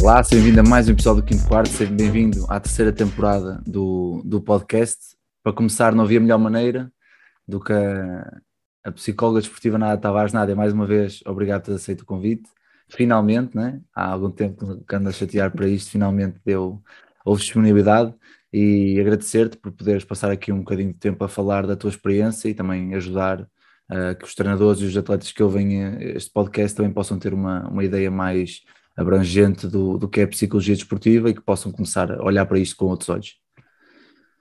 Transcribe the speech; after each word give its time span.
Olá, 0.00 0.22
seja 0.22 0.40
bem-vindo 0.40 0.60
a 0.60 0.62
mais 0.62 0.88
um 0.88 0.92
episódio 0.92 1.22
do 1.22 1.26
Quinto 1.26 1.46
Quarto, 1.46 1.70
seja 1.70 1.92
bem-vindo 1.92 2.46
à 2.48 2.60
terceira 2.60 2.92
temporada 2.92 3.60
do, 3.66 4.22
do 4.24 4.40
podcast. 4.40 5.16
Para 5.42 5.52
começar, 5.52 5.92
não 5.92 6.04
havia 6.04 6.20
melhor 6.20 6.38
maneira 6.38 6.90
do 7.46 7.58
que 7.58 7.72
a, 7.72 8.40
a 8.84 8.92
psicóloga 8.92 9.40
desportiva 9.40 9.76
Nada 9.76 10.00
Tavares. 10.00 10.32
Nádia, 10.32 10.54
mais 10.54 10.72
uma 10.72 10.86
vez, 10.86 11.20
obrigado 11.26 11.62
por 11.62 11.70
ter 11.70 11.74
aceito 11.74 12.02
o 12.02 12.06
convite. 12.06 12.48
Finalmente, 12.88 13.56
né? 13.56 13.80
há 13.94 14.12
algum 14.12 14.30
tempo 14.30 14.82
que 14.88 14.94
ando 14.94 15.08
a 15.08 15.12
chatear 15.12 15.50
para 15.50 15.66
isto, 15.68 15.90
finalmente 15.90 16.40
deu, 16.46 16.80
houve 17.24 17.42
disponibilidade 17.42 18.14
e 18.52 18.98
agradecer-te 19.00 19.56
por 19.56 19.72
poderes 19.72 20.04
passar 20.04 20.30
aqui 20.30 20.52
um 20.52 20.60
bocadinho 20.60 20.92
de 20.92 20.98
tempo 20.98 21.22
a 21.24 21.28
falar 21.28 21.66
da 21.66 21.76
tua 21.76 21.90
experiência 21.90 22.48
e 22.48 22.54
também 22.54 22.94
ajudar 22.94 23.40
uh, 23.42 24.16
que 24.18 24.24
os 24.24 24.34
treinadores 24.34 24.80
e 24.80 24.84
os 24.84 24.96
atletas 24.96 25.32
que 25.32 25.42
ouvem 25.42 25.98
este 26.14 26.32
podcast 26.32 26.76
também 26.76 26.92
possam 26.92 27.18
ter 27.18 27.34
uma, 27.34 27.68
uma 27.68 27.84
ideia 27.84 28.10
mais 28.10 28.62
abrangente 28.98 29.68
do, 29.68 29.96
do 29.96 30.08
que 30.08 30.20
é 30.20 30.24
a 30.24 30.28
psicologia 30.28 30.74
desportiva 30.74 31.30
e 31.30 31.34
que 31.34 31.40
possam 31.40 31.70
começar 31.70 32.10
a 32.10 32.22
olhar 32.22 32.44
para 32.46 32.58
isto 32.58 32.76
com 32.76 32.86
outros 32.86 33.08
olhos. 33.08 33.36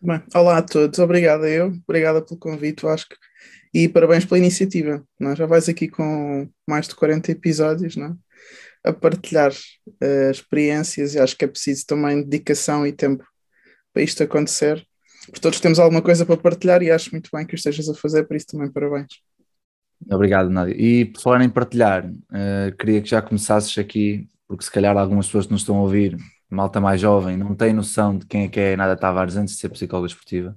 Bem, 0.02 0.22
olá 0.34 0.58
a 0.58 0.62
todos, 0.64 0.98
obrigada 0.98 1.48
eu, 1.48 1.68
obrigada 1.88 2.24
pelo 2.24 2.40
convite, 2.40 2.82
Vasco, 2.84 3.16
e 3.72 3.88
parabéns 3.88 4.26
pela 4.26 4.40
iniciativa. 4.40 5.04
Não? 5.20 5.32
É? 5.32 5.36
Já 5.36 5.46
vais 5.46 5.70
aqui 5.70 5.88
com 5.88 6.50
mais 6.68 6.88
de 6.88 6.96
40 6.96 7.32
episódios 7.32 7.96
não? 7.96 8.18
É? 8.84 8.90
a 8.90 8.94
partilhar 8.94 9.52
uh, 9.52 10.32
experiências 10.32 11.14
e 11.14 11.20
acho 11.20 11.38
que 11.38 11.46
é 11.46 11.48
preciso 11.48 11.86
também 11.86 12.24
dedicação 12.24 12.86
e 12.86 12.92
tempo 12.92 13.24
para 13.94 14.02
isto 14.02 14.24
acontecer. 14.24 14.84
Porque 15.26 15.42
todos 15.42 15.60
temos 15.60 15.78
alguma 15.78 16.02
coisa 16.02 16.26
para 16.26 16.38
partilhar 16.38 16.82
e 16.82 16.90
acho 16.90 17.12
muito 17.12 17.30
bem 17.32 17.46
que 17.46 17.54
o 17.54 17.58
estejas 17.58 17.90
a 17.90 17.94
fazer, 17.94 18.24
por 18.24 18.38
isso 18.38 18.48
também 18.48 18.72
parabéns. 18.72 19.22
Obrigado, 20.10 20.50
Nádia. 20.50 20.76
E 20.76 21.06
por 21.06 21.22
falar 21.22 21.44
em 21.44 21.50
partilhar, 21.50 22.10
uh, 22.10 22.76
queria 22.78 23.02
que 23.02 23.10
já 23.10 23.22
começasses 23.22 23.78
aqui 23.78 24.28
porque 24.48 24.64
se 24.64 24.72
calhar 24.72 24.96
algumas 24.98 25.26
pessoas 25.26 25.46
que 25.46 25.52
nos 25.52 25.62
estão 25.62 25.78
a 25.78 25.82
ouvir, 25.82 26.18
malta 26.50 26.80
mais 26.80 27.02
jovem, 27.02 27.36
não 27.36 27.54
tem 27.54 27.74
noção 27.74 28.18
de 28.18 28.26
quem 28.26 28.44
é 28.44 28.48
que 28.48 28.60
é 28.60 28.76
Nada 28.78 28.96
Tavares 28.96 29.36
antes 29.36 29.56
de 29.56 29.60
ser 29.60 29.70
psicóloga 29.70 30.08
esportiva. 30.08 30.56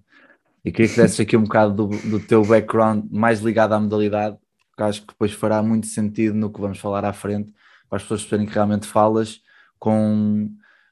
E 0.64 0.70
queria 0.70 0.88
que 0.88 1.00
desses 1.00 1.18
aqui 1.18 1.36
um 1.36 1.42
bocado 1.42 1.74
do, 1.74 1.86
do 2.08 2.20
teu 2.20 2.44
background 2.44 3.04
mais 3.10 3.40
ligado 3.40 3.72
à 3.72 3.80
modalidade, 3.80 4.36
porque 4.70 4.82
acho 4.82 5.00
que 5.00 5.08
depois 5.08 5.32
fará 5.32 5.62
muito 5.62 5.86
sentido 5.86 6.34
no 6.34 6.52
que 6.52 6.60
vamos 6.60 6.78
falar 6.78 7.04
à 7.04 7.12
frente, 7.12 7.52
para 7.88 7.96
as 7.96 8.02
pessoas 8.02 8.20
perceberem 8.20 8.46
que 8.46 8.54
realmente 8.54 8.86
falas 8.86 9.40
com 9.78 10.50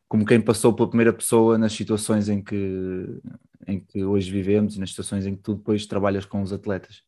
como 0.09 0.25
quem 0.25 0.41
passou 0.41 0.73
pela 0.73 0.89
primeira 0.89 1.13
pessoa 1.13 1.59
nas 1.59 1.75
situações 1.75 2.31
em 2.31 2.43
que, 2.43 3.21
em 3.67 3.79
que 3.79 4.03
hoje 4.03 4.31
vivemos 4.31 4.75
e 4.75 4.81
nas 4.81 4.89
situações 4.89 5.27
em 5.27 5.37
que 5.37 5.43
tu 5.43 5.55
depois 5.55 5.87
trabalhas 5.87 6.25
com 6.25 6.41
os 6.41 6.51
atletas. 6.51 7.03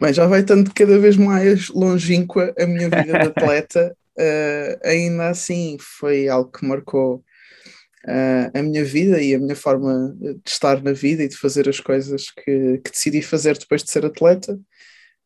Bem, 0.00 0.12
já 0.12 0.26
vai 0.26 0.40
estando 0.40 0.74
cada 0.74 0.98
vez 0.98 1.16
mais 1.16 1.68
longínqua 1.68 2.52
a 2.58 2.66
minha 2.66 2.90
vida 2.90 3.12
de 3.12 3.28
atleta 3.28 3.96
uh, 4.18 4.80
ainda 4.84 5.28
assim 5.28 5.76
foi 5.80 6.28
algo 6.28 6.50
que 6.50 6.64
marcou 6.64 7.24
uh, 8.06 8.50
a 8.58 8.62
minha 8.62 8.84
vida 8.84 9.20
e 9.20 9.34
a 9.34 9.38
minha 9.38 9.56
forma 9.56 10.16
de 10.18 10.40
estar 10.46 10.82
na 10.82 10.92
vida 10.92 11.22
e 11.22 11.28
de 11.28 11.36
fazer 11.36 11.68
as 11.68 11.80
coisas 11.80 12.30
que, 12.30 12.78
que 12.78 12.90
decidi 12.90 13.22
fazer 13.22 13.58
depois 13.58 13.82
de 13.82 13.90
ser 13.90 14.04
atleta. 14.04 14.54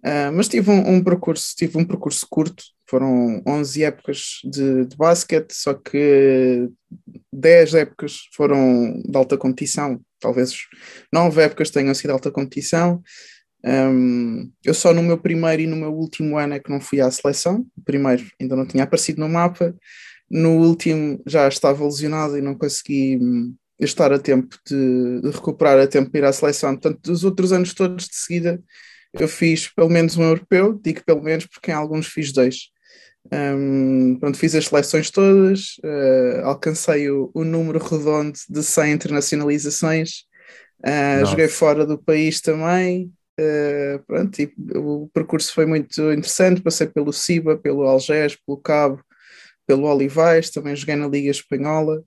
Uh, 0.03 0.33
mas 0.33 0.49
tive 0.49 0.71
um, 0.71 0.95
um, 0.95 1.05
percurso, 1.05 1.55
tive 1.55 1.77
um 1.77 1.85
percurso 1.85 2.27
curto, 2.29 2.65
foram 2.89 3.43
11 3.47 3.85
épocas 3.85 4.41
de, 4.45 4.87
de 4.87 4.97
basquete, 4.97 5.53
só 5.53 5.75
que 5.75 6.69
10 7.31 7.75
épocas 7.75 8.21
foram 8.33 9.01
de 9.05 9.17
alta 9.17 9.37
competição, 9.37 10.01
talvez 10.19 10.55
9 11.13 11.43
épocas 11.43 11.71
tenham 11.71 11.95
sido 11.95 12.07
de 12.07 12.13
alta 12.13 12.31
competição, 12.31 13.03
um, 13.65 14.51
eu 14.65 14.73
só 14.73 14.95
no 14.95 15.03
meu 15.03 15.19
primeiro 15.19 15.63
e 15.63 15.67
no 15.67 15.77
meu 15.77 15.93
último 15.93 16.39
ano 16.39 16.55
é 16.55 16.61
que 16.61 16.71
não 16.71 16.81
fui 16.81 17.01
à 17.01 17.11
seleção. 17.11 17.67
O 17.77 17.83
primeiro 17.83 18.27
ainda 18.41 18.57
não 18.57 18.67
tinha 18.67 18.85
aparecido 18.85 19.21
no 19.21 19.29
mapa. 19.29 19.75
No 20.31 20.57
último 20.57 21.21
já 21.27 21.49
estava 21.49 21.85
lesionado 21.85 22.39
e 22.39 22.41
não 22.41 22.55
consegui 22.55 23.19
hum, 23.21 23.55
estar 23.79 24.13
a 24.13 24.19
tempo 24.19 24.57
de, 24.67 25.21
de, 25.23 25.31
recuperar 25.31 25.79
a 25.79 25.87
tempo 25.87 26.11
de 26.11 26.19
ir 26.19 26.25
à 26.25 26.33
seleção. 26.33 26.77
Portanto, 26.77 27.01
dos 27.03 27.25
outros 27.25 27.53
anos 27.53 27.75
todos 27.75 28.07
de 28.07 28.15
seguida, 28.15 28.63
eu 29.13 29.29
fiz 29.29 29.69
pelo 29.69 29.89
menos 29.89 30.17
um 30.17 30.23
europeu, 30.23 30.79
digo 30.83 31.03
pelo 31.05 31.23
menos 31.23 31.47
porque 31.47 31.71
em 31.71 31.75
alguns 31.75 32.07
fiz 32.07 32.33
dois. 32.33 32.71
Um, 33.33 34.17
pronto, 34.19 34.39
fiz 34.39 34.55
as 34.55 34.67
seleções 34.67 35.11
todas, 35.11 35.77
uh, 35.85 36.45
alcancei 36.45 37.11
o, 37.11 37.31
o, 37.35 37.45
número 37.45 37.79
redondo 37.79 38.39
de 38.49 38.63
100 38.63 38.93
internacionalizações, 38.93 40.25
uh, 40.85 41.27
joguei 41.27 41.47
fora 41.47 41.85
do 41.85 41.99
país 41.99 42.41
também, 42.41 43.13
Uh, 43.41 44.05
pronto, 44.07 44.39
e 44.39 44.53
o 44.77 45.09
percurso 45.15 45.55
foi 45.55 45.65
muito 45.65 46.13
interessante, 46.13 46.61
passei 46.61 46.87
pelo 46.87 47.11
Ciba, 47.11 47.57
pelo 47.57 47.85
Algés, 47.85 48.37
pelo 48.37 48.59
Cabo, 48.59 49.03
pelo 49.67 49.87
Olivais, 49.87 50.51
também 50.51 50.77
joguei 50.77 50.95
na 50.95 51.09
Liga 51.09 51.31
Espanhola, 51.31 52.01
uh, 52.01 52.05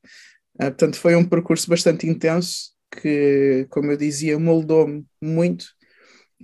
portanto 0.66 0.98
foi 0.98 1.16
um 1.16 1.26
percurso 1.26 1.68
bastante 1.68 2.06
intenso 2.08 2.74
que, 3.02 3.66
como 3.72 3.92
eu 3.92 3.98
dizia, 3.98 4.38
moldou-me 4.38 5.04
muito 5.20 5.66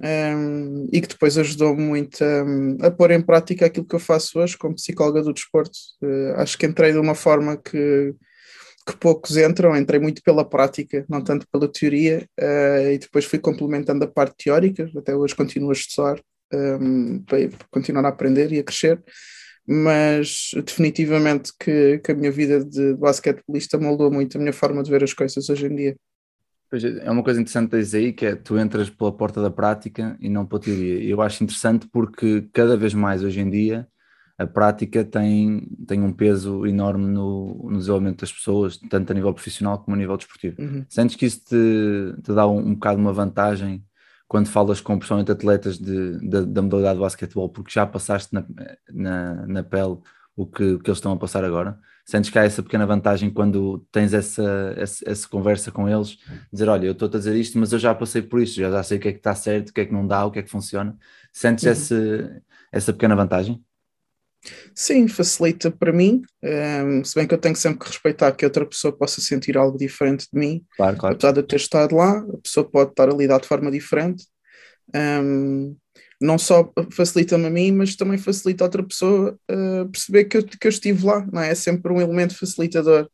um, 0.02 0.06
ehm, 0.06 0.88
e 0.92 1.02
que 1.02 1.08
depois 1.08 1.38
ajudou-me 1.38 1.84
muito 1.84 2.24
a, 2.24 2.88
a, 2.88 2.92
pôr 2.92 3.12
em 3.12 3.22
prática 3.22 3.66
aquilo 3.68 3.86
que 3.86 3.96
eu 3.96 4.00
faço 4.00 4.40
hoje 4.40 4.58
como 4.58 4.76
psicóloga 4.76 5.22
do 5.22 5.34
desporto. 5.34 5.78
Uh, 6.02 6.34
acho 6.38 6.58
que 6.58 6.66
entrei 6.66 6.94
de 6.94 6.98
uma 6.98 7.14
forma 7.14 7.58
que 7.58 8.16
que 8.90 8.98
poucos 8.98 9.38
entram, 9.38 9.76
entrei 9.76 10.00
muito 10.00 10.24
pela 10.24 10.44
prática, 10.44 11.06
não 11.08 11.24
tanto 11.24 11.48
pela 11.52 11.68
teoria, 11.68 12.28
uh, 12.40 12.92
e 12.92 12.98
depois 12.98 13.26
fui 13.26 13.38
complementando 13.38 14.04
a 14.04 14.08
parte 14.08 14.46
teórica, 14.46 14.90
até 14.98 15.16
hoje 15.16 15.36
continuo 15.36 15.70
a 15.70 15.74
estudar 15.74 16.20
um, 16.52 16.58
ehm, 16.58 17.20
para 17.26 17.38
continuar 17.70 18.06
a 18.06 18.10
aprender 18.10 18.52
e 18.52 18.60
a 18.60 18.64
crescer, 18.64 19.02
mas 19.68 20.50
definitivamente 20.66 21.52
que, 21.60 22.00
que 22.00 22.12
a 22.12 22.16
minha 22.16 22.32
vida 22.32 22.66
de 22.66 22.96
basquetebolista 22.96 23.78
moldou 23.78 24.12
muito 24.12 24.38
a 24.38 24.40
minha 24.40 24.54
forma 24.54 24.82
de 24.82 24.90
ver 24.90 25.04
as 25.04 25.14
coisas 25.14 25.48
hoje 25.48 25.68
em 25.68 25.76
dia. 25.76 25.96
É, 26.74 27.08
é 27.08 27.12
uma 27.12 27.24
coisa 27.24 27.40
interessante 27.40 27.72
dizer 27.72 28.00
aí 28.00 28.14
que 28.14 28.26
é 28.26 28.36
tu 28.36 28.58
entras 28.58 28.90
pela 28.90 29.12
porta 29.12 29.42
da 29.42 29.52
prática 29.52 30.18
e 30.20 30.28
não 30.28 30.46
pela 30.46 30.62
teoria. 30.62 31.04
Eu 31.04 31.22
acho 31.22 31.44
interessante 31.44 31.88
porque 31.92 32.48
cada 32.52 32.76
vez 32.76 32.96
mais 32.96 33.24
hoje 33.24 33.40
em 33.40 33.50
dia 33.50 33.88
a 34.40 34.48
prática 34.48 35.04
tem, 35.04 35.68
tem 35.86 36.02
um 36.02 36.14
peso 36.14 36.66
enorme 36.66 37.06
no, 37.08 37.68
no 37.70 37.78
desenvolvimento 37.78 38.22
das 38.22 38.32
pessoas, 38.32 38.78
tanto 38.78 39.12
a 39.12 39.14
nível 39.14 39.34
profissional 39.34 39.78
como 39.80 39.96
a 39.96 40.00
nível 40.00 40.16
desportivo. 40.16 40.62
Uhum. 40.62 40.86
Sentes 40.88 41.18
que 41.18 41.26
isso 41.26 41.42
te, 41.42 42.22
te 42.24 42.34
dá 42.34 42.48
um, 42.48 42.58
um 42.60 42.74
bocado 42.74 43.02
uma 43.02 43.12
vantagem 43.12 43.84
quando 44.30 44.48
falas 44.48 44.80
com 44.80 44.98
principalmente 44.98 45.30
atletas 45.30 45.78
de, 45.78 46.20
de, 46.20 46.46
da 46.46 46.62
modalidade 46.62 46.96
de 46.96 47.02
basquetebol, 47.02 47.50
porque 47.50 47.70
já 47.70 47.86
passaste 47.86 48.34
na, 48.34 48.46
na, 48.90 49.46
na 49.46 49.64
pele 49.64 49.98
o 50.38 50.46
que, 50.46 50.64
o 50.72 50.80
que 50.80 50.90
eles 50.90 51.00
estão 51.00 51.12
a 51.12 51.18
passar 51.18 51.44
agora? 51.44 51.78
Sentes 52.06 52.30
que 52.30 52.40
há 52.40 52.46
essa 52.46 52.64
pequena 52.64 52.86
vantagem 52.86 53.30
quando 53.30 53.86
tens 53.92 54.14
essa, 54.14 54.74
essa, 54.78 55.04
essa 55.06 55.28
conversa 55.28 55.70
com 55.70 55.90
eles, 55.90 56.18
dizer, 56.52 56.70
olha, 56.70 56.86
eu 56.86 56.94
estou 56.94 57.10
a 57.10 57.12
dizer 57.12 57.36
isto, 57.36 57.60
mas 57.60 57.74
eu 57.74 57.80
já 57.80 57.94
passei 57.94 58.22
por 58.22 58.40
isto, 58.40 58.56
já, 58.56 58.72
já 58.72 58.84
sei 58.84 58.98
o 58.98 59.02
que 59.02 59.10
é 59.10 59.12
que 59.12 59.18
está 59.18 59.36
certo, 59.36 59.70
o 59.70 59.74
que 59.74 59.82
é 59.82 59.86
que 59.86 59.94
não 59.94 60.08
dá, 60.08 60.26
o 60.26 60.32
que 60.32 60.40
é 60.40 60.44
que 60.44 60.50
funciona. 60.50 60.98
Sentes 61.34 61.66
uhum. 61.66 61.72
esse, 61.72 62.42
essa 62.72 62.94
pequena 62.94 63.18
vantagem? 63.18 63.62
Sim, 64.74 65.08
facilita 65.08 65.70
para 65.70 65.92
mim, 65.92 66.22
um, 66.42 66.48
ehm, 66.48 67.04
se 67.04 67.14
bem 67.16 67.28
que 67.28 67.34
eu 67.34 67.38
tenho 67.38 67.56
sempre 67.56 67.80
que 67.80 67.88
respeitar 67.88 68.32
que 68.32 68.46
outra 68.46 68.66
pessoa 68.66 68.96
possa 68.96 69.20
sentir 69.22 69.58
algo 69.58 69.78
diferente 69.78 70.28
de 70.32 70.40
mim. 70.40 70.64
Claro, 70.78 70.98
claro. 70.98 71.16
Apesar 71.16 71.32
de 71.34 71.40
eu 71.40 71.44
ter 71.44 71.58
estado 71.58 71.96
lá, 71.96 72.20
a 72.20 72.38
pessoa 72.42 72.70
pode 72.70 72.92
estar 72.92 73.10
a 73.10 73.14
lidar 73.16 73.40
de 73.40 73.48
forma 73.48 73.70
diferente. 73.70 74.26
Um, 74.96 75.00
ehm, 75.00 75.76
não 76.22 76.38
só 76.38 76.70
facilita-me 76.92 77.46
a 77.48 77.50
mim, 77.50 77.72
mas 77.72 77.96
também 77.96 78.18
facilita 78.18 78.64
a 78.64 78.68
outra 78.68 78.84
pessoa 78.84 79.40
uh, 79.50 79.90
perceber 79.90 80.26
que 80.26 80.38
eu, 80.38 80.44
que 80.44 80.68
eu 80.68 80.70
estive 80.70 81.06
lá, 81.06 81.26
não 81.32 81.42
é? 81.42 81.52
É 81.52 81.56
sempre 81.56 81.94
um 81.94 82.02
elemento 82.02 82.38
facilitador 82.38 83.10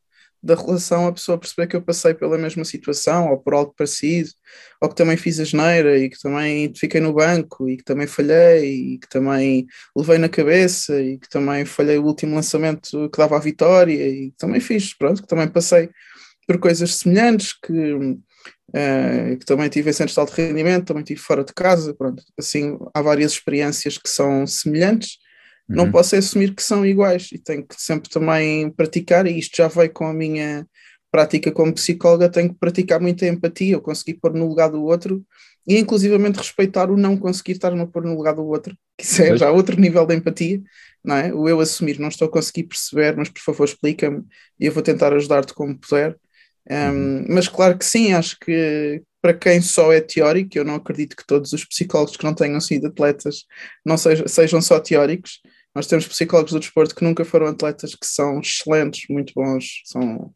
da 0.45 0.53
relação 0.53 1.07
a 1.07 1.11
pessoa 1.11 1.39
perceber 1.39 1.65
que 1.67 1.75
eu 1.75 1.81
passei 1.81 2.13
pela 2.13 2.37
mesma 2.37 2.63
situação 2.63 3.31
ou 3.31 3.39
por 3.39 3.55
algo 3.55 3.73
parecido, 3.75 4.29
ou 4.79 4.87
que 4.87 4.95
também 4.95 5.17
fiz 5.17 5.39
a 5.39 5.43
geneira 5.43 5.97
e 5.97 6.07
que 6.07 6.19
também 6.21 6.71
fiquei 6.75 7.01
no 7.01 7.13
banco 7.13 7.67
e 7.67 7.77
que 7.77 7.83
também 7.83 8.05
falhei 8.05 8.93
e 8.93 8.97
que 8.99 9.09
também 9.09 9.65
levei 9.97 10.19
na 10.19 10.29
cabeça 10.29 11.01
e 11.01 11.17
que 11.17 11.27
também 11.27 11.65
falhei 11.65 11.97
o 11.97 12.05
último 12.05 12.35
lançamento 12.35 13.09
que 13.09 13.17
dava 13.17 13.35
a 13.35 13.39
vitória 13.39 14.07
e 14.07 14.29
que 14.29 14.37
também 14.37 14.61
fiz, 14.61 14.95
pronto, 14.95 15.23
que 15.23 15.27
também 15.27 15.47
passei 15.47 15.89
por 16.47 16.59
coisas 16.59 16.93
semelhantes 16.93 17.51
que, 17.59 17.95
uh, 17.95 19.37
que 19.39 19.45
também 19.47 19.67
tive 19.67 19.89
em 19.89 19.93
centros 19.93 20.13
de 20.13 20.19
alto 20.19 20.33
rendimento, 20.33 20.85
também 20.85 21.03
tive 21.03 21.19
fora 21.19 21.43
de 21.43 21.53
casa, 21.55 21.91
pronto, 21.95 22.23
assim 22.37 22.77
há 22.93 23.01
várias 23.01 23.31
experiências 23.31 23.97
que 23.97 24.09
são 24.09 24.45
semelhantes 24.45 25.17
Uhum. 25.67 25.75
Não 25.75 25.91
posso 25.91 26.15
assumir 26.15 26.53
que 26.53 26.61
são 26.61 26.85
iguais 26.85 27.29
e 27.31 27.37
tenho 27.37 27.65
que 27.65 27.75
sempre 27.77 28.09
também 28.09 28.69
praticar, 28.69 29.25
e 29.25 29.37
isto 29.37 29.57
já 29.57 29.67
veio 29.67 29.91
com 29.91 30.05
a 30.05 30.13
minha, 30.13 30.67
prática 31.15 31.49
como 31.49 31.73
psicóloga, 31.73 32.27
tenho 32.27 32.49
que 32.49 32.59
praticar 32.59 32.99
muita 32.99 33.25
empatia, 33.25 33.75
eu 33.75 33.81
conseguir 33.81 34.15
pôr 34.15 34.33
no 34.33 34.45
lugar 34.49 34.69
do 34.69 34.83
outro 34.83 35.25
e 35.65 35.79
inclusivamente 35.79 36.37
respeitar 36.37 36.91
o 36.91 36.97
não 36.97 37.15
conseguir 37.15 37.53
estar-me 37.53 37.79
a 37.79 37.87
pôr 37.87 38.03
no 38.03 38.17
lugar 38.17 38.35
do 38.35 38.45
outro, 38.45 38.77
que 38.97 39.05
isso 39.05 39.21
é 39.21 39.37
já 39.37 39.49
outro 39.49 39.79
nível 39.79 40.05
de 40.05 40.13
empatia, 40.13 40.61
não 41.01 41.15
é? 41.15 41.33
O 41.33 41.47
eu 41.47 41.61
assumir, 41.61 41.99
não 41.99 42.09
estou 42.09 42.27
a 42.27 42.31
conseguir 42.31 42.63
perceber, 42.63 43.15
mas 43.15 43.29
por 43.29 43.39
favor 43.39 43.63
explica-me 43.63 44.23
e 44.59 44.65
eu 44.65 44.73
vou 44.73 44.83
tentar 44.83 45.13
ajudar-te 45.13 45.53
como 45.53 45.77
puder. 45.77 46.17
Um, 46.69 46.75
uhum. 46.75 47.25
Mas 47.29 47.47
claro 47.47 47.77
que 47.77 47.85
sim, 47.85 48.11
acho 48.11 48.37
que 48.37 49.01
para 49.25 49.33
quem 49.33 49.59
só 49.59 49.91
é 49.91 49.99
teórico, 49.99 50.55
eu 50.55 50.63
não 50.63 50.75
acredito 50.75 51.15
que 51.15 51.25
todos 51.25 51.51
os 51.51 51.65
psicólogos 51.65 52.15
que 52.15 52.23
não 52.23 52.35
tenham 52.35 52.61
sido 52.61 52.85
atletas 52.85 53.45
não 53.83 53.97
sejam, 53.97 54.27
sejam 54.27 54.61
só 54.61 54.79
teóricos. 54.79 55.41
Nós 55.73 55.87
temos 55.87 56.07
psicólogos 56.07 56.53
do 56.53 56.59
desporto 56.59 56.93
que 56.93 57.03
nunca 57.03 57.25
foram 57.25 57.47
atletas, 57.47 57.95
que 57.95 58.05
são 58.05 58.39
excelentes, 58.39 59.07
muito 59.09 59.33
bons, 59.35 59.81
são, 59.85 60.31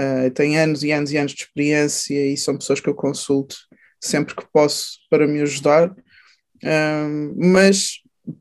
uh, 0.00 0.28
têm 0.34 0.58
anos 0.58 0.82
e 0.82 0.90
anos 0.90 1.12
e 1.12 1.16
anos 1.16 1.32
de 1.32 1.44
experiência 1.44 2.26
e 2.26 2.36
são 2.36 2.58
pessoas 2.58 2.80
que 2.80 2.88
eu 2.88 2.94
consulto 2.96 3.54
sempre 4.02 4.34
que 4.34 4.44
posso 4.52 4.98
para 5.08 5.28
me 5.28 5.40
ajudar. 5.40 5.94
Mas 7.36 8.00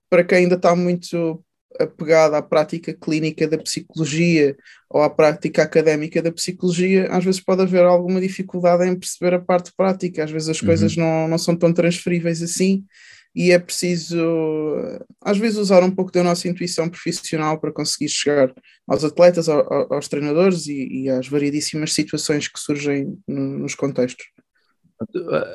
para 0.10 0.24
quem 0.24 0.40
ainda 0.40 0.56
está 0.56 0.76
muito 0.76 1.46
apegado 1.80 2.36
à 2.36 2.42
prática 2.42 2.94
clínica 2.94 3.48
da 3.48 3.58
psicologia 3.58 4.56
ou 4.90 5.02
à 5.02 5.10
prática 5.10 5.64
académica 5.64 6.22
da 6.22 6.32
psicologia, 6.32 7.08
às 7.12 7.24
vezes 7.24 7.42
pode 7.42 7.62
haver 7.62 7.84
alguma 7.84 8.22
dificuldade 8.22 8.86
em 8.86 8.96
perceber 8.96 9.34
a 9.36 9.40
parte 9.40 9.72
prática, 9.76 10.24
às 10.24 10.32
vezes 10.32 10.50
as 10.50 10.62
uhum. 10.62 10.68
coisas 10.68 10.96
não, 10.96 11.28
não 11.28 11.38
são 11.38 11.56
tão 11.56 11.74
transferíveis 11.74 12.42
assim 12.42 12.86
e 13.36 13.52
é 13.52 13.58
preciso, 13.58 14.16
às 15.20 15.38
vezes, 15.38 15.58
usar 15.58 15.84
um 15.84 15.90
pouco 15.90 16.12
da 16.12 16.24
nossa 16.24 16.48
intuição 16.48 16.88
profissional 16.88 17.60
para 17.60 17.72
conseguir 17.72 18.10
chegar 18.10 18.54
aos 18.88 19.04
atletas, 19.04 19.50
aos, 19.50 20.08
treinadores 20.08 20.68
e, 20.68 20.88
e 20.88 21.10
às 21.10 21.28
variedíssimas 21.28 21.94
situações 21.94 22.48
que 22.48 22.60
surgem 22.60 23.18
nos 23.28 23.74
contextos. 23.74 24.26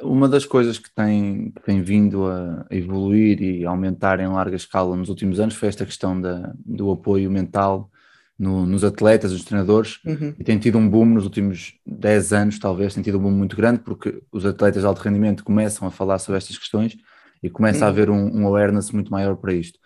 Uma 0.02 0.28
das 0.28 0.44
coisas 0.44 0.78
que 0.78 0.90
tem, 0.94 1.50
que 1.50 1.62
tem 1.62 1.82
vindo 1.82 2.26
a 2.26 2.66
evoluir 2.70 3.42
e 3.42 3.64
aumentar 3.64 4.20
em 4.20 4.26
larga 4.26 4.56
escala 4.56 4.96
nos 4.96 5.08
últimos 5.08 5.40
anos 5.40 5.54
foi 5.54 5.68
esta 5.68 5.84
questão 5.84 6.20
da, 6.20 6.52
do 6.64 6.90
apoio 6.90 7.30
mental 7.30 7.90
no, 8.38 8.64
nos 8.64 8.84
atletas, 8.84 9.32
nos 9.32 9.44
treinadores, 9.44 9.98
uhum. 10.04 10.34
e 10.38 10.44
tem 10.44 10.58
tido 10.58 10.78
um 10.78 10.88
boom 10.88 11.06
nos 11.06 11.24
últimos 11.24 11.74
10 11.84 12.32
anos, 12.32 12.58
talvez, 12.58 12.94
tem 12.94 13.02
tido 13.02 13.18
um 13.18 13.22
boom 13.22 13.32
muito 13.32 13.56
grande, 13.56 13.80
porque 13.80 14.22
os 14.30 14.46
atletas 14.46 14.82
de 14.82 14.86
alto 14.86 15.00
rendimento 15.00 15.42
começam 15.42 15.88
a 15.88 15.90
falar 15.90 16.18
sobre 16.18 16.38
estas 16.38 16.56
questões 16.56 16.96
e 17.42 17.50
começa 17.50 17.80
uhum. 17.80 17.84
a 17.84 17.88
haver 17.88 18.10
um, 18.10 18.40
um, 18.40 18.46
awareness 18.46 18.92
muito 18.92 19.10
maior 19.10 19.36
para 19.36 19.52
isto. 19.52 19.78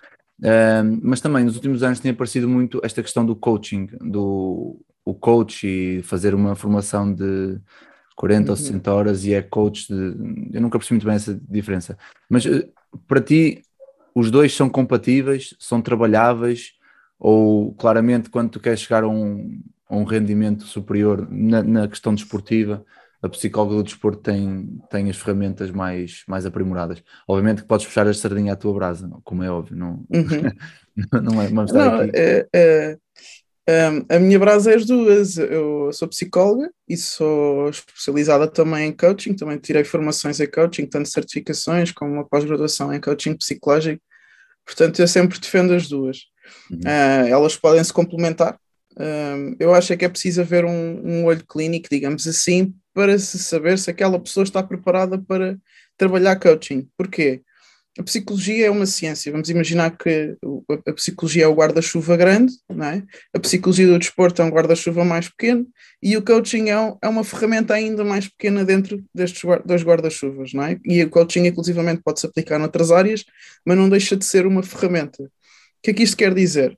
mas 1.03 1.21
também 1.21 1.45
nos 1.45 1.57
últimos 1.57 1.83
anos 1.83 2.01
tem 2.01 2.11
aparecido 2.11 2.49
muito 2.49 2.81
esta 2.85 3.03
questão 3.03 3.25
do 3.25 3.35
coaching, 3.35 3.89
do 4.01 4.79
o 5.05 5.15
coach 5.15 5.67
e 5.67 6.03
fazer 6.03 6.35
uma 6.35 6.55
formação 6.55 7.13
de 7.13 7.59
40 8.23 8.45
uhum. 8.45 8.51
ou 8.51 8.57
60 8.57 8.93
horas 8.93 9.25
e 9.25 9.35
é 9.35 9.43
coach 9.43 9.89
de, 9.89 10.55
eu 10.55 10.61
nunca 10.61 10.79
percebi 10.79 10.95
muito 10.95 11.07
bem 11.07 11.17
essa 11.17 11.35
diferença. 11.49 11.99
Mas 12.31 12.47
eh, 12.47 12.69
para 13.09 13.21
ti, 13.21 13.63
os 14.15 14.31
dois 14.31 14.55
são 14.55 14.71
compatíveis, 14.71 15.57
são 15.59 15.83
trabalháveis, 15.83 16.75
ou 17.19 17.75
claramente 17.75 18.31
quando 18.31 18.51
tu 18.51 18.61
queres 18.61 18.79
chegar 18.79 19.03
a 19.03 19.09
um, 19.09 19.61
a 19.89 19.97
um 19.97 20.05
rendimento 20.05 20.63
superior 20.63 21.27
na, 21.29 21.65
na, 21.65 21.89
questão 21.89 22.15
desportiva, 22.15 22.85
a 23.21 23.29
psicóloga 23.29 23.75
do 23.75 23.83
desporto 23.83 24.23
tem, 24.23 24.81
tem 24.89 25.11
as 25.11 25.17
ferramentas 25.17 25.73
mais, 25.73 26.23
mais 26.29 26.47
aprimoradas. 26.47 27.03
Obviamente 27.27 27.63
que 27.63 27.69
podes 27.69 27.87
puxar 27.87 28.07
a 28.07 28.15
sardinha 28.15 28.53
à 28.53 28.57
tua 28.57 28.73
brasa, 28.73 29.11
como 29.25 29.43
é 29.43 29.51
óbvio, 29.51 29.77
não, 29.77 30.05
uhum. 30.09 30.25
não 31.21 31.43
é, 31.43 31.51
não, 31.51 31.65
é, 32.15 32.47
é, 32.55 32.99
um, 33.69 34.15
a 34.15 34.19
minha 34.19 34.39
brasa 34.39 34.73
é 34.73 34.75
as 34.75 34.85
duas. 34.85 35.39
Eu 35.39 35.91
sou 35.93 36.09
psicóloga 36.09 36.71
e 36.89 36.97
sou 36.97 37.69
especializada 37.69 38.49
também 38.49 38.89
em 38.89 38.93
coaching. 38.93 39.35
Também 39.35 39.59
tirei 39.59 39.85
formações 39.85 40.41
em 40.41 40.47
coaching, 40.47 40.87
tanto 40.87 41.09
certificações 41.09 41.93
como 41.93 42.13
uma 42.13 42.29
pós-graduação 42.29 42.93
em 42.93 43.01
coaching 43.01 43.37
psicológico. 43.37 44.03
Portanto, 44.67 45.01
eu 45.01 45.09
sempre 45.09 45.39
defendo 45.39 45.73
as 45.75 45.89
duas. 45.89 46.23
Uhum. 46.71 46.81
Uh, 46.81 47.29
elas 47.29 47.57
podem 47.57 47.83
se 47.83 47.93
complementar. 47.93 48.59
Um, 48.99 49.57
eu 49.59 49.75
acho 49.75 49.93
é 49.93 49.97
que 49.97 50.05
é 50.05 50.09
preciso 50.09 50.43
haver 50.43 50.65
um, 50.65 51.01
um 51.05 51.25
olho 51.25 51.45
clínico, 51.47 51.89
digamos 51.91 52.27
assim, 52.27 52.75
para 52.93 53.19
se 53.19 53.39
saber 53.39 53.79
se 53.79 53.91
aquela 53.91 54.19
pessoa 54.19 54.45
está 54.45 54.63
preparada 54.63 55.19
para 55.19 55.57
trabalhar 55.97 56.37
coaching. 56.37 56.89
Porquê? 56.97 57.43
A 57.99 58.03
psicologia 58.03 58.67
é 58.67 58.71
uma 58.71 58.87
ciência. 58.87 59.31
Vamos 59.31 59.51
imaginar 59.51 59.97
que 59.97 60.37
a 60.87 60.93
psicologia 60.93 61.45
é 61.45 61.47
o 61.47 61.55
guarda-chuva 61.55 62.17
grande, 62.17 62.55
não 62.69 62.87
é? 62.87 63.03
a 63.35 63.39
psicologia 63.39 63.87
do 63.87 63.99
desporto 63.99 64.41
é 64.41 64.45
um 64.45 64.51
guarda-chuva 64.51 65.05
mais 65.05 65.29
pequeno 65.29 65.67
e 66.03 66.17
o 66.17 66.23
coaching 66.23 66.71
é, 66.71 66.97
é, 67.03 67.09
uma 67.09 67.23
ferramenta 67.23 67.75
ainda 67.75 68.03
mais 68.03 68.27
pequena 68.29 68.65
dentro 68.65 69.05
destes 69.15 69.43
dois 69.67 69.83
guarda-chuvas. 69.83 70.55
Não 70.55 70.65
é? 70.65 70.81
E 70.85 71.03
o 71.03 71.11
coaching, 71.11 71.47
inclusivamente, 71.47 72.03
pode-se 72.03 72.27
aplicar 72.27 72.59
noutras 72.59 72.91
áreas, 72.91 73.25
mas 73.65 73.77
não 73.77 73.89
deixa 73.89 74.17
de 74.17 74.25
ser 74.25 74.47
uma 74.47 74.63
ferramenta. 74.63 75.23
O 75.23 75.29
que 75.83 75.91
é 75.91 75.95
que 75.95 76.03
isto 76.03 76.17
quer 76.17 76.33
dizer? 76.33 76.77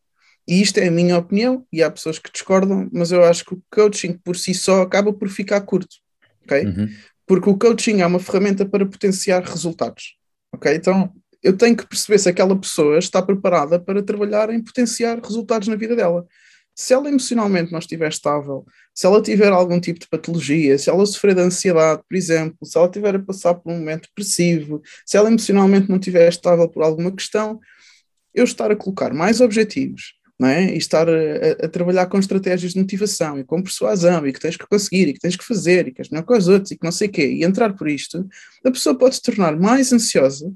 E 0.48 0.60
isto 0.60 0.78
é 0.78 0.88
a 0.88 0.90
minha 0.90 1.16
opinião, 1.16 1.64
e 1.72 1.82
há 1.82 1.90
pessoas 1.90 2.18
que 2.18 2.30
discordam, 2.30 2.88
mas 2.92 3.12
eu 3.12 3.24
acho 3.24 3.44
que 3.44 3.54
o 3.54 3.62
coaching 3.70 4.18
por 4.22 4.36
si 4.36 4.52
só 4.52 4.82
acaba 4.82 5.10
por 5.10 5.28
ficar 5.28 5.60
curto, 5.62 5.96
ok? 6.42 6.66
Uhum. 6.66 6.88
Porque 7.26 7.48
o 7.48 7.56
coaching 7.56 8.02
é 8.02 8.06
uma 8.06 8.18
ferramenta 8.18 8.66
para 8.66 8.84
potenciar 8.84 9.42
resultados 9.42 10.16
Ok? 10.54 10.74
Então 10.74 11.12
eu 11.42 11.56
tenho 11.56 11.76
que 11.76 11.86
perceber 11.86 12.18
se 12.18 12.28
aquela 12.28 12.58
pessoa 12.58 12.98
está 12.98 13.20
preparada 13.20 13.78
para 13.78 14.02
trabalhar 14.02 14.50
em 14.50 14.62
potenciar 14.62 15.20
resultados 15.20 15.68
na 15.68 15.76
vida 15.76 15.94
dela. 15.94 16.26
Se 16.74 16.92
ela 16.94 17.08
emocionalmente 17.08 17.70
não 17.70 17.78
estiver 17.78 18.08
estável, 18.08 18.64
se 18.94 19.06
ela 19.06 19.22
tiver 19.22 19.52
algum 19.52 19.78
tipo 19.78 20.00
de 20.00 20.08
patologia, 20.08 20.78
se 20.78 20.88
ela 20.88 21.04
sofrer 21.04 21.34
de 21.34 21.42
ansiedade, 21.42 22.02
por 22.08 22.16
exemplo, 22.16 22.56
se 22.64 22.76
ela 22.76 22.86
estiver 22.86 23.14
a 23.16 23.18
passar 23.18 23.54
por 23.54 23.70
um 23.70 23.78
momento 23.78 24.08
depressivo, 24.08 24.82
se 25.04 25.16
ela 25.16 25.28
emocionalmente 25.28 25.88
não 25.88 25.98
estiver 25.98 26.28
estável 26.28 26.68
por 26.68 26.82
alguma 26.82 27.12
questão, 27.12 27.60
eu 28.34 28.44
estar 28.44 28.72
a 28.72 28.76
colocar 28.76 29.12
mais 29.12 29.40
objetivos, 29.40 30.14
não 30.38 30.48
é? 30.48 30.74
E 30.74 30.78
estar 30.78 31.08
a, 31.08 31.64
a, 31.64 31.68
trabalhar 31.68 32.06
com 32.06 32.18
estratégias 32.18 32.72
de 32.72 32.80
motivação 32.80 33.38
e 33.38 33.44
com 33.44 33.62
persuasão 33.62 34.26
e 34.26 34.32
que 34.32 34.40
tens 34.40 34.56
que 34.56 34.66
conseguir 34.66 35.08
e 35.08 35.12
que 35.12 35.20
tens 35.20 35.36
que 35.36 35.44
fazer 35.44 35.88
e 35.88 35.92
que 35.92 36.00
és 36.00 36.08
melhor 36.08 36.24
com 36.24 36.36
os 36.36 36.48
outros 36.48 36.70
e 36.72 36.76
que 36.76 36.84
não 36.84 36.92
sei 36.92 37.08
o 37.08 37.10
quê, 37.12 37.26
e 37.26 37.44
entrar 37.44 37.72
por 37.74 37.88
isto, 37.88 38.26
a 38.64 38.70
pessoa 38.70 38.96
pode 38.96 39.16
se 39.16 39.22
tornar 39.22 39.56
mais 39.58 39.92
ansiosa 39.92 40.52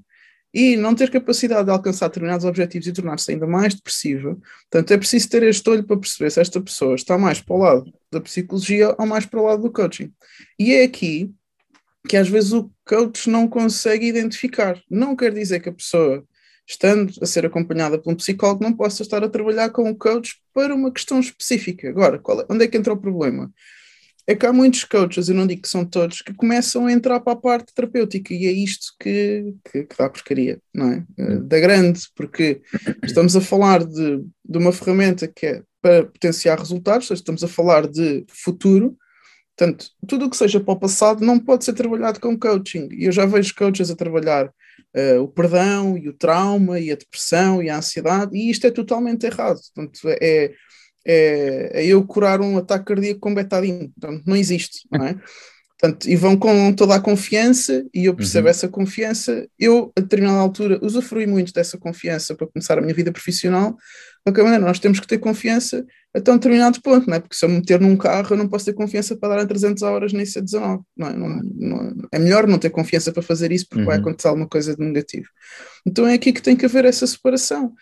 e 0.52 0.76
não 0.76 0.94
ter 0.94 1.10
capacidade 1.10 1.66
de 1.66 1.70
alcançar 1.70 2.08
determinados 2.08 2.44
objetivos 2.44 2.88
e 2.88 2.92
tornar-se 2.92 3.30
ainda 3.30 3.46
mais 3.46 3.75
depressiva. 3.75 4.36
Portanto, 4.70 4.92
é 4.92 4.96
preciso 4.96 5.28
ter 5.28 5.42
este 5.42 5.69
olho 5.69 5.84
para 5.84 5.98
perceber 5.98 6.30
se 6.30 6.40
esta 6.40 6.60
pessoa 6.60 6.94
está 6.94 7.19
mais 7.19 7.40
para 7.40 7.54
o 7.54 7.58
lado 7.58 7.92
da 8.10 8.20
psicologia 8.20 8.94
ou 8.98 9.06
mais 9.06 9.26
para 9.26 9.40
o 9.40 9.44
lado 9.44 9.62
do 9.62 9.70
coaching. 9.70 10.10
E 10.58 10.72
é 10.72 10.84
aqui 10.84 11.30
que 12.08 12.16
às 12.16 12.28
vezes 12.28 12.52
o 12.52 12.70
coach 12.87 13.28
não 13.28 13.47
consegue 13.47 14.06
identificar. 14.06 14.80
Não 14.90 15.14
quer 15.14 15.32
dizer 15.32 15.61
que 15.61 15.68
a 15.68 15.73
pessoa 15.73 16.25
estando 16.68 17.14
a 17.22 17.26
ser 17.26 17.46
acompanhada 17.46 17.98
por 17.98 18.12
um 18.12 18.16
psicólogo, 18.16 18.62
não 18.62 18.75
possa 18.75 19.02
estar 19.02 19.25
a 19.25 19.28
trabalhar 19.28 19.70
com 19.70 19.88
um 19.88 19.94
coach 19.94 20.37
para 20.52 20.75
uma 20.75 20.92
questão 20.92 21.18
específica. 21.18 21.88
Agora, 21.88 22.16
é, 22.16 22.52
onde 22.52 22.64
é 22.64 22.68
que 22.68 22.76
entra 22.76 22.92
o 22.92 23.00
problema? 23.00 23.50
É 24.26 24.34
que 24.34 24.44
há 24.44 24.52
muitos 24.52 24.84
coaches, 24.84 25.30
eu 25.30 25.34
não 25.34 25.46
digo 25.46 25.62
que 25.62 25.68
são 25.68 25.87
todos, 25.87 26.20
que 26.20 26.34
começam 26.34 26.84
a 26.84 26.92
entrar 26.92 27.20
para 27.20 27.32
a 27.32 27.37
parte 27.37 27.72
terapêutica 27.72 28.34
e 28.34 28.44
é 28.44 28.52
isto 28.52 28.88
que, 29.00 29.54
que, 29.64 29.84
que 29.84 29.96
dá 29.96 30.10
porcaria, 30.10 30.60
não 30.75 30.92
é? 30.92 31.06
Eh, 31.16 31.22
hum. 31.22 31.48
Da 31.48 31.58
grande, 31.58 32.00
porque 32.14 32.60
estamos 33.02 33.34
a 33.34 33.40
falar 33.40 33.82
de, 33.82 34.22
de 34.44 34.58
uma 34.58 34.70
ferramenta 34.70 35.26
que 35.26 35.46
é 35.46 35.62
para 35.80 36.04
potenciar 36.04 36.58
resultados, 36.58 37.10
estamos 37.10 37.42
a 37.42 37.48
falar 37.48 37.88
de 37.88 38.26
futuro, 38.28 38.98
Portanto, 39.56 39.87
tudo 40.06 40.26
o 40.26 40.30
que 40.30 40.37
seja 40.37 40.60
para 40.60 40.72
o 40.72 40.78
passado 40.78 41.25
não 41.25 41.37
pode 41.37 41.64
ser 41.64 41.72
trabalhado 41.72 42.20
com 42.20 42.38
coaching. 42.38 42.88
E 42.92 43.06
eu 43.06 43.10
já 43.10 43.26
vejo 43.26 43.52
coaches 43.56 43.90
a 43.90 43.96
trabalhar 43.96 44.54
uh, 44.97 45.23
o 45.23 45.28
perdão 45.28 45.97
e 45.97 46.08
o 46.08 46.12
trauma 46.12 46.78
e 46.80 46.90
a 46.90 46.97
depressão 46.97 47.62
e 47.62 47.70
a 47.70 47.78
ansiedade, 47.78 48.37
e 48.37 48.50
isto 48.50 48.66
é 48.66 48.70
totalmente 48.70 49.25
errado. 49.25 49.58
Portanto, 49.75 50.00
é, 50.20 50.52
é, 51.06 51.82
é 51.82 51.87
eu 51.87 52.04
curar 52.06 52.40
um 52.40 52.58
ataque 52.58 52.87
cardíaco 52.87 53.20
com 53.20 53.35
betadine. 53.35 53.88
Portanto, 53.88 54.25
não 54.26 54.37
existe, 54.37 54.87
não 54.90 55.06
é? 55.06 55.16
Portanto, 55.80 56.08
e 56.08 56.16
vão 56.16 56.37
com 56.37 56.73
toda 56.73 56.97
a 56.97 57.00
confiança, 57.00 57.87
e 57.94 58.06
eu 58.06 58.14
percebo 58.14 58.47
uhum. 58.47 58.50
essa 58.50 58.68
confiança. 58.68 59.47
Eu, 59.56 59.92
a 59.97 60.00
determinada 60.00 60.38
altura, 60.38 60.78
usufrui 60.82 61.25
muito 61.25 61.52
dessa 61.52 61.78
confiança 61.78 62.35
para 62.35 62.49
começar 62.49 62.76
a 62.76 62.80
minha 62.80 62.94
vida 62.94 63.12
profissional, 63.12 63.76
qualquer 64.25 64.42
maneira, 64.42 64.64
nós 64.64 64.78
temos 64.78 65.00
que 65.00 65.06
ter 65.06 65.18
confiança 65.18 65.87
até 66.14 66.32
um 66.32 66.37
determinado 66.37 66.80
ponto, 66.82 67.08
não 67.08 67.16
é? 67.16 67.20
Porque 67.20 67.37
se 67.37 67.44
eu 67.44 67.49
me 67.49 67.56
meter 67.56 67.80
num 67.80 67.97
carro, 67.97 68.28
eu 68.30 68.37
não 68.37 68.49
posso 68.49 68.64
ter 68.64 68.73
confiança 68.73 69.16
para 69.16 69.37
dar 69.37 69.42
em 69.42 69.47
300 69.47 69.82
horas 69.82 70.12
nem 70.12 70.25
ser 70.25 70.42
19. 70.42 70.82
Não 70.97 71.08
é? 71.08 71.12
Não, 71.14 71.28
não, 71.28 72.08
é 72.12 72.18
melhor 72.18 72.47
não 72.47 72.58
ter 72.58 72.70
confiança 72.70 73.12
para 73.12 73.23
fazer 73.23 73.52
isso 73.52 73.66
porque 73.68 73.82
uhum. 73.82 73.87
vai 73.87 73.99
acontecer 73.99 74.28
alguma 74.28 74.49
coisa 74.49 74.75
de 74.75 74.85
negativo. 74.85 75.28
Então 75.87 76.06
é 76.06 76.14
aqui 76.14 76.32
que 76.32 76.42
tem 76.42 76.56
que 76.56 76.64
haver 76.64 76.85
essa 76.85 77.06
separação. 77.06 77.73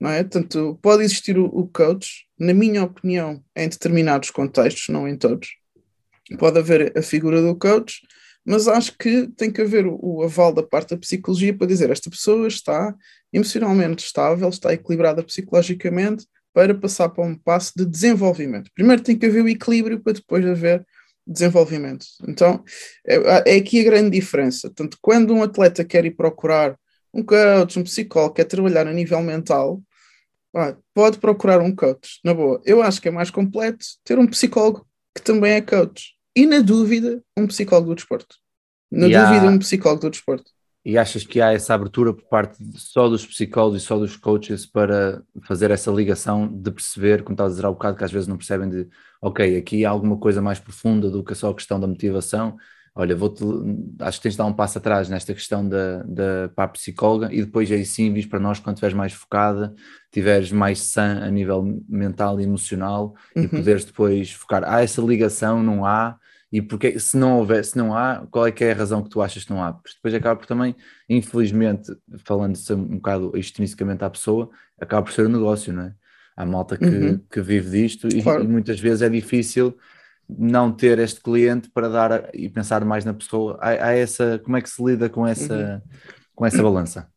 Não 0.00 0.10
é? 0.10 0.22
Portanto, 0.22 0.78
pode 0.82 1.04
existir 1.04 1.38
o, 1.38 1.44
o 1.46 1.68
coach, 1.68 2.26
na 2.38 2.52
minha 2.52 2.82
opinião, 2.82 3.42
em 3.54 3.68
determinados 3.68 4.30
contextos, 4.30 4.88
não 4.88 5.06
em 5.06 5.16
todos. 5.16 5.48
Pode 6.38 6.58
haver 6.58 6.96
a 6.96 7.02
figura 7.02 7.42
do 7.42 7.56
coach, 7.56 8.00
mas 8.44 8.68
acho 8.68 8.96
que 8.98 9.28
tem 9.36 9.50
que 9.50 9.62
haver 9.62 9.86
o, 9.86 10.22
aval 10.22 10.52
da 10.52 10.62
parte 10.62 10.90
da 10.90 11.00
psicologia 11.00 11.56
para 11.56 11.66
dizer 11.66 11.90
esta 11.90 12.10
pessoa 12.10 12.46
está 12.46 12.94
emocionalmente 13.32 14.04
estável, 14.04 14.48
está 14.48 14.72
equilibrada 14.72 15.22
psicologicamente, 15.22 16.26
para 16.52 16.74
passar 16.74 17.08
para 17.08 17.24
um 17.24 17.34
passo 17.34 17.72
de 17.76 17.84
desenvolvimento. 17.84 18.70
Primeiro 18.74 19.02
tem 19.02 19.18
que 19.18 19.26
haver 19.26 19.42
o 19.42 19.48
equilíbrio 19.48 19.98
para 20.00 20.12
depois 20.12 20.46
haver 20.46 20.86
desenvolvimento. 21.26 22.06
Então, 22.28 22.62
é, 23.04 23.54
é 23.54 23.56
aqui 23.56 23.80
a 23.80 23.84
grande 23.84 24.10
diferença. 24.10 24.70
Tanto 24.72 24.96
quando 25.00 25.34
um 25.34 25.42
atleta 25.42 25.84
quer 25.84 26.04
ir 26.04 26.12
procurar 26.12 26.78
um 27.12 27.24
coach, 27.24 27.78
um 27.78 27.82
psicólogo, 27.82 28.34
quer 28.34 28.44
trabalhar 28.44 28.86
a 28.86 28.92
nível 28.92 29.20
mental, 29.20 29.82
pode 30.92 31.18
procurar 31.18 31.60
um 31.60 31.74
coach, 31.74 32.20
na 32.24 32.32
boa. 32.32 32.60
Eu 32.64 32.82
acho 32.82 33.00
que 33.00 33.08
é 33.08 33.10
mais 33.10 33.30
completo 33.30 33.84
ter 34.04 34.18
um 34.18 34.26
psicólogo 34.26 34.86
que 35.14 35.22
também 35.22 35.52
é 35.52 35.60
coach. 35.60 36.13
E 36.36 36.46
na 36.46 36.60
dúvida, 36.60 37.22
um 37.38 37.46
psicólogo 37.46 37.90
do 37.90 37.94
desporto. 37.94 38.36
Na 38.90 39.06
e 39.06 39.12
dúvida, 39.12 39.48
há... 39.48 39.50
um 39.50 39.58
psicólogo 39.58 40.02
do 40.02 40.10
desporto. 40.10 40.50
E 40.84 40.98
achas 40.98 41.24
que 41.24 41.40
há 41.40 41.52
essa 41.52 41.72
abertura 41.72 42.12
por 42.12 42.24
parte 42.24 42.58
só 42.76 43.08
dos 43.08 43.24
psicólogos 43.24 43.82
e 43.82 43.86
só 43.86 43.98
dos 43.98 44.16
coaches 44.16 44.66
para 44.66 45.22
fazer 45.44 45.70
essa 45.70 45.90
ligação 45.90 46.46
de 46.46 46.70
perceber, 46.70 47.22
como 47.22 47.34
estás 47.34 47.52
a 47.52 47.54
dizer 47.54 47.64
há 47.64 47.70
um 47.70 47.72
bocado, 47.72 47.96
que 47.96 48.04
às 48.04 48.12
vezes 48.12 48.28
não 48.28 48.36
percebem 48.36 48.68
de, 48.68 48.86
ok, 49.22 49.56
aqui 49.56 49.84
há 49.86 49.90
alguma 49.90 50.18
coisa 50.18 50.42
mais 50.42 50.60
profunda 50.60 51.08
do 51.10 51.24
que 51.24 51.34
só 51.34 51.50
a 51.50 51.54
questão 51.54 51.80
da 51.80 51.86
motivação. 51.86 52.56
Olha, 52.96 53.16
vou 53.16 53.34
acho 54.00 54.18
que 54.18 54.22
tens 54.22 54.32
de 54.32 54.38
dar 54.38 54.44
um 54.44 54.52
passo 54.52 54.78
atrás 54.78 55.08
nesta 55.08 55.34
questão 55.34 55.68
da, 55.68 56.04
da 56.04 56.48
para 56.54 56.64
a 56.64 56.68
psicóloga 56.68 57.28
e 57.32 57.42
depois 57.44 57.70
aí 57.72 57.84
sim 57.84 58.12
vis 58.12 58.24
para 58.24 58.38
nós 58.38 58.60
quando 58.60 58.76
estiveres 58.76 58.96
mais 58.96 59.12
focada, 59.12 59.74
estiveres 60.04 60.52
mais 60.52 60.78
sã 60.78 61.20
a 61.24 61.28
nível 61.28 61.82
mental 61.88 62.40
e 62.40 62.44
emocional 62.44 63.14
uhum. 63.34 63.42
e 63.42 63.48
poderes 63.48 63.84
depois 63.84 64.30
focar. 64.30 64.62
Há 64.64 64.82
essa 64.82 65.02
ligação, 65.02 65.60
não 65.60 65.84
há, 65.84 66.16
e 66.54 66.62
porque 66.62 67.00
se 67.00 67.16
não 67.16 67.38
houver, 67.38 67.64
se 67.64 67.76
não 67.76 67.96
há, 67.96 68.24
qual 68.30 68.46
é 68.46 68.52
que 68.52 68.62
é 68.62 68.70
a 68.70 68.76
razão 68.76 69.02
que 69.02 69.10
tu 69.10 69.20
achas 69.20 69.42
que 69.42 69.52
não 69.52 69.60
há? 69.60 69.72
Porque 69.72 69.96
depois 69.96 70.14
acaba 70.14 70.38
por 70.38 70.46
também, 70.46 70.76
infelizmente, 71.08 71.92
falando-se 72.18 72.72
um 72.72 72.94
bocado 72.94 73.32
extrinsecamente 73.34 74.04
à 74.04 74.10
pessoa, 74.10 74.48
acaba 74.80 75.02
por 75.02 75.12
ser 75.12 75.26
um 75.26 75.30
negócio, 75.30 75.72
não 75.72 75.82
é? 75.82 75.94
Há 76.36 76.46
malta 76.46 76.76
que, 76.76 76.84
uhum. 76.84 77.20
que 77.28 77.40
vive 77.40 77.70
disto 77.70 78.06
e, 78.06 78.22
claro. 78.22 78.44
e, 78.44 78.46
muitas 78.46 78.78
vezes 78.78 79.02
é 79.02 79.08
difícil 79.08 79.76
não 80.28 80.72
ter 80.72 80.98
este 80.98 81.20
cliente 81.20 81.70
para 81.70 81.88
dar 81.88 82.30
e 82.34 82.48
pensar 82.48 82.84
mais 82.84 83.04
na 83.04 83.14
pessoa. 83.14 83.58
Há, 83.60 83.88
há 83.88 83.92
essa, 83.92 84.40
como 84.44 84.56
é 84.56 84.62
que 84.62 84.70
se 84.70 84.82
lida 84.82 85.08
com 85.08 85.26
essa, 85.26 85.54
uhum. 85.54 85.98
com 86.34 86.46
essa 86.46 86.62
balança? 86.62 87.08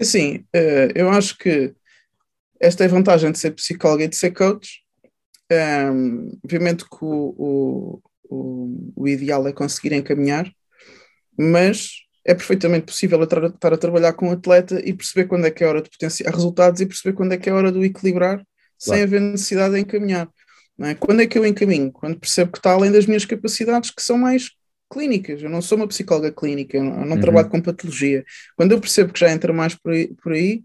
Assim, 0.00 0.44
eh, 0.52 0.92
eu 0.94 1.08
acho 1.10 1.38
que 1.38 1.74
esta 2.60 2.84
é 2.84 2.86
a 2.86 2.90
vantagem 2.90 3.30
de 3.32 3.38
ser 3.38 3.52
psicólogo 3.52 4.02
e 4.02 4.08
de 4.08 4.16
ser 4.16 4.30
coach, 4.30 4.82
um, 5.92 6.38
obviamente 6.44 6.84
que 6.84 7.04
o, 7.04 8.00
o, 8.28 8.92
o, 8.96 9.08
ideal 9.08 9.46
é 9.46 9.52
conseguir 9.52 9.92
encaminhar, 9.94 10.50
mas 11.38 11.90
é 12.24 12.34
perfeitamente 12.34 12.86
possível 12.86 13.22
estar 13.22 13.44
a, 13.44 13.46
estar 13.48 13.72
a 13.72 13.78
trabalhar 13.78 14.12
com 14.14 14.26
o 14.26 14.28
um 14.30 14.32
atleta 14.32 14.80
e 14.84 14.92
perceber 14.92 15.28
quando 15.28 15.46
é 15.46 15.50
que 15.50 15.62
é 15.62 15.66
hora 15.66 15.82
de 15.82 15.90
potenciar 15.90 16.34
resultados 16.34 16.80
e 16.80 16.86
perceber 16.86 17.14
quando 17.14 17.32
é 17.32 17.36
que 17.36 17.48
é 17.48 17.52
hora 17.52 17.70
de 17.70 17.78
o 17.78 17.84
equilibrar 17.84 18.36
claro. 18.36 18.46
sem 18.78 19.02
haver 19.02 19.20
necessidade 19.20 19.74
de 19.74 19.80
encaminhar. 19.80 20.28
É? 20.80 20.94
Quando 20.94 21.22
é 21.22 21.26
que 21.26 21.38
eu 21.38 21.46
encaminho? 21.46 21.90
Quando 21.90 22.18
percebo 22.18 22.52
que 22.52 22.58
está 22.58 22.72
além 22.72 22.92
das 22.92 23.06
minhas 23.06 23.24
capacidades, 23.24 23.90
que 23.90 24.02
são 24.02 24.18
mais 24.18 24.50
clínicas. 24.90 25.42
Eu 25.42 25.50
não 25.50 25.60
sou 25.60 25.76
uma 25.76 25.88
psicóloga 25.88 26.30
clínica, 26.30 26.76
eu 26.76 26.84
não, 26.84 27.16
uhum. 27.16 27.20
trabalho 27.20 27.48
com 27.48 27.60
patologia. 27.60 28.24
Quando 28.56 28.72
eu 28.72 28.80
percebo 28.80 29.12
que 29.12 29.20
já 29.20 29.30
entra 29.30 29.52
mais 29.52 29.74
por 29.74 29.92
aí, 29.92 30.08
por 30.22 30.32
aí 30.32 30.62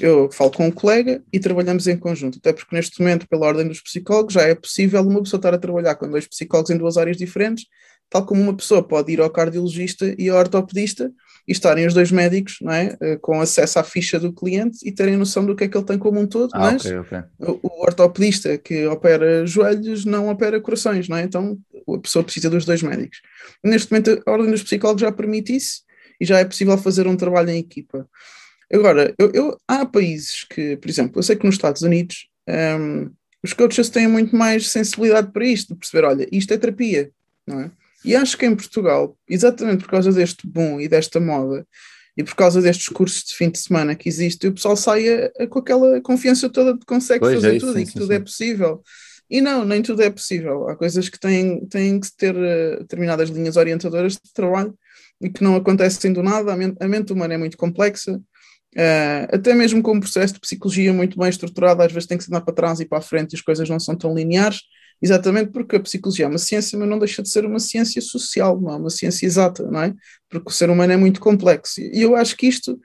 eu 0.00 0.30
falo 0.32 0.50
com 0.50 0.66
um 0.66 0.70
colega 0.70 1.22
e 1.32 1.38
trabalhamos 1.38 1.86
em 1.86 1.96
conjunto, 1.96 2.38
até 2.38 2.52
porque 2.52 2.74
neste 2.74 2.98
momento, 3.00 3.28
pela 3.28 3.46
ordem 3.46 3.68
dos 3.68 3.80
psicólogos, 3.80 4.34
já 4.34 4.42
é 4.42 4.54
possível 4.54 5.02
uma 5.02 5.22
pessoa 5.22 5.38
estar 5.38 5.54
a 5.54 5.58
trabalhar 5.58 5.94
com 5.96 6.08
dois 6.08 6.26
psicólogos 6.26 6.70
em 6.70 6.78
duas 6.78 6.96
áreas 6.96 7.16
diferentes, 7.16 7.66
tal 8.12 8.26
como 8.26 8.42
uma 8.42 8.54
pessoa 8.54 8.82
pode 8.82 9.10
ir 9.10 9.20
ao 9.20 9.30
cardiologista 9.30 10.14
e 10.18 10.28
ao 10.28 10.38
ortopedista 10.38 11.10
e 11.48 11.52
estarem 11.52 11.86
os 11.86 11.94
dois 11.94 12.12
médicos 12.12 12.58
não 12.60 12.70
é, 12.70 12.94
eh, 13.00 13.16
com 13.16 13.40
acesso 13.40 13.78
à 13.78 13.82
ficha 13.82 14.20
do 14.20 14.32
cliente 14.32 14.78
e 14.84 14.92
terem 14.92 15.16
noção 15.16 15.46
do 15.46 15.56
que 15.56 15.64
é 15.64 15.68
que 15.68 15.76
ele 15.76 15.86
tem 15.86 15.98
como 15.98 16.20
um 16.20 16.26
todo, 16.26 16.50
ah, 16.52 16.58
mas 16.58 16.84
okay, 16.84 16.98
okay. 16.98 17.22
O, 17.38 17.58
o, 17.62 17.82
ortopedista 17.82 18.58
que 18.58 18.86
opera 18.86 19.46
joelhos 19.46 20.04
não 20.04 20.28
opera 20.28 20.60
corações, 20.60 21.08
não 21.08 21.16
é? 21.16 21.22
então 21.22 21.58
a 21.88 21.98
pessoa 21.98 22.22
precisa 22.22 22.50
dos 22.50 22.66
dois 22.66 22.82
médicos. 22.82 23.22
Neste 23.64 23.90
momento 23.90 24.22
a 24.24 24.30
ordem 24.30 24.50
dos 24.50 24.62
psicólogos 24.62 25.00
já 25.00 25.10
permite 25.10 25.56
isso 25.56 25.82
e 26.20 26.26
já 26.26 26.38
é 26.38 26.44
possível 26.44 26.76
fazer 26.76 27.06
um 27.06 27.16
trabalho 27.16 27.50
em 27.50 27.58
equipa. 27.58 28.06
Agora, 28.72 29.14
eu, 29.18 29.30
eu, 29.32 29.58
há 29.66 29.84
países 29.86 30.44
que, 30.44 30.76
por 30.76 30.88
exemplo, 30.88 31.18
eu 31.18 31.22
sei 31.22 31.34
que 31.34 31.46
nos 31.46 31.56
Estados 31.56 31.82
Unidos 31.82 32.28
um, 32.78 33.10
os 33.42 33.52
coaches 33.52 33.88
têm 33.88 34.06
muito 34.06 34.36
mais 34.36 34.68
sensibilidade 34.68 35.32
para 35.32 35.44
isto, 35.44 35.72
de 35.72 35.80
perceber, 35.80 36.06
olha, 36.06 36.28
isto 36.30 36.54
é 36.54 36.58
terapia, 36.58 37.10
não 37.46 37.60
é? 37.60 37.70
E 38.04 38.16
acho 38.16 38.36
que 38.36 38.46
em 38.46 38.54
Portugal, 38.54 39.16
exatamente 39.28 39.84
por 39.84 39.90
causa 39.90 40.12
deste 40.12 40.46
boom 40.46 40.80
e 40.80 40.88
desta 40.88 41.20
moda, 41.20 41.66
e 42.16 42.22
por 42.22 42.34
causa 42.34 42.60
destes 42.60 42.88
cursos 42.88 43.24
de 43.24 43.34
fim 43.34 43.50
de 43.50 43.58
semana 43.58 43.94
que 43.94 44.08
existem, 44.08 44.50
o 44.50 44.54
pessoal 44.54 44.76
sai 44.76 45.08
a, 45.08 45.30
a, 45.40 45.46
com 45.46 45.58
aquela 45.58 46.00
confiança 46.00 46.48
toda 46.48 46.74
de 46.74 46.80
que 46.80 46.86
consegue 46.86 47.20
pois 47.20 47.34
fazer 47.36 47.52
é 47.52 47.56
isso, 47.56 47.66
tudo 47.66 47.76
sim, 47.76 47.82
e 47.82 47.86
que 47.86 47.92
sim, 47.92 47.98
tudo 47.98 48.12
é 48.12 48.16
sim. 48.16 48.20
é 48.20 48.24
possível. 48.24 48.82
E 49.30 49.40
não, 49.40 49.64
nem 49.64 49.80
tudo 49.80 50.02
é 50.02 50.10
possível. 50.10 50.68
Há 50.68 50.76
coisas 50.76 51.08
que 51.08 51.18
têm, 51.18 51.64
têm 51.66 51.98
que 51.98 52.08
ter 52.16 52.34
uh, 52.34 52.80
determinadas 52.80 53.30
linhas 53.30 53.56
orientadoras 53.56 54.12
de 54.12 54.32
trabalho 54.34 54.74
e 55.20 55.30
que 55.30 55.42
não 55.42 55.56
acontecem 55.56 56.12
do 56.12 56.22
nada. 56.22 56.52
A 56.52 56.56
mente, 56.56 56.76
a 56.80 56.86
mente 56.86 57.12
humana 57.12 57.34
é 57.34 57.38
muito 57.38 57.56
complexa 57.56 58.20
Uh, 58.74 59.28
até 59.30 59.52
mesmo 59.52 59.82
com 59.82 59.92
um 59.92 60.00
processo 60.00 60.34
de 60.34 60.40
psicologia 60.40 60.92
muito 60.94 61.18
bem 61.18 61.28
estruturado, 61.28 61.82
às 61.82 61.92
vezes 61.92 62.06
tem 62.06 62.16
que 62.16 62.24
se 62.24 62.30
andar 62.30 62.40
para 62.40 62.54
trás 62.54 62.80
e 62.80 62.86
para 62.86 62.98
a 62.98 63.02
frente 63.02 63.32
e 63.32 63.36
as 63.36 63.42
coisas 63.42 63.68
não 63.68 63.78
são 63.78 63.94
tão 63.94 64.14
lineares, 64.14 64.60
exatamente 65.02 65.50
porque 65.50 65.76
a 65.76 65.80
psicologia 65.80 66.26
é 66.26 66.28
uma 66.28 66.38
ciência, 66.38 66.78
mas 66.78 66.88
não 66.88 66.98
deixa 66.98 67.22
de 67.22 67.28
ser 67.28 67.44
uma 67.44 67.58
ciência 67.58 68.00
social, 68.00 68.60
não 68.60 68.72
é 68.72 68.76
uma 68.76 68.90
ciência 68.90 69.26
exata, 69.26 69.64
não 69.70 69.82
é? 69.82 69.92
Porque 70.30 70.48
o 70.48 70.52
ser 70.52 70.70
humano 70.70 70.92
é 70.92 70.96
muito 70.96 71.20
complexo. 71.20 71.80
E 71.80 72.00
eu 72.00 72.14
acho 72.14 72.36
que 72.36 72.46
isto 72.46 72.78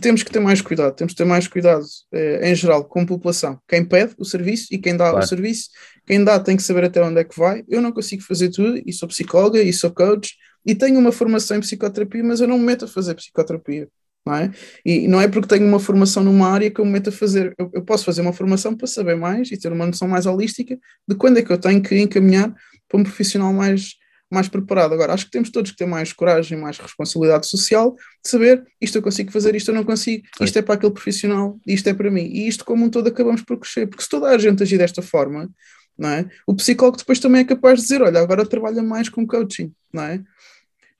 temos 0.00 0.22
que 0.22 0.30
ter 0.30 0.40
mais 0.40 0.60
cuidado, 0.60 0.94
temos 0.94 1.12
que 1.12 1.18
ter 1.18 1.24
mais 1.24 1.46
cuidado 1.46 1.82
uh, 1.82 2.44
em 2.44 2.54
geral 2.54 2.84
com 2.84 3.00
a 3.00 3.06
população. 3.06 3.58
Quem 3.68 3.84
pede 3.84 4.14
o 4.18 4.24
serviço 4.24 4.66
e 4.70 4.78
quem 4.78 4.96
dá 4.96 5.10
claro. 5.10 5.24
o 5.24 5.28
serviço, 5.28 5.68
quem 6.06 6.24
dá 6.24 6.40
tem 6.40 6.56
que 6.56 6.62
saber 6.62 6.84
até 6.84 7.02
onde 7.02 7.20
é 7.20 7.24
que 7.24 7.38
vai. 7.38 7.64
Eu 7.68 7.80
não 7.80 7.92
consigo 7.92 8.22
fazer 8.22 8.50
tudo 8.50 8.82
e 8.84 8.92
sou 8.92 9.08
psicóloga 9.08 9.60
e 9.60 9.72
sou 9.72 9.90
coach 9.90 10.34
e 10.66 10.74
tenho 10.74 10.98
uma 10.98 11.12
formação 11.12 11.56
em 11.56 11.60
psicoterapia, 11.60 12.22
mas 12.24 12.40
eu 12.40 12.48
não 12.48 12.58
me 12.58 12.64
meto 12.64 12.84
a 12.84 12.88
fazer 12.88 13.14
psicoterapia 13.14 13.88
não 14.28 14.34
é? 14.34 14.50
E 14.84 15.08
não 15.08 15.20
é 15.20 15.26
porque 15.26 15.48
tenho 15.48 15.66
uma 15.66 15.80
formação 15.80 16.22
numa 16.22 16.48
área 16.48 16.70
que 16.70 16.78
eu 16.78 16.84
me 16.84 16.92
meto 16.92 17.08
a 17.08 17.12
fazer, 17.12 17.54
eu, 17.58 17.70
eu, 17.72 17.82
posso 17.82 18.04
fazer 18.04 18.20
uma 18.20 18.32
formação 18.32 18.76
para 18.76 18.86
saber 18.86 19.16
mais 19.16 19.50
e 19.50 19.56
ter 19.56 19.72
uma 19.72 19.86
noção 19.86 20.06
mais 20.06 20.26
holística 20.26 20.78
de 21.08 21.14
quando 21.14 21.38
é 21.38 21.42
que 21.42 21.50
eu 21.50 21.58
tenho 21.58 21.82
que 21.82 21.98
encaminhar 21.98 22.54
para 22.86 23.00
um 23.00 23.02
profissional 23.02 23.52
mais, 23.54 23.94
mais 24.30 24.46
preparado. 24.46 24.92
Agora, 24.92 25.14
acho 25.14 25.24
que 25.24 25.30
temos 25.30 25.50
todos 25.50 25.70
que 25.70 25.78
ter 25.78 25.86
mais 25.86 26.12
coragem, 26.12 26.58
mais 26.58 26.78
responsabilidade 26.78 27.46
social 27.46 27.94
de 28.22 28.30
saber 28.30 28.62
isto 28.80 28.98
eu 28.98 29.02
consigo 29.02 29.32
fazer, 29.32 29.54
isto 29.54 29.70
eu 29.70 29.74
não 29.74 29.84
consigo, 29.84 30.22
isto 30.42 30.58
é 30.58 30.62
para 30.62 30.74
aquele 30.74 30.92
profissional, 30.92 31.58
isto 31.66 31.88
é 31.88 31.94
para 31.94 32.10
mim. 32.10 32.24
E 32.24 32.46
isto, 32.46 32.66
como 32.66 32.84
um 32.84 32.90
todo, 32.90 33.08
acabamos 33.08 33.40
por 33.42 33.58
crescer, 33.58 33.86
porque 33.86 34.02
se 34.02 34.10
toda 34.10 34.28
a 34.28 34.36
gente 34.36 34.62
agir 34.62 34.76
desta 34.76 35.00
forma, 35.00 35.48
não 35.96 36.10
é? 36.10 36.26
O 36.46 36.54
psicólogo 36.54 36.98
depois 36.98 37.18
também 37.18 37.40
é 37.40 37.44
capaz 37.44 37.78
de 37.78 37.86
dizer: 37.86 38.02
olha, 38.02 38.20
agora 38.20 38.46
trabalha 38.46 38.82
mais 38.82 39.08
com 39.08 39.26
coaching, 39.26 39.72
não 39.92 40.02
é? 40.02 40.22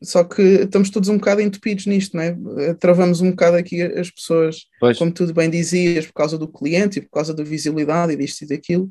Só 0.02 0.22
que 0.22 0.42
estamos 0.42 0.90
todos 0.90 1.08
um 1.08 1.18
bocado 1.18 1.40
entupidos 1.40 1.86
nisto, 1.86 2.16
não 2.16 2.22
é? 2.22 2.74
Travamos 2.74 3.20
um 3.20 3.30
bocado 3.30 3.56
aqui 3.56 3.82
as 3.82 4.10
pessoas, 4.10 4.66
pois. 4.78 4.96
como 4.96 5.12
tu 5.12 5.32
bem 5.34 5.50
dizias, 5.50 6.06
por 6.06 6.12
causa 6.12 6.38
do 6.38 6.46
cliente 6.46 6.98
e 6.98 7.02
por 7.02 7.10
causa 7.10 7.34
da 7.34 7.42
visibilidade 7.42 8.12
e 8.12 8.16
disto 8.16 8.42
e 8.42 8.46
daquilo. 8.46 8.90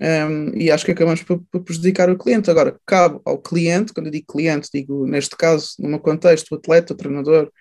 Um, 0.00 0.56
e 0.56 0.70
acho 0.70 0.86
que 0.86 0.92
acabamos 0.92 1.22
por, 1.22 1.42
por, 1.52 1.62
prejudicar 1.62 2.08
o 2.08 2.16
cliente. 2.16 2.50
Agora, 2.50 2.78
cabe 2.86 3.20
ao 3.22 3.36
cliente, 3.36 3.92
quando 3.92 4.06
eu 4.06 4.12
digo 4.12 4.32
cliente, 4.32 4.70
digo 4.72 5.06
neste 5.06 5.36
caso, 5.36 5.74
num 5.78 5.98
contexto, 5.98 6.52
o 6.52 6.54
atleta, 6.54 6.94
o 6.94 6.96
treinador 6.96 7.52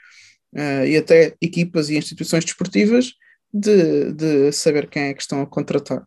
uh, 0.55 0.85
e 0.85 0.95
até 0.95 1.35
equipas 1.41 1.89
e 1.89 1.97
instituições 1.97 2.45
desportivas, 2.45 3.11
de, 3.53 4.13
de 4.13 4.51
saber 4.53 4.87
quem 4.87 5.03
é 5.03 5.13
que 5.13 5.21
estão 5.21 5.41
a 5.41 5.47
contratar. 5.47 6.03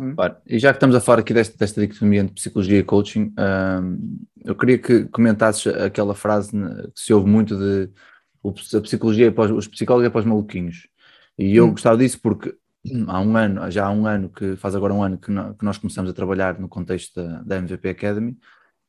Hum. 0.00 0.14
Claro. 0.14 0.36
E 0.46 0.58
já 0.58 0.70
que 0.72 0.76
estamos 0.76 0.96
a 0.96 1.00
falar 1.00 1.20
aqui 1.20 1.34
desta, 1.34 1.56
desta 1.56 1.80
dicotomia 1.80 2.20
entre 2.20 2.34
psicologia 2.34 2.78
e 2.78 2.82
coaching, 2.82 3.32
um, 3.38 4.18
eu 4.44 4.54
queria 4.54 4.78
que 4.78 5.04
comentasses 5.06 5.66
aquela 5.66 6.14
frase 6.14 6.50
que 6.50 7.00
se 7.00 7.12
ouve 7.12 7.28
muito 7.28 7.56
de 7.56 7.90
a 8.44 8.80
psicologia 8.80 9.28
é 9.28 9.30
para 9.30 9.54
os, 9.54 9.68
psicólogos 9.68 10.06
é 10.06 10.10
para 10.10 10.20
os 10.20 10.26
maluquinhos. 10.26 10.88
E 11.38 11.54
eu 11.54 11.66
hum. 11.66 11.70
gostava 11.70 11.96
disso 11.96 12.20
porque 12.20 12.54
há 13.06 13.20
um 13.20 13.36
ano, 13.36 13.70
já 13.70 13.86
há 13.86 13.90
um 13.90 14.06
ano, 14.06 14.28
que 14.28 14.56
faz 14.56 14.74
agora 14.74 14.92
um 14.92 15.02
ano 15.02 15.18
que, 15.18 15.26
que 15.26 15.64
nós 15.64 15.78
começamos 15.78 16.10
a 16.10 16.14
trabalhar 16.14 16.58
no 16.58 16.68
contexto 16.68 17.14
da, 17.14 17.42
da 17.42 17.58
MVP 17.58 17.88
Academy 17.90 18.36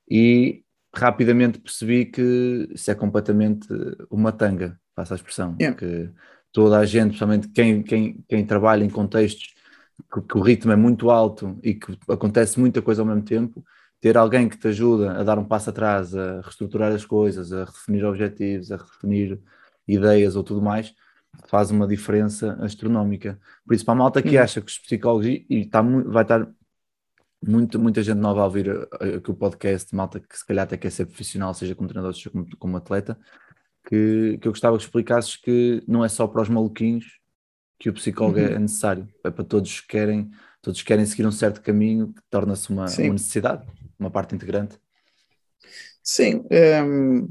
e 0.09 0.63
rapidamente 0.93 1.59
percebi 1.59 2.05
que 2.05 2.69
isso 2.71 2.89
é 2.91 2.95
completamente 2.95 3.67
uma 4.09 4.31
tanga, 4.31 4.79
passa 4.95 5.15
a 5.15 5.17
expressão, 5.17 5.55
yeah. 5.59 5.77
que 5.77 6.09
toda 6.51 6.77
a 6.77 6.85
gente, 6.85 7.09
principalmente 7.09 7.47
quem, 7.49 7.81
quem, 7.81 8.23
quem 8.27 8.45
trabalha 8.45 8.83
em 8.83 8.89
contextos 8.89 9.53
que, 10.13 10.21
que, 10.21 10.37
o 10.37 10.41
ritmo 10.41 10.71
é 10.71 10.75
muito 10.75 11.09
alto 11.09 11.57
e 11.63 11.73
que 11.73 11.97
acontece 12.07 12.59
muita 12.59 12.81
coisa 12.81 13.01
ao 13.01 13.05
mesmo 13.05 13.23
tempo, 13.23 13.63
ter 13.99 14.17
alguém 14.17 14.49
que 14.49 14.57
te 14.57 14.67
ajuda 14.67 15.13
a 15.19 15.23
dar 15.23 15.39
um 15.39 15.45
passo 15.45 15.69
atrás, 15.69 16.15
a 16.15 16.41
reestruturar 16.41 16.91
as 16.91 17.05
coisas, 17.05 17.53
a 17.53 17.65
redefinir 17.65 18.05
objetivos, 18.05 18.71
a 18.71 18.77
redefinir 18.77 19.39
ideias 19.87 20.35
ou 20.35 20.43
tudo 20.43 20.61
mais, 20.61 20.93
faz 21.47 21.71
uma 21.71 21.87
diferença 21.87 22.57
astronómica. 22.61 23.39
Por 23.65 23.73
isso, 23.73 23.85
para 23.85 23.93
a 23.93 23.97
malta 23.97 24.21
que 24.21 24.37
acha 24.37 24.61
que 24.61 24.67
os 24.67 24.77
psicólogos, 24.77 25.27
e, 25.27 25.45
está, 25.49 25.81
vai 25.81 26.23
estar 26.23 26.47
muito, 27.45 27.79
muita 27.79 28.03
gente 28.03 28.17
nova 28.17 28.41
a 28.41 28.45
ouvir 28.45 28.67
eh, 29.01 29.15
aqui 29.15 29.31
o 29.31 29.33
podcast, 29.33 29.93
malta 29.95 30.19
que 30.19 30.37
se 30.37 30.45
calhar 30.45 30.63
até 30.63 30.77
quer 30.77 30.91
ser 30.91 31.05
profissional, 31.05 31.53
seja 31.53 31.75
como 31.75 31.87
treinador, 31.87 32.13
seja 32.13 32.29
como, 32.29 32.45
como 32.57 32.77
atleta, 32.77 33.17
que, 33.87 34.37
que 34.41 34.47
eu 34.47 34.51
gostava 34.51 34.77
que 34.77 34.83
explicasses 34.83 35.35
que 35.35 35.83
não 35.87 36.03
é 36.03 36.09
só 36.09 36.27
para 36.27 36.41
os 36.41 36.49
maluquinhos 36.49 37.22
que 37.79 37.89
o 37.89 37.93
psicólogo 37.93 38.39
Uhum. 38.39 38.45
é 38.45 38.59
necessário. 38.59 39.07
É 39.23 39.29
para 39.29 39.43
todos 39.43 39.81
que 39.81 39.87
querem, 39.87 40.29
todos 40.61 40.81
que 40.81 40.87
querem 40.87 41.05
seguir 41.05 41.25
um 41.25 41.31
certo 41.31 41.61
caminho 41.61 42.13
que 42.13 42.21
torna-se 42.29 42.69
uma, 42.69 42.85
uma 42.85 43.13
necessidade, 43.13 43.65
uma 43.99 44.09
parte 44.09 44.35
integrante. 44.35 44.77
Sim, 46.01 46.43
ehm, 46.49 47.25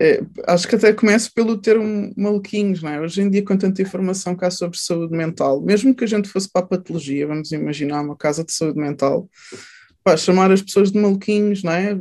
é, 0.00 0.20
acho 0.48 0.66
que 0.66 0.74
até 0.74 0.92
começa 0.92 1.30
pelo 1.32 1.56
termo 1.56 2.12
maluquinhos, 2.16 2.82
não 2.82 2.90
é? 2.90 3.00
Hoje 3.00 3.22
em 3.22 3.30
dia, 3.30 3.44
com 3.44 3.56
tanta 3.56 3.82
informação 3.82 4.34
que 4.34 4.44
há 4.44 4.50
sobre 4.50 4.76
saúde 4.76 5.16
mental, 5.16 5.60
mesmo 5.60 5.94
que 5.94 6.02
a 6.02 6.08
gente 6.08 6.28
fosse 6.28 6.50
para 6.50 6.64
a 6.64 6.66
patologia, 6.66 7.24
vamos 7.24 7.52
imaginar 7.52 8.00
uma 8.02 8.16
casa 8.16 8.42
de 8.42 8.52
saúde 8.52 8.80
mental, 8.80 9.30
pá, 10.02 10.16
chamar 10.16 10.50
as 10.50 10.60
pessoas 10.60 10.90
de 10.90 10.98
maluquinhos, 10.98 11.62
não 11.62 11.70
é? 11.70 11.96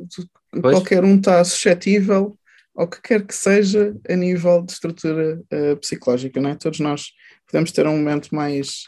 Pois. 0.59 0.75
Qualquer 0.75 1.03
um 1.03 1.15
está 1.17 1.43
suscetível 1.43 2.35
ao 2.75 2.87
que 2.87 2.99
quer 3.01 3.25
que 3.25 3.35
seja 3.35 3.95
a 4.09 4.15
nível 4.15 4.63
de 4.63 4.71
estrutura 4.71 5.39
eh, 5.51 5.75
psicológica, 5.75 6.41
não 6.41 6.49
é? 6.49 6.55
Todos 6.55 6.79
nós 6.79 7.11
podemos 7.51 7.71
ter 7.71 7.87
um 7.87 7.97
momento 7.97 8.33
mais, 8.33 8.83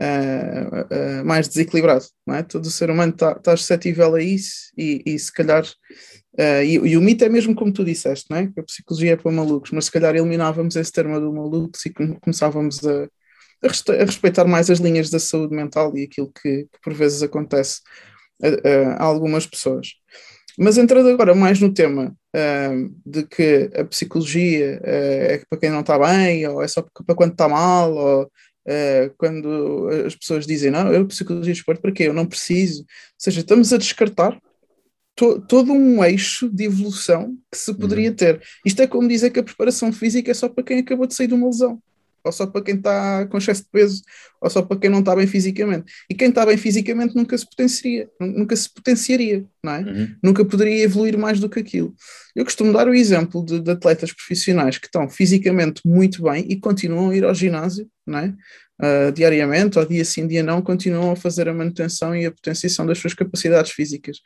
ah, 0.00 0.86
ah, 1.20 1.24
mais 1.24 1.48
desequilibrado, 1.48 2.04
não 2.26 2.34
é? 2.36 2.42
Todo 2.42 2.64
o 2.66 2.70
ser 2.70 2.90
humano 2.90 3.12
está 3.12 3.32
está 3.32 3.56
suscetível 3.56 4.14
a 4.14 4.22
isso 4.22 4.72
e, 4.76 5.02
e 5.06 5.18
se 5.18 5.32
calhar 5.32 5.64
Uh, 6.38 6.62
e, 6.62 6.74
e 6.74 6.96
o 6.96 7.00
mito 7.00 7.24
é 7.24 7.28
mesmo 7.28 7.54
como 7.54 7.72
tu 7.72 7.84
disseste, 7.84 8.26
não 8.30 8.36
é? 8.38 8.46
que 8.46 8.60
a 8.60 8.62
psicologia 8.62 9.12
é 9.12 9.16
para 9.16 9.30
malucos, 9.32 9.72
mas 9.72 9.86
se 9.86 9.92
calhar 9.92 10.14
eliminávamos 10.14 10.76
esse 10.76 10.92
termo 10.92 11.18
do 11.20 11.32
malucos 11.32 11.84
e 11.84 11.92
come- 11.92 12.18
começávamos 12.20 12.86
a, 12.86 13.04
a 13.62 14.04
respeitar 14.04 14.44
mais 14.46 14.70
as 14.70 14.78
linhas 14.78 15.10
da 15.10 15.18
saúde 15.18 15.54
mental 15.54 15.96
e 15.96 16.04
aquilo 16.04 16.32
que, 16.32 16.64
que 16.64 16.80
por 16.82 16.94
vezes 16.94 17.22
acontece 17.22 17.80
a- 18.42 19.02
a 19.02 19.04
algumas 19.04 19.46
pessoas. 19.46 19.88
Mas 20.58 20.78
entrando 20.78 21.08
agora 21.08 21.34
mais 21.34 21.60
no 21.60 21.72
tema 21.72 22.14
uh, 22.34 22.94
de 23.04 23.24
que 23.24 23.70
a 23.74 23.84
psicologia 23.84 24.80
uh, 24.82 25.32
é 25.32 25.42
para 25.48 25.58
quem 25.58 25.70
não 25.70 25.80
está 25.80 25.98
bem, 25.98 26.46
ou 26.46 26.62
é 26.62 26.68
só 26.68 26.82
para 27.06 27.14
quando 27.14 27.32
está 27.32 27.48
mal, 27.48 27.94
ou 27.94 28.22
uh, 28.24 29.14
quando 29.16 29.88
as 30.06 30.14
pessoas 30.14 30.46
dizem, 30.46 30.70
não, 30.70 30.92
eu 30.92 31.06
psicologia 31.06 31.52
de 31.52 31.58
esporte 31.58 31.80
para 31.80 31.92
quê? 31.92 32.04
Eu 32.04 32.14
não 32.14 32.26
preciso. 32.26 32.80
Ou 32.80 32.86
seja, 33.18 33.40
estamos 33.40 33.72
a 33.72 33.78
descartar 33.78 34.38
to- 35.16 35.40
todo 35.40 35.72
um 35.72 36.04
eixo 36.04 36.48
de 36.48 36.64
evolução 36.64 37.36
que 37.50 37.58
se 37.58 37.74
poderia 37.74 38.12
ter. 38.12 38.40
Isto 38.64 38.82
é 38.82 38.86
como 38.86 39.08
dizer 39.08 39.30
que 39.30 39.40
a 39.40 39.44
preparação 39.44 39.92
física 39.92 40.30
é 40.30 40.34
só 40.34 40.48
para 40.48 40.64
quem 40.64 40.78
acabou 40.78 41.06
de 41.06 41.14
sair 41.14 41.26
de 41.26 41.34
uma 41.34 41.46
lesão, 41.46 41.78
ou 42.24 42.32
só 42.32 42.46
para 42.46 42.62
quem 42.62 42.76
está 42.76 43.26
com 43.26 43.38
excesso 43.38 43.62
de 43.62 43.68
peso, 43.70 44.02
ou 44.40 44.48
só 44.48 44.62
para 44.62 44.78
quem 44.78 44.90
não 44.90 45.00
está 45.00 45.14
bem 45.14 45.26
fisicamente. 45.26 45.92
E 46.08 46.14
quem 46.14 46.28
está 46.28 46.46
bem 46.46 46.56
fisicamente 46.56 47.14
nunca 47.14 47.36
se 47.36 47.44
potenciaria, 47.44 48.08
nu- 48.20 48.38
nunca 48.38 48.56
se 48.56 48.72
potenciaria, 48.72 49.44
não 49.62 49.72
é? 49.72 49.80
Uhum. 49.80 50.16
Nunca 50.22 50.44
poderia 50.44 50.82
evoluir 50.82 51.18
mais 51.18 51.40
do 51.40 51.48
que 51.48 51.60
aquilo. 51.60 51.94
Eu 52.34 52.44
costumo 52.44 52.72
dar 52.72 52.88
o 52.88 52.94
exemplo 52.94 53.44
de, 53.44 53.60
de 53.60 53.70
atletas 53.70 54.12
profissionais 54.12 54.78
que 54.78 54.86
estão 54.86 55.08
fisicamente 55.08 55.82
muito 55.84 56.22
bem 56.22 56.46
e 56.48 56.56
continuam 56.58 57.10
a 57.10 57.16
ir 57.16 57.24
ao 57.24 57.34
ginásio, 57.34 57.88
não 58.06 58.18
é? 58.18 58.34
Uh, 58.82 59.12
diariamente, 59.12 59.78
ou 59.78 59.84
dia 59.84 60.02
sim, 60.06 60.26
dia 60.26 60.42
não, 60.42 60.62
continuam 60.62 61.10
a 61.10 61.16
fazer 61.16 61.46
a 61.46 61.52
manutenção 61.52 62.16
e 62.16 62.24
a 62.24 62.30
potenciação 62.30 62.86
das 62.86 62.96
suas 62.96 63.12
capacidades 63.12 63.72
físicas. 63.72 64.20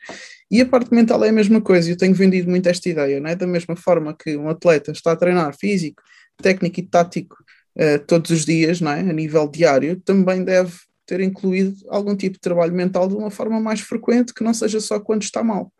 E 0.49 0.61
a 0.61 0.65
parte 0.65 0.93
mental 0.93 1.25
é 1.25 1.27
a 1.27 1.33
mesma 1.33 1.59
coisa, 1.59 1.91
eu 1.91 1.97
tenho 1.97 2.13
vendido 2.13 2.49
muito 2.49 2.69
esta 2.69 2.87
ideia, 2.87 3.19
não 3.19 3.29
é? 3.29 3.35
Da 3.35 3.45
mesma 3.45 3.75
forma 3.75 4.15
que 4.15 4.37
um 4.37 4.47
atleta 4.47 4.93
está 4.93 5.11
a 5.11 5.15
treinar 5.17 5.53
físico, 5.57 6.01
técnico 6.41 6.79
e 6.79 6.83
tático 6.83 7.35
uh, 7.77 7.99
todos 8.05 8.31
os 8.31 8.45
dias, 8.45 8.81
não 8.81 8.91
é? 8.91 8.99
A 8.99 9.13
nível 9.13 9.47
diário, 9.47 9.99
também 10.01 10.43
deve 10.43 10.73
ter 11.05 11.19
incluído 11.19 11.75
algum 11.89 12.15
tipo 12.15 12.33
de 12.33 12.39
trabalho 12.39 12.73
mental 12.73 13.07
de 13.07 13.15
uma 13.15 13.29
forma 13.29 13.59
mais 13.59 13.79
frequente, 13.79 14.33
que 14.33 14.43
não 14.43 14.53
seja 14.53 14.79
só 14.79 14.99
quando 14.99 15.21
está 15.21 15.43
mal. 15.43 15.71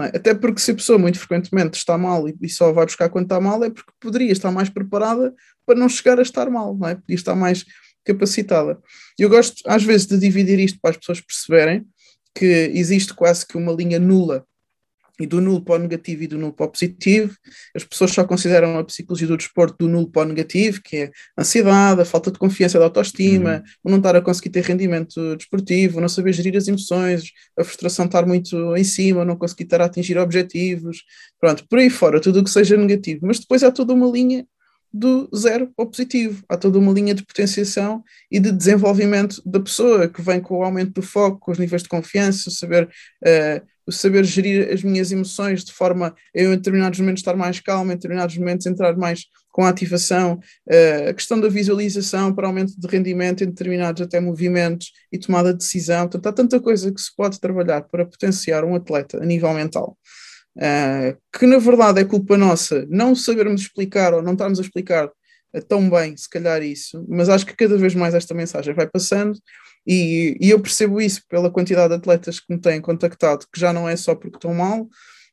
é? 0.00 0.16
Até 0.16 0.34
porque 0.34 0.60
se 0.60 0.72
a 0.72 0.74
pessoa 0.74 0.98
muito 0.98 1.18
frequentemente 1.18 1.78
está 1.78 1.96
mal 1.96 2.28
e, 2.28 2.36
e 2.40 2.48
só 2.48 2.72
vai 2.72 2.84
buscar 2.84 3.08
quando 3.08 3.26
está 3.26 3.40
mal, 3.40 3.62
é 3.62 3.70
porque 3.70 3.92
poderia 4.00 4.32
estar 4.32 4.50
mais 4.50 4.68
preparada 4.68 5.32
para 5.64 5.78
não 5.78 5.88
chegar 5.88 6.18
a 6.18 6.22
estar 6.22 6.50
mal, 6.50 6.76
não 6.76 6.88
é? 6.88 6.94
Podia 6.96 7.14
estar 7.14 7.34
mais 7.34 7.64
capacitada. 8.04 8.78
Eu 9.18 9.28
gosto, 9.28 9.62
às 9.66 9.84
vezes, 9.84 10.06
de 10.06 10.18
dividir 10.18 10.58
isto 10.58 10.78
para 10.80 10.90
as 10.90 10.96
pessoas 10.96 11.20
perceberem 11.20 11.86
que 12.34 12.70
existe 12.74 13.14
quase 13.14 13.46
que 13.46 13.56
uma 13.56 13.72
linha 13.72 13.98
nula 13.98 14.44
e 15.20 15.26
do 15.26 15.40
nulo 15.40 15.62
para 15.62 15.74
o 15.74 15.78
negativo 15.78 16.22
e 16.22 16.26
do 16.26 16.38
nulo 16.38 16.52
para 16.52 16.66
o 16.66 16.68
positivo. 16.70 17.36
As 17.74 17.84
pessoas 17.84 18.12
só 18.12 18.24
consideram 18.24 18.78
a 18.78 18.84
psicologia 18.84 19.26
do 19.26 19.36
desporto 19.36 19.76
do 19.78 19.88
nulo 19.88 20.10
para 20.10 20.22
o 20.22 20.28
negativo, 20.28 20.80
que 20.82 20.96
é 20.96 21.10
a 21.36 21.42
ansiedade, 21.42 22.00
a 22.00 22.04
falta 22.04 22.30
de 22.30 22.38
confiança, 22.38 22.78
de 22.78 22.84
autoestima, 22.84 23.62
o 23.84 23.90
não 23.90 23.98
estar 23.98 24.16
a 24.16 24.22
conseguir 24.22 24.50
ter 24.50 24.64
rendimento 24.64 25.36
desportivo, 25.36 26.00
não 26.00 26.08
saber 26.08 26.32
gerir 26.32 26.56
as 26.56 26.66
emoções, 26.66 27.30
a 27.58 27.64
frustração 27.64 28.06
estar 28.06 28.26
muito 28.26 28.76
em 28.76 28.84
cima, 28.84 29.24
não 29.24 29.36
conseguir 29.36 29.64
estar 29.64 29.80
a 29.80 29.84
atingir 29.84 30.18
objetivos, 30.18 31.04
pronto, 31.40 31.66
por 31.68 31.78
aí 31.78 31.90
fora, 31.90 32.20
tudo 32.20 32.40
o 32.40 32.44
que 32.44 32.50
seja 32.50 32.76
negativo. 32.76 33.26
Mas 33.26 33.38
depois 33.38 33.62
há 33.62 33.70
toda 33.70 33.92
uma 33.92 34.10
linha 34.10 34.46
do 34.92 35.28
zero 35.34 35.72
ao 35.76 35.86
positivo. 35.86 36.44
Há 36.48 36.56
toda 36.56 36.78
uma 36.78 36.92
linha 36.92 37.14
de 37.14 37.24
potenciação 37.24 38.04
e 38.30 38.38
de 38.38 38.52
desenvolvimento 38.52 39.40
da 39.46 39.58
pessoa 39.58 40.06
que 40.08 40.20
vem 40.20 40.40
com 40.40 40.58
o 40.58 40.62
aumento 40.62 40.92
do 40.92 41.02
foco, 41.02 41.38
com 41.38 41.52
os 41.52 41.58
níveis 41.58 41.82
de 41.82 41.88
confiança, 41.88 42.50
o 42.50 42.52
saber, 42.52 42.84
uh, 42.86 43.66
o 43.86 43.92
saber 43.92 44.24
gerir 44.24 44.72
as 44.72 44.82
minhas 44.82 45.10
emoções 45.10 45.64
de 45.64 45.72
forma 45.72 46.08
a 46.08 46.14
eu, 46.34 46.52
em 46.52 46.56
determinados 46.56 46.98
momentos, 47.00 47.20
estar 47.20 47.36
mais 47.36 47.60
calmo, 47.60 47.92
em 47.92 47.96
determinados 47.96 48.36
momentos, 48.36 48.66
entrar 48.66 48.96
mais 48.96 49.24
com 49.52 49.64
a 49.64 49.68
ativação, 49.68 50.40
uh, 50.66 51.10
a 51.10 51.14
questão 51.14 51.38
da 51.38 51.48
visualização 51.48 52.34
para 52.34 52.46
aumento 52.46 52.72
de 52.78 52.86
rendimento 52.88 53.44
em 53.44 53.48
determinados 53.48 54.00
até 54.00 54.18
movimentos 54.18 54.92
e 55.12 55.18
tomada 55.18 55.52
de 55.52 55.58
decisão. 55.58 56.08
Portanto, 56.08 56.26
há 56.26 56.32
tanta 56.32 56.60
coisa 56.60 56.90
que 56.90 57.00
se 57.00 57.14
pode 57.14 57.38
trabalhar 57.38 57.82
para 57.82 58.06
potenciar 58.06 58.64
um 58.64 58.74
atleta 58.74 59.22
a 59.22 59.26
nível 59.26 59.52
mental. 59.52 59.96
Uh, 60.56 61.16
que 61.32 61.46
na 61.46 61.56
verdade 61.56 62.00
é 62.00 62.04
culpa 62.04 62.36
nossa 62.36 62.84
não 62.90 63.14
sabermos 63.14 63.62
explicar 63.62 64.12
ou 64.12 64.20
não 64.20 64.34
estarmos 64.34 64.58
a 64.58 64.62
explicar 64.62 65.06
uh, 65.06 65.62
tão 65.66 65.88
bem, 65.88 66.16
se 66.16 66.28
calhar, 66.28 66.62
isso, 66.62 67.04
mas 67.08 67.28
acho 67.28 67.46
que 67.46 67.56
cada 67.56 67.76
vez 67.76 67.94
mais 67.94 68.14
esta 68.14 68.34
mensagem 68.34 68.74
vai 68.74 68.86
passando 68.86 69.38
e, 69.86 70.36
e 70.40 70.50
eu 70.50 70.60
percebo 70.60 71.00
isso 71.00 71.22
pela 71.28 71.50
quantidade 71.50 71.88
de 71.88 71.94
atletas 71.96 72.38
que 72.38 72.52
me 72.52 72.60
têm 72.60 72.80
contactado, 72.80 73.46
que 73.52 73.60
já 73.60 73.72
não 73.72 73.88
é 73.88 73.96
só 73.96 74.14
porque 74.14 74.36
estão 74.36 74.54
mal. 74.54 74.88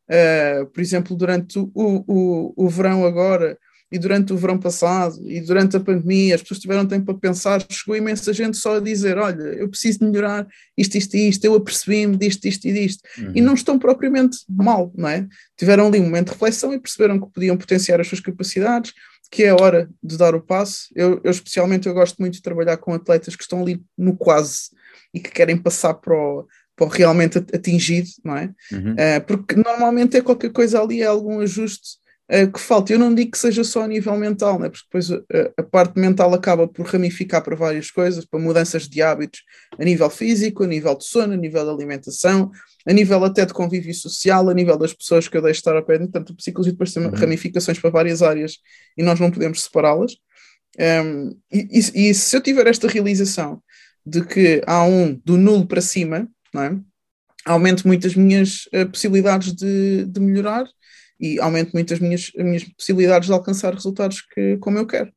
Uh, 0.10 0.66
por 0.74 0.82
exemplo, 0.82 1.16
durante 1.16 1.60
o, 1.60 1.72
o, 1.76 2.54
o 2.66 2.70
verão 2.70 3.06
agora 3.06 3.58
e 3.92 3.98
durante 3.98 4.32
o 4.34 4.38
verão 4.38 4.58
passado 4.58 5.20
e 5.28 5.42
durante 5.42 5.76
a 5.78 5.80
pandemia, 5.80 6.36
as 6.36 6.42
pessoas 6.42 6.60
tiveram 6.60 6.86
tempo 6.86 7.06
para 7.06 7.30
pensar, 7.30 7.66
chegou 7.70 7.96
imensa 7.96 8.32
gente 8.34 8.58
só 8.58 8.78
a 8.78 8.80
dizer, 8.80 9.18
olha, 9.18 9.42
eu 9.42 9.68
preciso 9.68 10.04
melhorar 10.04 10.48
isto, 10.78 10.96
isto 10.96 11.16
e 11.16 11.30
isto, 11.30 11.46
eu 11.46 11.56
apercebi-me 11.56 12.16
disto, 12.16 12.42
disto 12.42 12.66
e 12.68 12.74
disto, 12.74 13.02
uhum. 13.18 13.32
e 13.36 13.42
não 13.42 13.54
estão 13.54 13.80
propriamente 13.80 14.38
mal, 14.48 14.92
não 14.96 15.10
é? 15.10 15.28
Tiveram 15.58 15.88
ali 15.88 16.00
um 16.00 16.04
momento 16.04 16.28
de 16.28 16.34
reflexão 16.34 16.74
e 16.74 16.80
perceberam 16.80 17.20
que 17.20 17.32
podiam 17.32 17.58
potenciar 17.58 18.00
as 18.00 18.08
suas 18.08 18.22
capacidades, 18.22 18.94
que 19.32 19.44
é 19.44 19.50
a 19.50 19.56
hora 19.56 19.90
de 20.02 20.18
dar 20.18 20.34
o 20.34 20.42
passo. 20.42 20.88
Eu, 20.96 21.22
eu 21.24 21.32
especialmente, 21.32 21.88
eu 21.88 21.94
gosto 21.94 22.18
muito 22.20 22.34
de 22.34 22.42
trabalhar 22.42 22.78
com 22.78 22.94
atletas 22.94 23.36
que 23.36 23.44
estão 23.44 23.62
ali 23.62 23.82
no 23.98 24.16
quase 24.16 24.70
e 25.14 25.20
que 25.20 25.32
querem 25.32 25.58
passar 25.58 25.94
para 25.94 26.14
o, 26.14 26.48
para 26.76 26.88
o 26.88 26.90
realmente 26.90 27.38
atingido, 27.38 28.10
não 28.24 28.38
é? 28.38 28.52
Uhum. 28.72 28.94
Uh, 28.94 29.26
porque 29.28 29.56
normalmente 29.56 30.18
é 30.18 30.22
qualquer 30.22 30.52
coisa 30.52 30.82
ali, 30.82 31.02
é 31.02 31.06
algum 31.06 31.40
ajuste 31.42 31.98
uh, 32.32 32.52
que 32.52 32.60
falta. 32.60 32.94
Eu 32.94 33.00
não 33.00 33.14
digo 33.14 33.32
que 33.32 33.38
seja 33.38 33.64
só 33.64 33.84
a 33.84 33.88
nível 33.88 34.16
mental, 34.18 34.58
né? 34.58 34.70
porque 34.70 34.86
depois 34.86 35.10
uh, 35.10 35.54
a 35.58 35.64
parte 35.64 36.00
mental 36.00 36.34
acaba 36.34 36.68
por 36.68 36.88
ramificar 36.88 37.44
para 37.44 37.56
várias 37.56 37.92
coisas, 37.92 38.26
para 38.26 38.40
mudanças 38.40 38.88
de 38.88 39.02
hábitos 39.02 39.42
a 39.78 39.84
nível 39.84 40.10
físico, 40.10 40.64
a 40.64 40.68
nível 40.68 40.96
de 40.96 41.06
sono, 41.06 41.34
a 41.34 41.38
nível 41.38 41.64
de 41.66 41.72
alimentação, 41.72 42.52
a 42.90 42.94
nível 42.94 43.24
até 43.24 43.46
de 43.46 43.54
convívio 43.54 43.94
social, 43.94 44.50
a 44.50 44.54
nível 44.54 44.76
das 44.76 44.94
pessoas 44.94 45.28
que 45.28 45.38
eu 45.38 45.44
deixo 45.44 45.60
estar 45.60 45.78
a 45.78 45.82
pé. 45.82 46.00
Portanto, 46.00 46.34
a 46.34 46.36
psicologia 46.36 46.74
depois 46.74 46.92
tem 46.92 47.06
uhum. 47.06 47.12
ramificações 47.12 47.78
para 47.78 47.92
várias 47.92 48.24
áreas 48.24 48.58
e 48.98 49.04
nós 49.04 49.20
não 49.20 49.30
podemos 49.30 49.62
separá-las. 49.62 50.14
Um, 51.06 51.30
e, 51.52 51.68
e, 51.72 52.10
e 52.10 52.14
se 52.16 52.36
eu 52.36 52.42
tiver 52.42 52.66
esta 52.66 52.88
realização 52.88 53.62
de 54.04 54.26
que 54.26 54.64
há 54.66 54.84
um 54.84 55.14
do 55.24 55.38
nulo 55.38 55.68
para 55.68 55.82
cima, 55.82 56.28
não 56.52 56.64
é? 56.64 56.80
aumento 57.46 57.88
muito 57.88 58.08
as 58.08 58.16
minhas 58.16 58.66
uh, 58.74 58.90
possibilidades 58.90 59.54
de, 59.54 60.06
de, 60.06 60.20
melhorar 60.20 60.66
e 61.20 61.40
aumento 61.40 61.72
muito 61.74 61.94
as 61.94 62.00
minhas, 62.00 62.32
as 62.36 62.44
minhas 62.44 62.64
possibilidades 62.64 63.28
de 63.28 63.34
alcançar 63.34 63.72
resultados 63.72 64.22
que, 64.34 64.58
como 64.58 64.80
eu 64.80 64.88
quero. 64.88 65.12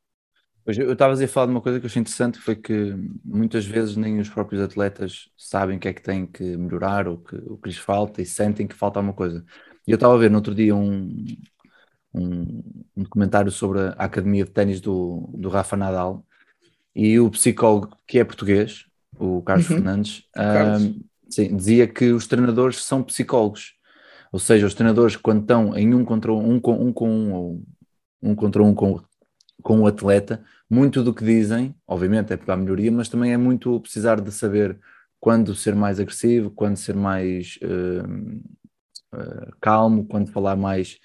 Eu 0.65 0.93
estava 0.93 1.13
a 1.13 1.29
falar 1.29 1.47
de 1.47 1.53
uma 1.53 1.61
coisa 1.61 1.81
que 1.81 1.87
eu 1.87 1.89
achei 1.89 2.01
interessante, 2.01 2.39
foi 2.39 2.55
que 2.55 2.95
muitas 3.25 3.67
vezes 3.67 3.97
nem 3.97 4.21
os 4.21 4.29
próprios 4.29 4.63
atletas 4.63 5.29
sabem 5.37 5.77
o 5.77 5.81
que 5.81 5.89
é 5.89 5.93
que 5.93 6.03
têm 6.03 6.25
que 6.25 6.57
melhorar 6.57 7.09
ou 7.09 7.19
que, 7.19 7.35
o 7.35 7.57
que 7.57 7.69
lhes 7.69 7.79
falta 7.79 8.23
e 8.23 8.27
sentem 8.27 8.67
que 8.67 8.75
falta 8.75 9.01
alguma 9.01 9.15
coisa. 9.15 9.45
E 9.87 9.91
eu 9.91 9.97
estava 9.97 10.15
a 10.15 10.19
ver 10.19 10.31
no 10.31 10.37
outro 10.37 10.55
dia 10.55 10.75
um, 10.75 11.25
um, 12.15 12.63
um 12.97 13.03
documentário 13.03 13.51
sobre 13.51 13.81
a 13.81 13.91
academia 14.05 14.45
de 14.45 14.51
ténis 14.53 14.81
do, 14.81 15.29
do 15.35 15.49
Rafa 15.49 15.77
Nadal 15.77 16.25
e 16.95 17.19
o 17.19 17.31
psicólogo 17.31 17.97
que 18.07 18.19
é 18.19 18.25
português, 18.25 18.87
o 19.19 19.43
Carlos 19.43 19.69
Uhum. 19.69 19.77
Fernandes, 19.77 20.25
Carlos. 20.33 20.85
um, 20.85 21.01
sim, 21.29 21.57
dizia 21.57 21.89
que 21.89 22.13
os 22.13 22.27
treinadores 22.27 22.85
são 22.85 23.03
psicólogos. 23.03 23.75
Ou 24.31 24.39
seja, 24.39 24.67
os 24.67 24.75
treinadores 24.75 25.17
quando 25.17 25.43
estão 25.43 25.77
em 25.77 25.93
um 25.93 26.05
contra 26.05 26.33
um, 26.33 26.55
um 26.55 26.61
com 26.61 26.73
um, 26.75 26.93
com 26.93 27.09
um 27.11 27.33
ou 27.33 27.63
um 28.23 28.35
contra 28.35 28.63
um 28.63 28.75
com, 28.75 29.01
com 29.63 29.81
o 29.81 29.87
atleta, 29.87 30.43
muito 30.69 31.03
do 31.03 31.15
que 31.15 31.25
dizem, 31.25 31.75
obviamente 31.87 32.33
é 32.33 32.37
para 32.37 32.55
a 32.55 32.57
melhoria, 32.57 32.91
mas 32.91 33.09
também 33.09 33.33
é 33.33 33.37
muito 33.37 33.79
precisar 33.81 34.21
de 34.21 34.33
saber 34.33 34.79
quando 35.21 35.55
ser 35.55 35.75
mais 35.75 36.01
agressivo, 36.01 36.51
quando 36.51 36.77
ser 36.77 36.97
mais 36.97 37.59
uh, 37.63 39.17
uh, 39.17 39.53
calmo, 39.61 40.05
quando 40.07 40.31
falar 40.33 40.57
mais 40.57 40.99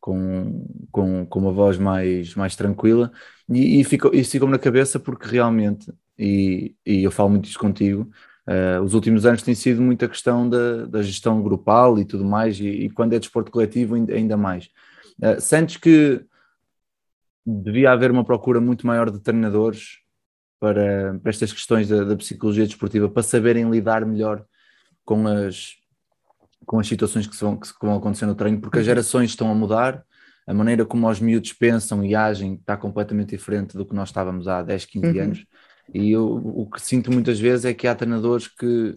com, 0.00 0.66
com, 0.90 1.24
com 1.24 1.38
uma 1.38 1.52
voz 1.52 1.78
mais, 1.78 2.34
mais 2.34 2.56
tranquila, 2.56 3.12
e, 3.48 3.80
e 3.80 3.84
ficou, 3.84 4.12
isso 4.12 4.32
ficou-me 4.32 4.52
na 4.52 4.58
cabeça 4.58 4.98
porque 4.98 5.28
realmente, 5.28 5.90
e, 6.18 6.74
e 6.84 7.04
eu 7.04 7.10
falo 7.10 7.30
muito 7.30 7.48
isso 7.48 7.58
contigo, 7.58 8.10
uh, 8.48 8.82
os 8.82 8.92
últimos 8.92 9.24
anos 9.24 9.42
tem 9.42 9.54
sido 9.54 9.80
muita 9.80 10.08
questão 10.08 10.48
da, 10.50 10.86
da 10.86 11.00
gestão 11.00 11.40
grupal 11.42 11.98
e 11.98 12.04
tudo 12.04 12.24
mais, 12.24 12.58
e, 12.58 12.66
e 12.66 12.90
quando 12.90 13.12
é 13.12 13.18
desporto 13.18 13.52
coletivo 13.52 13.94
ainda, 13.94 14.36
mais. 14.36 14.68
Uh, 15.22 15.40
sentes 15.40 15.76
que 15.76 16.24
devia 17.44 17.92
haver 17.92 18.10
uma 18.10 18.24
procura 18.24 18.60
muito 18.60 18.86
maior 18.86 19.10
de 19.10 19.20
treinadores 19.20 19.98
para, 20.60 21.18
para 21.20 21.30
estas 21.30 21.52
questões 21.52 21.88
da, 21.88 22.04
da, 22.04 22.16
psicologia 22.16 22.64
desportiva, 22.64 23.08
para 23.08 23.22
saberem 23.22 23.68
lidar 23.68 24.06
melhor 24.06 24.44
com 25.04 25.26
as, 25.26 25.74
com 26.64 26.78
as 26.78 26.86
situações 26.86 27.26
que, 27.26 27.36
vão, 27.36 27.56
que 27.56 27.68
vão 27.82 27.96
acontecer 27.96 28.26
no 28.26 28.34
treino, 28.34 28.60
porque 28.60 28.78
as 28.78 28.86
gerações 28.86 29.30
estão 29.30 29.50
a 29.50 29.54
mudar, 29.54 30.04
a 30.46 30.54
maneira 30.54 30.84
como 30.84 31.08
os 31.08 31.20
miúdos 31.20 31.52
pensam 31.52 32.04
e 32.04 32.14
agem 32.14 32.54
está 32.54 32.76
completamente 32.76 33.30
diferente 33.30 33.76
do 33.76 33.84
que 33.84 33.94
nós 33.94 34.08
estávamos 34.08 34.46
há 34.46 34.62
10, 34.62 34.84
15 34.84 35.06
uhum. 35.06 35.22
anos. 35.24 35.46
E 35.92 36.10
eu, 36.10 36.26
o 36.26 36.70
que 36.70 36.80
sinto 36.80 37.10
muitas 37.12 37.40
vezes 37.40 37.64
é 37.64 37.74
que 37.74 37.88
há 37.88 37.94
treinadores 37.94 38.46
que, 38.46 38.94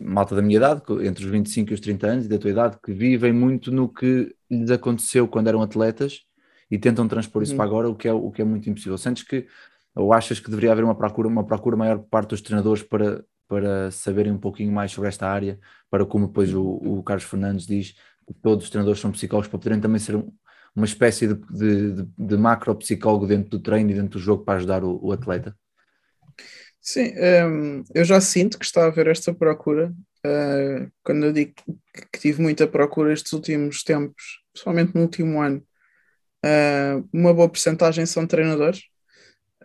malta 0.00 0.34
da 0.34 0.42
minha 0.42 0.56
idade, 0.56 0.82
entre 1.06 1.24
os 1.24 1.30
25 1.30 1.70
e 1.70 1.74
os 1.74 1.80
30 1.80 2.06
anos 2.06 2.24
e 2.24 2.28
da 2.28 2.38
tua 2.38 2.50
idade, 2.50 2.78
que 2.82 2.92
vivem 2.92 3.32
muito 3.32 3.70
no 3.70 3.88
que 3.88 4.34
lhes 4.50 4.70
aconteceu 4.70 5.28
quando 5.28 5.48
eram 5.48 5.62
atletas 5.62 6.22
e 6.70 6.78
tentam 6.78 7.08
transpor 7.08 7.42
isso 7.42 7.52
uhum. 7.52 7.58
para 7.58 7.66
agora, 7.66 7.88
o 7.88 7.94
que, 7.94 8.06
é, 8.06 8.12
o 8.12 8.30
que 8.30 8.42
é 8.42 8.44
muito 8.44 8.68
impossível. 8.70 8.96
Sentes 8.96 9.22
que, 9.22 9.46
ou 9.94 10.12
achas 10.12 10.38
que 10.38 10.48
deveria 10.48 10.72
haver 10.72 10.84
uma 10.84 10.94
procura, 10.94 11.28
uma 11.28 11.44
procura 11.44 11.76
maior 11.76 11.98
por 11.98 12.08
parte 12.08 12.30
dos 12.30 12.40
treinadores 12.40 12.82
para, 12.82 13.24
para 13.48 13.90
saberem 13.90 14.32
um 14.32 14.38
pouquinho 14.38 14.72
mais 14.72 14.92
sobre 14.92 15.08
esta 15.08 15.28
área, 15.28 15.58
para 15.90 16.06
como 16.06 16.28
depois 16.28 16.54
o, 16.54 16.62
o 16.62 17.02
Carlos 17.02 17.24
Fernandes 17.24 17.66
diz, 17.66 17.94
que 18.26 18.34
todos 18.42 18.64
os 18.64 18.70
treinadores 18.70 19.00
são 19.00 19.10
psicólogos, 19.10 19.48
para 19.48 19.58
poderem 19.58 19.80
também 19.80 19.98
ser 19.98 20.14
um, 20.14 20.32
uma 20.74 20.86
espécie 20.86 21.26
de, 21.26 21.34
de, 21.34 21.92
de, 21.92 22.08
de 22.16 22.36
macro-psicólogo 22.36 23.26
dentro 23.26 23.50
do 23.50 23.60
treino 23.60 23.90
e 23.90 23.94
dentro 23.94 24.18
do 24.18 24.18
jogo 24.18 24.44
para 24.44 24.58
ajudar 24.58 24.84
o, 24.84 25.00
o 25.02 25.12
atleta? 25.12 25.56
Sim, 26.80 27.12
um, 27.46 27.82
eu 27.94 28.04
já 28.04 28.20
sinto 28.20 28.58
que 28.58 28.64
está 28.64 28.84
a 28.84 28.86
haver 28.86 29.08
esta 29.08 29.34
procura. 29.34 29.92
Uh, 30.24 30.90
quando 31.02 31.26
eu 31.26 31.32
digo 31.32 31.52
que 32.12 32.20
tive 32.20 32.40
muita 32.40 32.66
procura 32.66 33.12
estes 33.12 33.32
últimos 33.32 33.82
tempos, 33.82 34.42
principalmente 34.52 34.94
no 34.94 35.02
último 35.02 35.40
ano, 35.40 35.62
uh, 36.44 37.08
uma 37.12 37.32
boa 37.34 37.48
porcentagem 37.48 38.06
são 38.06 38.26
treinadores. 38.26 38.82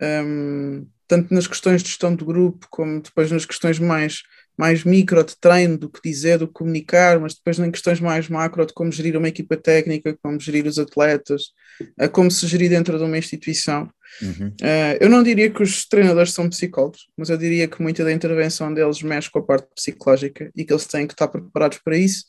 Um, 0.00 0.86
tanto 1.08 1.32
nas 1.32 1.46
questões 1.46 1.82
de 1.82 1.88
gestão 1.88 2.14
de 2.14 2.24
grupo, 2.24 2.66
como 2.70 3.00
depois 3.00 3.30
nas 3.30 3.46
questões 3.46 3.78
mais, 3.78 4.22
mais 4.58 4.82
micro 4.82 5.22
de 5.22 5.36
treino, 5.38 5.78
do 5.78 5.88
que 5.88 6.00
dizer, 6.02 6.38
do 6.38 6.48
que 6.48 6.54
comunicar, 6.54 7.20
mas 7.20 7.34
depois 7.34 7.58
em 7.58 7.70
questões 7.70 8.00
mais 8.00 8.28
macro 8.28 8.66
de 8.66 8.74
como 8.74 8.90
gerir 8.90 9.16
uma 9.16 9.28
equipa 9.28 9.56
técnica, 9.56 10.18
como 10.20 10.40
gerir 10.40 10.66
os 10.66 10.78
atletas, 10.78 11.52
a 11.98 12.08
como 12.08 12.30
se 12.30 12.46
gerir 12.46 12.70
dentro 12.70 12.98
de 12.98 13.04
uma 13.04 13.18
instituição. 13.18 13.88
Uhum. 14.20 14.48
Uh, 14.48 14.96
eu 15.00 15.08
não 15.08 15.22
diria 15.22 15.50
que 15.50 15.62
os 15.62 15.86
treinadores 15.86 16.32
são 16.32 16.48
psicólogos, 16.48 17.06
mas 17.16 17.30
eu 17.30 17.36
diria 17.36 17.68
que 17.68 17.80
muita 17.80 18.02
da 18.02 18.12
intervenção 18.12 18.72
deles 18.74 19.02
mexe 19.02 19.30
com 19.30 19.38
a 19.38 19.42
parte 19.42 19.68
psicológica 19.74 20.50
e 20.56 20.64
que 20.64 20.72
eles 20.72 20.86
têm 20.86 21.06
que 21.06 21.14
estar 21.14 21.28
preparados 21.28 21.78
para 21.78 21.96
isso 21.96 22.24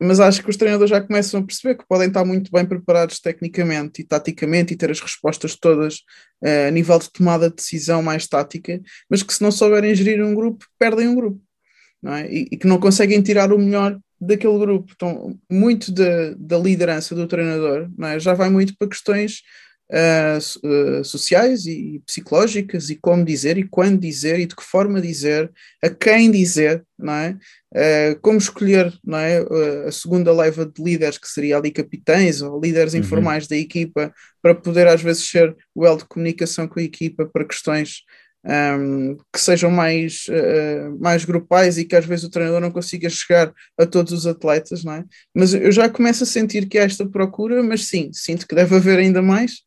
mas 0.00 0.18
acho 0.18 0.42
que 0.42 0.48
os 0.50 0.56
treinadores 0.56 0.90
já 0.90 1.00
começam 1.00 1.40
a 1.40 1.44
perceber 1.44 1.76
que 1.76 1.86
podem 1.86 2.08
estar 2.08 2.24
muito 2.24 2.50
bem 2.50 2.64
preparados 2.64 3.20
tecnicamente 3.20 4.00
e 4.00 4.04
taticamente 4.04 4.72
e 4.72 4.76
ter 4.76 4.90
as 4.90 5.00
respostas 5.00 5.54
todas 5.54 5.96
uh, 6.42 6.68
a 6.68 6.70
nível 6.70 6.98
de 6.98 7.10
tomada 7.10 7.50
de 7.50 7.56
decisão 7.56 8.02
mais 8.02 8.26
tática, 8.26 8.80
mas 9.10 9.22
que 9.22 9.34
se 9.34 9.42
não 9.42 9.52
souberem 9.52 9.94
gerir 9.94 10.24
um 10.24 10.34
grupo, 10.34 10.64
perdem 10.78 11.08
um 11.08 11.14
grupo, 11.14 11.40
não 12.02 12.14
é? 12.14 12.32
e, 12.32 12.48
e 12.50 12.56
que 12.56 12.66
não 12.66 12.78
conseguem 12.78 13.20
tirar 13.22 13.52
o 13.52 13.58
melhor 13.58 13.98
daquele 14.20 14.58
grupo. 14.58 14.92
Então, 14.94 15.38
muito 15.50 15.92
da, 15.92 16.34
da 16.36 16.58
liderança 16.58 17.14
do 17.14 17.26
treinador 17.26 17.90
é? 18.02 18.18
já 18.18 18.34
vai 18.34 18.48
muito 18.48 18.74
para 18.78 18.88
questões 18.88 19.42
uh, 19.90 21.04
sociais 21.04 21.66
e 21.66 22.00
psicológicas 22.06 22.90
e 22.90 22.96
como 22.96 23.24
dizer 23.24 23.58
e 23.58 23.68
quando 23.68 24.00
dizer 24.00 24.38
e 24.38 24.46
de 24.46 24.54
que 24.54 24.62
forma 24.62 25.00
dizer, 25.00 25.50
a 25.82 25.90
quem 25.90 26.30
dizer, 26.30 26.84
não 26.98 27.12
é? 27.12 27.36
Uh, 27.72 28.20
como 28.20 28.38
escolher 28.38 28.92
não 29.04 29.18
é? 29.18 29.42
Uh, 29.42 29.88
a 29.88 29.92
segunda 29.92 30.32
leva 30.32 30.64
de 30.64 30.82
líderes, 30.82 31.18
que 31.18 31.28
seria 31.28 31.56
ali 31.56 31.70
capitães 31.70 32.40
ou 32.40 32.60
líderes 32.60 32.94
uhum. 32.94 33.00
informais 33.00 33.46
da 33.46 33.56
equipa, 33.56 34.12
para 34.40 34.54
poder 34.54 34.86
às 34.86 35.02
vezes 35.02 35.28
ser 35.28 35.56
o 35.74 35.84
elo 35.84 35.98
de 35.98 36.04
comunicação 36.04 36.68
com 36.68 36.78
a 36.78 36.82
equipa 36.82 37.26
para 37.26 37.44
questões 37.44 38.04
um, 38.44 39.16
que 39.32 39.40
sejam 39.40 39.70
mais, 39.70 40.24
uh, 40.28 40.98
mais 40.98 41.24
grupais 41.24 41.78
e 41.78 41.84
que 41.84 41.96
às 41.96 42.06
vezes 42.06 42.24
o 42.24 42.30
treinador 42.30 42.60
não 42.60 42.70
consiga 42.70 43.10
chegar 43.10 43.52
a 43.78 43.84
todos 43.84 44.12
os 44.12 44.26
atletas, 44.26 44.84
não 44.84 44.94
é? 44.94 45.04
Mas 45.34 45.52
eu 45.52 45.70
já 45.70 45.88
começo 45.88 46.24
a 46.24 46.26
sentir 46.26 46.66
que 46.68 46.78
há 46.78 46.84
esta 46.84 47.06
procura, 47.06 47.62
mas 47.62 47.86
sim, 47.86 48.10
sinto 48.12 48.46
que 48.46 48.54
deve 48.54 48.74
haver 48.74 48.98
ainda 48.98 49.20
mais, 49.20 49.60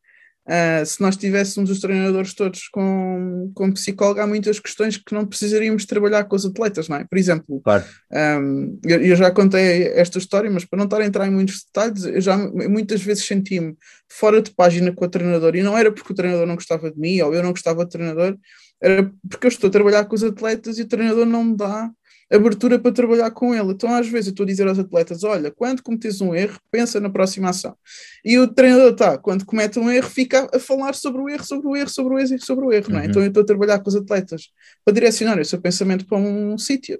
Uh, 0.46 0.86
se 0.86 1.00
nós 1.00 1.16
tivéssemos 1.16 1.70
os 1.70 1.80
treinadores 1.80 2.34
todos 2.34 2.68
com, 2.68 3.50
com 3.56 3.72
psicólogo, 3.72 4.20
há 4.20 4.28
muitas 4.28 4.60
questões 4.60 4.98
que 4.98 5.14
não 5.14 5.26
precisaríamos 5.26 5.86
trabalhar 5.86 6.26
com 6.26 6.36
os 6.36 6.46
atletas, 6.46 6.90
não 6.90 6.98
é? 6.98 7.06
Por 7.06 7.18
exemplo, 7.18 7.62
claro. 7.64 7.86
um, 8.12 8.78
eu, 8.84 9.02
eu, 9.02 9.16
já 9.16 9.32
contei 9.32 9.88
esta 9.94 10.18
história, 10.18 10.52
mas 10.52 10.66
para 10.66 10.78
não 10.78 10.84
estar 10.84 11.00
a 11.00 11.06
entrar 11.06 11.28
em 11.28 11.32
muitos 11.32 11.64
detalhes, 11.64 12.04
eu 12.04 12.20
já 12.20 12.38
muitas 12.38 13.02
vezes 13.02 13.26
senti-me 13.26 13.74
fora 14.10 14.42
de 14.42 14.52
página 14.52 14.92
com 14.92 15.06
o 15.06 15.10
treinador, 15.10 15.56
e 15.56 15.64
não 15.64 15.78
era 15.78 15.90
porque 15.90 16.12
o 16.12 16.16
treinador 16.16 16.46
não 16.46 16.56
gostava 16.56 16.92
de 16.92 17.00
mim 17.00 17.22
ou 17.22 17.34
eu 17.34 17.42
não 17.42 17.52
gostava 17.52 17.86
do 17.86 17.90
treinador, 17.90 18.38
era 18.82 19.10
porque 19.30 19.48
eu 19.48 19.50
estou 19.50 19.70
a 19.70 19.72
trabalhar 19.72 20.04
com 20.06 20.16
os 20.16 20.26
atletas 20.26 20.78
e 20.78 20.82
o 20.82 20.88
treinador 20.88 21.26
não 21.26 21.46
me 21.46 21.56
dá 21.56 21.90
abertura 22.36 22.80
para 22.80 22.92
trabalhar 22.92 23.32
com 23.32 23.54
ele. 23.54 23.72
Então, 23.72 23.94
às 23.94 24.08
vezes, 24.08 24.28
eu 24.28 24.32
estou 24.32 24.44
a 24.44 24.48
dizer 24.48 24.68
aos 24.68 24.80
atletas: 24.80 25.24
olha, 25.24 25.52
quando 25.52 25.82
cometes 25.82 26.22
um 26.22 26.34
erro, 26.34 26.60
pensa 26.72 27.00
na 27.00 27.10
próxima 27.10 27.50
ação. 27.50 27.76
E 28.24 28.38
o 28.40 28.48
treinador 28.48 28.92
está, 28.92 29.18
quando 29.18 29.46
comete 29.46 29.80
um 29.80 29.90
erro, 29.92 30.10
fica 30.10 30.50
a 30.54 30.60
falar 30.60 30.96
sobre 30.96 31.22
o 31.22 31.30
erro, 31.30 31.46
sobre 31.46 31.68
o 31.68 31.76
erro, 31.76 31.90
sobre 31.90 32.16
o 32.16 32.20
erro 32.20 32.40
sobre 32.40 32.66
o 32.66 32.72
erro. 32.72 32.88
Uhum. 32.88 32.94
Não 32.94 33.00
é? 33.00 33.06
Então, 33.06 33.22
eu 33.22 33.28
estou 33.28 33.44
a 33.44 33.46
trabalhar 33.46 33.80
com 33.80 33.90
os 33.90 33.96
atletas 33.96 34.50
para 34.84 34.94
direcionar 34.94 35.40
o 35.40 35.46
seu 35.46 35.62
pensamento 35.62 36.06
para 36.06 36.18
um 36.18 36.58
sítio. 36.58 37.00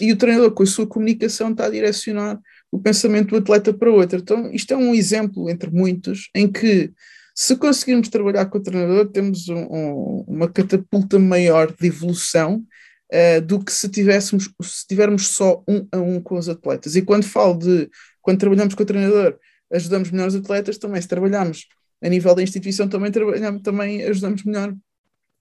E 0.00 0.10
o 0.12 0.16
treinador, 0.16 0.52
com 0.52 0.62
a 0.62 0.66
sua 0.66 0.86
comunicação, 0.86 1.50
está 1.50 1.66
a 1.66 1.70
direcionar 1.70 2.40
o 2.70 2.78
pensamento 2.78 3.30
do 3.30 3.36
atleta 3.36 3.72
para 3.72 3.90
outro. 3.90 4.18
Então, 4.18 4.50
isto 4.52 4.72
é 4.72 4.76
um 4.76 4.94
exemplo 4.94 5.50
entre 5.50 5.70
muitos 5.70 6.30
em 6.34 6.50
que 6.50 6.90
se 7.34 7.56
conseguirmos 7.56 8.08
trabalhar 8.08 8.46
com 8.46 8.58
o 8.58 8.62
treinador, 8.62 9.08
temos 9.08 9.48
um, 9.48 9.56
um, 9.56 10.24
uma 10.28 10.48
catapulta 10.48 11.18
maior 11.18 11.72
de 11.72 11.86
evolução 11.86 12.64
uh, 13.12 13.40
do 13.40 13.62
que 13.62 13.72
se 13.72 13.88
tivéssemos, 13.88 14.50
se 14.62 14.86
tivermos 14.86 15.28
só 15.28 15.62
um 15.68 15.86
a 15.92 15.98
um 15.98 16.20
com 16.20 16.36
os 16.36 16.48
atletas. 16.48 16.96
E 16.96 17.02
quando 17.02 17.24
falo 17.24 17.54
de, 17.54 17.90
quando 18.20 18.38
trabalhamos 18.38 18.74
com 18.74 18.82
o 18.82 18.86
treinador, 18.86 19.38
ajudamos 19.70 20.10
melhor 20.10 20.28
os 20.28 20.34
atletas, 20.34 20.78
também 20.78 21.00
se 21.00 21.08
trabalhamos 21.08 21.66
a 22.02 22.08
nível 22.08 22.34
da 22.34 22.42
instituição, 22.42 22.88
também, 22.88 23.10
trabalhamos, 23.10 23.62
também 23.62 24.02
ajudamos 24.04 24.42
melhor 24.44 24.74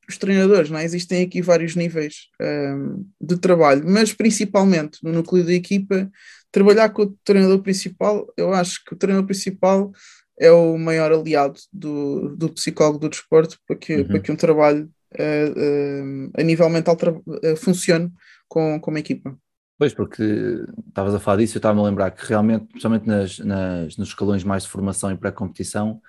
os 0.07 0.17
treinadores, 0.17 0.69
não 0.69 0.77
é? 0.77 0.83
Existem 0.83 1.23
aqui 1.23 1.41
vários 1.41 1.75
níveis 1.75 2.27
um, 2.39 2.45
ehm, 2.45 3.05
de 3.19 3.37
trabalho, 3.37 3.83
mas 3.87 4.13
principalmente 4.13 4.99
no 5.03 5.11
núcleo 5.11 5.43
da 5.43 5.53
equipa, 5.53 6.09
trabalhar 6.51 6.89
com 6.89 7.03
o 7.03 7.17
treinador 7.23 7.61
principal, 7.61 8.31
eu 8.35 8.53
acho 8.53 8.83
que 8.83 8.93
o 8.93 8.97
treinador 8.97 9.25
principal 9.25 9.91
é 10.39 10.51
o 10.51 10.77
maior 10.77 11.11
aliado 11.11 11.59
do, 11.71 12.35
do 12.35 12.49
psicólogo 12.49 12.99
do 12.99 13.09
desporto 13.09 13.59
para 13.67 13.75
que, 13.75 13.97
uhum. 13.97 14.07
para 14.07 14.19
que 14.19 14.31
um 14.31 14.35
trabalho 14.35 14.89
uh, 15.13 16.31
a 16.37 16.43
nível 16.43 16.69
mental 16.69 16.95
uh, 16.95 17.55
funcione 17.57 18.11
com, 18.47 18.79
com 18.79 18.91
uma 18.91 18.99
equipa. 18.99 19.35
Pois, 19.77 19.93
porque 19.93 20.23
estavas 20.87 21.15
a 21.15 21.19
falar 21.19 21.37
disso, 21.37 21.57
eu 21.57 21.59
estava-me 21.59 21.81
a 21.81 21.85
lembrar 21.85 22.11
que 22.11 22.23
realmente, 22.25 22.65
principalmente 22.67 23.07
nas, 23.07 23.39
nas, 23.39 23.97
nos 23.97 24.09
escalões 24.09 24.43
mais 24.43 24.63
de 24.63 24.69
formação 24.69 25.11
e 25.11 25.17
pré-competição, 25.17 25.99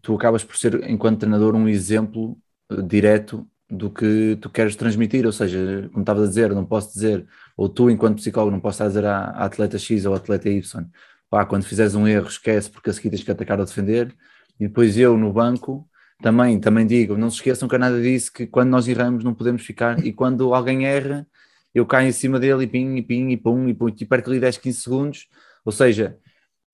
tu 0.00 0.14
acabas 0.14 0.44
por 0.44 0.56
ser, 0.56 0.88
enquanto 0.88 1.18
treinador, 1.18 1.56
um 1.56 1.68
exemplo 1.68 2.38
direto 2.86 3.44
do 3.68 3.90
que 3.90 4.38
tu 4.40 4.48
queres 4.48 4.76
transmitir, 4.76 5.26
ou 5.26 5.32
seja, 5.32 5.88
como 5.90 6.02
estavas 6.02 6.24
a 6.24 6.28
dizer, 6.28 6.54
não 6.54 6.64
posso 6.64 6.92
dizer, 6.92 7.26
ou 7.56 7.68
tu, 7.68 7.90
enquanto 7.90 8.16
psicólogo, 8.16 8.52
não 8.52 8.60
posso 8.60 8.86
dizer 8.86 9.04
à, 9.04 9.24
à 9.24 9.44
atleta 9.44 9.78
X 9.78 10.06
ou 10.06 10.14
atleta 10.14 10.48
Y, 10.48 10.86
pá, 11.28 11.44
quando 11.44 11.64
fizeres 11.64 11.94
um 11.94 12.06
erro, 12.06 12.28
esquece, 12.28 12.70
porque 12.70 12.88
a 12.88 12.92
seguir 12.92 13.10
tens 13.10 13.22
que 13.22 13.30
atacar 13.30 13.58
ou 13.58 13.66
defender, 13.66 14.14
e 14.58 14.68
depois 14.68 14.96
eu 14.96 15.18
no 15.18 15.32
banco 15.32 15.88
também, 16.20 16.58
também 16.58 16.86
digo, 16.86 17.16
não 17.16 17.30
se 17.30 17.36
esqueçam 17.36 17.68
que 17.68 17.76
a 17.76 17.78
nada 17.78 18.00
disse 18.00 18.30
que 18.30 18.46
quando 18.46 18.70
nós 18.70 18.88
erramos 18.88 19.22
não 19.22 19.34
podemos 19.34 19.62
ficar, 19.62 20.04
e 20.04 20.12
quando 20.12 20.52
alguém 20.52 20.86
erra, 20.86 21.26
eu 21.74 21.86
caio 21.86 22.08
em 22.08 22.12
cima 22.12 22.40
dele 22.40 22.64
e 22.64 22.66
ping, 22.66 22.96
e 22.96 23.02
ping, 23.02 23.30
e 23.30 23.36
pum, 23.36 23.68
e 23.68 23.74
pum, 23.74 23.88
e 23.88 24.04
perco 24.04 24.30
ali 24.30 24.40
10, 24.40 24.58
15 24.58 24.80
segundos, 24.80 25.28
ou 25.64 25.72
seja, 25.72 26.18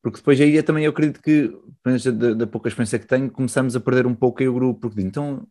porque 0.03 0.19
depois 0.19 0.41
aí 0.41 0.55
eu 0.55 0.63
também 0.63 0.85
eu 0.85 0.91
acredito 0.91 1.21
que, 1.21 1.51
da, 2.13 2.35
da 2.35 2.47
pouca 2.47 2.69
experiência 2.69 2.99
que 2.99 3.07
tenho, 3.07 3.31
começamos 3.31 3.77
a 3.77 3.81
perder 3.81 4.07
um 4.07 4.15
pouco 4.15 4.43
aí 4.43 4.49
o 4.49 4.55
grupo, 4.55 4.81
porque 4.81 5.03
então 5.03 5.47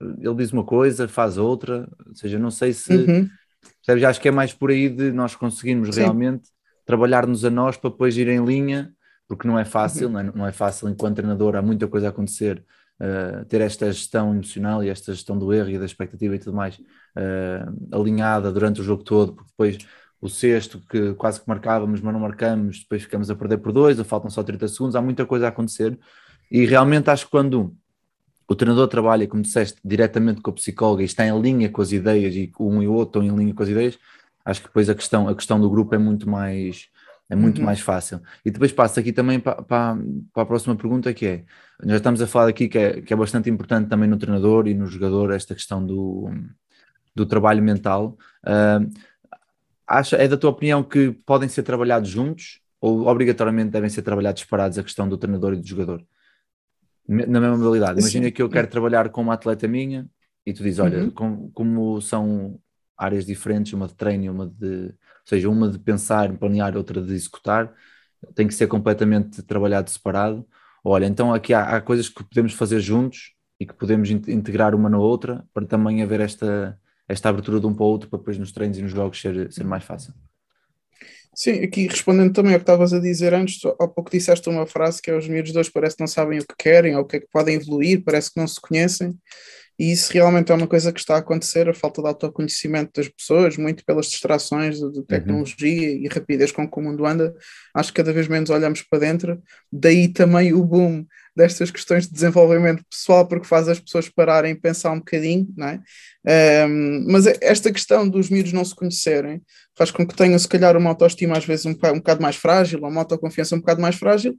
ele 0.00 0.34
diz 0.34 0.52
uma 0.52 0.64
coisa, 0.64 1.08
faz 1.08 1.38
outra, 1.38 1.88
ou 2.06 2.14
seja, 2.14 2.38
não 2.38 2.50
sei 2.50 2.72
se, 2.72 2.94
uhum. 2.94 3.28
percebes, 3.84 4.04
acho 4.04 4.20
que 4.20 4.28
é 4.28 4.30
mais 4.30 4.52
por 4.52 4.70
aí 4.70 4.88
de 4.88 5.12
nós 5.12 5.34
conseguirmos 5.34 5.94
Sim. 5.94 6.02
realmente 6.02 6.50
trabalhar-nos 6.84 7.44
a 7.44 7.50
nós 7.50 7.76
para 7.76 7.90
depois 7.90 8.16
ir 8.16 8.28
em 8.28 8.44
linha, 8.44 8.92
porque 9.26 9.48
não 9.48 9.58
é 9.58 9.64
fácil, 9.64 10.06
uhum. 10.06 10.12
não, 10.12 10.20
é, 10.20 10.32
não 10.34 10.46
é 10.46 10.52
fácil 10.52 10.88
enquanto 10.88 11.16
treinador, 11.16 11.56
há 11.56 11.62
muita 11.62 11.88
coisa 11.88 12.06
a 12.06 12.10
acontecer, 12.10 12.62
uh, 13.00 13.44
ter 13.46 13.60
esta 13.60 13.90
gestão 13.92 14.32
emocional 14.32 14.82
e 14.82 14.88
esta 14.88 15.12
gestão 15.12 15.38
do 15.38 15.52
erro 15.52 15.70
e 15.70 15.78
da 15.78 15.84
expectativa 15.84 16.34
e 16.34 16.38
tudo 16.38 16.56
mais 16.56 16.78
uh, 16.78 17.96
alinhada 17.96 18.52
durante 18.52 18.80
o 18.80 18.84
jogo 18.84 19.02
todo, 19.02 19.34
porque 19.34 19.50
depois 19.50 19.78
o 20.20 20.28
sexto 20.28 20.80
que 20.88 21.14
quase 21.14 21.40
que 21.40 21.48
marcávamos, 21.48 22.00
mas 22.00 22.12
não 22.12 22.20
marcamos, 22.20 22.80
depois 22.80 23.02
ficamos 23.02 23.30
a 23.30 23.34
perder 23.34 23.58
por 23.58 23.72
dois, 23.72 23.98
ou 23.98 24.04
faltam 24.04 24.30
só 24.30 24.42
30 24.42 24.68
segundos, 24.68 24.96
há 24.96 25.02
muita 25.02 25.26
coisa 25.26 25.46
a 25.46 25.48
acontecer. 25.48 25.98
E 26.50 26.64
realmente 26.64 27.10
acho 27.10 27.26
que 27.26 27.30
quando 27.30 27.76
o 28.48 28.54
treinador 28.54 28.88
trabalha, 28.88 29.26
como 29.26 29.42
disseste, 29.42 29.78
diretamente 29.84 30.40
com 30.40 30.50
o 30.50 30.54
psicólogo 30.54 31.02
e 31.02 31.04
está 31.04 31.26
em 31.26 31.40
linha 31.40 31.68
com 31.68 31.82
as 31.82 31.92
ideias 31.92 32.34
e 32.34 32.50
um 32.58 32.82
e 32.82 32.88
o 32.88 32.92
outro 32.92 33.20
estão 33.20 33.34
em 33.34 33.36
linha 33.38 33.54
com 33.54 33.62
as 33.62 33.68
ideias, 33.68 33.98
acho 34.44 34.60
que 34.60 34.68
depois 34.68 34.88
a 34.88 34.94
questão, 34.94 35.28
a 35.28 35.34
questão 35.34 35.60
do 35.60 35.68
grupo 35.68 35.94
é 35.94 35.98
muito 35.98 36.28
mais 36.28 36.88
é 37.28 37.34
muito 37.36 37.58
Uhum. 37.58 37.64
mais 37.64 37.80
fácil. 37.80 38.20
E 38.44 38.50
depois 38.50 38.70
passo 38.72 39.00
aqui 39.00 39.12
também 39.12 39.40
para, 39.40 39.62
para, 39.62 39.96
para 40.32 40.42
a 40.42 40.46
próxima 40.46 40.76
pergunta 40.76 41.12
que 41.12 41.26
é, 41.26 41.44
nós 41.82 41.96
estamos 41.96 42.20
a 42.22 42.26
falar 42.26 42.48
aqui 42.48 42.68
que 42.68 42.78
é, 42.78 43.00
que 43.00 43.12
é 43.12 43.16
bastante 43.16 43.50
importante 43.50 43.88
também 43.88 44.08
no 44.08 44.16
treinador 44.16 44.66
e 44.68 44.74
no 44.74 44.86
jogador 44.86 45.32
esta 45.32 45.54
questão 45.54 45.84
do, 45.84 46.30
do 47.14 47.26
trabalho 47.26 47.62
mental. 47.62 48.16
Ah, 48.44 48.80
acha, 49.86 50.16
é 50.16 50.28
da 50.28 50.36
tua 50.36 50.50
opinião 50.50 50.82
que 50.82 51.10
podem 51.26 51.48
ser 51.48 51.62
trabalhados 51.62 52.08
juntos 52.08 52.60
ou 52.80 53.06
obrigatoriamente 53.06 53.70
devem 53.70 53.88
ser 53.90 54.02
trabalhados 54.02 54.42
separados 54.42 54.78
a 54.78 54.82
questão 54.82 55.08
do 55.08 55.18
treinador 55.18 55.54
e 55.54 55.56
do 55.60 55.66
jogador? 55.66 56.04
Na 57.08 57.40
mesma 57.40 57.56
modalidade. 57.56 58.00
Imagina 58.00 58.26
Sim. 58.26 58.32
que 58.32 58.42
eu 58.42 58.48
quero 58.48 58.66
trabalhar 58.68 59.08
com 59.10 59.20
uma 59.22 59.34
atleta 59.34 59.68
minha 59.68 60.08
e 60.44 60.52
tu 60.52 60.62
dizes, 60.62 60.78
olha, 60.80 61.04
Uhum. 61.04 61.10
com- 61.10 61.50
como 61.52 62.00
são 62.00 62.58
áreas 62.96 63.26
diferentes, 63.26 63.72
uma 63.72 63.86
de 63.88 63.94
treino 63.94 64.24
e 64.24 64.30
uma 64.30 64.46
de, 64.46 64.86
ou 64.86 64.92
seja, 65.26 65.48
uma 65.50 65.70
de 65.70 65.78
pensar, 65.78 66.32
planear, 66.38 66.76
outra 66.76 67.02
de 67.02 67.14
executar, 67.14 67.72
tem 68.34 68.46
que 68.48 68.54
ser 68.54 68.66
completamente 68.66 69.42
trabalhado 69.42 69.90
separado. 69.90 70.46
Olha, 70.84 71.06
então 71.06 71.32
aqui 71.34 71.52
há, 71.54 71.76
há 71.76 71.80
coisas 71.80 72.08
que 72.08 72.24
podemos 72.24 72.52
fazer 72.54 72.80
juntos 72.80 73.34
e 73.60 73.66
que 73.66 73.74
podemos 73.74 74.10
in- 74.10 74.22
integrar 74.28 74.74
uma 74.74 74.88
na 74.88 74.98
outra 74.98 75.44
para 75.52 75.66
também 75.66 76.02
haver 76.02 76.20
esta, 76.20 76.78
esta 77.08 77.28
abertura 77.28 77.60
de 77.60 77.66
um 77.66 77.74
para 77.74 77.84
o 77.84 77.88
outro 77.88 78.08
para 78.08 78.18
depois 78.18 78.38
nos 78.38 78.52
treinos 78.52 78.78
e 78.78 78.82
nos 78.82 78.92
jogos 78.92 79.20
ser, 79.20 79.52
ser 79.52 79.64
mais 79.64 79.84
fácil. 79.84 80.14
Sim, 81.34 81.62
aqui 81.62 81.86
respondendo 81.86 82.32
também 82.32 82.54
ao 82.54 82.58
que 82.58 82.62
estavas 82.62 82.92
a 82.94 82.98
dizer 82.98 83.34
antes, 83.34 83.60
há 83.64 83.86
pouco 83.86 84.10
disseste 84.10 84.48
uma 84.48 84.66
frase 84.66 85.02
que 85.02 85.10
é 85.10 85.16
os 85.16 85.28
miúdos 85.28 85.52
dois 85.52 85.68
parece 85.68 85.96
que 85.96 86.02
não 86.02 86.06
sabem 86.08 86.38
o 86.38 86.46
que 86.46 86.54
querem 86.58 86.96
ou 86.96 87.02
o 87.02 87.04
que 87.04 87.16
é 87.16 87.20
que 87.20 87.28
podem 87.30 87.56
evoluir, 87.56 88.02
parece 88.04 88.32
que 88.32 88.40
não 88.40 88.46
se 88.48 88.60
conhecem, 88.60 89.14
e 89.78 89.92
isso 89.92 90.12
realmente 90.12 90.50
é 90.50 90.54
uma 90.54 90.66
coisa 90.66 90.92
que 90.92 90.98
está 90.98 91.16
a 91.16 91.18
acontecer, 91.18 91.68
a 91.68 91.74
falta 91.74 92.00
de 92.00 92.08
autoconhecimento 92.08 92.92
das 92.96 93.08
pessoas, 93.08 93.56
muito 93.56 93.84
pelas 93.84 94.06
distrações 94.06 94.78
de, 94.78 94.90
de 94.90 95.02
tecnologia 95.04 95.92
e 95.92 96.08
rapidez 96.08 96.50
com 96.50 96.68
que 96.68 96.78
o 96.78 96.82
mundo 96.82 97.04
anda, 97.04 97.34
acho 97.74 97.92
que 97.92 97.96
cada 97.96 98.12
vez 98.12 98.26
menos 98.26 98.48
olhamos 98.48 98.82
para 98.82 99.00
dentro, 99.00 99.42
daí 99.70 100.08
também 100.08 100.54
o 100.54 100.64
boom 100.64 101.04
destas 101.36 101.70
questões 101.70 102.06
de 102.06 102.14
desenvolvimento 102.14 102.82
pessoal, 102.88 103.28
porque 103.28 103.46
faz 103.46 103.68
as 103.68 103.78
pessoas 103.78 104.08
pararem 104.08 104.52
e 104.52 104.60
pensar 104.60 104.92
um 104.92 104.98
bocadinho, 104.98 105.46
não 105.54 105.68
é? 105.68 106.66
Um, 106.66 107.04
mas 107.12 107.26
esta 107.26 107.70
questão 107.70 108.08
dos 108.08 108.30
miúdos 108.30 108.54
não 108.54 108.64
se 108.64 108.74
conhecerem 108.74 109.42
faz 109.76 109.90
com 109.90 110.06
que 110.06 110.16
tenham, 110.16 110.38
se 110.38 110.48
calhar, 110.48 110.74
uma 110.74 110.90
autoestima 110.90 111.36
às 111.36 111.44
vezes 111.44 111.66
um 111.66 111.74
bocado, 111.74 111.94
um 111.94 111.98
bocado 111.98 112.22
mais 112.22 112.36
frágil, 112.36 112.80
ou 112.82 112.88
uma 112.88 113.02
autoconfiança 113.02 113.54
um 113.54 113.60
bocado 113.60 113.82
mais 113.82 113.96
frágil, 113.96 114.34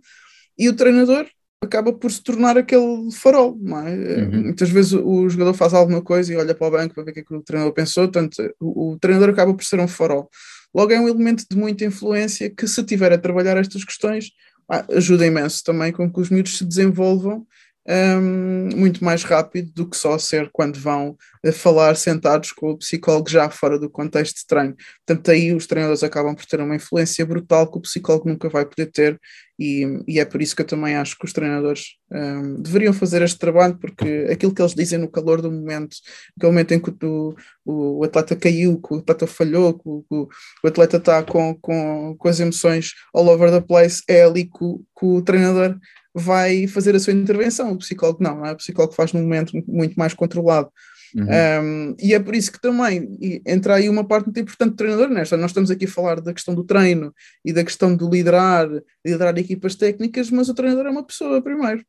e 0.57 0.67
o 0.67 0.75
treinador 0.75 1.27
acaba 1.61 1.91
por 1.91 2.11
se 2.11 2.21
tornar 2.21 2.57
aquele 2.57 3.11
farol, 3.11 3.57
não 3.59 3.79
é? 3.87 3.93
Uhum. 3.93 4.43
Muitas 4.43 4.69
vezes 4.69 4.93
o, 4.93 5.27
jogador 5.29 5.53
faz 5.53 5.73
alguma 5.73 6.01
coisa 6.01 6.31
e 6.31 6.35
olha 6.35 6.53
para 6.53 6.67
o 6.67 6.71
banco 6.71 6.93
para 6.93 7.03
ver 7.03 7.11
o 7.11 7.13
que 7.13 7.19
é 7.19 7.23
que 7.23 7.33
o 7.33 7.41
treinador 7.41 7.73
pensou, 7.73 8.03
portanto, 8.03 8.53
o, 8.59 8.91
o 8.91 8.99
treinador 8.99 9.29
acaba 9.29 9.53
por 9.53 9.63
ser 9.63 9.79
um 9.79 9.87
farol. 9.87 10.29
Logo 10.73 10.91
é 10.91 10.99
um 10.99 11.07
elemento 11.07 11.45
de 11.49 11.57
muita 11.57 11.85
influência 11.85 12.49
que, 12.49 12.67
se 12.67 12.83
tiver 12.83 13.11
a 13.11 13.17
trabalhar 13.17 13.57
estas 13.57 13.83
questões, 13.83 14.31
ajuda 14.91 15.25
imenso 15.25 15.63
também 15.63 15.91
com 15.91 16.11
que 16.11 16.19
os 16.19 16.29
miúdos 16.29 16.57
se 16.57 16.65
desenvolvam 16.65 17.45
um, 17.89 18.69
muito 18.75 19.03
mais 19.03 19.23
rápido 19.23 19.71
do 19.73 19.89
que 19.89 19.95
só 19.95 20.17
ser 20.17 20.49
quando 20.51 20.77
vão 20.77 21.15
a 21.45 21.51
falar 21.51 21.95
sentados 21.95 22.51
com 22.51 22.71
o 22.71 22.77
psicólogo 22.77 23.29
já 23.29 23.49
fora 23.49 23.79
do 23.79 23.89
contexto 23.89 24.37
de 24.37 24.47
treino. 24.47 24.75
Portanto, 25.05 25.31
aí 25.31 25.53
os 25.53 25.65
treinadores 25.65 26.03
acabam 26.03 26.35
por 26.35 26.45
ter 26.45 26.59
uma 26.59 26.75
influência 26.75 27.25
brutal 27.25 27.71
que 27.71 27.77
o 27.77 27.81
psicólogo 27.81 28.27
nunca 28.27 28.49
vai 28.49 28.65
poder 28.65 28.87
ter, 28.87 29.19
e, 29.59 30.03
e 30.07 30.19
é 30.19 30.25
por 30.25 30.41
isso 30.41 30.55
que 30.55 30.61
eu 30.61 30.67
também 30.67 30.95
acho 30.95 31.17
que 31.17 31.25
os 31.25 31.33
treinadores 31.33 31.95
um, 32.11 32.61
deveriam 32.61 32.93
fazer 32.93 33.21
este 33.23 33.39
trabalho, 33.39 33.77
porque 33.77 34.27
aquilo 34.31 34.53
que 34.53 34.61
eles 34.61 34.75
dizem 34.75 34.99
no 34.99 35.09
calor 35.09 35.41
do 35.41 35.51
momento, 35.51 35.95
no 36.41 36.49
momento 36.49 36.73
em 36.73 36.79
que 36.79 36.91
o, 37.03 37.35
o, 37.65 37.99
o 37.99 38.03
atleta 38.03 38.35
caiu, 38.35 38.79
que 38.79 38.93
o 38.93 38.97
atleta 38.97 39.25
falhou, 39.25 39.73
que 39.73 39.87
o, 39.87 40.03
o 40.63 40.67
atleta 40.67 40.97
está 40.97 41.23
com, 41.23 41.55
com, 41.55 42.15
com 42.17 42.27
as 42.27 42.39
emoções 42.39 42.91
all 43.13 43.27
over 43.27 43.49
the 43.49 43.61
place, 43.61 44.03
é 44.07 44.23
ali 44.23 44.45
que 44.45 44.63
o, 44.63 44.83
que 44.97 45.05
o 45.05 45.21
treinador 45.23 45.77
vai 46.17 46.65
fazer 46.67 46.95
a 46.95 46.99
sua 46.99 47.13
intervenção. 47.13 47.71
O 47.71 47.77
psicólogo 47.77 48.23
não, 48.23 48.37
não 48.37 48.45
é? 48.45 48.51
O 48.51 48.57
psicólogo 48.57 48.93
faz 48.93 49.13
num 49.13 49.21
momento 49.21 49.53
muito 49.67 49.95
mais 49.95 50.13
controlado. 50.13 50.69
Uhum. 51.15 51.25
Um, 51.63 51.95
e 52.01 52.13
é 52.13 52.19
por 52.19 52.35
isso 52.35 52.51
que 52.51 52.59
também 52.59 53.17
entra 53.45 53.75
aí 53.75 53.87
uma 53.87 54.03
parte 54.03 54.25
muito 54.25 54.39
importante 54.39 54.71
do 54.71 54.75
treinador 54.75 55.09
nesta. 55.09 55.37
Nós 55.37 55.51
estamos 55.51 55.71
aqui 55.71 55.85
a 55.85 55.89
falar 55.89 56.19
da 56.19 56.33
questão 56.33 56.53
do 56.53 56.63
treino 56.63 57.13
e 57.45 57.53
da 57.53 57.63
questão 57.63 57.95
de 57.95 58.05
liderar, 58.05 58.67
liderar 59.05 59.37
equipas 59.37 59.75
técnicas, 59.75 60.29
mas 60.29 60.49
o 60.49 60.53
treinador 60.53 60.87
é 60.87 60.89
uma 60.89 61.05
pessoa 61.05 61.41
primeiro. 61.41 61.83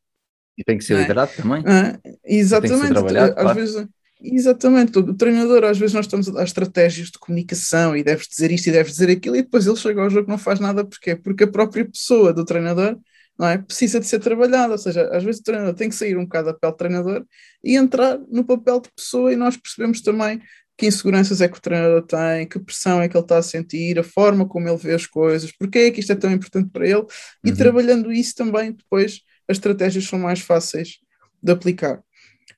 E 0.56 0.64
tem 0.64 0.76
que 0.76 0.84
ser 0.84 0.98
liderado 0.98 1.30
é? 1.32 1.42
também. 1.42 1.64
Ah, 1.66 1.98
exatamente. 2.24 2.98
Às 2.98 3.34
claro. 3.34 3.54
vezes, 3.54 3.86
exatamente. 4.20 4.98
O 4.98 5.14
treinador, 5.14 5.64
às 5.64 5.78
vezes, 5.78 5.94
nós 5.94 6.04
estamos 6.04 6.28
a 6.28 6.32
dar 6.32 6.44
estratégias 6.44 7.08
de 7.08 7.18
comunicação 7.18 7.96
e 7.96 8.02
deves 8.02 8.28
dizer 8.28 8.50
isto 8.50 8.66
e 8.66 8.72
deves 8.72 8.92
dizer 8.92 9.10
aquilo, 9.10 9.36
e 9.36 9.42
depois 9.42 9.66
ele 9.66 9.76
chega 9.76 10.02
ao 10.02 10.10
jogo 10.10 10.28
e 10.28 10.30
não 10.30 10.38
faz 10.38 10.60
nada. 10.60 10.84
Porquê? 10.84 11.16
Porque 11.16 11.44
a 11.44 11.48
própria 11.48 11.84
pessoa 11.84 12.32
do 12.32 12.44
treinador 12.44 12.98
não 13.38 13.46
é? 13.46 13.58
Precisa 13.58 14.00
de 14.00 14.06
ser 14.06 14.18
trabalhado, 14.18 14.72
ou 14.72 14.78
seja, 14.78 15.08
às 15.12 15.22
vezes 15.22 15.40
o 15.40 15.44
treinador 15.44 15.74
tem 15.74 15.88
que 15.88 15.94
sair 15.94 16.16
um 16.16 16.24
bocado 16.24 16.46
da 16.46 16.54
pele 16.54 16.72
de 16.72 16.78
treinador 16.78 17.26
e 17.62 17.76
entrar 17.76 18.18
no 18.30 18.44
papel 18.44 18.80
de 18.80 18.90
pessoa 18.94 19.32
e 19.32 19.36
nós 19.36 19.56
percebemos 19.56 20.00
também 20.00 20.42
que 20.76 20.86
inseguranças 20.86 21.40
é 21.40 21.48
que 21.48 21.58
o 21.58 21.60
treinador 21.60 22.02
tem, 22.02 22.46
que 22.46 22.58
pressão 22.58 23.02
é 23.02 23.08
que 23.08 23.16
ele 23.16 23.24
está 23.24 23.38
a 23.38 23.42
sentir, 23.42 23.98
a 23.98 24.04
forma 24.04 24.46
como 24.46 24.68
ele 24.68 24.76
vê 24.76 24.94
as 24.94 25.06
coisas, 25.06 25.52
porque 25.52 25.78
é 25.78 25.90
que 25.90 26.00
isto 26.00 26.12
é 26.12 26.16
tão 26.16 26.30
importante 26.30 26.70
para 26.70 26.86
ele 26.86 27.04
e 27.44 27.50
uhum. 27.50 27.56
trabalhando 27.56 28.12
isso 28.12 28.34
também 28.34 28.72
depois 28.72 29.20
as 29.48 29.56
estratégias 29.56 30.04
são 30.04 30.18
mais 30.18 30.40
fáceis 30.40 30.98
de 31.42 31.52
aplicar. 31.52 31.98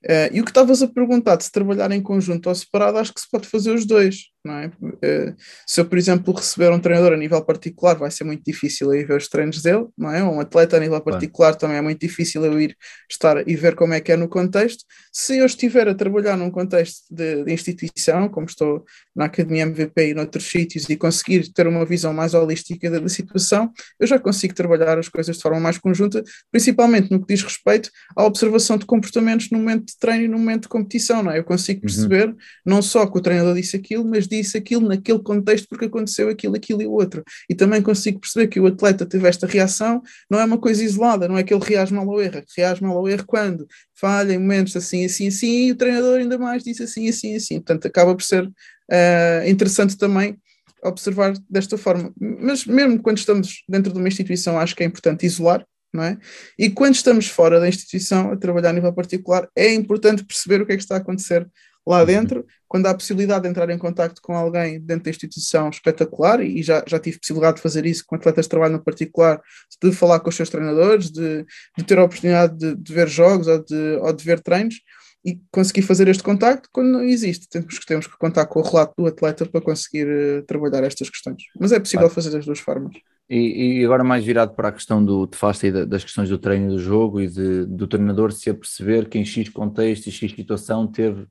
Uh, 0.05 0.33
e 0.33 0.41
o 0.41 0.45
que 0.45 0.51
estavas 0.51 0.83
a 0.83 0.89
perguntar 0.89 1.37
de 1.37 1.45
se 1.45 1.53
trabalhar 1.53 1.91
em 1.93 2.03
conjunto 2.03 2.49
ou 2.49 2.55
separado, 2.55 2.99
acho 2.99 3.13
que 3.13 3.21
se 3.21 3.31
pode 3.31 3.47
fazer 3.47 3.73
os 3.73 3.85
dois, 3.85 4.31
é? 4.47 4.69
Uh, 4.69 5.37
se 5.67 5.81
eu, 5.81 5.85
por 5.85 5.99
exemplo, 5.99 6.33
receber 6.33 6.73
um 6.73 6.81
treinador 6.81 7.13
a 7.13 7.17
nível 7.17 7.45
particular, 7.45 7.95
vai 7.95 8.11
ser 8.11 8.25
muito 8.25 8.43
difícil 8.43 8.93
eu 8.93 9.01
ir 9.01 9.07
ver 9.07 9.19
os 9.19 9.29
treinos 9.29 9.61
dele, 9.61 9.87
não 9.99 10.11
é? 10.11 10.25
Um 10.25 10.41
atleta 10.41 10.79
a 10.79 10.81
nível 10.81 11.01
particular 11.03 11.55
também 11.55 11.77
é 11.77 11.83
muito 11.83 12.01
difícil 12.01 12.43
eu 12.45 12.59
ir 12.59 12.75
estar 13.11 13.47
e 13.47 13.55
ver 13.55 13.75
como 13.75 13.93
é 13.93 14.01
que 14.01 14.13
é 14.13 14.17
no 14.17 14.29
contexto. 14.29 14.85
Se 15.13 15.37
eu 15.37 15.45
estiver 15.45 15.89
a 15.89 15.95
trabalhar 15.95 16.39
num 16.39 16.51
contexto 16.51 17.03
de, 17.11 17.45
de 17.45 17.53
instituição, 17.53 18.31
como 18.31 18.47
estou 18.47 18.83
na 19.15 19.27
Academia 19.27 19.65
MVP 19.65 20.09
e 20.09 20.15
noutros 20.15 20.45
sítios, 20.45 20.89
e 20.89 20.97
conseguir 20.97 21.53
ter 21.53 21.67
uma 21.67 21.85
visão 21.85 22.15
mais 22.15 22.33
holística 22.33 22.91
da, 22.91 22.99
da 22.99 23.09
situação, 23.11 23.71
eu 23.99 24.07
já 24.07 24.19
consigo 24.19 24.55
trabalhar 24.55 24.99
as 24.99 25.09
coisas 25.09 25.37
de 25.37 25.43
forma 25.43 25.61
mais 25.61 25.77
conjunta, 25.77 26.25
principalmente 26.51 27.11
no 27.11 27.21
que 27.21 27.35
diz 27.35 27.43
respeito 27.43 27.91
à 28.17 28.25
observação 28.25 28.79
de 28.79 28.87
comportamentos 28.87 29.51
no 29.51 29.59
momento 29.59 29.87
de 29.87 29.99
treino 29.99 30.25
e 30.25 30.29
no 30.29 30.39
momento 30.39 30.63
de 30.63 30.69
competição, 30.69 31.23
não 31.23 31.31
é? 31.31 31.39
Eu 31.39 31.45
consigo 31.45 31.83
perceber 31.83 32.29
uhum. 32.29 32.37
não 32.65 32.81
só 32.81 33.07
que 33.07 33.19
o 33.19 33.21
treinador 33.21 33.55
disse 33.55 33.77
aquilo, 33.77 34.05
mas 34.05 34.30
disse 34.31 34.57
aquilo 34.57 34.89
naquele 34.89 35.19
contexto 35.19 35.69
porque 35.69 35.87
aconteceu 35.87 36.29
aquilo, 36.29 36.57
aquilo 36.57 36.83
e 36.83 36.87
o 36.87 36.93
outro. 36.93 37.23
E 37.49 37.55
também 37.55 37.83
consigo 37.83 38.21
perceber 38.21 38.49
que 38.49 38.61
o 38.61 38.67
atleta 38.67 39.05
teve 39.05 39.29
esta 39.29 39.47
reação, 39.47 40.03
não 40.31 40.41
é 40.41 40.45
uma 40.45 40.59
coisa 40.59 40.83
isolada, 40.83 41.29
não 41.29 41.37
é 41.37 41.43
que 41.43 41.53
ele 41.53 41.65
reage 41.65 41.93
mal 41.93 42.09
ao 42.09 42.21
erro, 42.21 42.43
reage 42.57 42.83
mal 42.83 42.97
ao 42.97 43.09
erro 43.09 43.25
quando 43.27 43.67
falha 43.95 44.33
em 44.33 44.39
momentos 44.39 44.75
assim, 44.77 45.05
assim, 45.05 45.29
assim, 45.29 45.67
e 45.67 45.73
o 45.73 45.77
treinador 45.77 46.19
ainda 46.19 46.39
mais 46.39 46.63
disse 46.63 46.83
assim, 46.83 47.09
assim, 47.09 47.37
assim. 47.37 47.57
Portanto, 47.57 47.87
acaba 47.87 48.15
por 48.15 48.23
ser 48.23 48.45
uh, 48.45 49.49
interessante 49.49 49.97
também 49.97 50.39
observar 50.83 51.35
desta 51.49 51.77
forma. 51.77 52.13
Mas 52.19 52.65
mesmo 52.65 53.01
quando 53.03 53.19
estamos 53.19 53.63
dentro 53.69 53.93
de 53.93 53.99
uma 53.99 54.09
instituição, 54.09 54.59
acho 54.59 54.75
que 54.75 54.83
é 54.83 54.87
importante 54.87 55.27
isolar, 55.27 55.67
não 55.93 56.05
é? 56.05 56.17
E 56.59 56.71
quando 56.71 56.95
estamos 56.95 57.27
fora 57.27 57.61
da 57.61 57.69
instituição 57.69 58.33
a 58.33 58.37
trabalhar 58.37 58.71
a 58.71 58.73
nível 58.73 58.93
particular, 58.93 59.49
é 59.57 59.73
importante 59.75 60.25
perceber 60.25 60.63
o 60.63 60.67
que 60.67 60.73
é 60.73 60.77
que 60.77 60.83
está 60.83 60.95
a 60.95 60.99
acontecer 60.99 61.47
lá 61.87 62.05
dentro, 62.05 62.47
quando 62.69 62.87
há 62.87 62.91
a 62.91 62.95
possibilidade 62.95 63.43
de 63.43 63.49
entrar 63.49 63.69
em 63.71 63.79
contato 63.79 64.21
com 64.23 64.35
alguém 64.35 64.81
dentro 64.81 65.05
da 65.05 65.11
instituição 65.11 65.69
espetacular, 65.71 66.41
e 66.41 66.63
já, 66.63 66.85
já 66.87 66.99
tive 66.99 67.19
possibilidade 67.19 67.57
de 67.57 67.63
fazer 67.63 67.87
isso 67.87 68.05
com 68.07 68.15
atletas 68.15 68.45
de 68.45 68.49
trabalho 68.51 68.75
no 68.75 68.85
particular, 68.85 69.41
de 69.83 69.93
falar 69.93 70.21
com 70.21 70.29
os 70.29 70.37
seus 70.37 70.51
treinadores, 70.51 71.11
de, 71.11 71.45
de 71.77 71.85
ter 71.85 71.99
a 71.99 72.05
oportunidade 72.05 72.57
de, 72.57 72.77
de, 72.77 72.93
ver 72.93 73.09
jogos 73.09 73.47
ou 73.47 73.65
de, 73.65 73.99
ou 74.01 74.13
de 74.13 74.25
ver 74.25 74.41
treinos, 74.41 74.77
e 75.25 75.39
conseguir 75.51 75.83
fazer 75.83 76.09
este 76.09 76.23
contacto 76.23 76.69
quando 76.73 76.93
não 76.93 77.03
existe. 77.03 77.49
Temos 77.49 77.79
que, 77.79 77.87
temos 77.87 78.07
que 78.07 78.17
contar 78.17 78.47
com 78.47 78.61
o 78.61 78.63
relato 78.63 78.95
do 78.97 79.07
atleta 79.07 79.45
para 79.45 79.61
conseguir 79.61 80.07
uh, 80.07 80.43
trabalhar 80.47 80.83
estas 80.83 81.11
questões. 81.11 81.43
Mas 81.59 81.73
é 81.73 81.79
possível 81.79 82.09
fazer 82.09 82.31
das 82.31 82.47
duas 82.47 82.59
formas. 82.59 82.95
E, 83.29 83.81
e, 83.81 83.85
agora 83.85 84.03
mais 84.03 84.25
virado 84.25 84.55
para 84.55 84.69
a 84.69 84.73
questão 84.73 85.05
do, 85.05 85.25
de 85.27 85.37
falaste 85.37 85.67
aí 85.67 85.87
das 85.87 86.03
questões 86.03 86.29
do 86.29 86.39
treino 86.39 86.67
e 86.67 86.75
do 86.75 86.81
jogo 86.81 87.21
e 87.21 87.29
de, 87.29 87.65
do 87.65 87.87
treinador 87.87 88.33
se 88.33 88.51
aperceber 88.51 89.09
que 89.09 89.19
em 89.19 89.25
X 89.25 89.49
contexto 89.51 90.09
e 90.09 90.11
X 90.11 90.33
situação 90.33 90.85
teve 90.87 91.29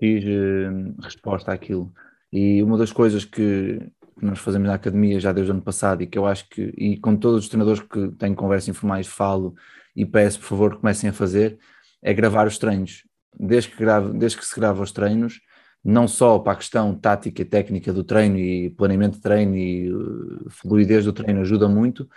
X 0.00 0.24
uh, 0.24 1.02
resposta 1.02 1.52
àquilo. 1.52 1.92
E 2.32 2.62
uma 2.62 2.76
das 2.76 2.92
coisas 2.92 3.24
que, 3.24 3.80
nós 4.20 4.38
fazemos 4.38 4.68
na 4.68 4.74
academia 4.74 5.20
já 5.20 5.32
desde 5.32 5.50
o 5.50 5.54
ano 5.54 5.62
passado 5.62 6.02
e 6.02 6.06
que 6.06 6.18
eu 6.18 6.26
acho 6.26 6.48
que, 6.48 6.72
e 6.76 6.96
com 6.98 7.16
todos 7.16 7.44
os 7.44 7.48
treinadores 7.48 7.80
que 7.80 8.08
tenho 8.18 8.34
conversa 8.34 8.70
informais 8.70 9.06
falo 9.06 9.54
e 9.94 10.04
peço 10.04 10.40
por 10.40 10.46
favor 10.46 10.70
que 10.74 10.80
comecem 10.80 11.10
a 11.10 11.12
fazer, 11.12 11.58
é 12.02 12.12
gravar 12.12 12.46
os 12.46 12.58
treinos. 12.58 13.04
Desde 13.38 13.70
que, 13.70 13.76
grave, 13.76 14.16
desde 14.18 14.38
que 14.38 14.44
se 14.44 14.58
grava 14.58 14.82
os 14.82 14.92
treinos, 14.92 15.40
não 15.84 16.08
só 16.08 16.38
para 16.38 16.52
a 16.52 16.56
questão 16.56 16.94
tática 16.94 17.42
e 17.42 17.44
técnica 17.44 17.92
do 17.92 18.02
treino 18.02 18.38
e 18.38 18.70
planeamento 18.70 19.16
de 19.16 19.22
treino 19.22 19.56
e 19.56 19.92
uh, 19.92 20.50
fluidez 20.50 21.04
do 21.04 21.12
treino 21.12 21.40
ajuda 21.40 21.68
muito, 21.68 22.08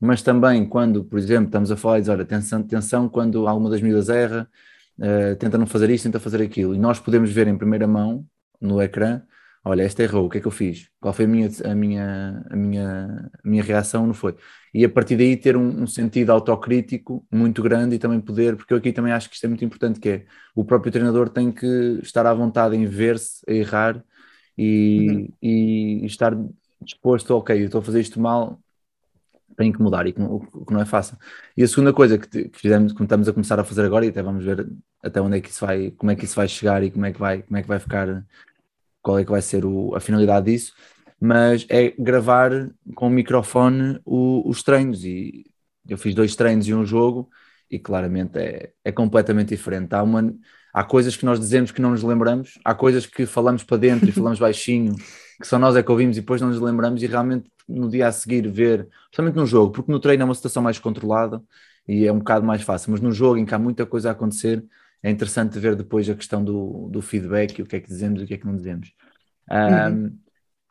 mas 0.00 0.22
também 0.22 0.66
quando, 0.66 1.04
por 1.04 1.18
exemplo, 1.18 1.46
estamos 1.46 1.70
a 1.70 1.76
falar 1.76 2.00
e 2.00 2.08
olha, 2.08 2.22
atenção, 2.22 2.60
atenção 2.60 3.08
quando 3.08 3.46
alguma 3.46 3.68
das 3.68 3.82
medidas 3.82 4.08
erra, 4.08 4.48
uh, 5.00 5.36
tenta 5.36 5.58
não 5.58 5.66
fazer 5.66 5.90
isto, 5.90 6.04
tenta 6.04 6.20
fazer 6.20 6.42
aquilo, 6.42 6.74
e 6.74 6.78
nós 6.78 7.00
podemos 7.00 7.30
ver 7.32 7.48
em 7.48 7.56
primeira 7.56 7.86
mão, 7.86 8.24
no 8.60 8.80
ecrã, 8.80 9.22
olha, 9.64 9.82
esta 9.82 10.02
errou, 10.02 10.26
o 10.26 10.30
que 10.30 10.38
é 10.38 10.40
que 10.40 10.46
eu 10.46 10.52
fiz? 10.52 10.88
Qual 11.00 11.12
foi 11.12 11.24
a 11.24 11.28
minha, 11.28 11.48
a 11.64 11.74
minha, 11.74 12.46
a 12.50 12.56
minha, 12.56 13.30
a 13.44 13.48
minha 13.48 13.62
reação? 13.62 14.06
Não 14.06 14.14
foi. 14.14 14.36
E 14.72 14.84
a 14.84 14.88
partir 14.88 15.16
daí 15.16 15.36
ter 15.36 15.56
um, 15.56 15.82
um, 15.82 15.86
sentido 15.86 16.30
autocrítico 16.30 17.26
muito 17.30 17.62
grande 17.62 17.96
e 17.96 17.98
também 17.98 18.20
poder, 18.20 18.56
porque 18.56 18.72
eu 18.72 18.78
aqui 18.78 18.92
também 18.92 19.12
acho 19.12 19.28
que 19.28 19.34
isto 19.34 19.44
é 19.44 19.48
muito 19.48 19.64
importante, 19.64 20.00
que 20.00 20.08
é 20.08 20.26
o 20.54 20.64
próprio 20.64 20.92
treinador 20.92 21.28
tem 21.28 21.50
que 21.52 21.66
estar 22.02 22.26
à 22.26 22.34
vontade 22.34 22.76
em 22.76 22.86
ver-se, 22.86 23.42
a 23.48 23.52
errar 23.52 24.02
e, 24.56 25.08
uhum. 25.10 25.28
e, 25.42 26.06
estar 26.06 26.36
disposto, 26.82 27.30
ok, 27.36 27.60
eu 27.60 27.66
estou 27.66 27.80
a 27.80 27.84
fazer 27.84 28.00
isto 28.00 28.20
mal, 28.20 28.60
tenho 29.56 29.72
que 29.72 29.82
mudar, 29.82 30.06
e 30.06 30.12
que, 30.12 30.22
o 30.22 30.64
que 30.64 30.72
não 30.72 30.80
é 30.80 30.86
fácil. 30.86 31.16
E 31.56 31.62
a 31.62 31.68
segunda 31.68 31.92
coisa 31.92 32.18
que, 32.18 32.48
que 32.48 32.58
fizemos, 32.58 32.92
como 32.92 33.04
estamos 33.04 33.28
a 33.28 33.32
começar 33.32 33.58
a 33.60 33.64
fazer 33.64 33.84
agora, 33.84 34.06
e 34.06 34.08
até 34.08 34.22
vamos 34.22 34.44
ver 34.44 34.66
até 35.02 35.20
onde 35.20 35.38
é 35.38 35.40
que 35.40 35.50
isso 35.50 35.64
vai, 35.64 35.90
como 35.92 36.10
é 36.10 36.16
que 36.16 36.24
isso 36.24 36.36
vai 36.36 36.48
chegar 36.48 36.82
e 36.82 36.90
como 36.90 37.06
é 37.06 37.12
que 37.12 37.18
vai, 37.18 37.42
como 37.42 37.56
é 37.56 37.62
que 37.62 37.68
vai 37.68 37.78
ficar 37.78 38.24
qual 39.02 39.18
é 39.18 39.24
que 39.24 39.30
vai 39.30 39.42
ser 39.42 39.64
o, 39.64 39.94
a 39.94 40.00
finalidade 40.00 40.50
disso, 40.50 40.74
mas 41.20 41.66
é 41.68 41.90
gravar 41.98 42.70
com 42.94 43.06
o 43.06 43.10
microfone 43.10 44.00
o, 44.04 44.48
os 44.48 44.62
treinos 44.62 45.04
e 45.04 45.44
eu 45.88 45.98
fiz 45.98 46.14
dois 46.14 46.36
treinos 46.36 46.66
e 46.68 46.74
um 46.74 46.84
jogo 46.84 47.28
e 47.70 47.78
claramente 47.78 48.38
é, 48.38 48.72
é 48.84 48.92
completamente 48.92 49.50
diferente. 49.50 49.94
Há, 49.94 50.02
uma, 50.02 50.34
há 50.72 50.84
coisas 50.84 51.16
que 51.16 51.24
nós 51.24 51.38
dizemos 51.38 51.70
que 51.70 51.80
não 51.80 51.90
nos 51.90 52.02
lembramos, 52.02 52.58
há 52.64 52.74
coisas 52.74 53.06
que 53.06 53.26
falamos 53.26 53.62
para 53.62 53.76
dentro 53.76 54.08
e 54.08 54.12
falamos 54.12 54.38
baixinho, 54.40 54.94
que 55.40 55.46
só 55.46 55.58
nós 55.58 55.76
é 55.76 55.82
que 55.82 55.90
ouvimos 55.90 56.16
e 56.16 56.20
depois 56.20 56.40
não 56.40 56.48
nos 56.48 56.60
lembramos 56.60 57.02
e 57.02 57.06
realmente 57.06 57.50
no 57.68 57.88
dia 57.88 58.08
a 58.08 58.12
seguir 58.12 58.48
ver, 58.48 58.88
principalmente 59.04 59.36
no 59.36 59.46
jogo, 59.46 59.72
porque 59.72 59.92
no 59.92 60.00
treino 60.00 60.22
é 60.22 60.24
uma 60.24 60.34
situação 60.34 60.62
mais 60.62 60.78
controlada 60.78 61.42
e 61.86 62.06
é 62.06 62.12
um 62.12 62.18
bocado 62.18 62.44
mais 62.44 62.62
fácil, 62.62 62.90
mas 62.92 63.00
no 63.00 63.12
jogo 63.12 63.38
em 63.38 63.44
que 63.44 63.54
há 63.54 63.58
muita 63.58 63.86
coisa 63.86 64.08
a 64.08 64.12
acontecer, 64.12 64.64
é 65.02 65.10
interessante 65.10 65.58
ver 65.58 65.74
depois 65.74 66.08
a 66.08 66.14
questão 66.14 66.44
do, 66.44 66.88
do 66.90 67.00
feedback, 67.00 67.62
o 67.62 67.66
que 67.66 67.76
é 67.76 67.80
que 67.80 67.88
dizemos 67.88 68.20
e 68.20 68.24
o 68.24 68.26
que 68.26 68.34
é 68.34 68.38
que 68.38 68.46
não 68.46 68.56
dizemos. 68.56 68.92
Um, 69.50 69.56
uhum. 69.56 70.18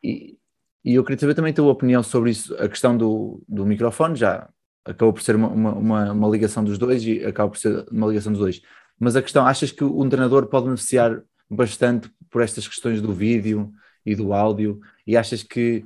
e, 0.02 0.38
e, 0.84 0.94
eu 0.94 1.04
queria 1.04 1.18
saber 1.18 1.34
também 1.34 1.52
a 1.52 1.54
tua 1.54 1.70
opinião 1.70 2.02
sobre 2.02 2.30
isso, 2.30 2.54
a 2.56 2.68
questão 2.68 2.96
do, 2.96 3.42
do 3.48 3.66
microfone, 3.66 4.16
já 4.16 4.48
acabou 4.84 5.12
por 5.12 5.22
ser 5.22 5.36
uma, 5.36 5.48
uma, 5.48 6.12
uma, 6.12 6.28
ligação 6.28 6.64
dos 6.64 6.78
dois 6.78 7.04
e 7.04 7.24
acaba 7.24 7.50
por 7.50 7.58
ser 7.58 7.86
uma 7.90 8.06
ligação 8.06 8.32
dos 8.32 8.40
dois. 8.40 8.62
Mas 8.98 9.16
a 9.16 9.22
questão, 9.22 9.46
achas 9.46 9.70
que 9.72 9.84
um 9.84 10.08
treinador 10.08 10.46
pode 10.46 10.66
beneficiar 10.66 11.22
bastante 11.48 12.10
por 12.30 12.42
estas 12.42 12.66
questões 12.66 13.02
do 13.02 13.12
vídeo 13.12 13.72
e 14.06 14.14
do 14.14 14.32
áudio? 14.32 14.80
E 15.06 15.16
achas 15.16 15.42
que 15.42 15.84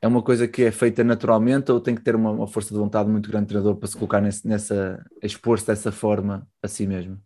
é 0.00 0.08
uma 0.08 0.22
coisa 0.22 0.48
que 0.48 0.64
é 0.64 0.72
feita 0.72 1.04
naturalmente 1.04 1.70
ou 1.70 1.80
tem 1.80 1.94
que 1.94 2.02
ter 2.02 2.16
uma, 2.16 2.30
uma 2.30 2.46
força 2.48 2.74
de 2.74 2.80
vontade 2.80 3.08
muito 3.08 3.30
grande 3.30 3.46
treinador 3.46 3.76
para 3.76 3.88
se 3.88 3.96
colocar 3.96 4.20
nesse, 4.20 4.46
nessa, 4.46 5.04
expor-se 5.22 5.66
dessa 5.66 5.92
forma 5.92 6.46
a 6.62 6.68
si 6.68 6.86
mesmo? 6.86 7.20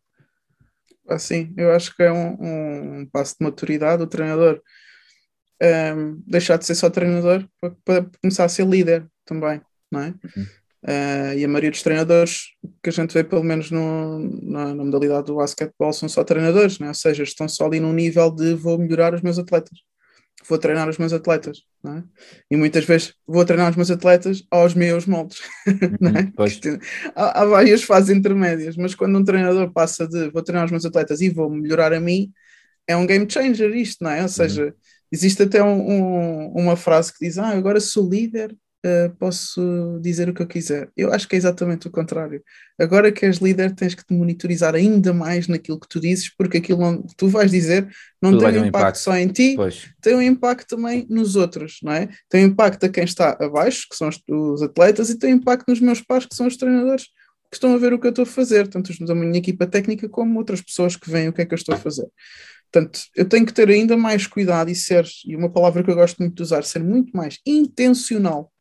Assim, 1.08 1.52
eu 1.56 1.72
acho 1.72 1.94
que 1.94 2.02
é 2.02 2.12
um, 2.12 3.00
um 3.00 3.06
passo 3.06 3.36
de 3.38 3.44
maturidade 3.44 4.02
o 4.02 4.06
treinador 4.06 4.60
um, 5.62 5.66
ehm, 5.66 6.22
deixar 6.26 6.56
de 6.56 6.66
ser 6.66 6.74
só 6.74 6.90
treinador 6.90 7.46
para, 7.84 8.06
começar 8.20 8.44
a 8.44 8.48
ser 8.48 8.66
líder 8.66 9.06
também, 9.24 9.60
não 9.90 10.00
é? 10.00 10.08
Uhum. 10.08 10.46
Uh, 10.84 11.34
e 11.36 11.44
a 11.44 11.48
maioria 11.48 11.70
dos 11.70 11.82
treinadores 11.82 12.50
que 12.80 12.90
a 12.90 12.92
gente 12.92 13.12
vê, 13.12 13.24
pelo 13.24 13.42
menos 13.42 13.72
no, 13.72 14.18
na, 14.42 14.72
na, 14.72 14.84
modalidade 14.84 15.26
do 15.26 15.36
basquetebol, 15.36 15.92
são 15.92 16.08
só 16.08 16.22
treinadores, 16.22 16.80
é? 16.80 16.86
ou 16.86 16.94
seja, 16.94 17.24
estão 17.24 17.48
só 17.48 17.66
ali 17.66 17.80
num 17.80 17.92
nível 17.92 18.30
de 18.30 18.54
vou 18.54 18.78
melhorar 18.78 19.12
os 19.12 19.20
meus 19.20 19.36
atletas 19.36 19.76
vou 20.48 20.58
treinar 20.58 20.88
os 20.88 20.98
meus 20.98 21.12
atletas, 21.12 21.62
é? 21.86 22.02
E 22.50 22.56
muitas 22.56 22.84
vezes 22.84 23.14
vou 23.26 23.44
treinar 23.44 23.70
os 23.70 23.76
meus 23.76 23.90
atletas 23.90 24.44
aos 24.50 24.74
meus 24.74 25.06
moldes, 25.06 25.40
é? 25.66 26.32
há, 27.14 27.42
há, 27.42 27.44
várias 27.44 27.82
fases 27.82 28.10
intermédias, 28.10 28.76
mas 28.76 28.94
quando 28.94 29.18
um 29.18 29.24
treinador 29.24 29.72
passa 29.72 30.06
de 30.06 30.30
vou 30.30 30.42
treinar 30.42 30.64
os 30.64 30.70
meus 30.70 30.84
atletas 30.84 31.20
e 31.20 31.28
vou 31.28 31.50
melhorar 31.50 31.92
a 31.92 32.00
mim, 32.00 32.32
é 32.86 32.96
um 32.96 33.06
game 33.06 33.26
changer 33.28 33.74
isto, 33.74 34.04
não 34.04 34.10
é? 34.10 34.22
Ou 34.22 34.28
seja, 34.28 34.66
uhum. 34.66 34.72
existe 35.10 35.42
até 35.42 35.62
um, 35.62 35.90
um, 35.90 36.52
uma 36.54 36.76
frase 36.76 37.12
que 37.12 37.24
diz, 37.26 37.38
ah, 37.38 37.48
agora 37.48 37.80
sou 37.80 38.08
líder 38.08 38.56
uh, 38.86 39.14
posso 39.18 39.98
dizer 40.00 40.28
o 40.28 40.34
que 40.34 40.42
eu 40.42 40.46
quiser. 40.46 40.88
Eu 40.96 41.12
acho 41.12 41.28
que 41.28 41.34
é 41.34 41.38
exatamente 41.38 41.88
o 41.88 41.90
contrário. 41.90 42.42
Agora 42.78 43.10
que 43.10 43.26
és 43.26 43.38
líder, 43.38 43.74
tens 43.74 43.94
que 43.94 44.04
te 44.06 44.14
monitorizar 44.14 44.74
ainda 44.74 45.12
mais 45.12 45.48
naquilo 45.48 45.80
que 45.80 45.88
tu 45.88 45.98
dizes, 45.98 46.32
porque 46.34 46.58
aquilo 46.58 47.02
que 47.02 47.16
tu 47.16 47.28
vais 47.28 47.50
dizer 47.50 47.88
não 48.22 48.32
Tudo 48.32 48.44
tem 48.44 48.54
um 48.54 48.66
impacto, 48.66 48.68
impacto, 48.68 48.98
só 48.98 49.16
em 49.16 49.28
ti, 49.28 49.54
pois. 49.56 49.90
tem 50.00 50.14
um 50.14 50.22
impacto 50.22 50.76
também 50.76 51.06
nos 51.10 51.36
outros, 51.36 51.78
não 51.82 51.92
é? 51.92 52.08
Tem 52.28 52.44
um 52.44 52.48
impacto 52.48 52.84
a 52.84 52.88
quem 52.88 53.04
está 53.04 53.36
abaixo, 53.40 53.86
que 53.90 53.96
são 53.96 54.08
os, 54.08 54.20
os 54.28 54.62
atletas, 54.62 55.10
e 55.10 55.18
tem 55.18 55.34
um 55.34 55.36
impacto 55.36 55.68
nos 55.68 55.80
meus 55.80 56.00
pares, 56.00 56.26
que 56.26 56.34
são 56.34 56.46
os 56.46 56.56
treinadores 56.56 57.04
que 57.50 57.56
estão 57.56 57.74
a 57.74 57.78
ver 57.78 57.92
o 57.92 57.98
que 57.98 58.06
eu 58.06 58.10
estou 58.10 58.24
a 58.24 58.26
fazer, 58.26 58.66
tanto 58.68 58.90
os 58.90 58.98
da 58.98 59.14
minha 59.14 59.38
equipa 59.38 59.66
técnica 59.66 60.08
como 60.08 60.38
outras 60.38 60.60
pessoas 60.60 60.96
que 60.96 61.10
veem 61.10 61.28
o 61.28 61.32
que 61.32 61.42
é 61.42 61.46
que 61.46 61.54
eu 61.54 61.56
estou 61.56 61.74
a 61.74 61.78
fazer. 61.78 62.06
Portanto, 62.72 63.00
eu 63.14 63.24
tenho 63.26 63.46
que 63.46 63.52
ter 63.52 63.68
ainda 63.68 63.96
mais 63.96 64.26
cuidado 64.26 64.70
e 64.70 64.74
ser, 64.74 65.06
e 65.24 65.36
uma 65.36 65.50
palavra 65.50 65.82
que 65.82 65.90
eu 65.90 65.94
gosto 65.94 66.18
muito 66.18 66.34
de 66.34 66.42
usar, 66.42 66.64
ser 66.64 66.82
muito 66.82 67.16
mais 67.16 67.38
intencional 67.46 68.52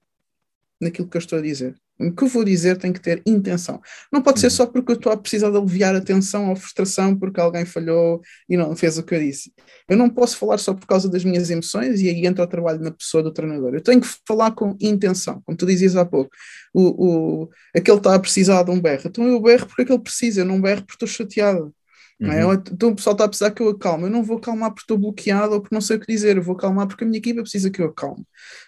naquilo 0.81 1.07
que 1.07 1.17
eu 1.17 1.19
estou 1.19 1.39
a 1.39 1.41
dizer. 1.41 1.75
O 1.97 2.11
que 2.11 2.25
eu 2.25 2.27
vou 2.27 2.43
dizer 2.43 2.77
tem 2.77 2.91
que 2.91 2.99
ter 2.99 3.21
intenção. 3.25 3.81
Não 4.11 4.21
pode 4.21 4.41
ser 4.41 4.47
uhum. 4.47 4.51
só 4.51 4.65
porque 4.65 4.91
eu 4.91 4.95
estou 4.97 5.13
a 5.13 5.17
precisar 5.17 5.49
de 5.49 5.57
aliviar 5.57 5.95
a 5.95 6.01
tensão 6.01 6.49
ou 6.49 6.55
frustração 6.55 7.17
porque 7.17 7.39
alguém 7.39 7.65
falhou 7.65 8.21
e 8.49 8.57
não 8.57 8.75
fez 8.75 8.97
o 8.97 9.03
que 9.03 9.15
eu 9.15 9.19
disse. 9.19 9.53
Eu 9.87 9.95
não 9.95 10.09
posso 10.09 10.37
falar 10.37 10.57
só 10.57 10.73
por 10.73 10.85
causa 10.85 11.09
das 11.09 11.23
minhas 11.23 11.49
emoções 11.49 12.01
e 12.01 12.09
aí 12.09 12.25
entra 12.25 12.43
o 12.43 12.47
trabalho 12.47 12.81
na 12.81 12.91
pessoa 12.91 13.23
do 13.23 13.31
treinador. 13.31 13.73
Eu 13.73 13.81
tenho 13.81 14.01
que 14.01 14.07
falar 14.27 14.51
com 14.51 14.75
intenção, 14.81 15.41
como 15.45 15.57
tu 15.57 15.65
dizias 15.65 15.95
há 15.95 16.03
pouco. 16.03 16.31
O, 16.73 17.43
o, 17.43 17.49
aquele 17.73 17.97
está 17.97 18.13
a 18.13 18.19
precisar 18.19 18.63
de 18.63 18.71
um 18.71 18.81
berro. 18.81 19.03
Então 19.05 19.25
eu 19.25 19.41
berro 19.41 19.65
porque 19.65 19.83
aquele 19.83 19.99
precisa, 19.99 20.41
eu 20.41 20.45
não 20.45 20.59
berro 20.59 20.81
porque 20.81 20.95
estou 20.95 21.07
chateado. 21.07 21.73
Uhum. 22.19 22.31
É? 22.31 22.53
Então 22.71 22.89
o 22.89 22.95
pessoal 22.95 23.13
está 23.13 23.25
a 23.25 23.27
precisar 23.27 23.51
que 23.51 23.61
eu 23.61 23.69
acalme. 23.69 24.05
Eu 24.05 24.09
não 24.09 24.23
vou 24.23 24.37
acalmar 24.37 24.69
porque 24.69 24.83
estou 24.83 24.97
bloqueado 24.97 25.53
ou 25.53 25.61
porque 25.61 25.75
não 25.75 25.81
sei 25.81 25.97
o 25.97 25.99
que 25.99 26.11
dizer. 26.11 26.37
Eu 26.37 26.43
vou 26.43 26.55
acalmar 26.55 26.87
porque 26.87 27.03
a 27.03 27.07
minha 27.07 27.17
equipa 27.17 27.41
precisa 27.41 27.69
que 27.69 27.81
eu 27.81 27.87
acalme. 27.87 28.25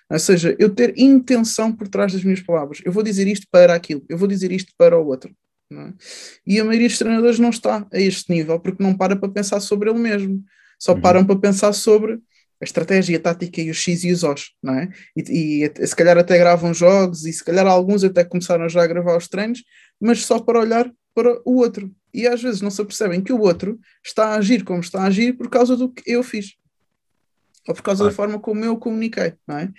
Ou 0.09 0.19
seja, 0.19 0.55
eu 0.59 0.73
ter 0.73 0.93
intenção 0.97 1.71
por 1.73 1.87
trás 1.87 2.13
das 2.13 2.23
minhas 2.23 2.41
palavras. 2.41 2.81
Eu 2.83 2.91
vou 2.91 3.03
dizer 3.03 3.27
isto 3.27 3.47
para 3.51 3.73
aquilo. 3.73 4.03
Eu 4.09 4.17
vou 4.17 4.27
dizer 4.27 4.51
isto 4.51 4.73
para 4.77 4.97
o 4.97 5.05
outro. 5.05 5.33
É? 5.71 5.93
E 6.45 6.59
a 6.59 6.63
maioria 6.63 6.87
dos 6.87 6.97
treinadores 6.97 7.39
não 7.39 7.49
está 7.49 7.85
a 7.91 7.99
este 7.99 8.31
nível 8.31 8.59
porque 8.59 8.81
não 8.81 8.95
para 8.95 9.15
para 9.15 9.29
pensar 9.29 9.59
sobre 9.59 9.89
ele 9.89 9.99
mesmo. 9.99 10.43
Só 10.79 10.93
uhum. 10.93 11.01
param 11.01 11.25
para 11.25 11.39
pensar 11.39 11.73
sobre 11.73 12.19
a 12.61 12.65
estratégia, 12.65 13.17
a 13.17 13.21
tática 13.21 13.61
e 13.61 13.69
os 13.69 13.77
X 13.77 14.03
e 14.03 14.11
os 14.11 14.23
Os, 14.23 14.53
não 14.63 14.73
é? 14.73 14.89
E, 15.15 15.63
e, 15.63 15.87
se 15.87 15.95
calhar 15.95 16.17
até 16.17 16.37
gravam 16.37 16.73
jogos 16.73 17.25
e 17.25 17.33
se 17.33 17.43
calhar 17.43 17.67
alguns 17.67 18.03
até 18.03 18.23
começaram 18.23 18.67
já 18.67 18.83
a 18.83 18.87
gravar 18.87 19.15
os 19.15 19.27
treinos, 19.27 19.63
mas 19.99 20.25
só 20.25 20.39
para 20.39 20.59
olhar 20.59 20.91
para 21.13 21.39
o 21.45 21.57
outro. 21.57 21.91
E 22.13 22.27
às 22.27 22.41
vezes 22.41 22.61
não 22.61 22.71
se 22.71 22.81
apercebem 22.81 23.21
que 23.21 23.33
o 23.33 23.41
outro 23.41 23.79
está 24.03 24.29
a 24.29 24.35
agir 24.35 24.63
como 24.63 24.79
está 24.79 25.01
a 25.01 25.07
agir 25.07 25.33
por 25.33 25.49
causa 25.49 25.75
do 25.75 25.89
que 25.89 26.03
eu 26.05 26.23
fiz. 26.23 26.55
Ou 27.67 27.75
por 27.75 27.83
causa 27.83 28.05
da 28.05 28.11
forma 28.11 28.39
como 28.39 28.63
eu 28.63 28.77
comuniquei, 28.77 29.33
não 29.45 29.57
é? 29.57 29.69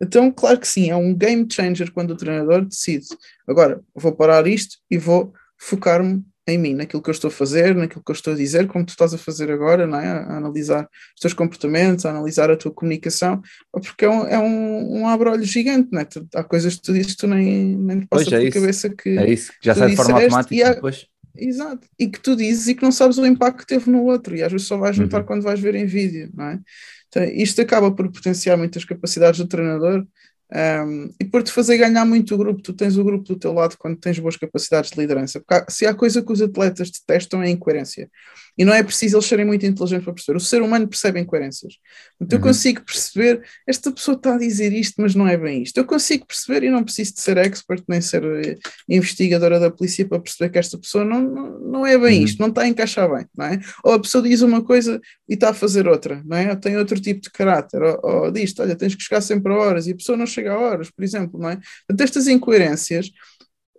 Então, 0.00 0.30
claro 0.30 0.60
que 0.60 0.68
sim, 0.68 0.90
é 0.90 0.96
um 0.96 1.14
game 1.14 1.46
changer 1.50 1.90
quando 1.90 2.10
o 2.10 2.16
treinador 2.16 2.64
decide. 2.64 3.06
Agora, 3.48 3.82
vou 3.94 4.12
parar 4.12 4.46
isto 4.46 4.76
e 4.90 4.98
vou 4.98 5.32
focar-me 5.56 6.22
em 6.48 6.56
mim, 6.56 6.74
naquilo 6.74 7.02
que 7.02 7.10
eu 7.10 7.12
estou 7.12 7.28
a 7.28 7.30
fazer, 7.30 7.74
naquilo 7.74 8.02
que 8.02 8.10
eu 8.10 8.14
estou 8.14 8.32
a 8.32 8.36
dizer, 8.36 8.66
como 8.66 8.84
tu 8.84 8.90
estás 8.90 9.12
a 9.12 9.18
fazer 9.18 9.50
agora, 9.50 9.86
não 9.86 9.98
é? 9.98 10.06
a 10.06 10.36
analisar 10.38 10.88
os 11.14 11.20
teus 11.20 11.34
comportamentos, 11.34 12.06
a 12.06 12.10
analisar 12.10 12.50
a 12.50 12.56
tua 12.56 12.72
comunicação, 12.72 13.42
porque 13.70 14.06
é 14.06 14.08
um, 14.08 14.26
é 14.26 14.38
um, 14.38 15.00
um 15.00 15.08
abre-olho 15.08 15.44
gigante, 15.44 15.90
não 15.92 16.00
é? 16.00 16.08
há 16.34 16.42
coisas 16.42 16.76
que 16.76 16.82
tu 16.82 16.94
dizes 16.94 17.12
que 17.12 17.18
tu 17.18 17.26
nem, 17.26 17.76
nem 17.76 18.00
te 18.00 18.06
passa 18.06 18.30
pela 18.30 18.44
é 18.44 18.50
cabeça 18.50 18.88
que. 18.88 19.10
É 19.10 19.30
isso, 19.30 19.52
já 19.62 19.74
sai 19.74 19.90
de 19.90 19.96
forma 19.96 20.22
automática 20.22 20.54
e 20.54 20.62
há, 20.62 20.72
depois. 20.72 21.06
Exato, 21.36 21.86
e 21.98 22.08
que 22.08 22.20
tu 22.20 22.34
dizes 22.34 22.68
e 22.68 22.74
que 22.74 22.82
não 22.82 22.90
sabes 22.90 23.18
o 23.18 23.26
impacto 23.26 23.58
que 23.58 23.66
teve 23.66 23.90
no 23.90 24.02
outro, 24.04 24.36
e 24.36 24.42
às 24.42 24.50
vezes 24.50 24.66
só 24.66 24.76
vais 24.76 24.98
notar 24.98 25.20
uhum. 25.20 25.26
quando 25.26 25.42
vais 25.42 25.60
ver 25.60 25.74
em 25.74 25.86
vídeo, 25.86 26.30
não 26.34 26.44
é? 26.46 26.60
Então, 27.08 27.24
isto 27.24 27.60
acaba 27.60 27.94
por 27.94 28.10
potenciar 28.10 28.56
muitas 28.56 28.84
capacidades 28.84 29.38
do 29.38 29.46
treinador 29.46 30.06
um, 30.50 31.10
e 31.20 31.24
por 31.26 31.42
te 31.42 31.52
fazer 31.52 31.76
ganhar 31.76 32.06
muito 32.06 32.34
o 32.34 32.38
grupo, 32.38 32.62
tu 32.62 32.72
tens 32.72 32.96
o 32.96 33.04
grupo 33.04 33.24
do 33.24 33.38
teu 33.38 33.52
lado 33.52 33.76
quando 33.78 33.98
tens 33.98 34.18
boas 34.18 34.36
capacidades 34.36 34.90
de 34.90 34.98
liderança. 34.98 35.40
Porque 35.40 35.54
há, 35.54 35.66
se 35.70 35.86
há 35.86 35.92
coisa 35.92 36.22
que 36.22 36.32
os 36.32 36.40
atletas 36.40 36.90
detestam 36.90 37.42
é 37.42 37.50
incoerência. 37.50 38.08
E 38.56 38.64
não 38.64 38.72
é 38.72 38.82
preciso 38.82 39.16
eles 39.16 39.26
serem 39.26 39.44
muito 39.44 39.64
inteligentes 39.64 40.04
para 40.04 40.14
perceber. 40.14 40.36
O 40.36 40.40
ser 40.40 40.62
humano 40.62 40.88
percebe 40.88 41.20
incoerências. 41.20 41.74
Então 42.20 42.38
uhum. 42.38 42.44
eu 42.44 42.48
consigo 42.48 42.82
perceber, 42.82 43.42
esta 43.66 43.92
pessoa 43.92 44.16
está 44.16 44.34
a 44.34 44.38
dizer 44.38 44.72
isto, 44.72 44.94
mas 44.98 45.14
não 45.14 45.28
é 45.28 45.36
bem 45.36 45.62
isto. 45.62 45.76
Eu 45.76 45.84
consigo 45.84 46.26
perceber 46.26 46.64
e 46.64 46.70
não 46.70 46.82
preciso 46.82 47.14
de 47.14 47.20
ser 47.20 47.36
expert 47.36 47.84
nem 47.86 48.00
ser 48.00 48.24
eh, 48.24 48.56
investigadora 48.88 49.60
da 49.60 49.70
polícia 49.70 50.08
para 50.08 50.18
perceber 50.18 50.50
que 50.50 50.58
esta 50.58 50.78
pessoa 50.78 51.04
não, 51.04 51.20
não, 51.20 51.60
não 51.60 51.86
é 51.86 51.96
bem 51.98 52.18
uhum. 52.18 52.24
isto, 52.24 52.40
não 52.40 52.48
está 52.48 52.62
a 52.62 52.68
encaixar 52.68 53.08
bem, 53.14 53.26
não 53.36 53.46
é? 53.46 53.60
Ou 53.84 53.92
a 53.92 54.00
pessoa 54.00 54.24
diz 54.24 54.40
uma 54.40 54.64
coisa 54.64 55.00
e 55.28 55.34
está 55.34 55.50
a 55.50 55.54
fazer 55.54 55.86
outra, 55.86 56.22
não 56.24 56.36
é? 56.36 56.50
Ou 56.50 56.56
tem 56.56 56.76
outro 56.76 56.98
tipo 56.98 57.20
de 57.20 57.30
caráter, 57.30 57.80
ou, 57.80 58.00
ou 58.02 58.30
diz, 58.32 58.54
olha, 58.58 58.74
tens 58.74 58.94
que 58.94 59.02
chegar 59.02 59.20
sempre 59.20 59.52
a 59.52 59.56
horas 59.56 59.86
e 59.86 59.92
a 59.92 59.96
pessoa 59.96 60.18
não 60.18 60.26
chega 60.38 60.52
a 60.54 60.58
horas, 60.58 60.90
por 60.90 61.02
exemplo, 61.04 61.40
não 61.40 61.50
é? 61.50 61.56
Portanto, 61.86 62.00
estas 62.00 62.26
incoerências 62.28 63.10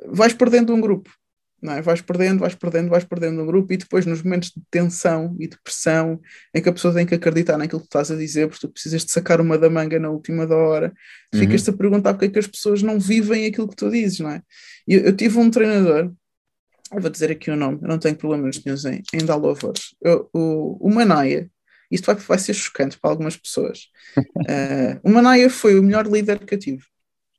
vais 0.07 0.33
perdendo 0.33 0.73
um 0.73 0.81
grupo 0.81 1.09
não 1.61 1.73
é? 1.73 1.81
Vais 1.81 1.99
perdendo, 2.01 2.39
vais 2.39 2.55
perdendo, 2.55 2.89
vais 2.89 3.03
perdendo 3.03 3.35
no 3.35 3.45
grupo 3.45 3.73
e 3.73 3.75
depois 3.77 4.05
nos 4.05 4.23
momentos 4.23 4.49
de 4.49 4.61
tensão 4.71 5.35
e 5.37 5.45
de 5.45 5.57
pressão 5.61 6.17
em 6.55 6.61
que 6.61 6.69
a 6.69 6.71
pessoa 6.71 6.93
tem 6.93 7.05
que 7.05 7.13
acreditar 7.13 7.57
naquilo 7.57 7.81
que 7.81 7.87
tu 7.87 7.89
estás 7.89 8.09
a 8.09 8.15
dizer, 8.15 8.47
porque 8.47 8.65
tu 8.65 8.71
precisas 8.71 9.03
de 9.03 9.11
sacar 9.11 9.41
uma 9.41 9.57
da 9.57 9.69
manga 9.69 9.99
na 9.99 10.09
última 10.09 10.47
da 10.47 10.55
hora, 10.55 10.93
Uhum. 11.33 11.39
ficas-te 11.41 11.69
a 11.69 11.73
perguntar 11.73 12.13
porque 12.13 12.27
é 12.27 12.29
que 12.29 12.39
as 12.39 12.47
pessoas 12.47 12.81
não 12.81 12.97
vivem 12.97 13.45
aquilo 13.45 13.67
que 13.67 13.75
tu 13.75 13.91
dizes, 13.91 14.19
não 14.21 14.29
é? 14.29 14.41
Eu, 14.87 15.01
eu 15.01 15.13
tive 15.13 15.37
um 15.37 15.51
treinador, 15.51 16.13
eu 16.93 17.01
vou 17.01 17.09
dizer 17.09 17.29
aqui 17.29 17.51
o 17.51 17.57
nome, 17.57 17.79
eu 17.81 17.89
não 17.89 17.99
tenho 17.99 18.15
problemas 18.15 18.63
nenhum 18.63 18.77
em, 18.95 19.03
em 19.13 19.25
dar 19.25 19.35
louvores, 19.35 19.93
Eu- 20.01 20.29
o, 20.33 20.87
o 20.87 20.89
Manaia, 20.89 21.51
isto 21.89 22.05
vai, 22.05 22.15
vai 22.15 22.37
ser 22.37 22.53
chocante 22.53 22.97
para 22.99 23.09
algumas 23.09 23.35
pessoas. 23.35 23.87
Eh, 24.47 24.99
o 25.03 25.09
Manaia 25.09 25.49
foi 25.49 25.79
o 25.79 25.83
melhor 25.83 26.07
líder 26.07 26.39
que 26.39 26.55
eu 26.55 26.59
tive, 26.59 26.83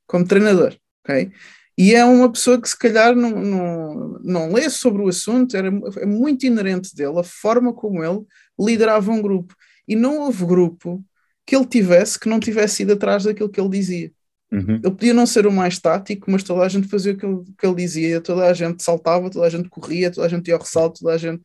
como 0.07 0.27
treinador, 0.27 0.77
ok? 1.05 1.31
E 1.79 1.95
é 1.95 2.05
uma 2.05 2.31
pessoa 2.31 2.61
que 2.61 2.69
se 2.69 2.79
calhar 2.79 3.17
não, 3.17 3.31
não, 3.31 4.19
não 4.23 4.53
lê 4.53 4.69
sobre 4.69 5.03
o 5.03 5.09
assunto, 5.09 5.57
era, 5.57 5.69
é 5.99 6.07
muito 6.07 6.45
inerente 6.45 6.95
dele, 6.95 7.19
a 7.19 7.25
forma 7.25 7.73
como 7.73 8.05
ele 8.05 8.21
liderava 8.59 9.11
um 9.11 9.23
grupo. 9.23 9.55
E 9.89 9.97
não 9.97 10.19
houve 10.19 10.45
grupo 10.45 11.03
que 11.47 11.57
ele 11.57 11.67
tivesse 11.67 12.21
que 12.21 12.29
não 12.29 12.39
tivesse 12.39 12.83
ido 12.83 12.93
atrás 12.93 13.25
daquilo 13.25 13.49
que 13.49 13.61
ele 13.61 13.71
dizia. 13.71 14.13
Uhum. 14.53 14.75
Ele 14.75 14.91
podia 14.91 15.15
não 15.15 15.27
ser 15.27 15.47
o 15.47 15.53
mais 15.53 15.79
tático, 15.79 16.31
mas 16.31 16.43
toda 16.43 16.63
a 16.63 16.69
gente 16.69 16.89
fazia 16.89 17.13
o 17.13 17.17
que 17.17 17.25
ele, 17.25 17.45
que 17.57 17.67
ele 17.67 17.77
dizia, 17.77 18.21
toda 18.21 18.47
a 18.47 18.53
gente 18.53 18.83
saltava, 18.83 19.31
toda 19.31 19.47
a 19.47 19.51
gente 19.51 19.69
corria, 19.69 20.11
toda 20.11 20.27
a 20.27 20.31
gente 20.31 20.49
ia 20.49 20.55
ao 20.55 20.61
ressalto, 20.61 21.01
toda 21.01 21.15
a 21.15 21.19
gente 21.19 21.41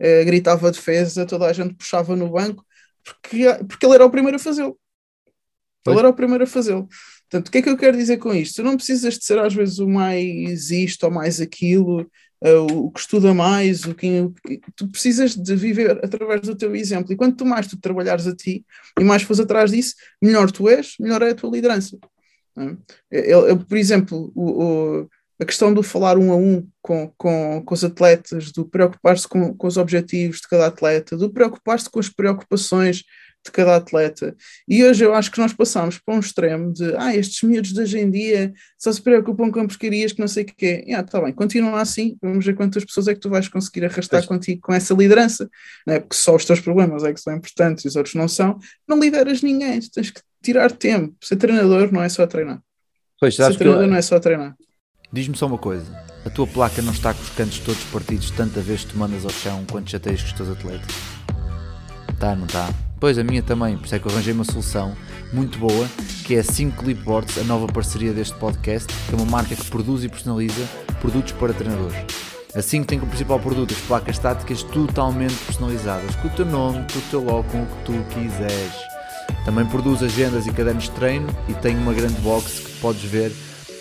eh, 0.00 0.24
gritava 0.24 0.70
defesa, 0.72 1.26
toda 1.26 1.46
a 1.46 1.52
gente 1.52 1.74
puxava 1.74 2.16
no 2.16 2.30
banco, 2.30 2.64
porque, 3.04 3.44
porque 3.68 3.86
ele 3.86 3.94
era 3.94 4.06
o 4.06 4.10
primeiro 4.10 4.36
a 4.36 4.40
fazê-lo. 4.40 4.78
Ele 5.86 5.98
era 5.98 6.08
o 6.08 6.14
primeiro 6.14 6.44
a 6.44 6.46
fazê-lo. 6.46 6.88
Portanto, 7.30 7.48
o 7.48 7.50
que 7.50 7.58
é 7.58 7.62
que 7.62 7.68
eu 7.70 7.76
quero 7.76 7.96
dizer 7.96 8.18
com 8.18 8.34
isto? 8.34 8.56
Tu 8.56 8.62
não 8.62 8.76
precisas 8.76 9.16
de 9.18 9.24
ser 9.24 9.38
às 9.38 9.54
vezes 9.54 9.78
o 9.78 9.88
mais 9.88 10.70
isto 10.70 11.04
ou 11.04 11.10
mais 11.10 11.40
aquilo, 11.40 12.10
eh, 12.42 12.54
o 12.54 12.90
que 12.90 13.00
estuda 13.00 13.32
mais, 13.32 13.84
o 13.84 13.94
que, 13.94 14.28
tu 14.76 14.88
precisas 14.90 15.34
de 15.36 15.54
viver 15.56 16.04
através 16.04 16.40
do 16.42 16.56
teu 16.56 16.74
exemplo. 16.74 17.12
E 17.12 17.16
quanto 17.16 17.46
mais 17.46 17.66
tu 17.66 17.78
trabalhares 17.80 18.26
a 18.26 18.34
ti 18.34 18.64
e 18.98 19.04
mais 19.04 19.22
fores 19.22 19.40
atrás 19.40 19.70
disso, 19.70 19.94
melhor 20.20 20.50
tu 20.50 20.68
és, 20.68 20.94
melhor 20.98 21.22
é 21.22 21.30
a 21.30 21.34
tua 21.34 21.50
liderança. 21.50 21.96
é? 22.58 22.62
Ele- 23.10 23.50
ele, 23.52 23.64
por 23.64 23.78
exemplo, 23.78 24.32
o- 24.34 24.64
o- 25.02 25.08
a 25.40 25.44
questão 25.44 25.72
do 25.72 25.82
falar 25.82 26.18
um 26.18 26.30
a 26.32 26.36
um 26.36 26.68
com, 26.82 27.10
com, 27.16 27.62
com 27.64 27.74
os 27.74 27.82
atletas, 27.82 28.52
do 28.52 28.64
preocupar-se 28.66 29.26
com, 29.26 29.54
com 29.54 29.66
os 29.66 29.78
objetivos 29.78 30.40
de 30.40 30.48
cada 30.48 30.66
atleta, 30.66 31.16
do 31.16 31.30
preocupar-se 31.30 31.88
com 31.88 31.98
as 31.98 32.10
preocupações 32.10 33.04
de 33.42 33.50
cada 33.50 33.76
atleta. 33.76 34.36
E 34.68 34.84
hoje 34.84 35.02
eu 35.02 35.14
acho 35.14 35.30
que 35.30 35.38
nós 35.38 35.54
passamos 35.54 35.98
para 35.98 36.14
um 36.14 36.20
extremo 36.20 36.72
de 36.74 36.94
ah, 36.96 37.16
estes 37.16 37.42
miúdos 37.42 37.72
de 37.72 37.80
hoje 37.80 37.98
em 37.98 38.10
dia 38.10 38.52
só 38.78 38.92
se 38.92 39.00
preocupam 39.00 39.50
com 39.50 39.66
porcarias 39.66 40.12
que 40.12 40.20
não 40.20 40.28
sei 40.28 40.42
o 40.42 40.46
que 40.46 40.54
quê. 40.54 40.84
Ah, 40.92 41.02
tá 41.02 41.18
bem, 41.22 41.32
continua 41.32 41.80
assim, 41.80 42.18
vamos 42.20 42.44
ver 42.44 42.54
quantas 42.54 42.84
pessoas 42.84 43.08
é 43.08 43.14
que 43.14 43.20
tu 43.20 43.30
vais 43.30 43.48
conseguir 43.48 43.86
arrastar 43.86 44.20
Pois. 44.20 44.26
contigo 44.26 44.60
com 44.60 44.74
essa 44.74 44.92
liderança, 44.92 45.48
não 45.86 45.94
é? 45.94 46.00
porque 46.00 46.16
só 46.16 46.36
os 46.36 46.44
teus 46.44 46.60
problemas 46.60 47.02
é 47.02 47.14
que 47.14 47.20
são 47.20 47.34
importantes 47.34 47.86
e 47.86 47.88
os 47.88 47.96
outros 47.96 48.14
não 48.14 48.28
são. 48.28 48.58
Não 48.86 48.98
lideras 48.98 49.40
ninguém, 49.40 49.80
tens 49.80 50.10
que 50.10 50.20
tirar 50.42 50.70
tempo. 50.70 51.16
Ser 51.22 51.36
treinador 51.36 51.90
não 51.90 52.02
é 52.02 52.10
só 52.10 52.26
treinar. 52.26 52.62
Pois, 53.18 53.36
Ser 53.36 53.56
treinador 53.56 53.84
eu, 53.84 53.90
não 53.90 53.96
é 53.96 54.02
só 54.02 54.20
treinar. 54.20 54.54
Diz-me 55.12 55.36
só 55.36 55.46
uma 55.46 55.58
coisa: 55.58 55.86
a 56.24 56.30
tua 56.30 56.46
placa 56.46 56.80
não 56.80 56.92
está 56.92 57.12
com 57.12 57.20
os 57.20 57.30
cantos 57.30 57.58
todos 57.58 57.82
partidos 57.84 58.30
tanta 58.30 58.60
vez 58.60 58.84
que 58.84 58.92
tu 58.92 58.98
mandas 58.98 59.24
ao 59.24 59.30
chão 59.30 59.64
quando 59.68 59.90
chateias 59.90 60.22
com 60.22 60.28
os 60.28 60.32
teus 60.34 60.48
atletas? 60.50 60.94
Tá, 62.18 62.36
não 62.36 62.46
tá? 62.46 62.72
Pois 63.00 63.18
a 63.18 63.24
minha 63.24 63.42
também, 63.42 63.76
por 63.76 63.86
isso 63.86 63.94
é 63.94 63.98
que 63.98 64.06
eu 64.06 64.12
arranjei 64.12 64.32
uma 64.32 64.44
solução 64.44 64.94
muito 65.32 65.58
boa, 65.58 65.88
que 66.24 66.36
é 66.36 66.40
a 66.40 66.44
5 66.44 66.84
Clipboards, 66.84 67.38
a 67.38 67.44
nova 67.44 67.66
parceria 67.66 68.12
deste 68.12 68.34
podcast, 68.34 68.92
que 69.08 69.14
é 69.14 69.16
uma 69.16 69.24
marca 69.24 69.56
que 69.56 69.64
produz 69.64 70.04
e 70.04 70.08
personaliza 70.08 70.68
produtos 71.00 71.32
para 71.32 71.52
treinadores. 71.54 71.96
A 72.54 72.60
5 72.60 72.86
tem 72.86 72.98
como 72.98 73.10
principal 73.10 73.40
produto 73.40 73.72
as 73.72 73.80
placas 73.80 74.18
táticas 74.18 74.62
totalmente 74.62 75.34
personalizadas, 75.46 76.14
com 76.16 76.28
o 76.28 76.30
teu 76.30 76.44
nome, 76.44 76.84
com 76.92 76.98
o 76.98 77.02
teu 77.10 77.24
logo, 77.24 77.44
com 77.44 77.62
o 77.62 77.66
que 77.66 77.84
tu 77.84 77.92
quiseres. 78.14 78.74
Também 79.44 79.64
produz 79.64 80.02
agendas 80.02 80.46
e 80.46 80.52
cadernos 80.52 80.84
de 80.84 80.90
treino 80.90 81.26
e 81.48 81.54
tem 81.54 81.76
uma 81.76 81.94
grande 81.94 82.20
box 82.20 82.60
que 82.60 82.72
podes 82.80 83.02
ver 83.02 83.32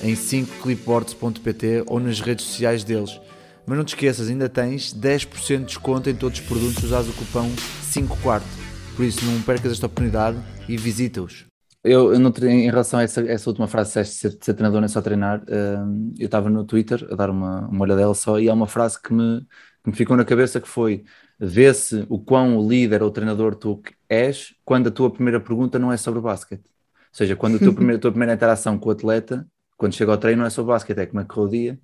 em 0.02 0.14
5clipboards.pt 0.14 1.84
ou 1.88 2.00
nas 2.00 2.20
redes 2.20 2.46
sociais 2.46 2.84
deles. 2.84 3.20
Mas 3.66 3.78
não 3.78 3.86
te 3.86 3.90
esqueças, 3.90 4.30
ainda 4.30 4.50
tens 4.50 4.94
10% 4.94 5.60
de 5.60 5.66
desconto 5.66 6.10
em 6.10 6.16
todos 6.16 6.40
os 6.40 6.46
produtos 6.46 6.84
usados 6.84 7.10
o 7.10 7.14
cupom 7.14 7.50
5 7.84 8.18
quarto. 8.18 8.48
Por 8.96 9.06
isso 9.06 9.24
não 9.26 9.42
percas 9.42 9.72
esta 9.72 9.86
oportunidade 9.86 10.38
e 10.68 10.76
visita-os. 10.76 11.46
Eu, 11.84 12.12
eu 12.14 12.20
não 12.20 12.34
em 12.42 12.70
relação 12.70 13.00
a 13.00 13.04
essa, 13.04 13.22
essa 13.22 13.50
última 13.50 13.68
frase, 13.68 13.92
se 13.92 14.04
ser, 14.06 14.38
ser 14.42 14.54
treinador 14.54 14.82
não 14.82 14.86
é 14.86 14.90
só 14.90 15.02
treinar, 15.02 15.42
hum, 15.50 16.14
eu 16.20 16.26
estava 16.26 16.50
no 16.50 16.66
Twitter 16.66 17.08
a 17.10 17.16
dar 17.16 17.30
uma, 17.30 17.68
uma 17.68 17.84
olhadela 17.84 18.14
só 18.14 18.38
e 18.40 18.50
há 18.50 18.54
uma 18.54 18.68
frase 18.68 19.02
que 19.02 19.14
me, 19.14 19.42
que 19.84 19.90
me 19.90 19.96
ficou 19.96 20.18
na 20.18 20.26
cabeça 20.26 20.60
que 20.60 20.68
foi 20.68 21.06
vê-se 21.40 22.06
o 22.10 22.20
quão 22.20 22.68
líder 22.68 23.02
ou 23.02 23.10
treinador 23.10 23.56
tu 23.56 23.82
és 24.10 24.54
quando 24.66 24.88
a 24.88 24.92
tua 24.92 25.10
primeira 25.10 25.40
pergunta 25.40 25.80
não 25.80 25.92
é 25.92 25.96
sobre 25.96 26.20
basquete. 26.20 26.66
Ou 26.66 27.14
seja, 27.14 27.36
quando 27.36 27.56
a 27.56 27.60
tua 27.60 27.72
primeira, 27.74 27.98
a 27.98 28.02
tua 28.02 28.12
primeira 28.12 28.34
interação 28.34 28.78
com 28.78 28.90
o 28.90 28.92
atleta, 28.92 29.48
quando 29.80 29.96
chega 29.96 30.12
ao 30.12 30.18
treino, 30.18 30.42
não 30.42 30.48
é 30.48 30.50
sobre 30.50 30.74
basquete, 30.74 31.00
é 31.00 31.06
como 31.06 31.22
é 31.22 31.24
que 31.24 31.30
correu 31.30 31.48
o 31.48 31.50
dia, 31.50 31.80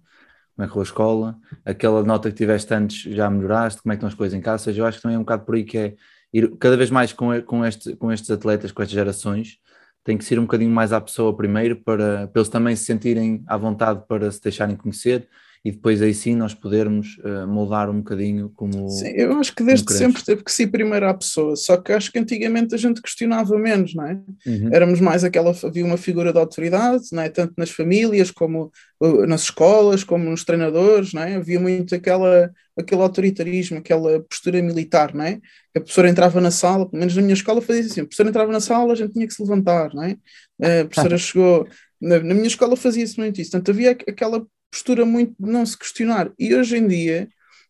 como 0.54 0.66
é 0.66 0.68
que 0.68 0.74
correu 0.74 0.82
a 0.82 0.84
escola, 0.84 1.40
aquela 1.66 2.04
nota 2.04 2.30
que 2.30 2.36
tiveste 2.36 2.74
antes 2.74 3.02
já 3.16 3.30
melhoraste, 3.30 3.82
como 3.82 3.94
é 3.94 3.96
que 3.96 4.00
estão 4.00 4.10
as 4.10 4.14
coisas 4.14 4.38
em 4.38 4.42
casa. 4.42 4.64
Ou 4.64 4.66
seja, 4.66 4.82
eu 4.82 4.86
acho 4.86 4.98
que 4.98 5.04
também 5.04 5.16
é 5.16 5.20
um 5.20 5.24
bocado 5.24 5.46
por 5.46 5.56
aí 5.56 5.64
que 5.64 5.78
é 5.78 5.96
ir 6.34 6.56
cada 6.58 6.76
vez 6.76 6.92
mais 6.92 7.14
com, 7.14 7.42
com, 7.44 7.66
este, 7.66 7.96
com 7.96 8.12
estes 8.12 8.30
atletas, 8.30 8.72
com 8.74 8.84
estas 8.84 8.94
gerações, 8.94 9.60
tem 10.04 10.18
que 10.18 10.26
ser 10.26 10.38
um 10.38 10.44
bocadinho 10.44 10.72
mais 10.72 10.92
à 10.92 11.00
pessoa 11.00 11.36
primeiro 11.36 11.78
para, 11.78 12.28
para 12.28 12.42
eles 12.42 12.50
também 12.50 12.76
se 12.76 12.84
sentirem 12.84 13.44
à 13.48 13.58
vontade 13.58 14.04
para 14.08 14.30
se 14.30 14.42
deixarem 14.42 14.76
conhecer 14.76 15.28
e 15.66 15.72
depois 15.72 16.00
aí 16.00 16.14
sim 16.14 16.36
nós 16.36 16.54
podermos 16.54 17.18
eh, 17.26 17.46
moldar 17.48 17.90
um 17.90 17.98
bocadinho 17.98 18.52
como 18.56 18.88
Sim, 18.88 19.08
eu 19.16 19.36
acho 19.40 19.54
que 19.56 19.64
desde 19.64 19.92
sempre 19.92 20.24
teve 20.24 20.44
que 20.44 20.52
ser 20.52 20.68
primeiro 20.68 21.10
à 21.10 21.14
pessoa, 21.16 21.56
só 21.56 21.76
que 21.76 21.92
acho 21.92 22.12
que 22.12 22.20
antigamente 22.20 22.76
a 22.76 22.78
gente 22.78 23.02
questionava 23.02 23.58
menos, 23.58 23.96
não 23.96 24.06
é? 24.06 24.14
Uhum. 24.46 24.70
Éramos 24.72 25.02
mais 25.02 25.24
aquela, 25.24 25.56
havia 25.64 25.84
uma 25.84 25.98
figura 25.98 26.32
de 26.32 26.38
autoridade, 26.38 27.06
não 27.12 27.24
é? 27.24 27.30
Tanto 27.30 27.56
nas 27.58 27.72
famílias 27.72 28.30
como 28.30 28.72
uh, 29.02 29.26
nas 29.26 29.42
escolas, 29.42 30.04
como 30.04 30.30
nos 30.30 30.44
treinadores, 30.44 31.14
não 31.14 31.24
é? 31.24 31.36
Havia 31.36 31.60
muito 31.60 31.96
aquela, 31.96 32.52
aquele 32.78 33.02
autoritarismo, 33.02 33.80
aquela 33.80 34.20
postura 34.20 34.62
militar, 34.62 35.16
não 35.16 35.26
é? 35.26 35.40
A 35.76 35.80
professora 35.80 36.10
entrava 36.10 36.40
na 36.40 36.52
sala, 36.52 36.88
pelo 36.88 37.00
menos 37.00 37.16
na 37.16 37.24
minha 37.24 37.34
escola 37.34 37.60
fazia 37.60 37.82
assim, 37.82 38.02
a 38.02 38.04
professora 38.04 38.30
entrava 38.30 38.52
na 38.52 38.60
sala, 38.60 38.94
a 38.94 38.96
gente 38.96 39.14
tinha 39.14 39.26
que 39.26 39.34
se 39.34 39.42
levantar, 39.42 39.96
não 39.96 40.04
é? 40.04 40.16
A 40.62 40.86
professora 40.86 41.18
chegou, 41.18 41.68
na, 42.00 42.20
na 42.20 42.36
minha 42.36 42.46
escola 42.46 42.76
fazia-se 42.76 43.18
muito 43.18 43.42
isso, 43.42 43.50
portanto 43.50 43.72
havia 43.72 43.92
aqu- 43.92 44.08
aquela 44.08 44.46
postura 44.72 45.06
muito 45.06 45.34
de 45.40 45.52
não 45.52 45.66
se 45.66 45.78
questionar, 45.78 46.32
e 46.38 46.54
hoje 46.54 46.78
em 46.78 46.88
dia, 46.88 47.28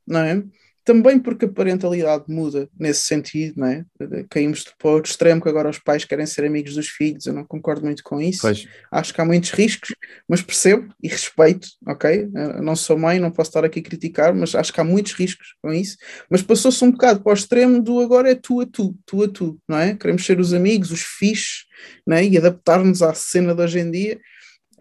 não 0.08 0.20
é? 0.20 0.43
Também 0.84 1.18
porque 1.18 1.46
a 1.46 1.50
parentalidade 1.50 2.26
muda 2.28 2.70
nesse 2.80 3.08
sentido, 3.08 3.56
não 3.58 3.66
é? 3.66 3.84
Caímos 4.30 4.64
para 4.78 4.88
o 4.88 4.93
outro 4.93 5.10
extremo 5.10 5.41
que 5.41 5.50
agora 5.50 5.68
os 5.68 5.80
pais 5.80 6.06
querem 6.06 6.28
ser 6.28 6.46
amigos 6.46 6.76
dos 6.76 6.89
filhos, 6.89 7.26
eu 7.26 7.34
não 7.34 7.43
concordo 7.43 7.84
muito 7.84 8.04
com 8.04 8.22
isso 8.22 8.41
Pois, 8.43 8.68
acho 8.91 9.12
que 9.12 9.20
há 9.20 9.26
muitos 9.26 9.50
riscos, 9.50 9.96
mas 10.30 10.43
percebo 10.43 10.93
e 11.02 11.08
respeito, 11.08 11.68
ok? 11.88 12.30
Eu 12.32 12.62
não 12.62 12.76
sou 12.76 13.00
mãe, 13.00 13.20
não 13.20 13.32
posso 13.32 13.50
estar 13.50 13.66
aqui 13.66 13.80
a 13.80 13.84
criticar, 13.84 14.36
mas 14.36 14.54
acho 14.54 14.72
que 14.72 14.80
há 14.80 14.84
muitos 14.84 15.14
riscos 15.14 15.56
com 15.60 15.74
isso. 15.74 15.98
Mas 16.30 16.43
passou-se 16.43 16.86
um 16.86 16.91
bocado 16.91 17.24
para 17.24 17.32
o 17.32 17.34
extremo 17.34 17.82
do 17.82 18.00
agora 18.00 18.30
é 18.30 18.36
tu 18.36 18.62
a 18.62 18.66
tu, 18.68 18.96
tu 19.08 19.24
a 19.24 19.28
tu, 19.28 19.60
não 19.68 19.80
é? 19.80 19.96
Queremos 19.96 20.24
ser 20.24 20.39
os 20.39 20.54
amigos, 20.54 20.91
os 20.91 21.02
fixes, 21.02 21.66
não 22.06 22.16
é? 22.16 22.24
E 22.24 22.38
adaptar-nos 22.38 23.02
à 23.02 23.12
cena 23.16 23.56
de 23.56 23.62
hoje 23.64 23.80
em 23.80 23.89
dia. 23.89 24.20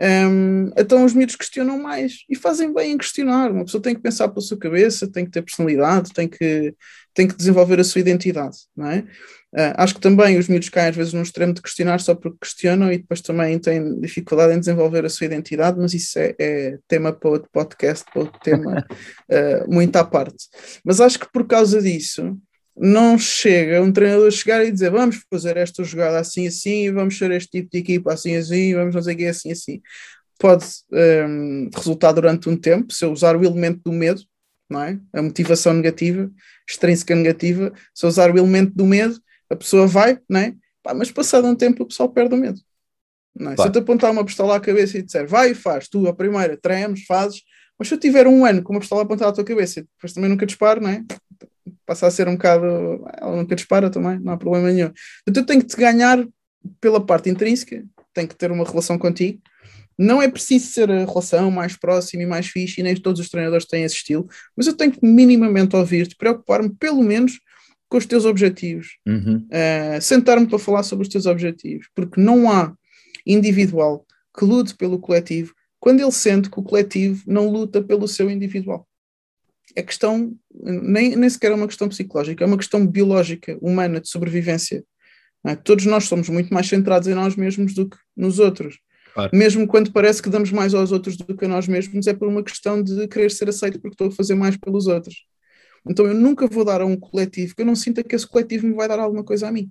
Hum, 0.01 0.71
então 0.77 1.05
os 1.05 1.15
miúdos 1.15 1.37
questionam 1.37 1.79
mais 1.79 2.25
e 2.29 2.35
fazem 2.35 2.73
bem 2.73 2.93
em 2.93 2.99
questionar. 2.99 3.51
Uma 3.53 3.65
pessoa 3.65 3.83
tem 3.83 3.95
que 3.95 4.01
pensar 4.01 4.29
pela 4.29 4.41
sua 4.41 4.59
cabeça, 4.59 5.11
tem 5.11 5.25
que 5.25 5.31
ter 5.31 5.43
personalidade, 5.43 6.13
tem 6.13 6.29
que, 6.29 6.75
tem 7.13 7.29
que 7.29 7.37
desenvolver 7.37 7.79
a 7.79 7.85
sua 7.85 8.01
identidade, 8.01 8.57
não 8.77 8.89
é? 8.91 9.05
Ah, 9.57 9.85
acho 9.85 9.95
que 9.95 10.01
também 10.01 10.37
os 10.37 10.49
miúdos 10.49 10.69
caem 10.69 10.89
às 10.89 10.97
vezes 10.97 11.13
num 11.13 11.23
extremo 11.23 11.55
de 11.55 11.63
questionar 11.63 12.01
só 12.01 12.13
porque 12.15 12.39
questionam 12.41 12.93
e 12.93 12.99
depois 12.99 13.21
também 13.21 13.57
têm 13.59 14.01
dificuldade 14.01 14.53
em 14.53 14.59
desenvolver 14.59 15.05
a 15.05 15.09
sua 15.09 15.27
identidade, 15.27 15.79
mas 15.79 15.95
isso 15.95 16.19
é, 16.19 16.35
é 16.41 16.79
tema 16.89 17.13
para 17.13 17.31
outro 17.31 17.49
podcast, 17.53 18.05
para 18.13 18.23
outro 18.23 18.41
tema 18.41 18.85
ah, 19.31 19.65
muito 19.69 19.95
à 19.97 20.05
parte. 20.05 20.45
Mas 20.85 21.01
acho 21.01 21.21
que 21.21 21.31
por 21.33 21.47
causa 21.47 21.81
disso 21.81 22.37
não 22.77 23.17
chega 23.19 23.81
um 23.81 23.93
treinador 23.93 24.31
chegar 24.31 24.65
e 24.65 24.71
dizer 24.71 24.91
vamos 24.91 25.25
fazer 25.31 25.57
esta 25.57 25.85
jogada 25.85 26.19
assim 26.19 26.47
assim, 26.47 26.93
vamos 26.93 27.17
ser 27.17 27.31
este 27.31 27.51
tipo 27.51 27.71
de 27.71 27.79
equipa 27.79 28.13
assim 28.13 28.37
assim, 28.37 28.75
vamos 28.75 28.95
fazer 28.95 29.13
aqui 29.13 29.27
assim 29.27 29.53
assim. 29.53 29.81
Pode 30.39 30.65
hum, 30.93 31.71
resultar 31.75 32.13
durante 32.13 32.49
um 32.49 32.57
tempo 32.57 32.93
se 32.93 33.05
eu 33.05 33.13
usar 33.13 33.37
o 33.37 33.45
elemento 33.45 33.81
do 33.85 33.93
medo, 33.93 34.21
não 34.69 34.83
é? 34.83 34.99
A 35.13 35.23
motivação 35.23 35.73
negativa, 35.73 36.31
extrínseca 36.69 37.15
negativa, 37.15 37.73
se 37.95 38.05
eu 38.05 38.09
usar 38.09 38.31
o 38.31 38.39
elemento 38.39 38.75
do 38.75 38.85
medo, 38.85 39.21
a 39.49 39.55
pessoa 39.55 39.87
vai, 39.87 40.19
não 40.29 40.41
é? 40.41 40.55
Pá, 40.83 40.93
mas 40.93 41.11
passado 41.11 41.47
um 41.47 41.55
tempo 41.55 41.85
o 41.85 41.87
pessoal 41.87 42.09
perde 42.09 42.35
o 42.35 42.39
medo. 42.39 42.61
Não 43.35 43.53
é? 43.53 43.57
Se 43.57 43.67
eu 43.67 43.73
te 43.73 43.79
apontar 43.79 44.11
uma 44.11 44.25
pistola 44.25 44.57
à 44.57 44.61
cabeça 44.61 44.99
e 44.99 45.03
disser 45.03 45.27
vai 45.27 45.53
e 45.53 45.55
faz, 45.55 45.89
tu 45.89 46.07
a 46.09 46.13
primeira, 46.13 46.57
tremos, 46.57 47.05
fazes, 47.05 47.43
mas 47.79 47.89
se 47.89 47.95
eu 47.95 47.99
tiver 47.99 48.27
um 48.27 48.45
ano 48.45 48.63
com 48.63 48.73
uma 48.73 48.81
pistola 48.81 49.03
apontada 49.03 49.31
à 49.31 49.35
tua 49.35 49.45
cabeça 49.45 49.81
e 49.81 49.83
depois 49.83 50.13
também 50.13 50.31
nunca 50.31 50.47
disparo, 50.47 50.81
não 50.81 50.91
é? 50.91 51.05
Passa 51.87 52.07
a 52.07 52.11
ser 52.11 52.29
um 52.29 52.33
bocado. 52.35 52.65
Ela 53.21 53.37
nunca 53.37 53.55
dispara 53.57 53.91
também, 53.91 54.19
não 54.19 54.33
há 54.33 54.37
problema 54.37 54.71
nenhum. 54.71 54.91
Então 55.27 55.43
eu 55.43 55.47
tenho 55.47 55.61
que 55.61 55.67
te 55.69 55.77
ganhar 55.77 56.27
pela 56.81 57.05
parte 57.05 57.29
intrínseca, 57.31 57.85
tenho 58.13 58.29
que 58.29 58.37
ter 58.37 58.51
uma 58.51 58.65
relação 58.65 58.99
contigo, 58.99 59.41
Não 59.99 60.21
é 60.21 60.29
preciso 60.29 60.67
ser 60.73 60.91
a 60.91 61.05
relação 61.05 61.51
mais 61.51 61.77
próxima 61.77 62.23
e 62.23 62.27
mais 62.27 62.47
fixe, 62.47 62.81
e 62.81 62.85
nem 62.85 62.97
todos 62.97 63.21
os 63.21 63.29
treinadores 63.29 63.67
têm 63.67 63.85
esse 63.85 63.97
estilo, 63.97 64.27
mas 64.57 64.67
eu 64.67 64.75
tenho 64.77 64.91
que 64.93 64.99
minimamente 65.07 65.77
ouvir-te, 65.77 66.17
preocupar-me 66.17 66.71
pelo 66.71 67.03
menos 67.03 67.39
com 67.89 67.97
os 67.99 68.07
teus 68.07 68.25
objetivos, 68.25 68.97
Uhum. 69.07 69.47
uh, 69.47 70.01
sentar-me 70.03 70.47
para 70.49 70.59
falar 70.59 70.83
sobre 70.83 71.05
os 71.05 71.09
teus 71.09 71.27
objetivos, 71.27 71.87
porque 71.95 72.21
não 72.21 72.51
há 72.51 72.75
individual 73.25 74.05
que 74.37 74.45
lute 74.45 74.75
pelo 74.75 74.99
coletivo 74.99 75.55
quando 75.79 76.01
ele 76.01 76.11
sente 76.13 76.51
que 76.51 76.59
o 76.59 76.63
coletivo 76.63 77.23
não 77.27 77.49
luta 77.49 77.81
pelo 77.83 78.09
seu 78.09 78.29
individual. 78.31 78.87
É 79.77 79.83
questão, 79.83 80.37
nem, 80.53 81.17
nem 81.17 81.29
sequer 81.29 81.51
é 81.53 81.55
uma 81.55 81.67
questão 81.67 81.89
psicológica, 81.89 82.45
é 82.45 82.47
uma 82.47 82.57
questão 82.57 82.87
biológica, 82.87 83.59
humana, 83.61 84.01
de 84.01 84.09
sobrevivência. 84.09 84.85
é? 85.45 85.57
Todos 85.57 85.85
nós 85.87 86.05
somos 86.05 86.29
muito 86.29 86.53
mais 86.53 86.69
centrados 86.69 87.09
em 87.09 87.15
nós 87.15 87.35
mesmos 87.37 87.75
do 87.75 87.89
que 87.89 87.97
nos 88.17 88.39
outros. 88.39 88.79
Claro. 89.15 89.31
Mesmo 89.33 89.67
quando 89.67 89.93
parece 89.93 90.21
que 90.21 90.29
damos 90.29 90.51
mais 90.51 90.75
aos 90.75 90.91
outros 90.91 91.17
do 91.17 91.37
que 91.37 91.45
a 91.45 91.49
nós 91.49 91.69
mesmos, 91.69 92.07
é 92.07 92.15
por 92.15 92.29
uma 92.29 92.43
questão 92.43 92.83
de 92.83 93.07
querer 93.09 93.31
ser 93.31 93.49
aceito 93.49 93.81
porque 93.81 93.95
estou 93.95 94.09
a 94.09 94.11
fazer 94.11 94.35
mais 94.35 94.57
pelos 94.57 94.87
outros. 94.87 95.25
Então 95.89 96.07
eu 96.07 96.15
nunca 96.15 96.47
vou 96.47 96.65
dar 96.65 96.81
a 96.81 96.87
um 96.87 96.97
coletivo 96.97 97.55
que 97.55 97.63
eu 97.63 97.67
não 97.67 97.77
sinta 97.77 98.03
que 98.03 98.15
esse 98.15 98.27
coletivo 98.27 98.67
me 98.67 98.75
vai 98.75 98.89
dar 98.89 98.99
alguma 98.99 99.23
coisa 99.23 99.49
a 99.49 99.53
mim. 99.53 99.71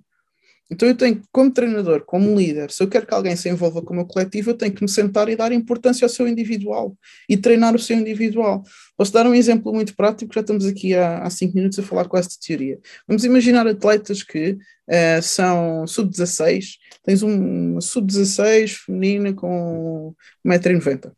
Então 0.70 0.88
eu 0.88 0.96
tenho, 0.96 1.20
como 1.30 1.52
treinador, 1.52 2.04
como 2.06 2.34
líder, 2.36 2.70
se 2.70 2.82
eu 2.82 2.88
quero 2.88 3.06
que 3.06 3.12
alguém 3.14 3.36
se 3.36 3.48
envolva 3.50 3.82
com 3.82 3.92
o 3.92 3.96
meu 3.96 4.06
coletivo, 4.06 4.50
eu 4.50 4.54
tenho 4.56 4.72
que 4.72 4.82
me 4.82 4.88
sentar 4.88 5.28
e 5.28 5.36
dar 5.36 5.52
importância 5.52 6.04
ao 6.06 6.08
seu 6.08 6.26
individual 6.26 6.96
e 7.28 7.36
treinar 7.36 7.74
o 7.74 7.78
seu 7.78 7.96
individual. 7.98 8.62
Posso 8.96 9.12
dar 9.12 9.26
um 9.26 9.34
exemplo 9.34 9.72
muito 9.74 9.94
prático, 9.94 10.32
já 10.34 10.40
estamos 10.40 10.64
aqui 10.64 10.94
há, 10.94 11.18
há 11.18 11.28
cinco 11.30 11.54
minutos 11.54 11.78
a 11.78 11.82
falar 11.82 12.08
com 12.08 12.16
esta 12.16 12.34
teoria. 12.44 12.78
Vamos 13.06 13.24
imaginar 13.24 13.66
atletas 13.66 14.22
que 14.22 14.56
eh, 14.88 15.20
são 15.20 15.86
sub-16, 15.86 16.78
tens 17.04 17.22
um- 17.22 17.72
uma 17.72 17.80
sub-16 17.80 18.72
feminina 18.86 19.32
com 19.34 20.14
1,90m. 20.46 21.12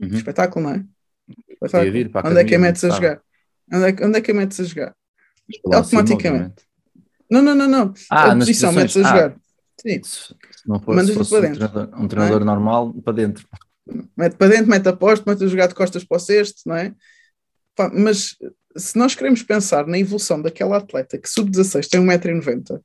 Uhum. 0.00 0.08
Espetáculo, 0.16 0.64
não 0.66 0.74
é? 0.74 0.84
Espetáculo. 1.48 1.82
Onde 2.30 2.40
é 2.40 2.44
que 2.44 2.54
a 2.54 2.58
academia, 2.58 2.58
metes 2.58 2.84
a 2.84 2.88
jogar? 2.90 3.22
Onde 3.72 3.84
é, 3.86 3.92
que- 3.92 4.04
onde 4.04 4.18
é 4.18 4.20
que 4.20 4.30
a 4.30 4.34
metes 4.34 4.60
a 4.60 4.64
jogar? 4.64 4.96
Automaticamente. 5.72 6.67
Não, 7.30 7.42
não, 7.42 7.54
não, 7.54 7.68
não. 7.68 7.94
Ah, 8.10 8.32
a 8.32 8.36
posição 8.36 8.72
metes 8.72 8.96
a 8.96 9.00
Ah. 9.00 9.08
jogar. 9.08 9.36
Sim. 9.80 10.00
Se, 10.02 10.34
não 10.66 10.80
fosse, 10.80 10.96
Mandas-lhe 10.96 11.12
se 11.12 11.18
fosse 11.18 11.30
para 11.30 11.38
um 11.38 11.42
dentro, 11.42 11.64
é? 11.64 11.68
treinador, 11.68 12.00
um 12.02 12.08
treinador 12.08 12.44
normal, 12.44 12.92
para 12.94 13.12
dentro. 13.12 13.46
mete 14.16 14.36
para 14.36 14.48
dentro, 14.48 14.66
mete 14.68 14.88
a 14.88 14.92
posto, 14.92 15.24
mete 15.28 15.44
a 15.44 15.46
jogar 15.46 15.66
de 15.68 15.74
costas 15.74 16.04
para 16.04 16.16
o 16.16 16.20
cesto, 16.20 16.62
não 16.66 16.76
é? 16.76 16.94
Pá, 17.76 17.90
mas 17.94 18.36
se 18.76 18.98
nós 18.98 19.14
queremos 19.14 19.42
pensar 19.42 19.86
na 19.86 19.98
evolução 19.98 20.40
daquela 20.42 20.76
atleta 20.78 21.16
que 21.18 21.28
sub-16 21.28 21.86
tem 21.88 22.00
1,90m, 22.00 22.80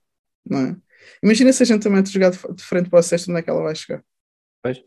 não 0.47 0.59
é? 0.59 0.75
Imagina 1.21 1.51
se 1.51 1.63
a 1.63 1.65
gente 1.65 1.81
também 1.83 1.97
mete 1.97 2.09
a 2.09 2.11
jogar 2.11 2.29
de, 2.31 2.37
de 2.55 2.63
frente 2.63 2.89
para 2.89 2.99
o 2.99 3.03
cesto, 3.03 3.29
onde 3.31 3.39
é 3.39 3.43
que 3.43 3.49
ela 3.49 3.61
vai 3.63 3.75
chegar? 3.75 4.03
Pois. 4.61 4.81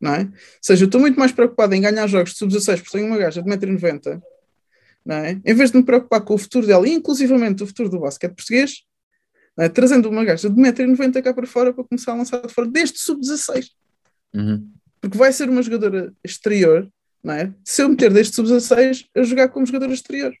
Não 0.00 0.14
é? 0.14 0.20
Ou 0.22 0.28
seja, 0.62 0.84
eu 0.84 0.86
estou 0.86 1.00
muito 1.00 1.18
mais 1.18 1.32
preocupado 1.32 1.74
em 1.74 1.80
ganhar 1.80 2.06
jogos 2.06 2.32
de 2.32 2.38
sub-16 2.38 2.76
porque 2.82 2.98
tenho 2.98 3.06
uma 3.06 3.16
gaja 3.18 3.42
de 3.42 3.48
1,90m, 3.48 4.00
não 4.14 4.22
é? 5.16 5.40
Em 5.44 5.54
vez 5.54 5.70
de 5.70 5.76
me 5.78 5.82
preocupar 5.82 6.20
com 6.20 6.34
o 6.34 6.38
futuro 6.38 6.66
dela, 6.66 6.86
e 6.88 6.92
inclusivamente 6.92 7.62
o 7.62 7.66
futuro 7.66 7.88
do 7.88 8.00
basquete 8.00 8.34
português, 8.34 8.82
é? 9.58 9.68
trazendo 9.68 10.08
uma 10.08 10.24
gaja 10.24 10.48
de 10.48 10.54
1,90m 10.60 11.22
cá 11.22 11.32
para 11.34 11.46
fora 11.46 11.72
para 11.72 11.84
começar 11.84 12.12
a 12.12 12.16
lançar 12.16 12.40
de 12.46 12.52
fora 12.52 12.68
desde 12.68 12.98
sub-16 12.98 13.70
Uhum. 14.34 14.68
porque 15.00 15.16
vai 15.16 15.32
ser 15.32 15.48
uma 15.48 15.62
jogadora 15.62 16.12
exterior, 16.22 16.86
não 17.24 17.32
é? 17.34 17.52
Se 17.64 17.82
eu 17.82 17.88
meter 17.88 18.12
desde 18.12 18.34
sub-16 18.34 19.06
a 19.16 19.22
jogar 19.22 19.48
como 19.48 19.64
jogadora 19.64 19.92
exterior. 19.92 20.34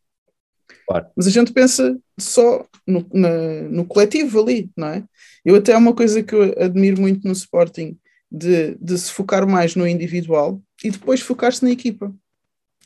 Claro. 0.86 1.06
Mas 1.16 1.26
a 1.26 1.30
gente 1.30 1.52
pensa 1.52 1.98
só 2.20 2.66
no, 2.86 3.06
na- 3.12 3.62
no 3.70 3.86
coletivo 3.86 4.40
ali, 4.42 4.70
não 4.76 4.88
é? 4.88 5.02
Eu 5.44 5.54
até 5.56 5.72
há 5.72 5.78
uma 5.78 5.94
coisa 5.94 6.22
que 6.22 6.34
eu 6.34 6.42
admiro 6.62 7.00
muito 7.00 7.26
no 7.26 7.32
Sporting 7.32 7.98
de, 8.30 8.74
de 8.74 8.98
se 8.98 9.10
focar 9.10 9.48
mais 9.48 9.74
no 9.74 9.86
individual 9.88 10.62
e 10.84 10.90
depois 10.90 11.20
focar-se 11.20 11.64
na 11.64 11.70
equipa. 11.70 12.14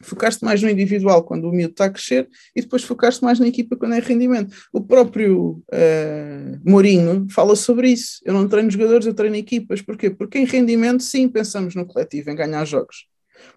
Focar-se 0.02 0.44
mais 0.44 0.62
no 0.62 0.68
individual 0.68 1.22
quando 1.24 1.48
o 1.48 1.52
miúdo 1.52 1.72
está 1.72 1.86
a 1.86 1.90
crescer 1.90 2.28
e 2.54 2.60
depois 2.60 2.82
focar-se 2.82 3.22
mais 3.22 3.38
na 3.38 3.46
equipa 3.46 3.76
quando 3.76 3.94
é 3.94 4.00
rendimento. 4.00 4.54
O 4.72 4.80
próprio 4.80 5.62
eh, 5.72 6.58
Mourinho 6.64 7.26
fala 7.30 7.56
sobre 7.56 7.88
isso. 7.90 8.20
Eu 8.24 8.34
não 8.34 8.48
treino 8.48 8.70
jogadores, 8.70 9.06
eu 9.06 9.14
treino 9.14 9.36
equipas. 9.36 9.80
Porquê? 9.80 10.10
Porque 10.10 10.38
em 10.38 10.44
rendimento, 10.44 11.02
sim, 11.02 11.28
pensamos 11.28 11.74
no 11.74 11.86
coletivo, 11.86 12.30
em 12.30 12.36
ganhar 12.36 12.64
jogos. 12.64 13.06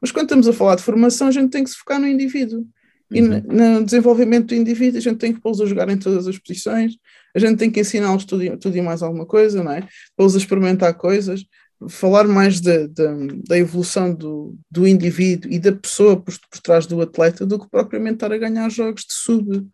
Mas 0.01 0.11
quando 0.11 0.25
estamos 0.25 0.47
a 0.47 0.53
falar 0.53 0.75
de 0.75 0.83
formação, 0.83 1.27
a 1.27 1.31
gente 1.31 1.51
tem 1.51 1.63
que 1.63 1.69
se 1.69 1.75
focar 1.77 1.99
no 1.99 2.07
indivíduo. 2.07 2.65
E 3.11 3.21
Uhum. 3.21 3.41
no, 3.45 3.85
desenvolvimento 3.85 4.47
do 4.47 4.55
indivíduo, 4.55 4.97
a 4.97 5.01
gente 5.01 5.17
tem 5.17 5.31
que 5.31 5.39
pô-los 5.39 5.61
a 5.61 5.65
jogar 5.65 5.87
em 5.89 5.97
todas 5.97 6.27
as 6.27 6.39
posições, 6.39 6.97
a 7.35 7.39
gente 7.39 7.57
tem 7.57 7.69
que 7.69 7.79
ensiná-los 7.79 8.25
tudo, 8.25 8.43
e- 8.43 8.57
tudo 8.57 8.75
e 8.75 8.81
mais 8.81 9.03
alguma 9.03 9.25
coisa, 9.27 9.63
não 9.63 9.71
é? 9.71 9.87
Pô-los 10.17 10.33
a 10.33 10.39
experimentar 10.39 10.93
coisas, 10.95 11.45
falar 11.89 12.27
mais 12.27 12.61
da, 12.61 12.87
da, 12.87 13.13
da 13.47 13.57
evolução 13.57 14.13
do, 14.13 14.57
do 14.71 14.87
indivíduo 14.87 15.51
e 15.51 15.59
da 15.59 15.71
pessoa 15.71 16.19
por, 16.19 16.33
por 16.49 16.59
trás 16.61 16.85
do 16.85 17.01
atleta 17.01 17.45
do 17.45 17.59
que 17.59 17.69
propriamente 17.69 18.15
estar 18.15 18.31
a 18.31 18.37
ganhar 18.37 18.69
jogos 18.69 19.01
de 19.01 19.13
sub. 19.13 19.67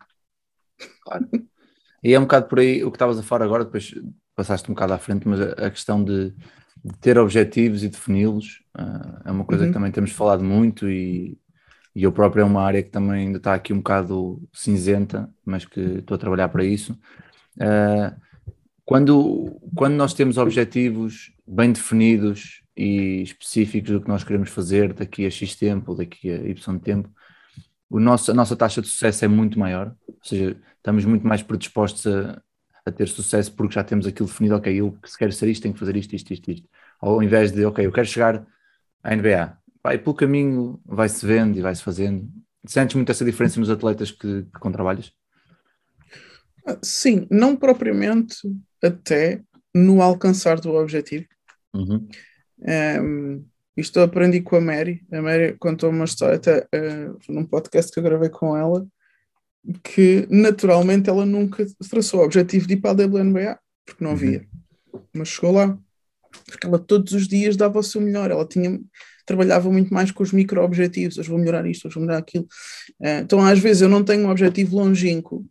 E 2.02 2.12
é 2.12 2.18
um 2.18 2.22
bocado 2.22 2.48
por 2.48 2.58
aí 2.58 2.82
o 2.84 2.90
que 2.90 2.96
estavas 2.96 3.18
a 3.18 3.22
falar 3.22 3.44
agora, 3.44 3.64
depois 3.64 3.94
passaste 4.34 4.70
um 4.70 4.74
bocado 4.74 4.94
à 4.94 4.98
frente, 4.98 5.28
mas 5.28 5.40
a, 5.40 5.66
a 5.66 5.70
questão 5.70 6.02
de, 6.02 6.30
de 6.84 6.98
ter 7.00 7.18
objetivos 7.18 7.84
e 7.84 7.88
defini-los 7.88 8.62
ah, 8.74 9.22
é 9.26 9.30
uma 9.30 9.44
coisa 9.44 9.64
Uhum. 9.64 9.68
que 9.68 9.74
também 9.74 9.92
temos 9.92 10.10
falado 10.10 10.42
muito 10.42 10.88
e, 10.90 11.38
e 11.94 12.02
eu 12.02 12.10
próprio 12.10 12.42
é 12.42 12.44
uma 12.44 12.62
área 12.62 12.82
que 12.82 12.90
também 12.90 13.26
ainda 13.26 13.38
está 13.38 13.54
aqui 13.54 13.72
um 13.72 13.78
bocado 13.78 14.42
cinzenta, 14.52 15.28
mas 15.44 15.64
que 15.64 15.80
estou 15.80 16.14
a 16.16 16.18
trabalhar 16.18 16.48
para 16.48 16.64
isso. 16.64 16.98
Ah, 17.60 18.16
quando, 18.92 19.58
quando 19.74 19.94
nós 19.94 20.12
temos 20.12 20.36
objetivos 20.36 21.32
bem 21.46 21.72
definidos 21.72 22.62
e 22.76 23.22
específicos 23.22 23.90
do 23.90 24.02
que 24.02 24.08
nós 24.08 24.22
queremos 24.22 24.50
fazer 24.50 24.92
daqui 24.92 25.24
a 25.24 25.30
X 25.30 25.56
tempo, 25.56 25.94
daqui 25.94 26.30
a 26.30 26.36
Y 26.46 26.78
tempo, 26.78 27.08
o 27.88 27.98
nosso, 27.98 28.30
a 28.30 28.34
nossa 28.34 28.54
taxa 28.54 28.82
de 28.82 28.88
sucesso 28.88 29.24
é 29.24 29.28
muito 29.28 29.58
maior, 29.58 29.96
ou 30.06 30.18
seja, 30.22 30.60
estamos 30.76 31.06
muito 31.06 31.26
mais 31.26 31.42
predispostos 31.42 32.06
a, 32.06 32.42
a 32.84 32.92
ter 32.92 33.08
sucesso 33.08 33.50
porque 33.54 33.76
já 33.76 33.82
temos 33.82 34.06
aquilo 34.06 34.28
definido, 34.28 34.56
ok, 34.56 34.78
eu 34.78 34.94
se 35.06 35.16
quero 35.16 35.32
ser 35.32 35.48
isto, 35.48 35.62
tenho 35.62 35.72
que 35.72 35.80
fazer 35.80 35.96
isto, 35.96 36.14
isto, 36.14 36.30
isto, 36.30 36.50
isto. 36.50 36.68
Ao 37.00 37.22
invés 37.22 37.50
de, 37.50 37.64
ok, 37.64 37.86
eu 37.86 37.92
quero 37.92 38.06
chegar 38.06 38.46
à 39.02 39.16
NBA. 39.16 39.56
Vai, 39.82 39.96
pelo 39.96 40.14
caminho 40.14 40.78
vai-se 40.84 41.24
vendo 41.24 41.58
e 41.58 41.62
vai-se 41.62 41.82
fazendo. 41.82 42.28
Sentes 42.66 42.94
muito 42.94 43.10
essa 43.10 43.24
diferença 43.24 43.58
nos 43.58 43.70
atletas 43.70 44.10
que, 44.10 44.42
que 44.42 44.60
com 44.60 44.70
trabalhas? 44.70 45.14
Ah, 46.66 46.78
Sim, 46.82 47.26
não 47.30 47.56
propriamente 47.56 48.36
até 48.82 49.40
no 49.74 50.02
alcançar 50.02 50.60
do 50.60 50.74
objetivo. 50.74 51.26
Uhum. 51.74 52.06
Um, 53.02 53.44
isto 53.76 53.98
eu 53.98 54.04
aprendi 54.04 54.40
com 54.40 54.56
a 54.56 54.60
Mary. 54.60 55.02
A 55.10 55.22
Mary 55.22 55.56
contou 55.58 55.90
uma 55.90 56.04
história 56.04 56.36
até 56.36 56.60
uh, 56.74 57.18
num 57.28 57.44
podcast 57.44 57.90
que 57.90 57.98
eu 57.98 58.04
gravei 58.04 58.28
com 58.28 58.56
ela, 58.56 58.86
que 59.82 60.26
naturalmente 60.30 61.08
ela 61.08 61.24
nunca 61.24 61.64
traçou 61.88 62.20
o 62.20 62.24
objetivo 62.24 62.66
de 62.66 62.74
ir 62.74 62.76
para 62.78 62.90
a 62.90 63.06
WNBA, 63.06 63.58
porque 63.86 64.04
não 64.04 64.10
Uhum. 64.10 64.16
havia. 64.16 64.46
Mas 65.14 65.28
chegou 65.28 65.52
lá, 65.52 65.78
porque 66.46 66.66
ela 66.66 66.78
todos 66.78 67.12
os 67.14 67.26
dias 67.26 67.56
dava 67.56 67.78
o 67.78 67.82
seu 67.82 68.00
melhor. 68.00 68.30
Ela 68.30 68.46
tinha 68.46 68.78
trabalhava 69.24 69.70
muito 69.70 69.94
mais 69.94 70.10
com 70.10 70.22
os 70.22 70.32
micro-objetivos, 70.32 71.16
hoje 71.16 71.28
vou 71.28 71.38
melhorar 71.38 71.64
isto, 71.66 71.86
hoje 71.86 71.94
vou 71.94 72.02
melhorar 72.02 72.18
aquilo. 72.20 72.44
Uh, 73.00 73.22
então, 73.22 73.40
às 73.44 73.58
vezes, 73.58 73.80
eu 73.82 73.88
não 73.88 74.04
tenho 74.04 74.26
um 74.26 74.30
objetivo 74.30 74.76
longínquo, 74.76 75.46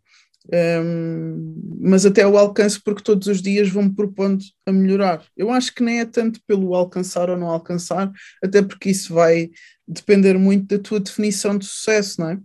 um, 0.50 1.78
mas 1.80 2.04
até 2.04 2.26
o 2.26 2.36
alcance 2.36 2.80
porque 2.82 3.02
todos 3.02 3.28
os 3.28 3.40
dias 3.40 3.68
vão-me 3.68 3.94
propondo 3.94 4.42
a 4.66 4.72
melhorar. 4.72 5.24
Eu 5.36 5.50
acho 5.50 5.74
que 5.74 5.82
nem 5.82 6.00
é 6.00 6.04
tanto 6.04 6.40
pelo 6.46 6.74
alcançar 6.74 7.30
ou 7.30 7.36
não 7.36 7.48
alcançar, 7.48 8.10
até 8.42 8.62
porque 8.62 8.90
isso 8.90 9.14
vai 9.14 9.50
depender 9.86 10.38
muito 10.38 10.76
da 10.76 10.82
tua 10.82 11.00
definição 11.00 11.56
de 11.56 11.66
sucesso, 11.66 12.20
não 12.20 12.30
é? 12.30 12.38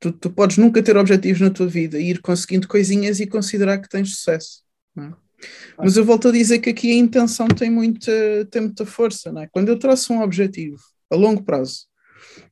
Tu, 0.00 0.12
tu 0.12 0.30
podes 0.30 0.58
nunca 0.58 0.82
ter 0.82 0.96
objetivos 0.96 1.40
na 1.40 1.50
tua 1.50 1.66
vida 1.66 1.98
e 1.98 2.10
ir 2.10 2.20
conseguindo 2.20 2.68
coisinhas 2.68 3.18
e 3.18 3.26
considerar 3.26 3.78
que 3.78 3.88
tens 3.88 4.16
sucesso. 4.16 4.62
Não 4.94 5.04
é? 5.04 5.12
Mas 5.76 5.96
eu 5.96 6.04
volto 6.04 6.28
a 6.28 6.32
dizer 6.32 6.58
que 6.58 6.70
aqui 6.70 6.90
a 6.90 6.96
intenção 6.96 7.46
tem 7.48 7.70
muita, 7.70 8.12
tem 8.50 8.62
muita 8.62 8.84
força, 8.84 9.32
não 9.32 9.42
é? 9.42 9.48
Quando 9.50 9.68
eu 9.68 9.78
traço 9.78 10.12
um 10.12 10.20
objetivo 10.20 10.76
a 11.10 11.16
longo 11.16 11.42
prazo 11.42 11.86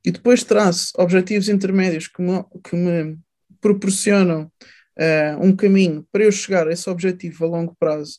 e 0.04 0.10
depois 0.10 0.44
traço 0.44 0.92
objetivos 0.96 1.48
intermédios 1.48 2.08
que 2.08 2.22
me, 2.22 2.44
que 2.62 2.76
me 2.76 3.18
proporcionam 3.60 4.50
uh, 4.98 5.44
um 5.44 5.54
caminho 5.54 6.06
para 6.10 6.24
eu 6.24 6.32
chegar 6.32 6.66
a 6.68 6.72
esse 6.72 6.88
objetivo 6.88 7.44
a 7.44 7.48
longo 7.48 7.74
prazo, 7.78 8.18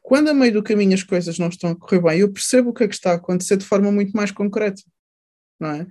quando 0.00 0.28
a 0.28 0.34
meio 0.34 0.52
do 0.52 0.62
caminho 0.62 0.94
as 0.94 1.02
coisas 1.02 1.38
não 1.38 1.48
estão 1.48 1.70
a 1.70 1.76
correr 1.76 2.00
bem, 2.02 2.20
eu 2.20 2.32
percebo 2.32 2.70
o 2.70 2.72
que 2.72 2.84
é 2.84 2.88
que 2.88 2.94
está 2.94 3.12
a 3.12 3.14
acontecer 3.14 3.56
de 3.56 3.64
forma 3.64 3.90
muito 3.92 4.12
mais 4.12 4.30
concreta. 4.30 4.82
Não 5.60 5.70
é? 5.70 5.86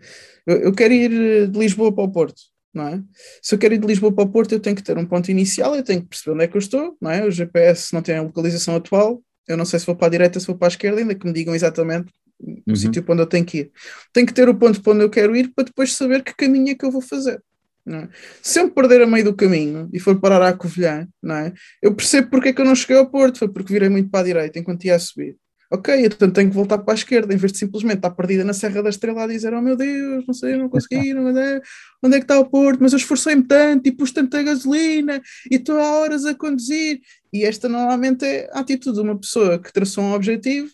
eu, 0.45 0.57
eu 0.57 0.73
quero 0.73 0.93
ir 0.93 1.47
de 1.47 1.57
Lisboa 1.57 1.93
para 1.93 2.03
o 2.03 2.11
Porto. 2.11 2.41
Não 2.73 2.87
é? 2.87 3.03
Se 3.41 3.55
eu 3.55 3.59
quero 3.59 3.73
ir 3.73 3.79
de 3.79 3.87
Lisboa 3.87 4.13
para 4.13 4.23
o 4.23 4.29
Porto, 4.29 4.51
eu 4.53 4.59
tenho 4.59 4.75
que 4.75 4.83
ter 4.83 4.97
um 4.97 5.05
ponto 5.05 5.31
inicial, 5.31 5.75
eu 5.75 5.83
tenho 5.83 6.01
que 6.01 6.07
perceber 6.09 6.33
onde 6.35 6.43
é 6.43 6.47
que 6.47 6.55
eu 6.57 6.59
estou. 6.59 6.97
Não 7.01 7.09
é? 7.09 7.25
O 7.25 7.31
GPS 7.31 7.93
não 7.93 8.01
tem 8.01 8.17
a 8.17 8.21
localização 8.21 8.75
atual, 8.75 9.21
eu 9.47 9.57
não 9.57 9.65
sei 9.65 9.79
se 9.79 9.85
vou 9.85 9.95
para 9.95 10.07
a 10.07 10.09
direita, 10.09 10.39
se 10.39 10.47
vou 10.47 10.57
para 10.57 10.67
a 10.67 10.69
esquerda, 10.69 10.99
ainda 10.99 11.15
que 11.15 11.25
me 11.25 11.33
digam 11.33 11.55
exatamente 11.55 12.11
o 12.41 12.69
Uhum. 12.69 12.75
sítio 12.75 13.03
para 13.03 13.13
onde 13.13 13.21
eu 13.23 13.27
tenho 13.27 13.45
que 13.45 13.57
ir. 13.59 13.71
Tenho 14.11 14.25
que 14.25 14.33
ter 14.33 14.49
o 14.49 14.55
ponto 14.55 14.81
para 14.81 14.93
onde 14.93 15.03
eu 15.03 15.09
quero 15.09 15.35
ir 15.35 15.53
para 15.53 15.65
depois 15.65 15.93
saber 15.93 16.23
que 16.23 16.35
caminho 16.35 16.71
é 16.71 16.75
que 16.75 16.83
eu 16.83 16.91
vou 16.91 17.01
fazer. 17.01 17.41
É? 17.87 18.07
Se 18.41 18.59
eu 18.59 18.65
me 18.65 18.71
perder 18.71 19.01
a 19.01 19.07
meio 19.07 19.25
do 19.25 19.35
caminho 19.35 19.89
e 19.91 19.99
for 19.99 20.19
parar 20.19 20.41
à 20.43 20.53
Covilhã, 20.53 21.07
não 21.21 21.35
é? 21.35 21.53
eu 21.81 21.95
percebo 21.95 22.29
porque 22.29 22.49
é 22.49 22.53
que 22.53 22.61
eu 22.61 22.65
não 22.65 22.75
cheguei 22.75 22.97
ao 22.97 23.09
Porto, 23.09 23.39
foi 23.39 23.47
porque 23.47 23.73
virei 23.73 23.89
muito 23.89 24.09
para 24.09 24.19
a 24.19 24.23
direita 24.23 24.59
enquanto 24.59 24.85
ia 24.85 24.95
a 24.95 24.99
subir. 24.99 25.35
Ok, 25.73 26.05
então 26.05 26.29
tenho 26.29 26.49
que 26.49 26.55
voltar 26.55 26.79
para 26.79 26.93
a 26.93 26.95
esquerda, 26.95 27.33
em 27.33 27.37
vez 27.37 27.53
de 27.53 27.59
simplesmente 27.59 27.95
estar 27.95 28.11
perdida 28.11 28.43
na 28.43 28.53
Serra 28.53 28.83
da 28.83 28.89
Estrela 28.89 29.23
a 29.23 29.27
dizer: 29.27 29.53
Oh 29.53 29.61
meu 29.61 29.77
Deus, 29.77 30.25
não 30.27 30.33
sei, 30.33 30.57
não 30.57 30.67
consegui, 30.67 31.13
não 31.15 31.29
é, 31.29 31.61
onde 32.03 32.15
é 32.17 32.19
que 32.19 32.25
está 32.25 32.37
o 32.37 32.49
Porto? 32.49 32.81
Mas 32.81 32.91
eu 32.91 32.97
esforcei-me 32.97 33.43
tanto 33.43 33.87
e 33.87 33.91
pus 33.93 34.11
tanta 34.11 34.43
gasolina 34.43 35.21
e 35.49 35.55
estou 35.55 35.79
há 35.79 35.93
horas 36.01 36.25
a 36.25 36.35
conduzir. 36.35 36.99
E 37.31 37.45
esta 37.45 37.69
normalmente 37.69 38.25
é 38.25 38.49
a 38.51 38.59
atitude 38.59 38.97
de 38.97 39.01
uma 39.01 39.17
pessoa 39.17 39.57
que 39.59 39.71
traçou 39.71 40.03
um 40.03 40.11
objetivo, 40.13 40.67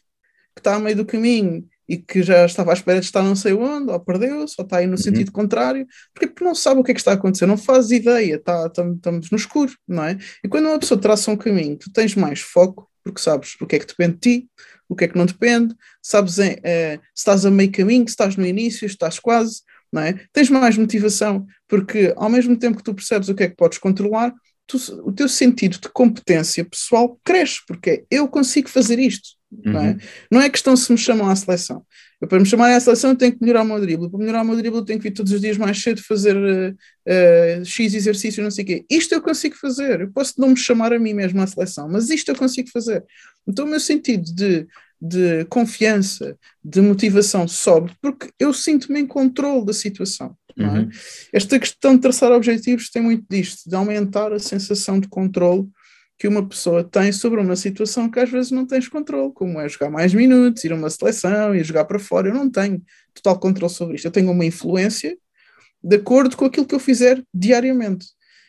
que 0.55 0.61
está 0.61 0.75
a 0.75 0.79
meio 0.79 0.95
do 0.95 1.05
caminho 1.05 1.63
e 1.87 1.97
que 1.97 2.21
já 2.21 2.45
estava 2.45 2.71
à 2.71 2.73
espera 2.73 2.99
de 2.99 3.05
estar 3.05 3.23
não 3.23 3.35
sei 3.35 3.53
onde, 3.53 3.91
ou 3.91 3.99
perdeu-se, 3.99 4.55
ou 4.57 4.63
está 4.65 4.77
aí 4.77 4.85
no 4.87 4.91
Uhum. 4.93 4.97
sentido 4.97 5.31
contrário, 5.31 5.87
porque, 6.13 6.27
porque 6.27 6.43
não 6.43 6.55
sabe 6.55 6.79
o 6.81 6.83
que 6.83 6.91
é 6.91 6.93
que 6.93 6.99
está 6.99 7.11
a 7.11 7.15
acontecer, 7.15 7.45
não 7.45 7.57
faz 7.57 7.91
ideia, 7.91 8.35
está, 8.35 8.69
tam- 8.69 8.95
estamos 8.95 9.29
no 9.31 9.37
escuro, 9.37 9.73
não 9.87 10.03
é? 10.03 10.17
E 10.43 10.47
quando 10.47 10.65
uma 10.67 10.79
pessoa 10.79 10.99
traça 10.99 11.31
um 11.31 11.37
caminho, 11.37 11.77
tu 11.77 11.91
tens 11.91 12.15
mais 12.15 12.39
foco, 12.41 12.89
porque 13.03 13.21
sabes 13.21 13.55
o 13.61 13.65
que 13.65 13.75
é 13.77 13.79
que 13.79 13.87
depende 13.87 14.13
de 14.15 14.19
ti, 14.41 14.49
o 14.89 14.95
que 14.95 15.05
é 15.05 15.07
que 15.07 15.17
não 15.17 15.25
depende, 15.25 15.75
sabes 16.01 16.39
em, 16.39 16.57
eh, 16.63 16.97
se 17.13 17.21
estás 17.21 17.45
a 17.45 17.51
meio 17.51 17.71
caminho, 17.71 18.05
se 18.07 18.11
estás 18.11 18.35
no 18.35 18.45
início, 18.45 18.79
se 18.79 18.85
estás 18.95 19.19
quase, 19.19 19.61
não 19.91 20.01
é? 20.01 20.13
Tens 20.33 20.49
mais 20.49 20.77
motivação, 20.77 21.45
porque 21.67 22.13
ao 22.17 22.29
mesmo 22.29 22.57
tempo 22.57 22.77
que 22.77 22.83
tu 22.83 22.93
percebes 22.93 23.29
o 23.29 23.35
que 23.35 23.43
é 23.43 23.49
que 23.49 23.55
podes 23.55 23.77
controlar, 23.77 24.33
tu- 24.65 24.77
o 25.07 25.11
teu 25.13 25.29
sentido 25.29 25.79
de 25.79 25.89
competência 25.89 26.65
pessoal 26.65 27.19
cresce, 27.23 27.59
porque 27.67 27.89
é, 27.89 28.03
eu 28.11 28.27
consigo 28.27 28.69
fazer 28.69 28.99
isto, 28.99 29.29
não 29.51 29.81
é? 29.81 29.89
Uhum. 29.91 29.97
Não 30.31 30.41
é 30.41 30.49
questão 30.49 30.75
se 30.75 30.91
me 30.91 30.97
chamam 30.97 31.29
à 31.29 31.35
seleção. 31.35 31.85
Eu, 32.19 32.27
para 32.27 32.39
me 32.39 32.45
chamarem 32.45 32.75
à 32.75 32.79
seleção, 32.79 33.11
eu 33.11 33.15
tenho 33.15 33.31
que 33.31 33.41
melhorar 33.41 33.61
o 33.61 33.65
meu 33.65 33.79
drible. 33.79 34.09
Para 34.09 34.19
melhorar 34.19 34.41
o 34.41 34.45
meu 34.45 34.55
drible, 34.55 34.79
eu 34.79 34.85
tenho 34.85 34.99
que 34.99 35.09
vir 35.09 35.15
todos 35.15 35.31
os 35.31 35.39
dias 35.39 35.57
mais 35.57 35.81
cedo 35.81 36.01
fazer 36.03 36.35
eh, 36.35 36.73
eh, 37.05 37.61
X 37.63 37.93
exercício, 37.93 38.43
não 38.43 38.51
sei 38.51 38.63
o 38.63 38.67
quê. 38.67 38.85
Isto 38.89 39.13
eu 39.13 39.21
consigo 39.21 39.55
fazer. 39.55 40.01
Eu 40.01 40.11
posso 40.11 40.33
não 40.37 40.49
me 40.49 40.57
chamar 40.57 40.91
a 40.93 40.99
mim 40.99 41.13
mesmo 41.13 41.41
à 41.41 41.47
seleção, 41.47 41.87
mas 41.89 42.09
isto 42.09 42.29
eu 42.29 42.35
consigo 42.35 42.69
fazer. 42.69 43.03
Então, 43.47 43.65
o 43.65 43.69
meu 43.69 43.79
sentido 43.79 44.23
de, 44.33 44.67
de 44.99 45.45
confiança, 45.45 46.35
de 46.63 46.81
motivação 46.81 47.47
sobe, 47.47 47.93
porque 48.01 48.29
eu 48.39 48.51
sinto-me 48.51 48.99
em 48.99 49.07
controle 49.07 49.65
da 49.65 49.73
situação. 49.73 50.35
É? 50.57 50.63
Uhum. 50.63 50.89
Esta 51.31 51.59
questão 51.59 51.95
de 51.95 52.01
traçar 52.01 52.31
objetivos 52.31 52.89
tem 52.89 53.01
muito 53.01 53.23
disto, 53.29 53.69
de 53.69 53.75
aumentar 53.75 54.33
a 54.33 54.39
sensação 54.39 54.99
de 54.99 55.07
controle 55.07 55.67
que 56.17 56.27
uma 56.27 56.47
pessoa 56.47 56.83
tem 56.83 57.11
sobre 57.11 57.39
uma 57.39 57.55
situação 57.55 58.09
que 58.09 58.19
às 58.19 58.29
vezes 58.29 58.51
não 58.51 58.65
tens 58.65 58.87
controle, 58.87 59.31
como 59.33 59.59
é 59.59 59.69
jogar 59.69 59.89
mais 59.89 60.13
minutos, 60.13 60.63
ir 60.63 60.71
a 60.71 60.75
uma 60.75 60.89
seleção, 60.89 61.55
ir 61.55 61.63
jogar 61.63 61.85
para 61.85 61.99
fora. 61.99 62.29
Eu 62.29 62.33
não 62.33 62.49
tenho 62.49 62.81
total 63.13 63.39
controle 63.39 63.71
sobre 63.71 63.95
isto. 63.95 64.05
Eu 64.05 64.11
tenho 64.11 64.31
uma 64.31 64.45
influência 64.45 65.15
de 65.83 65.95
acordo 65.95 66.35
com 66.35 66.45
aquilo 66.45 66.65
que 66.65 66.73
eu 66.73 66.79
fizer 66.79 67.23
diariamente. 67.33 68.07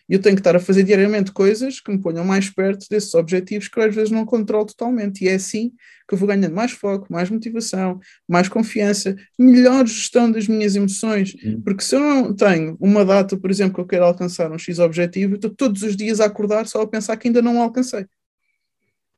E 0.08 0.14
eu 0.14 0.20
tenho 0.20 0.34
que 0.34 0.40
estar 0.40 0.56
a 0.56 0.60
fazer 0.60 0.82
diariamente 0.84 1.32
coisas 1.32 1.80
que 1.80 1.90
me 1.90 2.00
ponham 2.00 2.24
mais 2.24 2.48
perto 2.48 2.86
desses 2.88 3.14
objetivos 3.14 3.68
que 3.68 3.78
eu 3.78 3.84
às 3.84 3.94
vezes 3.94 4.10
não 4.10 4.24
controlo 4.24 4.64
totalmente. 4.64 5.24
E 5.24 5.28
é 5.28 5.34
assim 5.34 5.72
que 6.08 6.14
eu 6.14 6.18
vou 6.18 6.26
ganhando 6.26 6.54
mais 6.54 6.72
foco, 6.72 7.06
mais 7.10 7.28
motivação, 7.28 8.00
mais 8.26 8.48
confiança, 8.48 9.14
melhor 9.38 9.86
gestão 9.86 10.30
das 10.30 10.48
minhas 10.48 10.74
emoções. 10.74 11.34
Uhum. 11.44 11.60
Porque 11.60 11.84
se 11.84 11.94
eu 11.94 12.00
não 12.00 12.34
tenho 12.34 12.76
uma 12.80 13.04
data, 13.04 13.36
por 13.36 13.50
exemplo, 13.50 13.74
que 13.74 13.80
eu 13.80 13.86
quero 13.86 14.04
alcançar 14.04 14.50
um 14.50 14.58
X 14.58 14.78
objetivo, 14.78 15.34
eu 15.34 15.36
estou 15.36 15.50
todos 15.50 15.82
os 15.82 15.94
dias 15.94 16.20
a 16.20 16.24
acordar 16.24 16.66
só 16.66 16.80
a 16.80 16.86
pensar 16.86 17.16
que 17.16 17.28
ainda 17.28 17.42
não 17.42 17.58
o 17.58 17.62
alcancei. 17.62 18.06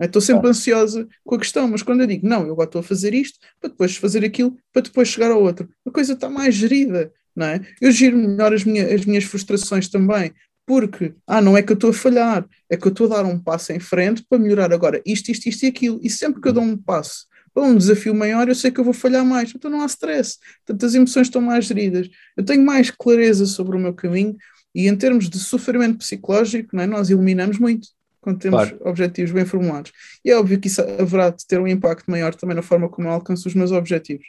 Estou 0.00 0.22
sempre 0.22 0.48
ansiosa 0.48 1.06
com 1.24 1.34
a 1.34 1.38
questão, 1.38 1.68
mas 1.68 1.82
quando 1.82 2.00
eu 2.00 2.06
digo 2.06 2.26
não, 2.26 2.46
eu 2.46 2.52
agora 2.52 2.68
estou 2.68 2.80
a 2.80 2.82
fazer 2.82 3.12
isto 3.12 3.38
para 3.60 3.68
depois 3.68 3.96
fazer 3.96 4.24
aquilo, 4.24 4.56
para 4.72 4.82
depois 4.82 5.08
chegar 5.08 5.30
ao 5.30 5.42
outro, 5.42 5.68
a 5.86 5.90
coisa 5.90 6.14
está 6.14 6.28
mais 6.28 6.54
gerida, 6.54 7.12
não 7.36 7.46
é? 7.46 7.60
Eu 7.80 7.92
giro 7.92 8.16
melhor 8.16 8.54
as, 8.54 8.64
minha, 8.64 8.94
as 8.94 9.04
minhas 9.04 9.24
frustrações 9.24 9.88
também, 9.88 10.32
porque, 10.66 11.14
ah, 11.26 11.40
não 11.40 11.56
é 11.56 11.62
que 11.62 11.72
eu 11.72 11.74
estou 11.74 11.90
a 11.90 11.92
falhar, 11.92 12.46
é 12.68 12.76
que 12.76 12.86
eu 12.86 12.90
estou 12.92 13.06
a 13.06 13.16
dar 13.16 13.24
um 13.24 13.38
passo 13.38 13.72
em 13.72 13.80
frente 13.80 14.24
para 14.28 14.38
melhorar 14.38 14.72
agora 14.72 15.02
isto, 15.04 15.30
isto, 15.30 15.48
isto 15.48 15.64
e 15.64 15.68
aquilo, 15.68 16.00
e 16.02 16.08
sempre 16.08 16.40
que 16.40 16.48
eu 16.48 16.52
dou 16.52 16.62
um 16.62 16.76
passo 16.76 17.26
para 17.52 17.64
um 17.64 17.76
desafio 17.76 18.14
maior, 18.14 18.48
eu 18.48 18.54
sei 18.54 18.70
que 18.70 18.78
eu 18.78 18.84
vou 18.84 18.92
falhar 18.94 19.24
mais, 19.24 19.52
então 19.54 19.68
não 19.70 19.82
há 19.82 19.86
stress, 19.86 20.38
portanto 20.64 20.86
as 20.86 20.94
emoções 20.94 21.26
estão 21.26 21.42
mais 21.42 21.64
geridas, 21.64 22.08
eu 22.36 22.44
tenho 22.44 22.64
mais 22.64 22.90
clareza 22.90 23.44
sobre 23.46 23.76
o 23.76 23.80
meu 23.80 23.92
caminho, 23.92 24.36
e 24.72 24.86
em 24.86 24.96
termos 24.96 25.28
de 25.28 25.38
sofrimento 25.38 25.98
psicológico, 25.98 26.76
não 26.76 26.84
é? 26.84 26.86
nós 26.86 27.10
eliminamos 27.10 27.58
muito 27.58 27.88
quando 28.20 28.38
temos 28.38 28.68
Claro. 28.68 28.78
objetivos 28.88 29.32
bem 29.32 29.44
formulados. 29.44 29.90
E 30.24 30.30
é 30.30 30.36
óbvio 30.38 30.60
que 30.60 30.68
isso 30.68 30.80
haverá 30.82 31.30
de 31.30 31.44
ter 31.46 31.58
um 31.58 31.66
impacto 31.66 32.08
maior 32.08 32.34
também 32.34 32.54
na 32.54 32.62
forma 32.62 32.88
como 32.88 33.08
eu 33.08 33.12
alcanço 33.12 33.48
os 33.48 33.54
meus 33.54 33.72
objetivos. 33.72 34.26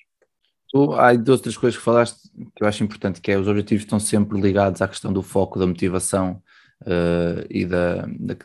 Tu, 0.72 0.94
há 0.94 1.14
duas 1.14 1.40
outras 1.40 1.58
coisas 1.58 1.78
que 1.78 1.84
falaste 1.84 2.30
que 2.56 2.64
eu 2.64 2.68
acho 2.68 2.84
importante, 2.84 3.20
que 3.20 3.32
é 3.32 3.38
os 3.38 3.48
objetivos 3.48 3.84
estão 3.84 4.00
sempre 4.00 4.40
ligados 4.40 4.82
à 4.82 4.88
questão 4.88 5.12
do 5.12 5.22
foco, 5.22 5.60
da 5.60 5.68
motivação 5.68 6.42
eh, 6.86 7.46
e 7.50 7.66
da, 7.66 8.06
da, 8.08 8.36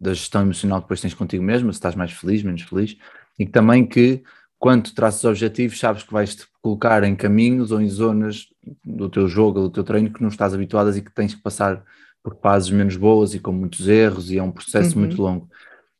da 0.00 0.14
gestão 0.14 0.42
emocional 0.42 0.78
que 0.80 0.84
depois 0.86 1.00
tens 1.02 1.12
contigo 1.14 1.42
mesmo, 1.44 1.70
se 1.72 1.76
estás 1.76 1.94
mais 1.94 2.12
feliz, 2.12 2.42
menos 2.42 2.62
feliz, 2.62 2.96
e 3.38 3.46
também 3.46 3.86
que 3.86 4.22
quando 4.58 4.84
tu 4.84 4.94
traças 4.94 5.24
objetivos 5.24 5.78
sabes 5.78 6.02
que 6.02 6.12
vais-te 6.12 6.46
colocar 6.62 7.04
em 7.04 7.14
caminhos 7.14 7.70
ou 7.70 7.80
em 7.82 7.88
zonas 7.88 8.46
do 8.82 9.10
teu 9.10 9.28
jogo, 9.28 9.60
do 9.60 9.70
teu 9.70 9.84
treino 9.84 10.10
que 10.10 10.22
não 10.22 10.30
estás 10.30 10.54
habituadas 10.54 10.96
e 10.96 11.02
que 11.02 11.12
tens 11.12 11.34
que 11.34 11.42
passar 11.42 11.84
por 12.22 12.38
fases 12.40 12.70
menos 12.70 12.96
boas 12.96 13.34
e 13.34 13.38
com 13.40 13.52
muitos 13.52 13.86
erros 13.86 14.30
e 14.30 14.38
é 14.38 14.42
um 14.42 14.50
processo 14.50 14.94
Uhum. 14.94 15.00
muito 15.00 15.20
longo. 15.20 15.48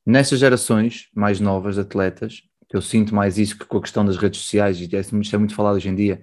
Nestas 0.06 0.38
gerações 0.38 1.08
mais 1.14 1.40
novas 1.40 1.76
de 1.76 1.82
atletas, 1.82 2.42
eu 2.72 2.82
sinto 2.82 3.14
mais 3.14 3.38
isso 3.38 3.58
que 3.58 3.64
com 3.64 3.78
a 3.78 3.80
questão 3.82 4.04
das 4.04 4.16
redes 4.16 4.40
sociais, 4.40 4.80
e 4.80 4.84
isso 5.20 5.34
é 5.34 5.38
muito 5.38 5.54
falado 5.54 5.76
hoje 5.76 5.88
em 5.88 5.94
dia, 5.94 6.22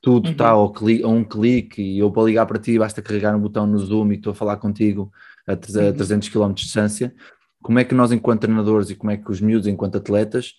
tudo 0.00 0.26
Uhum. 0.28 0.32
está 0.32 0.52
cli- 0.74 1.02
a 1.04 1.08
um 1.08 1.24
clique 1.24 1.82
e 1.82 1.98
eu 1.98 2.10
para 2.10 2.24
ligar 2.24 2.46
para 2.46 2.58
ti 2.58 2.78
basta 2.78 3.02
carregar 3.02 3.34
um 3.36 3.40
botão 3.40 3.66
no 3.66 3.78
Zoom 3.78 4.12
e 4.12 4.16
estou 4.16 4.32
a 4.32 4.34
falar 4.34 4.56
contigo 4.58 5.12
a, 5.46 5.52
a 5.52 5.56
Uhum. 5.56 5.92
300 5.92 6.28
km 6.28 6.54
de 6.60 6.64
distância. 6.64 7.14
Como 7.62 7.78
é 7.78 7.84
que 7.84 7.94
nós, 7.94 8.12
enquanto 8.12 8.42
treinadores, 8.42 8.90
e 8.90 8.94
como 8.96 9.10
é 9.12 9.16
que 9.16 9.30
os 9.30 9.40
miúdos, 9.40 9.66
enquanto 9.68 9.96
atletas, 9.98 10.54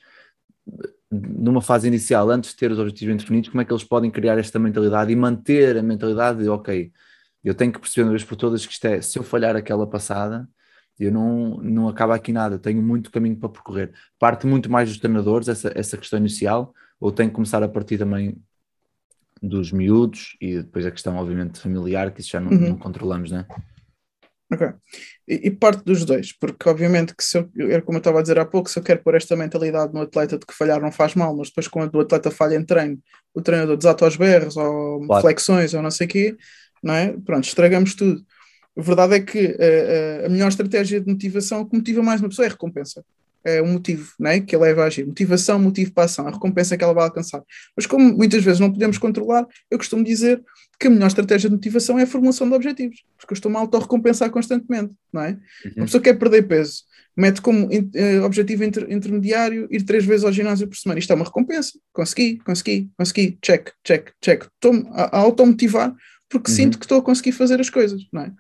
numa 1.10 1.62
fase 1.62 1.88
inicial, 1.88 2.30
antes 2.30 2.52
de 2.52 2.58
ter 2.58 2.72
os 2.72 2.80
objetivos 2.80 3.08
bem 3.14 3.18
definidos, 3.18 3.50
como 3.50 3.62
é 3.62 3.66
que 3.66 3.72
eles 3.72 3.84
podem 3.84 4.12
criar 4.12 4.38
esta 4.38 4.60
mentalidade 4.60 5.12
e 5.12 5.16
manter 5.16 5.78
a 5.78 5.84
mentalidade 5.84 6.40
de, 6.44 6.50
ok, 6.50 6.92
eu 7.44 7.56
tenho 7.56 7.72
que 7.72 7.80
perceber 7.80 8.04
uma 8.06 8.12
vez 8.12 8.24
por 8.24 8.36
todas 8.36 8.66
que 8.66 8.74
isto 8.74 8.86
é, 8.86 9.02
se 9.02 9.18
eu 9.18 9.24
falhar 9.24 9.56
aquela 9.56 9.88
passada, 9.88 10.48
eu 11.00 11.12
não, 11.12 11.58
não 11.58 11.88
acaba 11.88 12.16
aqui 12.16 12.32
nada, 12.34 12.58
tenho 12.58 12.82
muito 12.82 13.12
caminho 13.12 13.36
para 13.38 13.50
percorrer. 13.50 13.92
Parte 14.20 14.48
muito 14.48 14.70
mais 14.72 14.90
dos 14.90 14.98
treinadores, 15.00 15.48
essa, 15.48 15.72
essa 15.76 15.98
questão 15.98 16.18
inicial, 16.20 16.74
ou 17.00 17.12
tem 17.12 17.28
que 17.30 17.36
começar 17.36 17.62
a 17.64 17.68
partir 17.70 17.98
também 17.98 18.36
dos 19.42 19.72
miúdos 19.72 20.36
e 20.42 20.58
depois 20.58 20.86
a 20.86 20.92
questão, 20.92 21.16
obviamente, 21.18 21.60
familiar, 21.60 22.12
que 22.12 22.22
isso 22.22 22.32
já 22.32 22.40
não, 22.40 22.52
Uhum. 22.52 22.70
não 22.70 22.78
controlamos, 22.78 23.30
né? 23.32 23.46
Ok. 24.52 24.66
E, 25.28 25.48
e 25.48 25.52
parte 25.52 25.84
dos 25.84 26.06
dois, 26.06 26.32
porque 26.32 26.70
obviamente 26.70 27.14
que 27.16 27.24
se 27.24 27.38
eu, 27.38 27.50
era 27.70 27.82
como 27.82 27.98
eu 27.98 28.00
estava 28.00 28.20
a 28.20 28.22
dizer 28.22 28.40
há 28.40 28.46
pouco, 28.46 28.70
se 28.70 28.80
eu 28.80 28.84
quero 28.84 29.04
pôr 29.04 29.14
esta 29.16 29.36
mentalidade 29.36 29.94
no 29.94 30.02
atleta 30.02 30.38
de 30.40 30.46
que 30.46 30.54
falhar 30.54 30.82
não 30.82 30.92
faz 30.92 31.16
mal, 31.16 31.36
mas 31.36 31.50
depois 31.50 31.68
quando 31.68 31.94
o 31.96 32.00
atleta 32.00 32.32
falha 32.32 32.56
em 32.56 32.64
treino, 32.64 32.98
o 33.34 33.42
treinador 33.42 33.76
desata 33.76 34.06
aos 34.06 34.16
berros 34.16 34.56
ou 34.56 35.06
Claro. 35.06 35.22
flexões 35.22 35.74
ou 35.74 35.82
não 35.84 35.92
sei 35.92 36.08
o 36.08 36.10
quê, 36.10 36.38
não 36.82 36.94
é? 36.94 37.12
Pronto, 37.26 37.44
estragamos 37.44 37.94
tudo. 37.94 38.22
A 38.78 38.82
verdade 38.82 39.16
é 39.16 39.20
que 39.20 39.56
eh, 39.60 40.24
a 40.26 40.30
melhor 40.30 40.50
estratégia 40.50 41.02
de 41.02 41.08
motivação, 41.12 41.62
o 41.62 41.66
que 41.66 41.76
motiva 41.76 42.04
mais 42.04 42.22
uma 42.22 42.30
pessoa 42.30 42.46
é 42.46 42.50
a 42.50 42.52
recompensa. 42.52 43.04
É 43.44 43.62
o 43.62 43.66
motivo 43.68 44.12
não 44.20 44.30
é? 44.30 44.42
que 44.42 44.56
a 44.56 44.60
leva 44.60 44.84
a 44.84 44.88
agir. 44.88 45.06
Motivação, 45.06 45.58
motivo 45.58 45.94
para 45.94 46.04
a 46.04 46.06
ação, 46.06 46.28
a 46.28 46.32
recompensa 46.32 46.76
que 46.78 46.84
ela 46.84 46.94
vai 46.94 47.06
alcançar. 47.06 47.42
Mas 47.76 47.86
como 47.86 48.14
muitas 48.16 48.44
vezes 48.44 48.60
não 48.60 48.72
podemos 48.72 48.98
controlar, 48.98 49.48
eu 49.72 49.78
costumo 49.78 50.04
dizer 50.04 50.44
que 50.80 50.88
a 50.88 50.90
melhor 50.90 51.08
estratégia 51.08 51.50
de 51.50 51.56
motivação 51.56 51.98
é 51.98 52.04
a 52.04 52.08
formulação 52.08 52.48
de 52.48 52.54
objetivos, 52.56 53.04
porque 53.18 53.34
eu 53.34 53.36
estou-me 53.36 53.56
a 53.58 53.62
autorrecompensar 53.62 54.30
constantemente, 54.30 54.94
não 55.14 55.22
é? 55.22 55.30
Uhum. 55.66 55.72
Uma 55.78 55.86
pessoa 55.86 56.02
quer 56.04 56.14
perder 56.20 56.44
peso, 56.48 56.84
mete 57.16 57.42
como 57.42 57.72
in- 57.72 57.90
eh, 57.96 58.20
objetivo 58.22 58.64
inter- 58.66 58.92
intermediário 58.92 59.68
ir 59.72 59.84
três 59.84 60.04
vezes 60.06 60.26
ao 60.26 60.32
ginásio 60.32 60.68
por 60.68 60.76
semana. 60.78 61.00
Isto 61.00 61.14
é 61.14 61.16
uma 61.16 61.26
recompensa. 61.26 61.72
Consegui, 61.94 62.38
consegui, 62.40 62.90
consegui, 62.98 63.38
check, 63.42 63.70
check, 63.84 64.12
check. 64.22 64.44
Estou-me 64.44 64.88
a, 64.92 65.18
a 65.18 65.20
automotivar 65.20 65.96
porque 66.30 66.52
Uhum. 66.52 66.58
sinto 66.58 66.78
que 66.78 66.84
estou 66.86 67.00
a 67.00 67.02
conseguir 67.02 67.32
fazer 67.32 67.62
as 67.62 67.70
coisas, 67.70 68.02
não 68.12 68.24
é? 68.24 68.32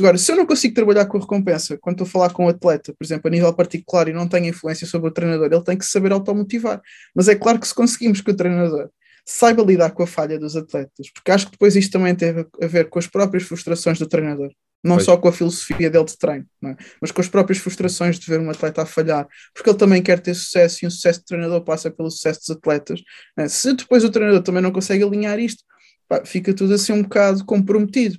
Agora, 0.00 0.16
se 0.16 0.32
eu 0.32 0.36
não 0.36 0.46
consigo 0.46 0.74
trabalhar 0.74 1.04
com 1.06 1.18
a 1.18 1.20
recompensa, 1.20 1.76
quando 1.78 1.96
estou 1.96 2.06
a 2.06 2.10
falar 2.10 2.32
com 2.32 2.46
o 2.46 2.48
atleta, 2.48 2.94
por 2.98 3.04
exemplo, 3.04 3.28
a 3.28 3.30
nível 3.30 3.52
particular 3.54 4.08
e 4.08 4.12
não 4.12 4.26
tenho 4.26 4.46
influência 4.46 4.86
sobre 4.86 5.10
o 5.10 5.12
treinador, 5.12 5.52
ele 5.52 5.62
tem 5.62 5.76
que 5.76 5.84
saber 5.84 6.10
automotivar. 6.10 6.80
Mas 7.14 7.28
é 7.28 7.34
claro 7.34 7.60
que 7.60 7.68
se 7.68 7.74
conseguimos 7.74 8.22
que 8.22 8.30
o 8.30 8.36
treinador 8.36 8.88
saiba 9.26 9.62
lidar 9.62 9.90
com 9.90 10.02
a 10.02 10.06
falha 10.06 10.38
dos 10.38 10.56
atletas, 10.56 11.10
porque 11.12 11.30
acho 11.30 11.46
que 11.46 11.52
depois 11.52 11.76
isto 11.76 11.92
também 11.92 12.14
teve 12.14 12.46
a 12.62 12.66
ver 12.66 12.88
com 12.88 12.98
as 12.98 13.06
próprias 13.06 13.44
frustrações 13.44 13.98
do 13.98 14.08
treinador, 14.08 14.50
não 14.82 14.96
Pois. 14.96 15.04
só 15.04 15.16
com 15.16 15.28
a 15.28 15.32
filosofia 15.32 15.90
dele 15.90 16.04
de 16.04 16.18
treino, 16.18 16.46
é? 16.64 16.76
mas 17.00 17.12
com 17.12 17.20
as 17.20 17.28
próprias 17.28 17.58
frustrações 17.58 18.18
de 18.18 18.26
ver 18.26 18.40
um 18.40 18.50
atleta 18.50 18.82
a 18.82 18.86
falhar, 18.86 19.28
porque 19.54 19.68
ele 19.68 19.78
também 19.78 20.02
quer 20.02 20.20
ter 20.20 20.34
sucesso 20.34 20.84
e 20.84 20.88
um 20.88 20.90
sucesso 20.90 21.20
de 21.20 21.26
treinador 21.26 21.60
passa 21.62 21.90
pelo 21.90 22.10
sucesso 22.10 22.40
dos 22.40 22.56
atletas. 22.56 23.00
é? 23.36 23.46
Se 23.46 23.74
depois 23.74 24.02
o 24.02 24.10
treinador 24.10 24.42
também 24.42 24.62
não 24.62 24.72
consegue 24.72 25.04
alinhar 25.04 25.38
isto, 25.38 25.62
pá, 26.08 26.24
fica 26.24 26.54
tudo 26.54 26.74
assim 26.74 26.92
um 26.92 27.02
bocado 27.02 27.44
comprometido. 27.44 28.18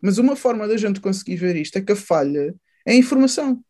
Mas 0.00 0.18
uma 0.18 0.36
forma 0.36 0.66
da 0.68 0.76
gente 0.76 1.00
conseguir 1.00 1.36
ver 1.36 1.56
isto 1.56 1.76
é 1.76 1.80
que 1.80 1.92
a 1.92 1.96
falha 1.96 2.54
é 2.86 2.92
a 2.92 2.94
informação. 2.94 3.62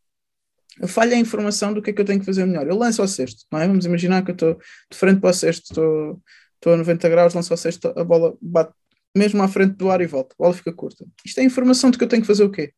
A 0.81 0.87
falha 0.87 1.15
é 1.15 1.17
a 1.17 1.21
informação 1.21 1.73
do 1.73 1.83
que 1.83 1.91
é 1.91 1.93
que 1.93 2.01
eu 2.01 2.05
tenho 2.05 2.21
que 2.21 2.27
fazer 2.27 2.45
melhor. 2.47 2.67
Eu 2.67 2.77
lanço 2.77 3.03
ao 3.03 3.09
cesto, 3.09 3.45
não 3.51 3.59
é? 3.59 3.67
Vamos 3.67 3.85
imaginar 3.85 4.25
que 4.25 4.31
eu 4.31 4.35
estou 4.35 4.55
de 4.55 4.97
frente 4.97 5.21
para 5.21 5.31
o 5.31 5.33
cesto, 5.33 5.65
estou, 5.71 6.23
estou 6.55 6.75
a 6.75 6.77
90 6.77 7.09
graus, 7.09 7.35
lanço 7.35 7.53
ao 7.53 7.57
cesto, 7.57 7.93
a 7.97 8.05
bola 8.05 8.37
bate 8.41 8.73
mesmo 9.17 9.43
à 9.43 9.49
frente 9.49 9.75
do 9.75 9.91
ar 9.91 10.01
e 10.01 10.07
volta, 10.07 10.35
a 10.39 10.43
bola 10.43 10.55
fica 10.55 10.73
curta. 10.73 11.05
Isto 11.25 11.41
é 11.41 11.45
informação 11.45 11.91
de 11.91 11.99
que 11.99 12.05
eu 12.05 12.09
tenho 12.09 12.23
que 12.23 12.29
fazer 12.29 12.45
o 12.45 12.51
quê? 12.51 12.73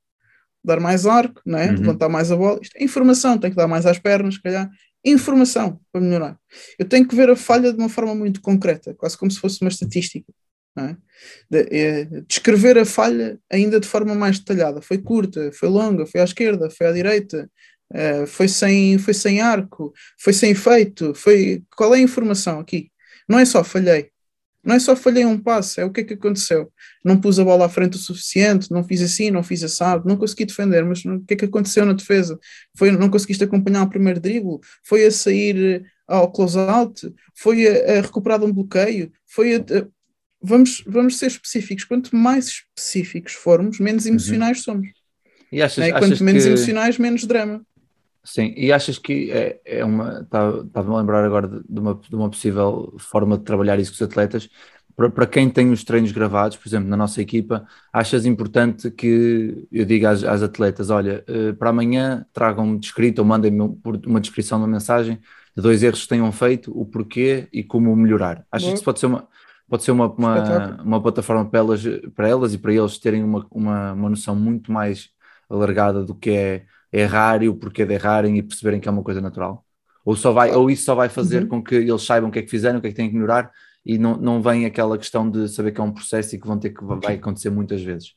Dar 0.65 0.81
mais 0.81 1.07
arco, 1.07 1.41
não 1.45 1.59
é? 1.59 1.71
Uhum. 1.71 1.79
levantar 1.79 2.09
mais 2.09 2.33
a 2.33 2.37
bola. 2.37 2.59
Isto 2.63 2.77
é 2.77 2.85
informação, 2.85 3.39
tenho 3.39 3.53
que 3.53 3.57
dar 3.57 3.69
mais 3.69 3.85
às 3.85 3.99
pernas, 3.99 4.35
se 4.35 4.43
calhar. 4.43 4.71
informação 5.05 5.81
para 5.93 6.01
melhorar. 6.01 6.39
Eu 6.79 6.89
tenho 6.89 7.07
que 7.07 7.15
ver 7.15 7.31
a 7.31 7.37
falha 7.37 7.73
de 7.73 7.79
uma 7.79 7.89
forma 7.89 8.15
muito 8.15 8.41
concreta, 8.41 8.95
quase 8.95 9.17
como 9.17 9.31
se 9.31 9.39
fosse 9.39 9.61
uma 9.61 9.69
estatística. 9.69 10.33
É? 10.79 10.97
De, 11.51 11.77
é, 11.77 12.05
descrever 12.29 12.79
a 12.79 12.85
falha 12.85 13.39
ainda 13.51 13.81
de 13.81 13.89
forma 13.89 14.15
mais 14.15 14.39
detalhada. 14.39 14.81
Foi 14.81 14.99
curta, 14.99 15.51
foi 15.53 15.69
longa, 15.69 16.07
foi 16.07 16.21
à 16.21 16.25
esquerda, 16.25 16.71
foi 16.71 16.87
à 16.87 16.93
direita, 16.93 17.51
é, 17.93 18.25
foi, 18.27 18.49
sem, 18.49 18.97
foi 18.99 19.15
sem 19.15 19.41
arco, 19.41 19.93
foi 20.19 20.33
sem 20.33 20.51
efeito, 20.53 21.15
foi. 21.15 21.63
Qual 21.77 21.95
é 21.95 21.99
a 21.99 22.03
informação 22.03 22.61
aqui? 22.61 22.91
Não 23.29 23.39
é 23.39 23.45
só 23.45 23.65
falhei. 23.65 24.11
Não 24.63 24.75
é 24.75 24.79
só 24.79 24.95
falhei 24.95 25.25
um 25.25 25.39
passo, 25.39 25.81
é 25.81 25.85
o 25.85 25.91
que 25.91 26.03
é 26.03 26.05
que 26.05 26.15
aconteceu. 26.15 26.71
Não 27.05 27.19
pus 27.19 27.39
a 27.39 27.45
bola 27.45 27.65
à 27.67 27.69
frente 27.69 27.97
o 27.97 27.99
suficiente, 27.99 28.71
não 28.71 28.85
fiz 28.85 29.01
assim, 29.01 29.31
não 29.31 29.43
fiz 29.43 29.65
assado, 29.65 30.07
não 30.07 30.19
consegui 30.19 30.45
defender, 30.45 30.85
mas 30.85 31.03
o 31.05 31.21
que 31.21 31.35
é 31.35 31.37
que 31.37 31.45
aconteceu 31.47 31.87
na 31.87 31.95
defesa? 31.95 32.39
Foi, 32.77 32.91
não 32.91 33.09
conseguiste 33.09 33.43
acompanhar 33.43 33.83
o 33.85 33.89
primeiro 33.89 34.21
drible? 34.21 34.59
Foi 34.85 35.07
a 35.07 35.11
sair 35.11 35.83
ao 36.07 36.31
close-out? 36.31 37.13
Foi 37.35 37.67
a, 37.67 37.99
a 37.99 38.03
recuperar 38.03 38.43
um 38.45 38.53
bloqueio? 38.53 39.11
Foi 39.27 39.57
a 39.57 39.65
vamos, 40.43 40.83
vamos 40.87 41.19
ser 41.19 41.27
específicos. 41.27 41.85
Quanto 41.85 42.15
mais 42.15 42.47
específicos 42.49 43.33
formos, 43.35 43.79
menos 43.81 44.05
Uhum. 44.05 44.13
emocionais 44.13 44.63
somos. 44.63 44.89
E 45.53 45.61
achas, 45.63 45.85
achas 45.91 45.99
Quanto 45.99 46.25
menos 46.25 46.43
que... 46.45 46.49
emocionais, 46.49 46.99
menos 46.99 47.25
drama. 47.25 47.63
Sim, 48.23 48.53
e 48.57 48.71
achas 48.71 48.99
que 48.99 49.31
é, 49.33 49.61
é 49.65 49.85
uma. 49.85 50.21
Estava-me 50.21 50.95
a 50.95 50.99
lembrar 50.99 51.25
agora 51.25 51.49
de, 51.49 51.61
de 51.69 51.81
uma, 51.81 51.95
de 51.95 52.15
uma 52.15 52.29
possível 52.31 52.95
forma 52.99 53.39
de 53.39 53.45
trabalhar 53.45 53.79
isso 53.81 53.91
com 53.93 53.97
os 53.97 54.03
atletas. 54.03 54.49
Para, 54.95 55.09
para 55.09 55.27
quem 55.27 55.49
tem 55.49 55.71
os 55.71 55.83
treinos 55.85 56.13
gravados, 56.13 56.59
por 56.59 56.69
exemplo, 56.69 56.89
na 56.89 56.97
nossa 56.97 57.23
equipa, 57.23 57.67
achas 57.91 58.27
importante 58.27 58.91
que 58.91 59.67
eu 59.73 59.85
diga 59.87 60.11
às, 60.11 60.23
às 60.23 60.43
atletas: 60.43 60.91
olha, 60.91 61.25
eh, 61.27 61.53
para 61.55 61.71
amanhã 61.71 62.27
tragam-me 62.33 62.79
descrito 62.79 63.23
ou 63.23 63.27
mandem-me 63.27 63.75
uma 64.07 64.21
descrição 64.21 64.59
de 64.59 64.65
uma 64.65 64.71
mensagem 64.73 65.17
de 65.57 65.63
dois 65.63 65.83
erros 65.83 66.03
que 66.03 66.09
tenham 66.09 66.31
feito, 66.31 66.71
o 66.79 66.85
porquê 66.85 67.49
e 67.53 67.65
como 67.65 67.97
melhorar. 67.97 68.45
Achas 68.53 68.65
Boa. 68.65 68.73
que 68.73 68.77
isso 68.77 68.85
pode 68.85 69.01
ser 69.01 69.07
uma, 69.07 69.27
pode 69.71 69.85
ser 69.85 69.93
uma, 69.93 70.07
uma, 70.13 70.83
uma 70.83 71.03
plataforma 71.03 71.49
para 71.49 71.61
elas, 71.61 71.83
para 72.15 72.29
elas 72.29 72.53
e 72.55 72.59
para 72.59 72.75
eles 72.75 72.99
terem 72.99 73.23
uma, 73.25 73.47
uma, 73.51 73.93
uma 73.93 74.11
noção 74.11 74.37
muito 74.37 74.73
mais 74.73 75.09
alargada 75.49 76.05
do 76.05 76.15
que 76.15 76.31
é 76.31 76.65
errar 76.93 77.43
e 77.43 77.49
o 77.49 77.55
porquê 77.55 77.87
de 77.87 77.95
errarem 77.95 78.37
e 78.37 78.43
perceberem 78.43 78.81
que 78.81 78.89
é 78.89 78.93
uma 78.93 79.03
coisa 79.03 79.21
natural? 79.21 79.65
Ou, 80.05 80.17
só 80.17 80.33
vai, 80.33 80.53
ou 80.53 80.71
isso 80.71 80.85
só 80.85 80.95
vai 80.95 81.09
fazer 81.09 81.43
Uhum. 81.43 81.49
com 81.49 81.63
que 81.63 81.75
eles 81.77 82.03
saibam 82.03 82.29
o 82.31 82.33
que 82.33 82.41
é 82.41 82.43
que 82.43 82.51
fizeram, 82.51 82.79
o 82.79 82.83
que 82.83 82.89
é 82.89 82.91
que 82.91 82.97
têm 82.97 83.09
que 83.09 83.15
melhorar 83.15 83.51
e 83.87 83.97
não, 83.97 84.17
não 84.17 84.43
vem 84.43 84.67
aquela 84.67 84.99
questão 84.99 85.31
de 85.31 85.49
saber 85.49 85.73
que 85.73 85.81
é 85.81 85.85
um 85.85 85.93
processo 85.93 86.35
e 86.35 86.39
que 86.41 86.47
vão 86.47 86.59
ter 86.59 86.71
que 86.71 86.85
vai 86.85 87.15
acontecer 87.15 87.51
muitas 87.51 87.81
vezes. 87.83 88.15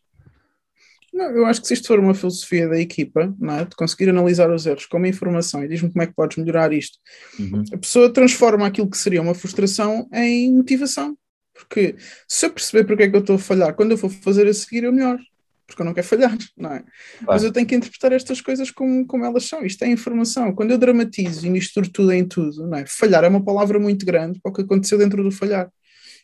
Não, 1.14 1.26
eu 1.30 1.46
acho 1.46 1.62
que 1.62 1.68
se 1.68 1.76
isto 1.76 1.88
for 1.88 2.00
uma 2.00 2.16
filosofia 2.16 2.68
da 2.68 2.80
equipa, 2.80 3.34
não 3.40 3.54
é? 3.56 3.66
de 3.66 3.76
conseguir 3.76 4.10
analisar 4.10 4.50
os 4.50 4.66
erros 4.66 4.88
como 4.88 5.06
informação 5.06 5.64
e 5.64 5.68
diz-me 5.68 5.92
como 5.92 6.02
é 6.02 6.08
que 6.08 6.14
podes 6.14 6.38
melhorar 6.38 6.74
isto, 6.74 6.98
Uhum. 7.40 7.64
a 7.72 7.78
pessoa 7.78 8.12
transforma 8.12 8.66
aquilo 8.66 8.90
que 8.90 8.98
seria 8.98 9.22
uma 9.22 9.36
frustração 9.36 10.08
em 10.12 10.52
motivação. 10.52 11.16
Porque 11.54 11.96
se 12.28 12.46
eu 12.46 12.52
perceber 12.52 12.84
porque 12.86 13.04
é 13.04 13.10
que 13.10 13.16
eu 13.16 13.22
estou 13.22 13.36
a 13.36 13.40
falhar, 13.40 13.74
quando 13.76 13.92
eu 13.92 13.98
for 13.98 14.10
fazer 14.10 14.48
a 14.48 14.54
seguir, 14.54 14.84
eu 14.84 14.92
melhor. 14.92 15.20
Porque 15.66 15.82
eu 15.82 15.86
não 15.86 15.94
quero 15.94 16.08
falhar, 16.08 16.38
não 16.58 16.74
é? 16.74 16.84
Mas 17.22 17.44
eu 17.44 17.52
tenho 17.52 17.66
que 17.66 17.76
interpretar 17.76 18.12
estas 18.12 18.42
coisas 18.42 18.70
como, 18.72 19.06
como 19.06 19.26
elas 19.26 19.46
são. 19.46 19.66
Isto 19.66 19.84
é 19.84 19.88
informação. 19.88 20.54
Quando 20.54 20.72
eu 20.72 20.78
dramatizo 20.78 21.46
e 21.46 21.50
misturo 21.50 21.90
tudo 21.90 22.12
em 22.12 22.26
tudo, 22.26 22.68
não 22.68 22.78
é? 22.78 22.86
Falhar 22.86 23.24
é 23.24 23.28
uma 23.28 23.44
palavra 23.44 23.80
muito 23.80 24.06
grande 24.06 24.40
para 24.42 24.52
o 24.52 24.54
que 24.54 24.62
aconteceu 24.62 24.98
dentro 24.98 25.24
do 25.24 25.32
falhar. 25.32 25.70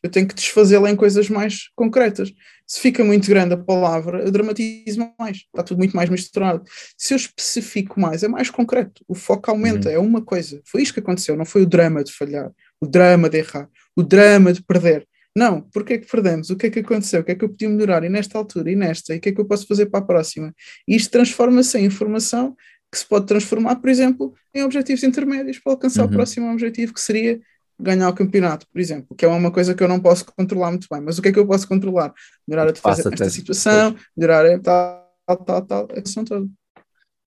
Eu 0.02 0.10
tenho 0.10 0.28
que 0.28 0.34
desfazê-la 0.34 0.90
em 0.90 0.96
coisas 0.96 1.30
mais 1.30 1.70
concretas. 1.76 2.32
Se 2.66 2.80
fica 2.80 3.04
muito 3.04 3.28
grande 3.28 3.54
a 3.54 3.58
palavra, 3.58 4.20
eu 4.20 4.32
dramatizo 4.32 5.14
mais. 5.20 5.38
Está 5.38 5.64
tudo 5.64 5.80
muito 5.80 5.96
mais 5.96 6.10
misturado. 6.10 6.64
Se 6.98 7.14
eu 7.14 7.18
especifico 7.18 8.00
mais, 8.00 8.24
é 8.24 8.28
mais 8.28 8.50
concreto. 8.50 9.04
O 9.08 9.16
foco 9.16 9.52
aumenta. 9.52 9.90
Uhum. 9.90 9.96
É 9.96 10.00
uma 10.00 10.22
coisa. 10.22 10.62
Foi 10.66 10.82
isto 10.82 10.94
que 10.94 11.00
aconteceu. 11.00 11.36
Não 11.36 11.46
foi 11.46 11.64
o 11.64 11.66
drama 11.66 12.04
de 12.04 12.14
falhar, 12.14 12.50
o 12.80 12.88
drama 12.88 13.30
de 13.30 13.40
errar, 13.40 13.68
o 13.96 14.04
drama 14.04 14.54
de 14.54 14.64
perder. 14.64 15.06
Não, 15.36 15.62
porque 15.62 15.94
é 15.94 15.98
que 15.98 16.10
perdemos? 16.10 16.50
O 16.50 16.56
que 16.56 16.68
é 16.68 16.70
que 16.70 16.80
aconteceu? 16.80 17.22
O 17.22 17.24
que 17.24 17.32
é 17.32 17.36
que 17.36 17.46
eu 17.46 17.50
podia 17.50 17.70
melhorar? 17.70 18.04
E 18.04 18.10
nesta 18.10 18.38
altura, 18.38 18.72
e 18.72 18.76
nesta? 18.76 19.14
E 19.14 19.18
o 19.18 19.22
que 19.22 19.30
é 19.30 19.32
que 19.32 19.40
eu 19.40 19.46
posso 19.46 19.68
fazer 19.68 19.86
para 19.86 20.00
a 20.00 20.04
próxima? 20.04 20.54
E 20.88 20.96
isto 20.96 21.12
transforma-se 21.12 21.78
em 21.78 21.86
informação 21.86 22.56
que 22.92 22.98
se 22.98 23.06
pode 23.06 23.28
transformar, 23.28 23.76
por 23.76 23.90
exemplo, 23.90 24.34
em 24.54 24.64
objetivos 24.64 25.04
intermédios 25.04 25.60
para 25.60 25.74
alcançar 25.74 26.04
Uhum. 26.04 26.10
o 26.10 26.12
próximo 26.12 26.52
objetivo, 26.52 26.94
que 26.94 27.00
seria 27.00 27.40
ganhar 27.80 28.10
o 28.10 28.14
campeonato, 28.14 28.68
por 28.68 28.82
exemplo, 28.82 29.16
que 29.16 29.24
é 29.24 29.28
uma 29.28 29.52
coisa 29.52 29.74
que 29.76 29.82
eu 29.84 29.88
não 29.88 30.00
posso 30.00 30.26
controlar 30.26 30.72
muito 30.72 30.88
bem. 30.92 31.00
Mas 31.00 31.18
o 31.20 31.22
que 31.22 31.30
é 31.30 31.32
que 31.32 31.40
eu 31.40 31.46
posso 31.48 31.68
controlar? 31.68 32.12
Melhorar 32.48 32.68
a 32.70 32.72
defesa 32.72 33.10
nesta 33.10 33.30
situação, 33.30 33.96
melhorar 34.18 34.46
a 34.46 34.60
tal, 34.60 35.08
tal, 35.46 35.62
tal, 35.62 35.84
a 35.84 36.02
questão 36.02 36.26
toda. 36.26 36.48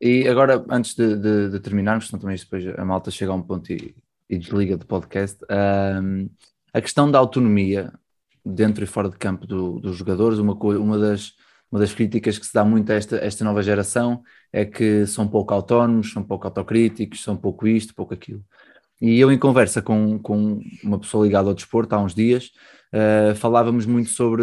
E 0.01 0.27
agora, 0.29 0.63
antes 0.69 0.95
de, 0.97 1.17
de- 1.17 1.51
de 1.51 1.61
terminarmos, 1.61 2.09
senão 2.09 2.21
também 2.21 2.37
depois 2.37 2.67
a 2.77 2.85
malta 2.85 3.11
chega 3.11 3.31
a 3.31 3.35
um 3.37 3.43
ponto 3.43 3.73
e, 3.73 3.95
e 4.29 4.37
desliga 4.37 4.77
do 4.77 4.85
podcast, 4.85 5.39
ahm, 5.49 6.27
a 6.73 6.81
questão 6.81 7.11
da 7.11 7.19
autonomia 7.19 7.93
dentro 8.45 8.83
e 8.85 8.87
fora 8.87 9.09
de 9.09 9.17
campo 9.17 9.47
do- 9.47 9.81
dos 9.81 9.97
jogadores, 9.97 10.39
uma, 10.39 10.55
uma, 10.55 10.99
das, 10.99 11.33
uma 11.71 11.81
das 11.81 11.93
críticas 11.93 12.39
que 12.39 12.47
se 12.47 12.55
dá 12.55 12.65
muito 12.65 12.91
a 12.91 12.95
esta, 12.95 13.17
esta 13.17 13.45
nova 13.45 13.63
geração 13.63 14.23
é 14.53 14.65
que 14.65 15.07
são 15.07 15.29
pouco 15.29 15.55
autónomos, 15.55 16.13
são 16.13 16.23
pouco 16.23 16.47
autocríticos, 16.47 17.23
são 17.23 17.37
pouco 17.37 17.67
isto, 17.67 17.95
pouco 17.95 18.15
aquilo. 18.15 18.45
E 19.01 19.19
eu, 19.19 19.33
em 19.33 19.39
conversa 19.39 19.83
com, 19.83 20.19
com 20.19 20.61
uma 20.83 20.99
pessoa 20.99 21.25
ligada 21.27 21.49
ao 21.49 21.55
desporto 21.55 21.95
há 21.95 22.01
uns 22.01 22.15
dias, 22.15 22.51
ah, 22.93 23.35
falávamos 23.35 23.87
muito 23.87 24.11
sobre 24.11 24.43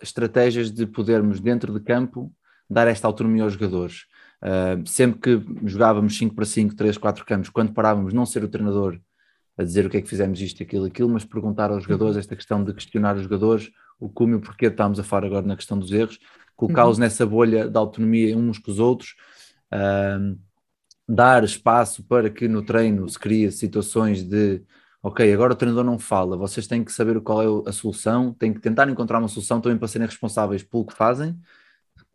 estratégias 0.00 0.70
de 0.72 0.86
podermos, 0.86 1.40
dentro 1.40 1.72
de 1.72 1.80
campo, 1.80 2.32
dar 2.68 2.88
esta 2.88 3.06
autonomia 3.06 3.44
aos 3.44 3.52
jogadores. 3.52 4.06
Uh, 4.42 4.84
sempre 4.88 5.20
que 5.20 5.68
jogávamos 5.68 6.18
5 6.18 6.34
para 6.34 6.44
5, 6.44 6.74
3, 6.74 6.98
4 6.98 7.24
campos, 7.24 7.48
quando 7.48 7.72
parávamos, 7.72 8.12
não 8.12 8.26
ser 8.26 8.42
o 8.42 8.48
treinador 8.48 8.98
a 9.56 9.62
dizer 9.62 9.86
o 9.86 9.90
que 9.90 9.98
é 9.98 10.02
que 10.02 10.08
fizemos 10.08 10.40
isto, 10.40 10.62
aquilo, 10.62 10.86
aquilo, 10.86 11.08
mas 11.08 11.24
perguntar 11.24 11.70
aos 11.70 11.84
jogadores 11.84 12.16
esta 12.16 12.34
questão 12.34 12.64
de 12.64 12.72
questionar 12.72 13.16
os 13.16 13.22
jogadores, 13.22 13.70
o 14.00 14.08
como 14.08 14.32
e 14.32 14.36
o 14.36 14.40
porquê 14.40 14.66
estamos 14.66 14.98
a 14.98 15.04
falar 15.04 15.26
agora 15.26 15.46
na 15.46 15.56
questão 15.56 15.78
dos 15.78 15.92
erros, 15.92 16.18
colocá-los 16.56 16.98
nessa 16.98 17.26
bolha 17.26 17.68
de 17.68 17.76
autonomia 17.76 18.36
uns 18.36 18.58
com 18.58 18.70
os 18.70 18.78
outros, 18.78 19.14
uh, 19.72 20.38
dar 21.08 21.44
espaço 21.44 22.02
para 22.04 22.30
que 22.30 22.48
no 22.48 22.62
treino 22.62 23.08
se 23.08 23.18
crie 23.18 23.50
situações 23.50 24.22
de 24.22 24.62
ok, 25.02 25.32
agora 25.32 25.52
o 25.52 25.56
treinador 25.56 25.84
não 25.84 25.98
fala, 25.98 26.36
vocês 26.36 26.66
têm 26.66 26.84
que 26.84 26.92
saber 26.92 27.20
qual 27.20 27.42
é 27.42 27.68
a 27.68 27.72
solução, 27.72 28.32
têm 28.32 28.54
que 28.54 28.60
tentar 28.60 28.88
encontrar 28.88 29.18
uma 29.18 29.28
solução 29.28 29.60
também 29.60 29.76
para 29.76 29.88
serem 29.88 30.06
responsáveis 30.06 30.62
pelo 30.62 30.86
que 30.86 30.94
fazem, 30.94 31.36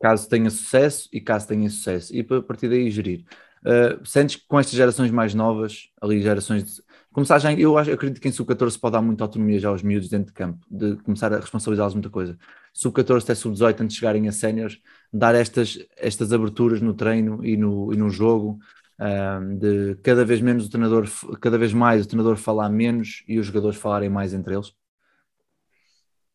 caso 0.02 0.30
tenha 0.30 0.50
sucesso 0.50 1.10
e 1.12 1.20
caso 1.20 1.48
tenha 1.48 1.70
sucesso, 1.70 2.16
e 2.16 2.22
a 2.22 2.42
partir 2.42 2.70
daí 2.70 2.90
gerir. 2.90 3.26
Uh, 3.60 4.06
sentes 4.06 4.38
que 4.38 4.48
com 4.48 4.60
estas 4.60 4.76
gerações 4.76 5.12
mais 5.12 5.34
novas, 5.34 5.90
ali 6.02 6.22
gerações 6.22 6.64
de, 6.64 6.82
começar 7.18 7.40
já, 7.40 7.52
eu, 7.52 7.76
acho, 7.80 7.90
eu 7.90 7.96
acredito 7.96 8.22
que 8.22 8.28
em 8.28 8.32
sub-14 8.32 8.80
pode 8.80 8.94
dar 8.94 9.02
muita 9.02 9.24
autonomia 9.24 9.58
já 9.58 9.70
aos 9.70 9.82
miúdos 9.82 10.08
dentro 10.08 10.28
de 10.28 10.34
campo, 10.34 10.64
de 10.70 10.98
começar 10.98 11.34
a 11.34 11.40
responsabilizá-los 11.40 11.96
muita 11.96 12.12
coisa. 12.12 12.38
Sub-14 12.72 13.24
até 13.24 13.34
sub-18, 13.34 13.82
antes 13.82 13.96
de 13.96 14.00
chegarem 14.00 14.28
a 14.28 14.32
séniores, 14.32 14.80
dar 15.12 15.34
estas, 15.34 15.80
estas 15.98 16.32
aberturas 16.32 16.80
no 16.80 16.94
treino 16.94 17.44
e 17.44 17.58
no, 17.58 17.92
e 17.92 17.98
no 17.98 18.12
jogo, 18.12 18.60
um, 19.00 19.58
de 19.58 19.96
cada 20.04 20.24
vez 20.24 20.42
menos 20.42 20.68
o 20.68 20.70
treinador, 20.70 21.10
cada 21.42 21.58
vez 21.58 21.74
mais 21.74 22.06
o 22.06 22.08
treinador 22.08 22.38
falar 22.38 22.70
menos 22.70 23.24
e 23.28 23.40
os 23.40 23.48
jogadores 23.48 23.80
falarem 23.80 24.12
mais 24.12 24.32
entre 24.32 24.54
eles? 24.54 24.68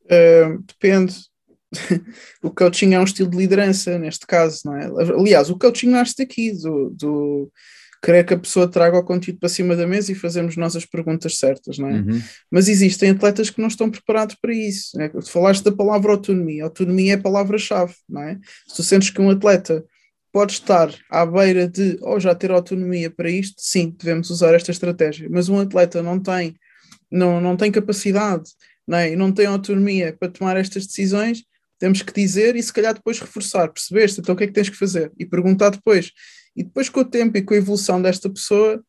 Uh, 0.06 0.60
depende. 0.66 1.14
o 2.42 2.50
coaching 2.50 2.94
é 2.94 2.98
um 2.98 3.04
estilo 3.04 3.30
de 3.30 3.36
liderança, 3.36 3.96
neste 4.00 4.26
caso, 4.26 4.62
não 4.64 4.76
é? 4.76 4.86
Aliás, 5.12 5.48
o 5.48 5.56
coaching 5.56 5.90
nasce 5.90 6.16
daqui, 6.18 6.50
do, 6.50 6.90
do 6.90 7.52
querer 8.03 8.24
que 8.24 8.34
a 8.34 8.38
pessoa 8.38 8.66
traga 8.66 8.98
o 8.98 9.05
conteúdo 9.05 9.38
para 9.38 9.48
cima 9.48 9.76
da 9.76 9.86
mesa 9.86 10.11
e 10.11 10.16
fazermos 10.16 10.57
nós 10.57 10.74
as 10.74 10.84
perguntas 10.84 11.38
certas, 11.38 11.78
não 11.78 11.88
é? 11.88 12.00
Uhum. 12.00 12.20
Mas 12.50 12.68
existem 12.68 13.11
atletas 13.11 13.48
que 13.48 13.61
não 13.61 13.68
estão 13.68 13.88
preparados 13.88 14.34
para 14.34 14.53
isso. 14.53 14.98
Né? 14.98 15.09
Tu 15.09 15.30
falaste 15.30 15.62
da 15.62 15.70
palavra 15.70 16.11
autonomia. 16.11 16.64
Autonomia 16.64 17.12
é 17.12 17.14
a 17.14 17.20
palavra-chave, 17.20 17.94
não 18.09 18.22
é? 18.22 18.38
Se 18.66 18.76
tu 18.76 18.82
sentes 18.82 19.11
que 19.11 19.20
um 19.20 19.30
atleta 19.30 19.84
pode 20.32 20.53
estar 20.53 20.92
à 21.09 21.24
beira 21.24 21.68
de 21.68 21.96
ou 22.00 22.16
oh, 22.16 22.20
já 22.20 22.34
ter 22.34 22.50
autonomia 22.50 23.09
para 23.11 23.30
isto, 23.30 23.57
sim, 23.59 23.94
devemos 23.96 24.30
usar 24.30 24.53
esta 24.55 24.72
estratégia. 24.72 25.28
Mas 25.30 25.48
um 25.48 25.61
atleta 25.61 26.03
não 26.03 26.18
tem, 26.18 26.57
não, 27.11 27.40
não 27.40 27.57
tem 27.57 27.70
capacidade 27.70 28.50
não 28.86 28.98
é? 28.98 29.12
e 29.12 29.16
não 29.16 29.30
tem 29.30 29.46
autonomia 29.46 30.16
para 30.18 30.28
tomar 30.28 30.57
estas 30.57 30.86
decisões, 30.86 31.44
temos 31.78 32.03
que 32.03 32.12
dizer 32.12 32.57
e 32.57 32.62
se 32.62 32.72
calhar 32.72 32.94
depois 32.94 33.20
reforçar, 33.20 33.68
percebeste? 33.68 34.20
Então 34.20 34.34
o 34.34 34.38
que 34.38 34.44
é 34.44 34.46
que 34.46 34.53
tens 34.53 34.68
que 34.68 34.76
fazer? 34.76 35.12
E 35.18 35.26
perguntar 35.26 35.70
depois. 35.70 36.11
E 36.57 36.62
depois 36.62 36.88
com 36.88 37.00
o 37.00 37.05
tempo 37.05 37.36
e 37.36 37.42
com 37.42 37.55
a 37.55 37.57
evolução 37.57 38.00
desta 38.00 38.28
pessoa, 38.28 38.82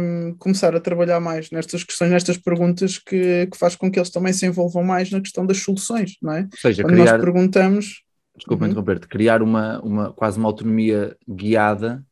um, 0.00 0.34
começar 0.38 0.74
a 0.74 0.80
trabalhar 0.80 1.20
mais 1.20 1.50
nestas 1.50 1.82
questões, 1.82 2.10
nestas 2.10 2.36
perguntas 2.36 2.98
que, 2.98 3.46
que 3.46 3.56
faz 3.56 3.74
com 3.74 3.90
que 3.90 3.98
eles 3.98 4.10
também 4.10 4.32
se 4.32 4.46
envolvam 4.46 4.84
mais 4.84 5.10
na 5.10 5.20
questão 5.20 5.46
das 5.46 5.58
soluções, 5.58 6.16
não 6.22 6.32
é? 6.32 6.42
Ou 6.42 6.58
seja, 6.58 6.82
Quando 6.82 6.94
criar... 6.94 7.12
nós 7.12 7.20
perguntamos... 7.20 8.02
Desculpa 8.36 8.64
uhum. 8.64 8.70
interromper-te, 8.70 9.08
criar 9.08 9.42
uma, 9.42 9.80
uma, 9.80 10.12
quase 10.12 10.38
uma 10.38 10.48
autonomia 10.48 11.16
guiada, 11.26 12.04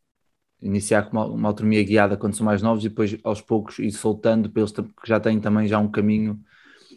iniciar 0.63 1.03
com 1.03 1.19
uma, 1.19 1.27
uma, 1.27 1.49
autonomia 1.49 1.85
guiada 1.85 2.17
quando 2.17 2.35
são 2.35 2.47
mais 2.47 2.63
novos 2.63 2.83
e 2.83 2.89
depois 2.89 3.15
aos 3.23 3.43
poucos 3.43 3.79
ir 3.79 3.93
soltando 3.93 4.49
para 4.49 4.63
eles 4.63 4.73
que 4.73 5.07
já 5.07 5.21
têm 5.21 5.39
também 5.39 5.69
já 5.69 5.79
um 5.79 5.91
caminho 5.91 6.41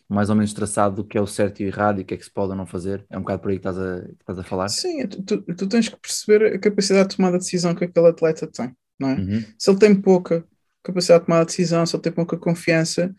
mais 0.09 0.29
ou 0.29 0.35
menos 0.35 0.53
traçado 0.53 0.95
do 0.95 1.03
que 1.03 1.17
é 1.17 1.21
o 1.21 1.27
certo 1.27 1.61
e 1.61 1.65
o 1.65 1.67
errado 1.67 1.99
e 1.99 2.03
o 2.03 2.05
que 2.05 2.13
é 2.13 2.17
que 2.17 2.23
se 2.23 2.31
pode 2.31 2.51
ou 2.51 2.55
não 2.55 2.65
fazer. 2.65 3.05
É 3.09 3.17
um 3.17 3.21
bocado 3.21 3.41
por 3.41 3.51
aí 3.51 3.59
que 3.59 3.67
estás 3.67 3.77
a, 3.77 4.01
que 4.01 4.21
estás 4.21 4.39
a 4.39 4.43
falar. 4.43 4.69
Sim, 4.69 5.05
tu, 5.07 5.41
tu, 5.41 5.67
tens 5.67 5.89
que 5.89 5.97
perceber 5.97 6.55
a 6.55 6.59
capacidade 6.59 7.09
de 7.09 7.15
tomada 7.17 7.37
de 7.37 7.43
decisão 7.43 7.75
que 7.75 7.83
aquele 7.83 8.07
atleta 8.07 8.47
tem. 8.47 8.71
não 8.99 9.09
é? 9.09 9.15
Uhum. 9.15 9.43
Se 9.57 9.69
ele 9.69 9.79
tem 9.79 9.95
pouca 9.95 10.45
capacidade 10.81 11.21
de 11.21 11.25
tomar 11.27 11.41
a 11.41 11.45
decisão, 11.45 11.85
se 11.85 11.95
ele 11.95 12.03
tem 12.03 12.11
pouca 12.13 12.37
confiança, 12.37 13.13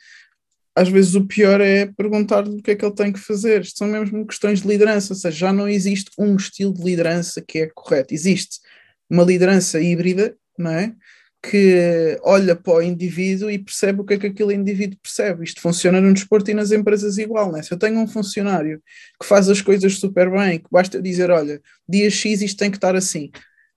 às 0.74 0.89
vezes 0.89 1.14
o 1.14 1.26
pior 1.26 1.61
é 1.61 1.86
perguntar-lhe 1.86 2.59
o 2.59 2.62
que 2.62 2.70
é 2.70 2.76
que 2.76 2.84
ele 2.84 2.95
tem 2.95 3.12
que 3.12 3.18
fazer. 3.18 3.62
Isto 3.62 3.78
são 3.78 3.89
mesmo 3.89 4.26
questões 4.26 4.62
de 4.62 4.68
liderança, 4.68 5.12
ou 5.12 5.18
seja, 5.18 5.36
já 5.36 5.53
não 5.53 5.68
existe 5.68 6.11
um 6.18 6.36
estilo 6.36 6.72
de 6.72 6.82
liderança 6.82 7.43
que 7.43 7.59
é 7.59 7.66
correto. 7.74 8.14
Existe 8.14 8.61
uma 9.11 9.24
liderança 9.24 9.80
híbrida, 9.80 10.36
não 10.57 10.70
é? 10.70 10.95
Que 11.51 12.18
olha 12.22 12.55
para 12.55 12.74
o 12.74 12.82
indivíduo 12.82 13.51
e 13.51 13.59
percebe 13.59 14.01
o 14.01 14.05
que 14.05 14.14
é 14.14 14.18
que 14.18 14.26
aquele 14.26 14.55
indivíduo 14.55 14.99
percebe. 15.03 15.44
Isto 15.44 15.61
funciona 15.62 15.99
no 16.01 16.12
desporto 16.12 16.51
e 16.51 16.55
nas 16.55 16.72
empresas 16.72 17.16
igual, 17.16 17.51
não 17.51 17.59
é? 17.59 17.62
Se 17.62 17.72
eu 17.72 17.78
tenho 17.78 17.99
um 17.99 18.07
funcionário 18.07 18.82
que 19.20 19.26
faz 19.26 19.49
as 19.49 19.62
coisas 19.62 19.94
super 19.99 20.30
bem, 20.30 20.59
que 20.59 20.66
basta 20.70 21.01
dizer, 21.01 21.30
olha, 21.30 21.61
dia 21.88 22.11
X 22.11 22.42
isto 22.42 22.59
tem 22.59 22.70
que 22.70 22.76
estar 22.76 22.94
assim. 22.94 23.30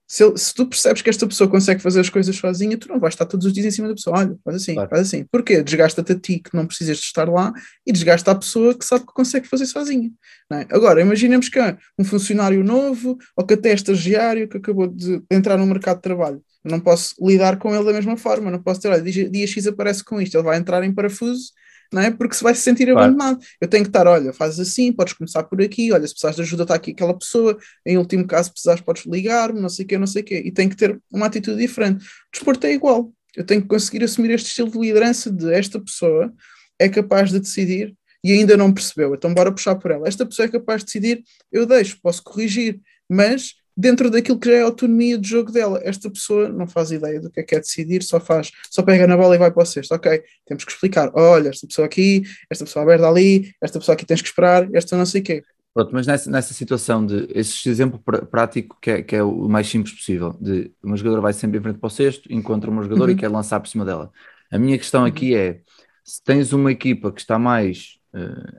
Se, 0.06 0.22
ele- 0.22 0.36
se 0.36 0.52
tu 0.52 0.66
percebes 0.66 1.00
que 1.00 1.08
esta 1.08 1.26
pessoa 1.26 1.48
consegue 1.48 1.80
fazer 1.80 2.00
as 2.00 2.10
coisas 2.10 2.36
sozinha, 2.36 2.76
tu 2.76 2.86
não 2.88 3.00
vais 3.00 3.14
estar 3.14 3.24
todos 3.24 3.46
os 3.46 3.52
dias 3.54 3.64
em 3.64 3.70
cima 3.70 3.88
da 3.88 3.94
pessoa. 3.94 4.18
Olha, 4.18 4.36
faz 4.44 4.56
assim, 4.58 4.74
Claro. 4.74 4.90
faz 4.90 5.02
assim. 5.08 5.24
Porquê? 5.32 5.62
Desgasta-te 5.62 6.12
a 6.12 6.18
ti 6.18 6.38
que 6.40 6.54
não 6.54 6.66
precisas 6.66 6.98
de 6.98 7.04
estar 7.04 7.26
lá 7.26 7.50
e 7.86 7.92
desgasta 7.92 8.30
a 8.32 8.34
pessoa 8.34 8.74
que 8.76 8.84
sabe 8.84 9.06
que 9.06 9.14
consegue 9.14 9.48
fazer 9.48 9.64
sozinha. 9.64 10.10
é? 10.52 10.66
Agora, 10.70 11.00
imaginemos 11.00 11.48
que 11.48 11.58
é 11.58 11.78
um 11.98 12.04
funcionário 12.04 12.62
novo 12.62 13.16
ou 13.34 13.46
que 13.46 13.54
até 13.54 13.70
é 13.70 13.74
estagiário 13.74 14.46
que 14.46 14.58
acabou 14.58 14.86
de 14.86 15.22
entrar 15.30 15.56
no 15.56 15.64
mercado 15.64 15.96
de 15.96 16.02
trabalho. 16.02 16.42
Não 16.64 16.80
posso 16.80 17.14
lidar 17.20 17.58
com 17.58 17.74
ele 17.74 17.84
da 17.84 17.92
mesma 17.92 18.16
forma. 18.16 18.50
Não 18.50 18.62
posso 18.62 18.80
ter, 18.80 18.88
olha, 18.88 19.02
dia, 19.02 19.28
dia 19.28 19.46
X 19.46 19.66
aparece 19.66 20.04
com 20.04 20.20
isto, 20.20 20.36
ele 20.36 20.44
vai 20.44 20.56
entrar 20.58 20.82
em 20.84 20.92
parafuso. 20.94 21.52
Não 21.92 22.00
é? 22.00 22.10
Porque 22.10 22.34
se 22.34 22.42
vai 22.42 22.54
se 22.54 22.62
sentir 22.62 22.86
Claro. 22.86 23.00
abandonado. 23.00 23.38
Eu 23.60 23.68
tenho 23.68 23.84
que 23.84 23.90
estar, 23.90 24.06
olha, 24.06 24.32
fazes 24.32 24.58
assim, 24.58 24.90
podes 24.92 25.12
começar 25.12 25.42
por 25.44 25.60
aqui, 25.60 25.92
olha, 25.92 26.06
se 26.06 26.14
precisares 26.14 26.36
de 26.36 26.42
ajuda, 26.42 26.62
está 26.62 26.74
aqui 26.74 26.92
aquela 26.92 27.12
pessoa, 27.18 27.58
em 27.84 27.98
último 27.98 28.26
caso, 28.26 28.48
se 28.48 28.52
precisares, 28.54 28.80
podes 28.80 29.04
ligar-me, 29.04 29.60
não 29.60 29.68
sei 29.68 29.84
o 29.84 29.88
quê, 29.88 29.98
não 29.98 30.06
sei 30.06 30.22
o 30.22 30.24
quê. 30.24 30.42
E 30.44 30.50
tem 30.50 30.68
que 30.70 30.76
ter 30.76 30.98
uma 31.12 31.26
atitude 31.26 31.58
diferente. 31.60 32.02
O 32.04 32.08
desporto 32.32 32.66
é 32.66 32.72
igual. 32.72 33.12
Eu 33.36 33.44
tenho 33.44 33.60
que 33.60 33.68
conseguir 33.68 34.02
assumir 34.04 34.30
este 34.30 34.46
estilo 34.48 34.70
de 34.70 34.78
liderança 34.78 35.30
de 35.30 35.52
esta 35.52 35.78
pessoa 35.80 36.32
é 36.78 36.88
capaz 36.88 37.30
de 37.30 37.38
decidir 37.40 37.94
e 38.24 38.32
ainda 38.32 38.56
não 38.56 38.72
percebeu, 38.72 39.14
então 39.14 39.34
bora 39.34 39.52
puxar 39.52 39.74
por 39.74 39.90
ela. 39.90 40.08
Esta 40.08 40.24
pessoa 40.24 40.46
é 40.46 40.48
capaz 40.50 40.80
de 40.80 40.86
decidir, 40.86 41.22
eu 41.50 41.66
deixo, 41.66 41.98
posso 42.02 42.22
corrigir, 42.22 42.80
mas 43.08 43.54
dentro 43.76 44.10
daquilo 44.10 44.38
que 44.38 44.48
já 44.50 44.56
é 44.56 44.62
a 44.62 44.64
autonomia 44.66 45.18
de 45.18 45.28
jogo 45.28 45.50
dela. 45.52 45.80
Esta 45.82 46.10
pessoa 46.10 46.48
não 46.48 46.66
faz 46.66 46.90
ideia 46.92 47.20
do 47.20 47.30
que 47.30 47.40
é 47.40 47.42
que 47.42 47.54
é 47.54 47.60
decidir, 47.60 48.02
só 48.02 48.20
faz, 48.20 48.50
só 48.70 48.82
pega 48.82 49.06
na 49.06 49.16
bola 49.16 49.34
e 49.34 49.38
vai 49.38 49.50
para 49.50 49.62
o 49.62 49.66
cesto. 49.66 49.94
Ok, 49.94 50.22
temos 50.46 50.64
que 50.64 50.72
explicar. 50.72 51.10
Olha, 51.14 51.48
esta 51.48 51.66
pessoa 51.66 51.86
aqui, 51.86 52.22
esta 52.50 52.64
pessoa 52.64 52.82
aberta 52.84 53.08
ali, 53.08 53.52
esta 53.60 53.78
pessoa 53.78 53.94
aqui 53.94 54.04
tens 54.06 54.20
que 54.22 54.28
esperar, 54.28 54.68
esta 54.74 54.96
não 54.96 55.06
sei 55.06 55.20
o 55.20 55.24
quê. 55.24 55.42
Pronto, 55.74 55.90
mas 55.94 56.06
nessa, 56.06 56.30
nessa 56.30 56.52
situação 56.52 57.04
de 57.06 57.26
esse 57.34 57.66
exemplo 57.68 57.98
pr- 57.98 58.26
prático 58.26 58.76
que 58.80 58.90
é, 58.90 59.02
que 59.02 59.16
é 59.16 59.22
o 59.22 59.48
mais 59.48 59.66
simples 59.68 59.94
possível, 59.94 60.36
de 60.38 60.70
uma 60.82 60.96
jogadora 60.96 61.22
vai 61.22 61.32
sempre 61.32 61.58
em 61.58 61.62
frente 61.62 61.78
para 61.78 61.86
o 61.86 61.90
cesto, 61.90 62.30
encontra 62.30 62.70
uma 62.70 62.82
jogadora 62.82 63.10
Uhum. 63.10 63.16
e 63.16 63.18
quer 63.18 63.28
lançar 63.28 63.58
por 63.58 63.68
cima 63.68 63.82
dela. 63.84 64.12
A 64.50 64.58
minha 64.58 64.76
questão 64.76 65.04
aqui 65.06 65.34
é: 65.34 65.60
se 66.04 66.22
tens 66.22 66.52
uma 66.52 66.70
equipa 66.70 67.10
que 67.10 67.20
está 67.22 67.38
mais 67.38 67.98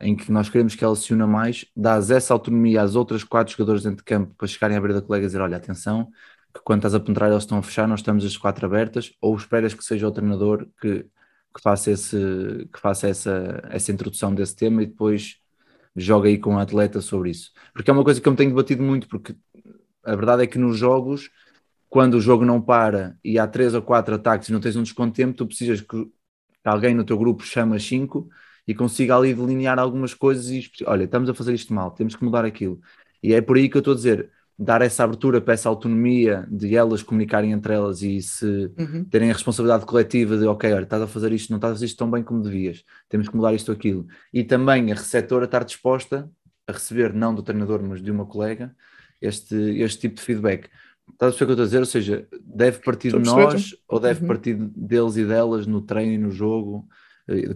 em 0.01 0.15
que 0.15 0.31
nós 0.31 0.49
queremos 0.49 0.75
que 0.75 0.83
ela 0.83 0.95
se 0.95 1.13
una 1.13 1.27
mais, 1.27 1.65
dás 1.75 2.09
essa 2.09 2.33
autonomia 2.33 2.81
às 2.81 2.95
outras 2.95 3.23
quatro 3.23 3.53
jogadores 3.53 3.83
dentro 3.83 3.97
de 3.97 4.03
campo 4.03 4.33
para 4.35 4.47
chegarem 4.47 4.77
à 4.77 4.79
beira 4.81 4.95
da 4.95 5.01
colega 5.01 5.25
e 5.25 5.27
dizer: 5.27 5.41
olha, 5.41 5.57
atenção, 5.57 6.09
que 6.53 6.61
quando 6.63 6.79
estás 6.79 6.95
a 6.95 6.99
penetrar 6.99 7.29
eles 7.29 7.43
estão 7.43 7.57
a 7.59 7.61
fechar, 7.63 7.87
nós 7.87 7.99
estamos 7.99 8.25
as 8.25 8.37
quatro 8.37 8.65
abertas, 8.65 9.13
ou 9.21 9.35
esperas 9.35 9.73
que 9.73 9.83
seja 9.83 10.07
o 10.07 10.11
treinador 10.11 10.67
que, 10.81 11.03
que 11.03 11.61
faça, 11.61 11.91
esse, 11.91 12.67
que 12.71 12.79
faça 12.79 13.07
essa, 13.07 13.61
essa 13.69 13.91
introdução 13.91 14.33
desse 14.33 14.55
tema 14.55 14.83
e 14.83 14.87
depois 14.87 15.37
joga 15.95 16.29
aí 16.29 16.37
com 16.39 16.55
o 16.55 16.59
atleta 16.59 17.01
sobre 17.01 17.29
isso. 17.31 17.51
Porque 17.73 17.89
é 17.91 17.93
uma 17.93 18.03
coisa 18.03 18.19
que 18.19 18.27
eu 18.27 18.31
me 18.31 18.37
tenho 18.37 18.49
debatido 18.49 18.81
muito, 18.83 19.07
porque 19.07 19.35
a 20.03 20.15
verdade 20.15 20.43
é 20.43 20.47
que 20.47 20.57
nos 20.57 20.77
jogos, 20.77 21.29
quando 21.89 22.15
o 22.15 22.21
jogo 22.21 22.43
não 22.45 22.61
para 22.61 23.17
e 23.23 23.37
há 23.39 23.47
três 23.47 23.73
ou 23.75 23.81
quatro 23.81 24.15
ataques 24.15 24.49
e 24.49 24.51
não 24.51 24.59
tens 24.59 24.75
um 24.75 24.83
desconto 24.83 25.11
de 25.11 25.17
tempo, 25.17 25.37
tu 25.37 25.45
precisas 25.45 25.81
que 25.81 26.11
que 26.63 26.69
alguém 26.69 26.95
no 26.95 27.03
teu 27.03 27.17
grupo 27.17 27.43
chama 27.43 27.77
cinco 27.77 28.29
e 28.67 28.73
consiga 28.75 29.15
ali 29.17 29.33
delinear 29.33 29.79
algumas 29.79 30.13
coisas 30.13 30.49
e 30.49 30.69
olha, 30.85 31.03
estamos 31.05 31.29
a 31.29 31.33
fazer 31.33 31.53
isto 31.53 31.73
mal, 31.73 31.91
temos 31.91 32.15
que 32.15 32.23
mudar 32.23 32.45
aquilo. 32.45 32.79
E 33.21 33.33
é 33.33 33.41
por 33.41 33.57
aí 33.57 33.69
que 33.69 33.77
eu 33.77 33.79
estou 33.79 33.93
a 33.93 33.95
dizer, 33.95 34.29
dar 34.57 34.81
essa 34.81 35.03
abertura 35.03 35.41
para 35.41 35.53
essa 35.53 35.67
autonomia 35.69 36.47
de 36.49 36.75
elas 36.75 37.01
comunicarem 37.03 37.51
entre 37.51 37.73
elas 37.73 38.01
e 38.01 38.21
se 38.21 38.71
Uhum. 38.77 39.05
terem 39.09 39.29
a 39.29 39.33
responsabilidade 39.33 39.85
coletiva 39.85 40.37
de, 40.37 40.45
ok, 40.45 40.71
olha, 40.73 40.83
estás 40.83 41.01
a 41.01 41.07
fazer 41.07 41.31
isto, 41.31 41.49
não 41.51 41.57
estás 41.57 41.71
a 41.73 41.75
fazer 41.75 41.85
isto 41.85 41.97
tão 41.97 42.09
bem 42.09 42.23
como 42.23 42.41
devias, 42.41 42.83
temos 43.09 43.27
que 43.27 43.35
mudar 43.35 43.53
isto 43.53 43.69
ou 43.69 43.75
aquilo. 43.75 44.07
E 44.33 44.43
também 44.43 44.91
a 44.91 44.95
receptora 44.95 45.45
estar 45.45 45.63
disposta 45.63 46.29
a 46.67 46.71
receber, 46.71 47.13
não 47.13 47.33
do 47.35 47.43
treinador, 47.43 47.81
mas 47.83 48.01
de 48.01 48.09
uma 48.11 48.25
colega, 48.25 48.75
este, 49.21 49.55
este 49.79 50.01
tipo 50.01 50.15
de 50.15 50.21
feedback. 50.21 50.69
Estás 51.11 51.33
a 51.33 51.37
perceber 51.37 51.53
o 51.53 51.55
que 51.55 51.61
eu 51.61 51.63
estou 51.63 51.63
a 51.63 51.65
dizer? 51.65 51.79
Ou 51.79 51.85
seja, 51.85 52.27
deve 52.41 52.79
partir 52.79 53.11
de 53.11 53.19
nós 53.19 53.75
ou 53.87 53.99
deve 53.99 54.21
Uhum. 54.21 54.27
partir 54.27 54.55
deles 54.55 55.17
e 55.17 55.25
delas 55.25 55.67
no 55.67 55.81
treino 55.81 56.13
e 56.13 56.17
no 56.17 56.31
jogo, 56.31 56.87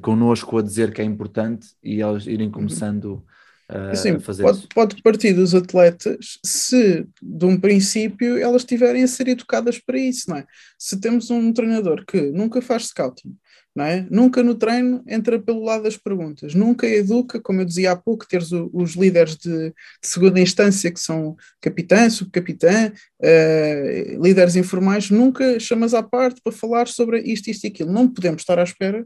connosco 0.02 0.58
a 0.58 0.62
dizer 0.62 0.94
que 0.94 1.02
é 1.02 1.06
importante 1.06 1.68
e 1.84 2.02
eles 2.02 2.26
irem 2.26 2.50
começando 2.50 3.24
a 3.70 3.92
Assim, 3.92 4.18
fazer 4.20 4.44
pode, 4.44 4.58
isso. 4.60 4.68
pode 4.74 5.02
partir 5.02 5.34
dos 5.34 5.54
atletas 5.54 6.40
se, 6.44 7.06
de 7.22 7.46
um 7.46 7.60
princípio, 7.60 8.38
elas 8.38 8.62
estiverem 8.62 9.04
a 9.04 9.08
ser 9.08 9.28
educadas 9.28 9.78
para 9.78 9.98
isso, 10.00 10.30
não 10.30 10.38
é? 10.38 10.46
Se 10.80 10.98
temos 11.02 11.30
um 11.30 11.52
treinador 11.52 12.06
que 12.06 12.32
nunca 12.32 12.62
faz 12.62 12.86
scouting, 12.86 13.36
não 13.76 13.84
é? 13.84 14.08
Nunca 14.10 14.42
no 14.42 14.56
treino 14.56 15.04
entra 15.06 15.38
pelo 15.38 15.66
lado 15.66 15.84
das 15.84 15.98
perguntas, 15.98 16.56
nunca 16.56 16.88
educa, 16.88 17.42
como 17.42 17.60
eu 17.60 17.66
dizia 17.66 17.92
há 17.92 17.96
pouco, 17.98 18.26
teres 18.26 18.54
o- 18.54 18.70
os 18.74 18.96
líderes 18.96 19.36
de, 19.36 19.70
de 19.70 19.74
segunda 20.02 20.40
instância, 20.40 20.90
que 20.90 21.00
são 21.02 21.36
capitã, 21.60 22.10
subcapitã, 22.10 22.94
eh, 23.22 24.16
líderes 24.20 24.56
informais, 24.56 25.10
nunca 25.10 25.60
chamas 25.60 25.94
à 25.94 26.02
parte 26.02 26.40
para 26.42 26.54
falar 26.54 26.88
sobre 26.88 27.20
isto, 27.22 27.50
isto 27.50 27.66
e 27.66 27.68
aquilo. 27.68 27.92
Não 27.92 28.08
podemos 28.08 28.42
estar 28.44 28.58
à 28.58 28.64
espera 28.64 29.06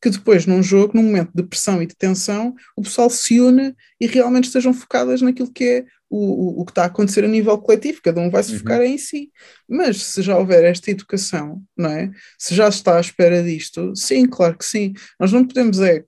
que 0.00 0.10
depois, 0.10 0.44
num 0.46 0.62
jogo, 0.62 0.92
num 0.94 1.02
momento 1.02 1.30
de 1.34 1.42
pressão 1.42 1.82
e 1.82 1.86
de 1.86 1.94
tensão, 1.96 2.54
o 2.76 2.82
pessoal 2.82 3.08
se 3.08 3.40
une 3.40 3.74
e 4.00 4.06
realmente 4.06 4.44
estejam 4.44 4.72
focadas 4.74 5.22
naquilo 5.22 5.50
que 5.50 5.64
é 5.64 5.84
o, 6.10 6.18
o, 6.18 6.60
o 6.60 6.64
que 6.64 6.70
está 6.72 6.82
a 6.82 6.86
acontecer 6.86 7.24
a 7.24 7.28
nível 7.28 7.56
coletivo, 7.58 8.00
cada 8.02 8.20
um 8.20 8.30
vai 8.30 8.42
se 8.42 8.52
Uhum. 8.52 8.58
focar 8.58 8.82
em 8.82 8.98
si. 8.98 9.30
Mas 9.68 10.02
se 10.02 10.22
já 10.22 10.36
houver 10.38 10.62
esta 10.64 10.90
educação, 10.90 11.62
não 11.76 11.90
é? 11.90 12.10
Se 12.38 12.54
já 12.54 12.68
está 12.68 12.98
à 12.98 13.00
espera 13.00 13.42
disto, 13.42 13.94
sim, 13.96 14.26
claro 14.26 14.56
que 14.58 14.64
sim. 14.64 14.92
Nós 15.18 15.32
não 15.32 15.44
podemos 15.46 15.80
é 15.80 16.04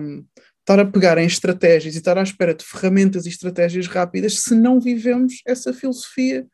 hum, 0.00 0.24
estar 0.60 0.78
a 0.78 0.84
pegar 0.84 1.18
em 1.18 1.26
estratégias 1.26 1.94
e 1.94 1.98
estar 1.98 2.16
à 2.16 2.22
espera 2.22 2.54
de 2.54 2.64
ferramentas 2.64 3.26
e 3.26 3.28
estratégias 3.28 3.86
rápidas 3.88 4.40
se 4.40 4.54
não 4.54 4.80
vivemos 4.80 5.42
essa 5.46 5.72
filosofia 5.72 6.46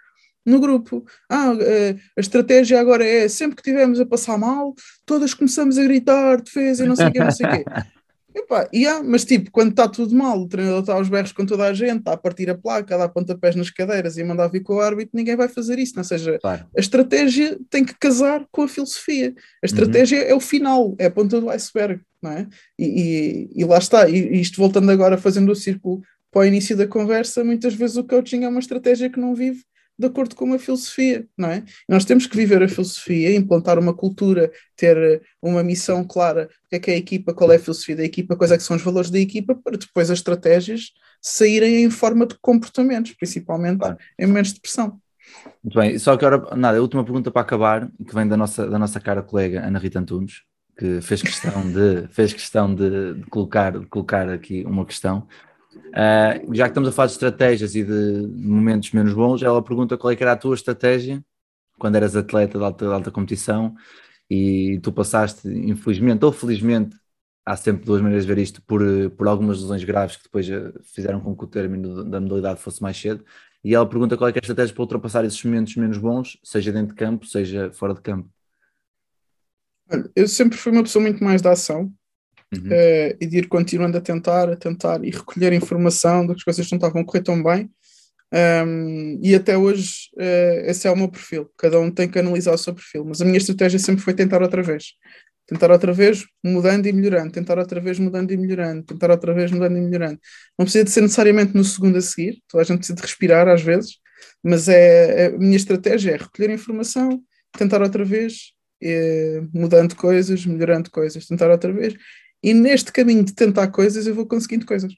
no 0.47 0.61
grupo. 0.61 1.05
Ah, 1.29 1.53
eh, 1.61 1.97
a 2.17 2.21
estratégia 2.21 2.81
agora 2.81 3.05
é 3.05 3.29
sempre 3.29 3.57
que 3.57 3.63
estivermos 3.63 3.99
a 4.01 4.07
passar 4.07 4.39
mal, 4.39 4.75
todas 5.05 5.35
começamos 5.35 5.77
a 5.77 5.83
gritar, 5.83 6.41
defesa 6.41 6.85
e 6.85 6.89
não 6.89 6.95
sei 6.97 7.07
o 7.09 7.13
quê, 7.13 7.19
não 7.19 7.31
sei 7.33 7.47
o 7.47 7.51
quê. 7.51 7.65
Epá, 8.39 8.69
e 8.71 8.87
há, 8.87 9.03
mas 9.03 9.25
tipo, 9.25 9.51
quando 9.51 9.71
está 9.71 9.89
tudo 9.89 10.15
mal, 10.15 10.39
o 10.39 10.47
treinador 10.47 10.81
está 10.81 10.93
aos 10.93 11.09
berros 11.09 11.33
com 11.33 11.47
toda 11.47 11.65
a 11.65 11.73
gente, 11.73 12.01
está 12.01 12.13
a 12.13 12.17
partir 12.19 12.51
a 12.51 12.55
placa, 12.55 12.95
a 12.95 12.99
dar 12.99 13.09
pontapés 13.09 13.57
nas 13.57 13.71
cadeiras 13.71 14.19
e 14.19 14.23
a 14.23 14.27
mandar 14.27 14.49
vir 14.49 14.61
com 14.63 14.75
o 14.75 14.81
árbitro, 14.81 15.13
ninguém 15.17 15.35
vai 15.35 15.49
fazer 15.49 15.79
isso. 15.79 15.95
Ou 15.97 16.05
seja, 16.05 16.39
Claro. 16.39 16.67
a 16.77 16.79
estratégia 16.81 17.59
tem 17.71 17.83
que 17.83 17.95
casar 17.99 18.45
com 18.53 18.61
a 18.63 18.69
filosofia. 18.69 19.35
A 19.63 19.67
estratégia 19.67 20.19
é 20.19 20.35
o 20.35 20.41
final, 20.41 20.95
é 20.99 21.07
a 21.07 21.11
ponta 21.11 21.41
do 21.41 21.49
iceberg, 21.49 22.03
não 22.23 22.31
é? 22.33 22.47
E, 22.79 22.85
e- 22.85 23.63
e 23.63 23.65
lá 23.65 23.79
está. 23.79 24.07
E 24.07 24.39
isto 24.39 24.59
voltando 24.59 24.91
agora, 24.91 25.17
fazendo 25.17 25.51
o 25.51 25.57
círculo 25.57 26.03
para 26.31 26.43
o 26.43 26.45
início 26.45 26.77
da 26.77 26.87
conversa, 26.87 27.43
muitas 27.43 27.73
vezes 27.73 27.97
o 27.97 28.05
coaching 28.05 28.45
é 28.45 28.49
uma 28.51 28.61
estratégia 28.61 29.09
que 29.09 29.19
não 29.19 29.35
vive 29.35 29.63
de 29.99 30.07
acordo 30.07 30.37
com 30.37 30.45
uma 30.45 30.59
filosofia, 30.59 31.27
não 31.37 31.49
é? 31.51 31.65
Nós 31.89 32.05
temos 32.05 32.27
que 32.27 32.37
viver 32.37 32.63
a 32.63 32.69
filosofia, 32.69 33.35
implantar 33.35 33.79
uma 33.79 33.95
cultura, 33.95 34.51
ter 34.77 34.97
eh, 34.97 35.21
uma 35.41 35.63
missão 35.63 36.05
clara, 36.05 36.49
o 36.67 36.69
que 36.69 36.77
é 36.77 36.79
que 36.79 36.91
é 36.91 36.95
a 36.95 36.97
equipa, 36.99 37.33
qual 37.33 37.51
é 37.53 37.57
a 37.57 37.59
filosofia 37.59 37.97
da 37.97 38.05
equipa, 38.05 38.37
quais 38.37 38.53
é 38.53 38.57
que 38.57 38.63
são 38.63 38.77
os 38.77 38.83
valores 38.83 39.11
da 39.11 39.19
equipa, 39.19 39.55
para 39.55 39.77
depois 39.79 40.11
as 40.11 40.19
estratégias 40.19 40.93
saírem 41.21 41.83
em 41.83 41.91
forma 41.91 42.27
de 42.27 42.37
comportamentos, 42.41 43.13
principalmente 43.13 43.79
Claro. 43.79 43.97
em 44.19 44.27
momentos 44.27 44.53
de 44.53 44.61
pressão. 44.61 45.01
Muito 45.63 45.79
bem, 45.79 45.99
só 45.99 46.17
que 46.17 46.25
agora, 46.25 46.55
nada, 46.57 46.79
a 46.79 46.81
última 46.81 47.05
pergunta 47.05 47.31
para 47.31 47.43
acabar, 47.43 47.91
que 48.07 48.15
vem 48.15 48.29
da 48.29 48.37
nossa, 48.37 48.69
da 48.69 48.79
nossa 48.79 49.01
cara 49.01 49.23
colega 49.23 49.67
Ana 49.67 49.79
Rita 49.79 49.99
Antunes, 49.99 50.43
que 50.79 51.01
fez 51.01 51.23
questão 51.23 51.73
de, 51.73 52.07
fez 52.13 52.33
questão 52.33 52.75
de, 52.75 53.15
de 53.15 53.27
colocar, 53.27 53.79
de 53.79 53.87
colocar 53.87 54.29
aqui 54.29 54.65
uma 54.67 54.85
questão. 54.85 55.27
Ah, 55.95 56.41
já 56.53 56.65
que 56.65 56.71
estamos 56.71 56.89
a 56.89 56.93
falar 56.93 57.07
de 57.07 57.13
estratégias 57.13 57.75
e 57.75 57.83
de 57.83 58.27
momentos 58.37 58.93
menos 58.93 59.15
bons, 59.15 59.43
ela 59.43 59.63
pergunta 59.63 59.97
qual 59.97 60.13
é 60.13 60.17
era 60.21 60.33
a 60.33 60.37
tua 60.37 60.55
estratégia 60.55 61.25
quando 61.79 61.97
eras 61.97 62.17
atleta 62.17 62.59
de 62.59 62.65
alta, 62.65 62.87
de 62.87 62.93
alta 62.93 63.11
competição 63.11 63.75
e 64.31 64.81
tu 64.83 64.93
passaste, 64.93 65.49
infelizmente 65.49 66.25
ou 66.25 66.33
felizmente, 66.33 66.97
há 67.45 67.57
sempre 67.57 67.85
duas 67.85 68.01
maneiras 68.03 68.27
de 68.27 68.35
ver 68.35 68.43
isto, 68.43 68.61
por, 68.63 68.83
por 69.17 69.29
algumas 69.29 69.61
lesões 69.61 69.85
graves 69.85 70.17
que 70.17 70.25
depois 70.25 70.49
eh, 70.51 70.73
fizeram 70.83 71.21
com 71.21 71.37
que 71.37 71.45
o 71.45 71.47
término 71.47 72.05
da 72.05 72.21
modalidade 72.21 72.61
fosse 72.61 72.83
mais 72.83 72.97
cedo. 72.97 73.25
E 73.63 73.75
ela 73.75 73.89
pergunta 73.89 74.17
qual 74.17 74.29
é, 74.29 74.33
é 74.33 74.35
a 74.37 74.39
estratégia 74.39 74.75
para 74.75 74.83
ultrapassar 74.83 75.25
esses 75.25 75.43
momentos 75.45 75.77
menos 75.77 75.99
bons, 75.99 76.39
seja 76.43 76.73
dentro 76.73 76.89
de 76.89 76.95
campo, 76.95 77.27
seja 77.27 77.71
fora 77.73 77.95
de 77.95 78.01
campo. 78.01 78.29
Olha, 79.91 80.11
eu 80.17 80.27
sempre 80.27 80.59
fui 80.59 80.73
uma 80.73 80.83
pessoa 80.83 81.03
muito 81.03 81.23
mais 81.23 81.41
da 81.41 81.53
ação 81.53 81.93
Uhum. 82.59 82.69
eh, 82.71 83.17
e 83.21 83.27
de 83.27 83.39
ir 83.39 83.49
continuando 83.49 83.99
a 83.99 84.01
tentar, 84.01 84.51
a 84.51 84.57
tentar 84.57 85.05
e 85.05 85.11
recolher 85.11 85.53
informação 85.53 86.27
coisas 86.45 86.67
que 86.67 86.73
não 86.73 86.79
estavam 86.79 87.03
a 87.03 87.05
correr 87.05 87.23
tão 87.23 87.43
bem. 87.43 87.71
Um, 88.33 89.21
e 89.23 89.35
até 89.35 89.57
hoje 89.57 90.11
uh, 90.17 90.69
esse 90.69 90.89
é 90.89 90.91
o 90.91 90.97
meu 90.97 91.09
perfil. 91.09 91.51
Cada 91.57 91.79
um 91.79 91.91
tem 91.91 92.09
que 92.09 92.19
analisar 92.19 92.53
o 92.53 92.59
seu 92.59 92.75
perfil. 92.75 93.05
Mas 93.05 93.21
a 93.21 93.25
minha 93.25 93.39
estratégia 93.39 93.79
sempre 93.79 94.03
foi 94.03 94.15
tentar 94.15 94.43
outra 94.43 94.63
vez. 94.63 94.95
Tentar 95.47 95.71
outra 95.71 95.93
vez, 95.93 96.25
mudando 96.45 96.87
e 96.87 96.93
melhorando. 96.93 97.31
Tentar 97.31 97.59
outra 97.59 97.81
vez, 97.81 97.99
mudando 97.99 98.33
e 98.33 98.37
melhorando. 98.37 98.83
Tentar 98.83 99.11
outra 99.11 99.33
vez, 99.33 99.53
mudando 99.53 99.77
e 99.77 99.81
melhorando. 99.81 100.19
Não 100.59 100.65
precisa 100.65 100.85
de 100.85 100.91
ser 100.91 101.03
necessariamente 101.03 101.55
no 101.55 101.63
segundo 101.63 101.97
a 101.99 102.01
seguir. 102.01 102.43
Toda 102.49 102.63
a 102.63 102.65
gente 102.65 102.79
precisa 102.79 102.97
de 102.97 103.03
respirar 103.03 103.49
às 103.49 103.63
vezes. 103.63 103.99
Mas 104.43 104.69
é, 104.69 105.25
é 105.25 105.27
a 105.27 105.39
minha 105.39 105.57
estratégia 105.57 106.13
é 106.13 106.17
recolher 106.17 106.51
informação, 106.51 107.23
tentar 107.57 107.83
outra 107.83 108.05
vez, 108.05 108.53
é, 108.83 109.41
mudando 109.53 109.95
coisas, 109.95 110.45
melhorando 110.47 110.91
coisas, 110.91 111.27
tentar 111.27 111.51
outra 111.51 111.73
vez. 111.73 111.95
E 112.43 112.55
neste 112.55 112.93
caminho 112.93 113.25
de 113.25 113.35
tentar 113.35 113.69
coisas, 113.69 114.07
eu 114.07 114.15
vou 114.15 114.27
conseguindo 114.27 114.67
coisas. 114.67 114.93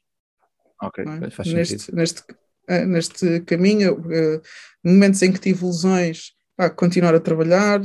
Ok, 0.82 1.04
é? 1.04 1.30
faz 1.30 1.52
neste, 1.52 1.78
sentido. 1.78 1.96
neste, 1.96 2.22
eh, 2.68 2.84
neste 2.84 3.40
caminho, 3.40 4.00
eh, 4.12 4.40
momentos 4.84 5.22
em 5.22 5.32
que 5.32 5.40
tive 5.40 5.64
lesões, 5.64 6.32
pá, 6.56 6.70
continuar 6.70 7.14
a 7.14 7.20
trabalhar, 7.20 7.80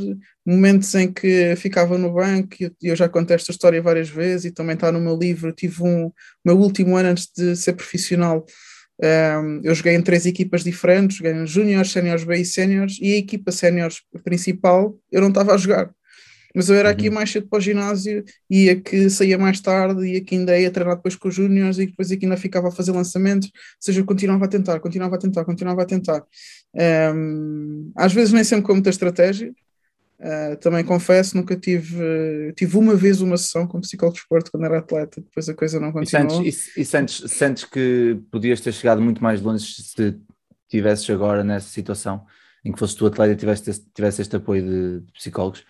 momentos 0.45 0.93
em 0.95 1.11
que 1.11 1.55
ficava 1.55 1.97
no 1.97 2.13
banco, 2.13 2.55
e 2.59 2.65
eu, 2.65 2.71
eu 2.81 2.95
já 2.95 3.09
contei 3.09 3.35
esta 3.35 3.51
história 3.51 3.81
várias 3.81 4.09
vezes 4.09 4.45
e 4.45 4.51
também 4.51 4.75
está 4.75 4.91
no 4.91 4.99
meu 4.99 5.17
livro. 5.17 5.53
Tive 5.53 5.83
um 5.83 6.11
meu 6.45 6.57
último 6.57 6.95
ano 6.97 7.09
antes 7.09 7.29
de 7.35 7.55
ser 7.55 7.73
profissional. 7.73 8.45
Um, 9.01 9.61
eu 9.63 9.73
joguei 9.73 9.95
em 9.95 10.01
três 10.01 10.25
equipas 10.25 10.63
diferentes, 10.63 11.17
joguei 11.17 11.33
em 11.33 11.47
júniores, 11.47 11.91
séniores 11.91 12.23
B 12.23 12.37
e 12.37 12.45
séniores, 12.45 12.97
e 13.01 13.13
a 13.13 13.17
equipa 13.17 13.51
séniores 13.51 14.01
principal 14.23 14.97
eu 15.11 15.21
não 15.21 15.29
estava 15.29 15.53
a 15.53 15.57
jogar. 15.57 15.91
Mas 16.55 16.69
eu 16.69 16.75
era 16.75 16.89
aqui 16.89 17.07
Uhum. 17.09 17.15
mais 17.15 17.31
cedo 17.31 17.47
para 17.47 17.57
o 17.57 17.61
ginásio, 17.61 18.23
ia 18.49 18.79
que 18.79 19.09
saía 19.09 19.37
mais 19.37 19.59
tarde, 19.59 20.05
ia 20.05 20.21
que 20.23 20.35
ainda 20.35 20.57
ia 20.59 20.69
treinar 20.69 20.95
depois 20.97 21.15
com 21.15 21.27
os 21.27 21.35
júniores 21.35 21.77
e 21.79 21.87
depois 21.87 22.11
aqui 22.11 22.25
ainda 22.25 22.37
ficava 22.37 22.67
a 22.67 22.71
fazer 22.71 22.91
lançamentos, 22.91 23.47
ou 23.49 23.53
seja, 23.79 24.01
eu 24.01 24.05
continuava 24.05 24.45
a 24.45 24.47
tentar, 24.47 24.79
continuava 24.79 25.15
a 25.15 25.19
tentar, 25.19 25.45
continuava 25.45 25.81
a 25.81 25.85
tentar. 25.85 26.23
Um, 27.15 27.91
às 27.95 28.13
vezes 28.13 28.33
nem 28.33 28.43
sempre 28.43 28.65
com 28.65 28.73
muita 28.73 28.89
estratégia, 28.89 29.51
uh, 30.19 30.55
também 30.59 30.83
confesso, 30.83 31.35
nunca 31.37 31.55
tive, 31.55 31.95
uh, 32.01 32.53
tive 32.55 32.77
uma 32.77 32.95
vez 32.95 33.21
uma 33.21 33.37
sessão 33.37 33.67
com 33.67 33.81
psicólogo 33.81 34.15
de 34.15 34.21
esporte 34.21 34.51
quando 34.51 34.65
era 34.65 34.79
atleta, 34.79 35.21
depois 35.21 35.47
a 35.49 35.53
coisa 35.53 35.79
não 35.79 35.89
E 36.01 36.05
sentes, 36.05 36.35
continuou. 36.37 36.43
e, 36.43 36.81
e 36.81 36.85
sentes, 36.85 37.31
sentes 37.31 37.63
que 37.65 38.19
podias 38.31 38.61
ter 38.61 38.73
chegado 38.73 39.01
muito 39.01 39.21
mais 39.23 39.41
longe 39.41 39.65
se 39.65 40.19
tivesses 40.69 41.09
agora 41.09 41.43
nessa 41.43 41.69
situação 41.69 42.25
em 42.65 42.71
que 42.71 42.79
fosses 42.79 42.95
tu 42.95 43.05
atleta 43.05 43.33
e 43.33 43.35
tivesse, 43.35 43.83
tivesse 43.93 44.21
este 44.21 44.35
apoio 44.37 44.63
de, 44.63 45.05
de 45.05 45.11
psicólogos? 45.13 45.63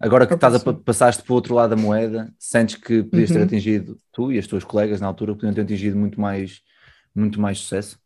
Agora 0.00 0.26
que 0.26 0.34
estás 0.34 0.54
a, 0.54 0.60
passaste 0.74 1.22
para 1.22 1.32
o 1.32 1.34
outro 1.36 1.54
lado 1.54 1.70
da 1.70 1.76
moeda, 1.76 2.32
sentes 2.38 2.76
que 2.76 3.02
podias 3.02 3.30
ter 3.32 3.40
Uhum. 3.40 3.44
atingido, 3.44 4.00
tu 4.12 4.32
e 4.32 4.38
as 4.38 4.46
tuas 4.46 4.64
colegas 4.64 5.00
na 5.00 5.06
altura, 5.08 5.34
podiam 5.34 5.52
ter 5.54 5.62
atingido 5.62 5.96
muito 5.96 6.20
mais, 6.20 6.60
muito 7.14 7.40
mais 7.40 7.58
sucesso? 7.58 7.98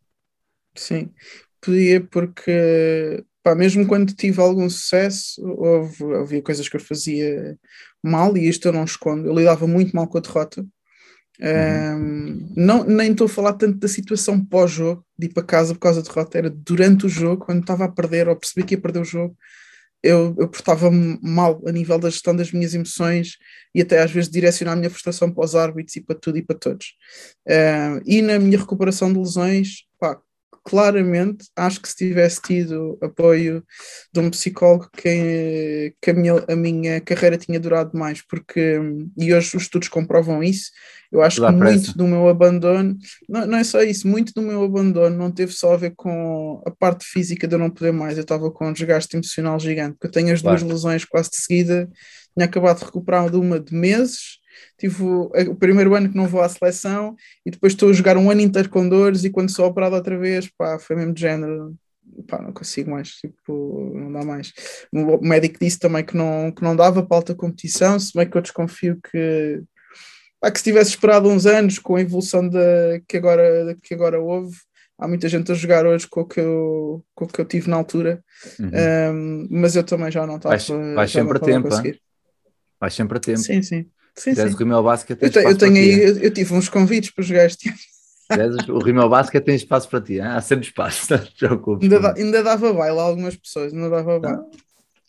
Sim, 0.75 1.13
podia 1.61 2.01
porque, 2.05 3.23
pá, 3.43 3.53
mesmo 3.55 3.87
quando 3.87 4.13
tive 4.13 4.41
algum 4.41 4.69
sucesso, 4.69 5.41
houve, 5.45 6.03
havia 6.15 6.41
coisas 6.41 6.67
que 6.67 6.75
eu 6.75 6.79
fazia 6.81 7.57
mal 8.03 8.35
e 8.37 8.47
isto 8.47 8.67
eu 8.67 8.73
não 8.73 8.83
escondo. 8.83 9.27
Eu 9.27 9.35
lidava 9.35 9.67
muito 9.67 9.95
mal 9.95 10.07
com 10.07 10.17
a 10.17 10.21
derrota. 10.21 10.65
Um, 11.41 12.53
não, 12.55 12.83
nem 12.85 13.11
estou 13.11 13.25
a 13.27 13.29
falar 13.29 13.53
tanto 13.53 13.79
da 13.79 13.87
situação 13.87 14.43
pós-jogo, 14.45 15.05
de 15.17 15.27
ir 15.27 15.33
para 15.33 15.43
casa 15.43 15.73
por 15.75 15.81
causa 15.81 16.01
da 16.03 16.07
derrota, 16.09 16.37
era 16.37 16.49
durante 16.49 17.05
o 17.05 17.09
jogo, 17.09 17.45
quando 17.45 17.61
estava 17.61 17.85
a 17.85 17.91
perder 17.91 18.27
ou 18.29 18.35
percebi 18.37 18.65
que 18.65 18.75
ia 18.75 18.81
perder 18.81 19.01
o 19.01 19.05
jogo, 19.05 19.37
eu, 20.03 20.35
eu 20.37 20.49
portava-me 20.49 21.17
mal 21.23 21.61
a 21.65 21.71
nível 21.71 21.97
da 21.97 22.09
gestão 22.09 22.35
das 22.35 22.51
minhas 22.51 22.73
emoções 22.73 23.37
e 23.73 23.81
até 23.81 24.01
às 24.01 24.11
vezes 24.11 24.29
direcionar 24.29 24.73
a 24.73 24.75
minha 24.75 24.89
frustração 24.89 25.31
para 25.31 25.45
os 25.45 25.55
árbitros 25.55 25.95
e 25.95 26.01
para 26.01 26.15
tudo 26.15 26.37
e 26.37 26.41
para 26.41 26.57
todos. 26.57 26.93
Uh, 27.47 28.03
e 28.05 28.21
na 28.21 28.37
minha 28.37 28.59
recuperação 28.59 29.11
de 29.11 29.17
lesões, 29.17 29.85
pá, 29.97 30.19
claramente 30.63 31.45
acho 31.55 31.81
que 31.81 31.89
se 31.89 31.95
tivesse 31.95 32.41
tido 32.41 32.97
apoio 33.01 33.63
de 34.13 34.19
um 34.19 34.29
psicólogo 34.29 34.89
que, 34.95 35.93
que 36.01 36.11
a, 36.11 36.13
minha, 36.13 36.43
a 36.47 36.55
minha 36.55 37.01
carreira 37.01 37.37
tinha 37.37 37.59
durado 37.59 37.97
mais, 37.97 38.21
porque, 38.21 38.79
e 39.17 39.33
hoje 39.33 39.55
os 39.55 39.63
estudos 39.63 39.87
comprovam 39.87 40.43
isso, 40.43 40.71
eu 41.11 41.21
acho 41.21 41.43
à 41.45 41.51
que 41.53 41.59
muito 41.59 41.95
do 41.97 42.07
meu 42.07 42.27
abandono, 42.27 42.97
não, 43.29 43.45
não 43.45 43.57
é 43.57 43.63
só 43.63 43.81
isso, 43.83 44.07
muito 44.07 44.33
do 44.33 44.41
meu 44.41 44.63
abandono 44.63 45.15
não 45.15 45.31
teve 45.31 45.51
só 45.51 45.73
a 45.73 45.77
ver 45.77 45.93
com 45.95 46.61
a 46.65 46.71
parte 46.71 47.05
física 47.05 47.47
de 47.47 47.53
eu 47.55 47.59
não 47.59 47.69
poder 47.69 47.91
mais, 47.93 48.17
eu 48.17 48.23
estava 48.23 48.49
com 48.49 48.67
um 48.67 48.73
desgaste 48.73 49.15
emocional 49.15 49.59
gigante, 49.59 49.93
porque 49.93 50.07
eu 50.07 50.11
tenho 50.11 50.33
as 50.33 50.41
Claro. 50.41 50.59
duas 50.59 50.71
lesões 50.71 51.05
quase 51.05 51.29
de 51.29 51.37
seguida, 51.37 51.89
tinha 52.35 52.45
acabado 52.45 52.79
de 52.79 52.85
recuperar 52.85 53.29
de 53.29 53.37
uma 53.37 53.59
de 53.59 53.73
meses, 53.75 54.39
tive 54.77 55.03
o, 55.03 55.31
primeiro 55.55 55.95
ano 55.95 56.09
que 56.09 56.17
não 56.17 56.27
vou 56.27 56.41
à 56.41 56.49
seleção 56.49 57.15
e 57.45 57.51
depois 57.51 57.73
estou 57.73 57.89
a 57.89 57.93
jogar 57.93 58.17
um 58.17 58.29
ano 58.29 58.41
inteiro 58.41 58.69
com 58.69 58.87
dores 58.87 59.23
e 59.23 59.29
quando 59.29 59.49
sou 59.51 59.65
operado 59.67 59.95
outra 59.95 60.17
vez, 60.17 60.49
pá, 60.57 60.77
foi 60.79 60.95
mesmo 60.95 61.13
de 61.13 61.21
género, 61.21 61.75
pá, 62.27 62.41
não 62.41 62.51
consigo 62.53 62.91
mais, 62.91 63.09
tipo, 63.09 63.91
não 63.95 64.11
dá 64.11 64.23
mais. 64.23 64.51
O 64.91 65.17
médico 65.25 65.57
disse 65.59 65.79
também 65.79 66.03
que 66.03 66.15
não, 66.15 66.51
que 66.51 66.63
não 66.63 66.75
dava 66.75 67.03
para 67.03 67.17
alta 67.17 67.35
competição, 67.35 67.99
se 67.99 68.11
bem 68.15 68.29
que 68.29 68.37
eu 68.37 68.41
desconfio 68.41 68.99
que, 69.11 69.61
pá, 70.39 70.51
que 70.51 70.57
se 70.59 70.63
tivesse 70.65 70.91
esperado 70.91 71.29
uns 71.29 71.45
anos 71.45 71.79
com 71.79 71.95
a 71.95 72.01
evolução 72.01 72.47
da, 72.47 72.59
que, 73.07 73.17
agora, 73.17 73.77
que 73.81 73.93
agora 73.93 74.19
houve, 74.19 74.55
há 74.99 75.07
muita 75.07 75.27
gente 75.27 75.51
a 75.51 75.55
jogar 75.55 75.85
hoje 75.85 76.07
com 76.07 76.21
o 76.21 76.25
que 76.25 76.39
eu, 76.39 77.03
com 77.15 77.25
o 77.25 77.27
que 77.27 77.39
eu 77.41 77.45
tive 77.45 77.69
na 77.69 77.77
altura, 77.77 78.23
Uhum. 78.59 78.69
um, 79.13 79.47
mas 79.49 79.75
eu 79.75 79.83
também 79.83 80.11
já 80.11 80.27
não 80.27 80.35
estava 80.35 80.55
Vais- 80.55 80.67
vais 80.67 81.11
já 81.11 81.23
não 81.23 81.29
sempre 81.31 81.37
a 81.37 81.39
tempo. 81.39 81.69
Vais 82.79 82.93
sempre 82.93 83.17
a 83.17 83.21
tempo. 83.21 83.39
Sim, 83.39 83.61
sim. 83.61 83.89
Sim, 84.15 84.35
sim. 84.35 84.41
o 84.43 84.55
Rimel 84.55 84.83
Basket, 84.83 85.11
Eu, 85.11 85.17
tens 85.17 85.31
te- 85.31 85.37
eu 85.39 85.51
espaço 85.51 85.57
tenho 85.59 85.73
para 85.73 85.81
ti, 85.83 85.89
aí, 85.89 86.03
eu, 86.03 86.17
eu 86.23 86.33
tive 86.33 86.53
uns 86.53 86.69
convites 86.69 87.11
para 87.11 87.23
jogar 87.23 87.45
este 87.45 87.69
ano. 87.69 87.77
O 88.69 88.79
Rimel 88.79 89.09
Basket 89.09 89.43
tem 89.43 89.55
espaço 89.55 89.89
para 89.89 90.01
ti, 90.01 90.13
hein? 90.13 90.21
há 90.21 90.41
sempre 90.41 90.65
espaço, 90.67 91.07
não 91.13 91.19
te 91.19 91.35
preocupes. 91.37 91.91
Ainda, 91.91 92.13
ainda 92.15 92.43
dava 92.43 92.73
baile 92.73 92.99
a 92.99 93.01
algumas 93.03 93.35
pessoas, 93.35 93.73
ainda 93.73 93.89
dava 93.89 94.19
baile. 94.19 94.43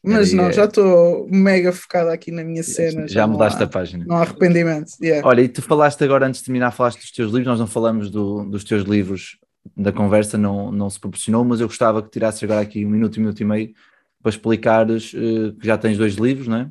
Mas 0.03 0.35
Era- 0.35 0.43
não, 0.43 0.49
é- 0.51 0.53
já 0.53 0.65
estou 0.67 1.27
mega 1.31 1.73
focado 1.73 2.11
aqui 2.11 2.31
na 2.31 2.45
minha 2.45 2.63
cena. 2.63 3.09
Já 3.09 3.27
não 3.27 3.33
mudaste 3.35 3.63
há, 3.63 3.65
a 3.67 3.69
página. 3.69 4.05
Não 4.07 4.17
há 4.17 4.21
arrependimento. 4.21 4.93
Yeah. 5.01 5.27
Olha, 5.27 5.41
e 5.41 5.49
tu 5.49 5.63
falaste 5.63 6.05
agora, 6.05 6.27
antes 6.27 6.41
de 6.41 6.47
terminar, 6.47 6.71
falaste 6.73 7.01
dos 7.01 7.11
teus 7.11 7.29
livros, 7.29 7.47
nós 7.47 7.59
não 7.59 7.67
falamos 7.67 8.11
do- 8.11 8.45
dos 8.45 8.65
teus 8.65 8.85
livros 8.85 9.39
da 9.75 9.91
conversa, 9.93 10.37
não, 10.37 10.71
não 10.71 10.91
se 10.91 11.01
proporcionou, 11.01 11.43
mas 11.43 11.61
eu 11.61 11.67
gostava 11.69 12.03
que 12.03 12.11
tirasses 12.11 12.43
agora 12.45 12.61
aqui 12.61 12.85
um 12.85 12.91
minuto, 12.91 13.17
um 13.17 13.21
minuto 13.21 13.41
e 13.41 13.45
meio 13.47 13.73
para 14.23 14.29
explicares 14.31 15.13
eh, 15.15 15.53
que 15.59 15.67
já 15.67 15.79
tens 15.79 15.97
dois 15.97 16.15
livros, 16.17 16.47
não 16.49 16.57
é? 16.59 16.71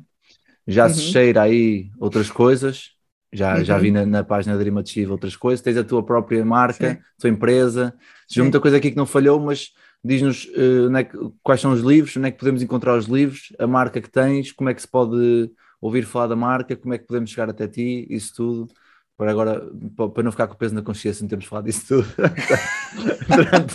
Já 0.66 0.88
se 0.88 1.00
Uhum. 1.00 1.10
cheira 1.12 1.42
aí 1.42 1.90
outras 1.98 2.30
coisas, 2.30 2.90
já, 3.32 3.62
já 3.62 3.74
Uhum. 3.76 3.82
vi 3.82 3.90
na, 3.90 4.06
na 4.06 4.24
página 4.24 4.54
da 4.56 4.60
Dream 4.62 4.78
Achieve 4.78 5.10
outras 5.12 5.36
coisas, 5.36 5.60
tens 5.60 5.76
a 5.76 5.84
tua 5.84 6.04
própria 6.04 6.44
marca, 6.44 6.94
Sim. 6.94 7.02
tua 7.18 7.30
empresa, 7.30 7.94
Sim. 8.28 8.42
muita 8.42 8.60
coisa 8.60 8.76
aqui 8.76 8.90
que 8.90 8.96
não 8.96 9.06
falhou, 9.06 9.38
mas 9.40 9.70
diz-nos 10.02 10.46
onde 10.88 11.00
é 11.00 11.04
que- 11.04 11.16
quais 11.42 11.60
são 11.60 11.72
os 11.72 11.80
livros, 11.80 12.16
onde 12.16 12.28
é 12.28 12.30
que 12.30 12.38
podemos 12.38 12.62
encontrar 12.62 12.96
os 12.96 13.06
livros, 13.06 13.52
a 13.58 13.66
marca 13.66 14.00
que 14.00 14.10
tens, 14.10 14.52
como 14.52 14.70
é 14.70 14.74
que 14.74 14.80
se 14.82 14.88
pode 14.88 15.50
ouvir 15.80 16.04
falar 16.04 16.28
da 16.28 16.36
marca, 16.36 16.76
como 16.76 16.94
é 16.94 16.98
que 16.98 17.06
podemos 17.06 17.30
chegar 17.30 17.50
até 17.50 17.68
ti, 17.68 18.06
isso 18.10 18.34
tudo, 18.34 18.72
para 19.16 19.30
agora, 19.30 19.62
pa- 19.96 20.08
para 20.08 20.22
não 20.22 20.32
ficar 20.32 20.48
com 20.48 20.56
peso 20.56 20.74
na 20.74 20.82
consciência, 20.82 21.22
não 21.22 21.28
temos 21.28 21.44
falado 21.44 21.66
disso 21.66 21.86
tudo 21.86 22.08
durante 23.28 23.74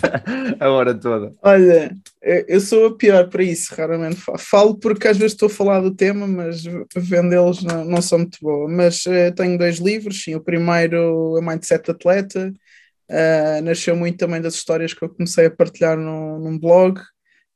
a 0.60 0.70
hora 0.70 0.94
toda. 0.94 1.34
Olha, 1.42 1.96
eu 2.22 2.60
sou 2.60 2.86
a 2.86 2.96
pior 2.96 3.28
para 3.28 3.42
isso, 3.42 3.74
raramente 3.74 4.20
falo. 4.38 4.76
Porque 4.78 5.08
às 5.08 5.16
vezes 5.16 5.32
estou 5.32 5.46
a 5.46 5.50
falar 5.50 5.80
do 5.80 5.94
tema, 5.94 6.26
mas 6.26 6.62
vendê-los 6.94 7.62
não, 7.62 7.84
não 7.84 8.02
sou 8.02 8.18
muito 8.18 8.38
boa. 8.42 8.68
Mas 8.68 9.06
eh, 9.06 9.30
tenho 9.30 9.58
dois 9.58 9.78
livros, 9.78 10.22
sim. 10.22 10.34
O 10.34 10.40
primeiro, 10.40 11.36
a 11.38 11.42
Mindset 11.42 11.90
Atleta, 11.90 12.52
ah, 13.10 13.60
nasceu 13.62 13.96
muito 13.96 14.18
também 14.18 14.40
das 14.40 14.54
histórias 14.54 14.94
que 14.94 15.02
eu 15.04 15.08
comecei 15.08 15.46
a 15.46 15.50
partilhar 15.50 15.96
no, 15.98 16.38
num 16.38 16.58
blog. 16.58 17.00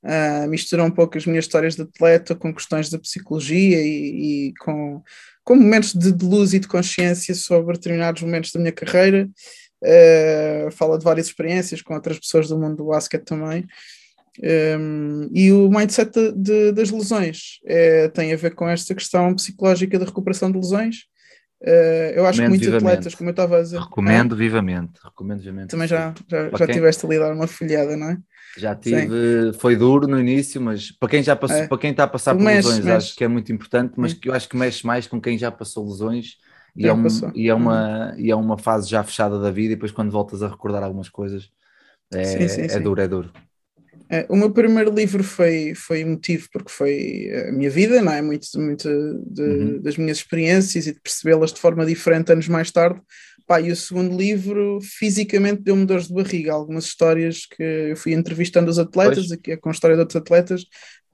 Uh, 0.02 0.46
misturou 0.50 0.84
um 0.84 0.90
pouco 0.90 1.16
as 1.16 1.24
minhas 1.24 1.46
histórias 1.46 1.76
de 1.76 1.80
atleta 1.80 2.34
com 2.34 2.52
questões 2.52 2.90
da 2.90 2.98
psicologia 2.98 3.80
e, 3.80 4.48
e 4.48 4.54
com, 4.60 5.02
com 5.44 5.56
momentos 5.56 5.92
de, 5.92 6.10
de 6.10 6.24
luz 6.24 6.54
e 6.54 6.58
de 6.58 6.66
consciência 6.66 7.34
sobre 7.34 7.74
determinados 7.74 8.22
momentos 8.22 8.50
da 8.50 8.60
minha 8.60 8.72
carreira. 8.72 9.28
Uh, 9.82 10.70
fala 10.72 10.98
de 10.98 11.04
várias 11.04 11.26
experiências 11.26 11.82
com 11.82 11.94
outras 11.94 12.18
pessoas 12.18 12.48
do 12.48 12.58
mundo 12.58 12.76
do 12.76 12.86
basquete 12.86 13.24
também. 13.24 13.66
Um, 14.42 15.28
e 15.32 15.52
o 15.52 15.68
mindset 15.68 16.10
de, 16.10 16.32
de, 16.32 16.72
das 16.72 16.90
lesões 16.90 17.60
é, 17.64 18.08
tem 18.08 18.32
a 18.32 18.36
ver 18.36 18.54
com 18.54 18.68
esta 18.68 18.92
questão 18.94 19.32
psicológica 19.34 19.98
da 19.98 20.06
recuperação 20.06 20.50
de 20.50 20.58
lesões. 20.58 21.04
Uh, 21.64 22.12
eu 22.14 22.26
acho 22.26 22.42
Recomendo 22.42 22.44
que 22.44 22.48
muitos 22.50 22.68
vivamente. 22.68 22.68
atletas, 22.68 23.14
como 23.14 23.30
eu 23.30 23.32
estava 23.32 23.58
a 23.58 23.62
dizer, 23.62 23.86
Recomendo 23.86 24.36
vivamente, 24.36 25.00
recomendo 25.02 25.40
vivamente. 25.40 25.74
Ah, 25.74 25.76
também 25.76 25.88
já, 25.88 26.14
já, 26.28 26.50
Para 26.50 26.60
já 26.60 26.66
quem- 26.66 26.74
tiveste 26.74 27.04
ali 27.06 27.16
a 27.16 27.20
dar 27.20 27.32
uma 27.34 27.46
folhada, 27.46 27.96
não 27.96 28.10
é? 28.10 28.18
Já 28.56 28.74
tive, 28.76 29.52
foi 29.58 29.74
duro 29.74 30.06
no 30.06 30.18
início, 30.20 30.60
mas 30.60 30.92
para 30.92 31.08
quem 31.08 31.22
já 31.24 31.34
passou, 31.34 31.66
É. 31.66 31.66
para 31.66 31.76
quem 31.78 31.90
está 31.90 32.04
a 32.04 32.06
passar 32.08 32.34
Tu 32.34 32.36
por 32.36 32.46
mexes, 32.46 32.52
lesões, 32.52 32.86
mexes. 32.86 33.10
acho 33.10 33.16
que 33.16 33.24
é 33.24 33.28
muito 33.28 33.52
importante, 33.52 33.94
mas 33.96 34.12
Sim. 34.12 34.20
que 34.20 34.28
eu 34.28 34.34
acho 34.34 34.48
que 34.48 34.56
mexe 34.56 34.86
mais 34.86 35.08
com 35.08 35.20
quem 35.20 35.36
já 35.36 35.50
passou 35.50 35.84
lesões 35.88 36.36
e 36.76 36.86
Já 36.86 36.88
é, 36.88 36.92
um- 36.92 37.06
e, 37.34 37.48
é 37.48 37.54
uma, 37.54 38.14
e 38.16 38.30
é 38.30 38.36
uma 38.36 38.56
fase 38.56 38.88
já 38.88 39.02
fechada 39.02 39.40
da 39.40 39.50
vida, 39.50 39.72
e 39.72 39.76
depois 39.76 39.90
quando 39.90 40.12
voltas 40.12 40.40
a 40.42 40.48
recordar 40.48 40.84
algumas 40.84 41.08
coisas, 41.08 41.50
é, 42.12 42.18
Sim, 42.22 42.48
sim, 42.48 42.68
é 42.68 42.80
sim. 42.80 42.80
duro, 42.80 43.00
é 43.02 43.08
duro. 43.08 43.32
É, 44.14 44.26
o 44.28 44.36
meu 44.36 44.50
primeiro 44.52 44.94
livro 44.94 45.24
foi, 45.24 45.74
foi 45.74 46.00
emotivo 46.00 46.48
porque 46.52 46.70
foi 46.70 47.30
a 47.48 47.52
minha 47.52 47.70
vida, 47.70 48.00
não 48.00 48.12
é? 48.12 48.22
Muito, 48.22 48.46
muito 48.60 48.88
de- 49.26 49.42
Uhum. 49.42 49.82
das 49.82 49.96
minhas 49.96 50.18
experiências 50.18 50.86
e 50.86 50.92
de 50.92 51.00
percebê-las 51.00 51.52
de 51.52 51.60
forma 51.60 51.84
diferente 51.84 52.30
anos 52.32 52.46
mais 52.48 52.70
tarde. 52.70 53.00
Pá, 53.46 53.60
e 53.60 53.70
o 53.72 53.76
segundo 53.76 54.16
livro, 54.16 54.78
fisicamente, 54.80 55.62
deu-me 55.62 55.84
dores 55.84 56.06
de 56.08 56.14
barriga. 56.14 56.52
Algumas 56.52 56.84
histórias 56.84 57.44
que 57.44 57.62
eu 57.62 57.96
fui 57.96 58.12
entrevistando 58.14 58.70
os 58.70 58.78
atletas, 58.78 59.26
Pois. 59.26 59.32
aqui 59.32 59.50
é 59.52 59.56
com 59.56 59.68
a 59.68 59.72
história 59.72 59.96
de 59.96 60.00
outros 60.00 60.16
atletas, 60.16 60.64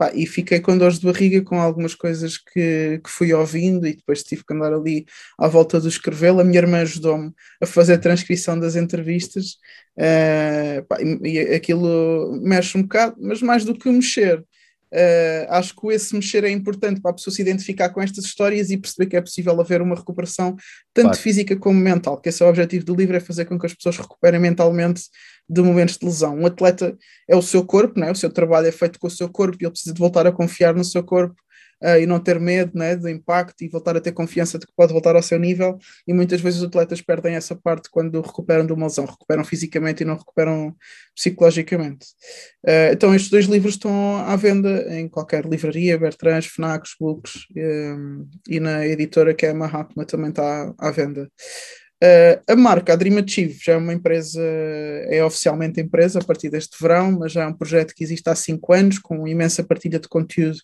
pá, 0.00 0.10
e 0.14 0.26
fiquei 0.26 0.60
com 0.60 0.78
dores 0.78 0.98
de 0.98 1.04
barriga 1.06 1.42
com 1.42 1.60
algumas 1.60 1.94
coisas 1.94 2.38
que, 2.38 3.00
que 3.04 3.10
fui 3.10 3.34
ouvindo 3.34 3.86
e 3.86 3.94
depois 3.96 4.22
tive 4.22 4.42
que 4.44 4.54
andar 4.54 4.72
ali 4.72 5.04
à 5.38 5.46
volta 5.46 5.78
do 5.78 5.88
escrevê-lo. 5.88 6.40
A 6.40 6.44
minha 6.44 6.58
irmã 6.60 6.78
ajudou-me 6.80 7.32
a 7.62 7.66
fazer 7.66 7.94
a 7.94 7.98
transcrição 7.98 8.58
das 8.58 8.76
entrevistas, 8.76 9.56
eh, 9.98 10.82
pá, 10.88 10.96
e, 11.02 11.18
e 11.28 11.38
aquilo 11.54 12.40
mexe 12.42 12.78
um 12.78 12.82
bocado, 12.82 13.16
mas 13.20 13.42
mais 13.42 13.64
do 13.64 13.74
que 13.78 13.90
mexer. 13.90 14.42
eh, 14.92 15.46
acho 15.50 15.74
que 15.76 15.86
esse 15.88 16.14
mexer 16.16 16.42
é 16.44 16.50
importante 16.50 17.00
para 17.00 17.12
a 17.12 17.14
pessoa 17.14 17.32
se 17.32 17.40
identificar 17.42 17.90
com 17.90 18.02
estas 18.02 18.24
histórias 18.24 18.70
e 18.70 18.76
perceber 18.76 19.06
que 19.08 19.16
é 19.16 19.20
possível 19.20 19.60
haver 19.60 19.80
uma 19.82 19.94
recuperação 19.94 20.56
tanto 20.92 21.10
Claro. 21.10 21.18
física 21.18 21.56
como 21.56 21.78
mental, 21.78 22.20
que 22.20 22.28
esse 22.28 22.42
é 22.42 22.46
o 22.46 22.48
objetivo 22.48 22.84
do 22.84 22.94
livro, 22.96 23.16
é 23.16 23.20
fazer 23.20 23.44
com 23.44 23.56
que 23.58 23.66
as 23.66 23.74
pessoas 23.74 23.96
recuperem 23.98 24.40
mentalmente 24.40 25.02
de 25.50 25.60
momentos 25.62 25.98
de 25.98 26.06
lesão. 26.06 26.38
Um 26.38 26.46
atleta 26.46 26.96
é 27.28 27.34
o 27.34 27.42
seu 27.42 27.64
corpo, 27.64 27.98
né? 27.98 28.10
o 28.10 28.14
seu 28.14 28.30
trabalho 28.30 28.68
é 28.68 28.72
feito 28.72 29.00
com 29.00 29.08
o 29.08 29.10
seu 29.10 29.28
corpo 29.28 29.56
e 29.60 29.64
ele 29.64 29.72
precisa 29.72 29.92
de 29.92 29.98
voltar 29.98 30.26
a 30.26 30.32
confiar 30.32 30.74
no 30.74 30.84
seu 30.84 31.02
corpo 31.02 31.34
ah, 31.82 31.98
e 31.98 32.06
não 32.06 32.20
ter 32.20 32.38
medo 32.38 32.78
né, 32.78 32.94
do 32.94 33.08
impacto 33.08 33.64
e 33.64 33.68
voltar 33.68 33.96
a 33.96 34.00
ter 34.00 34.12
confiança 34.12 34.58
de 34.58 34.66
que 34.66 34.72
pode 34.76 34.92
voltar 34.92 35.16
ao 35.16 35.22
seu 35.22 35.38
nível. 35.40 35.76
E 36.06 36.12
muitas 36.12 36.40
vezes 36.40 36.60
os 36.60 36.66
atletas 36.66 37.00
perdem 37.00 37.34
essa 37.34 37.56
parte 37.56 37.90
quando 37.90 38.20
recuperam 38.20 38.64
de 38.64 38.72
uma 38.72 38.86
lesão, 38.86 39.06
recuperam 39.06 39.42
fisicamente 39.44 40.02
e 40.02 40.06
não 40.06 40.16
recuperam 40.16 40.76
psicologicamente. 41.16 42.06
Ah, 42.64 42.90
então, 42.92 43.12
estes 43.12 43.30
dois 43.30 43.46
livros 43.46 43.74
estão 43.74 44.18
à 44.18 44.36
venda 44.36 44.86
em 44.94 45.08
qualquer 45.08 45.44
livraria, 45.46 45.98
Bertrands, 45.98 46.46
Fnacs, 46.46 46.94
Books 47.00 47.46
um, 47.56 48.28
e 48.48 48.60
na 48.60 48.86
editora 48.86 49.34
que 49.34 49.46
é 49.46 49.50
a 49.50 49.54
Mahatma 49.54 50.04
também 50.04 50.30
está 50.30 50.72
à 50.78 50.90
venda. 50.92 51.28
Uh, 52.02 52.40
a 52.48 52.56
marca, 52.56 52.94
a 52.94 52.96
Dream 52.96 53.22
Achieve, 53.22 53.58
já 53.62 53.74
é 53.74 53.76
uma 53.76 53.92
empresa, 53.92 54.40
é 55.10 55.22
oficialmente 55.22 55.80
empresa 55.80 56.18
a 56.18 56.24
partir 56.24 56.48
deste 56.48 56.76
verão, 56.80 57.12
mas 57.12 57.32
já 57.32 57.42
é 57.42 57.46
um 57.46 57.52
projeto 57.52 57.94
que 57.94 58.02
existe 58.02 58.26
há 58.28 58.34
cinco 58.34 58.72
anos, 58.72 58.98
com 58.98 59.28
imensa 59.28 59.62
partilha 59.62 59.98
de 59.98 60.08
conteúdo 60.08 60.58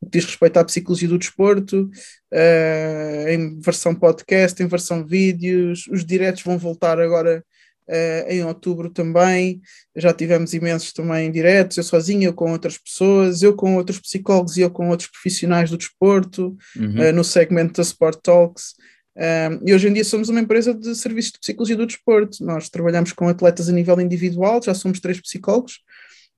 que 0.00 0.10
diz 0.12 0.24
respeito 0.26 0.58
à 0.58 0.64
psicologia 0.64 1.08
do 1.08 1.18
desporto, 1.18 1.90
uh, 2.32 3.28
em 3.28 3.58
versão 3.60 3.94
podcast, 3.94 4.62
em 4.62 4.66
versão 4.66 5.04
vídeos, 5.04 5.86
os 5.90 6.04
diretos 6.04 6.42
vão 6.42 6.58
voltar 6.58 7.00
agora 7.00 7.42
uh, 7.88 8.30
em 8.30 8.44
outubro 8.44 8.90
também, 8.90 9.60
já 9.96 10.12
tivemos 10.12 10.54
imensos 10.54 10.92
também 10.92 11.32
diretos, 11.32 11.78
eu 11.78 11.82
sozinho, 11.82 12.24
eu 12.24 12.32
com 12.34 12.52
outras 12.52 12.78
pessoas, 12.78 13.42
eu 13.42 13.54
com 13.56 13.76
outros 13.76 13.98
psicólogos 13.98 14.56
e 14.56 14.60
eu 14.60 14.70
com 14.70 14.90
outros 14.90 15.08
profissionais 15.10 15.70
do 15.70 15.78
desporto, 15.78 16.56
Uhum. 16.76 17.08
uh, 17.08 17.12
no 17.12 17.24
segmento 17.24 17.78
da 17.78 17.82
Sport 17.82 18.20
Talks. 18.22 18.74
Um, 19.16 19.66
e 19.66 19.74
hoje 19.74 19.88
em 19.88 19.92
dia 19.94 20.04
somos 20.04 20.28
uma 20.28 20.40
empresa 20.40 20.74
de 20.74 20.94
serviços 20.94 21.32
de 21.32 21.38
psicologia 21.40 21.76
do 21.76 21.86
desporto. 21.86 22.44
Nós 22.44 22.68
trabalhamos 22.68 23.12
com 23.12 23.28
atletas 23.28 23.68
a 23.68 23.72
nível 23.72 23.98
individual, 24.00 24.60
já 24.62 24.74
somos 24.74 25.00
três 25.00 25.20
psicólogos. 25.20 25.80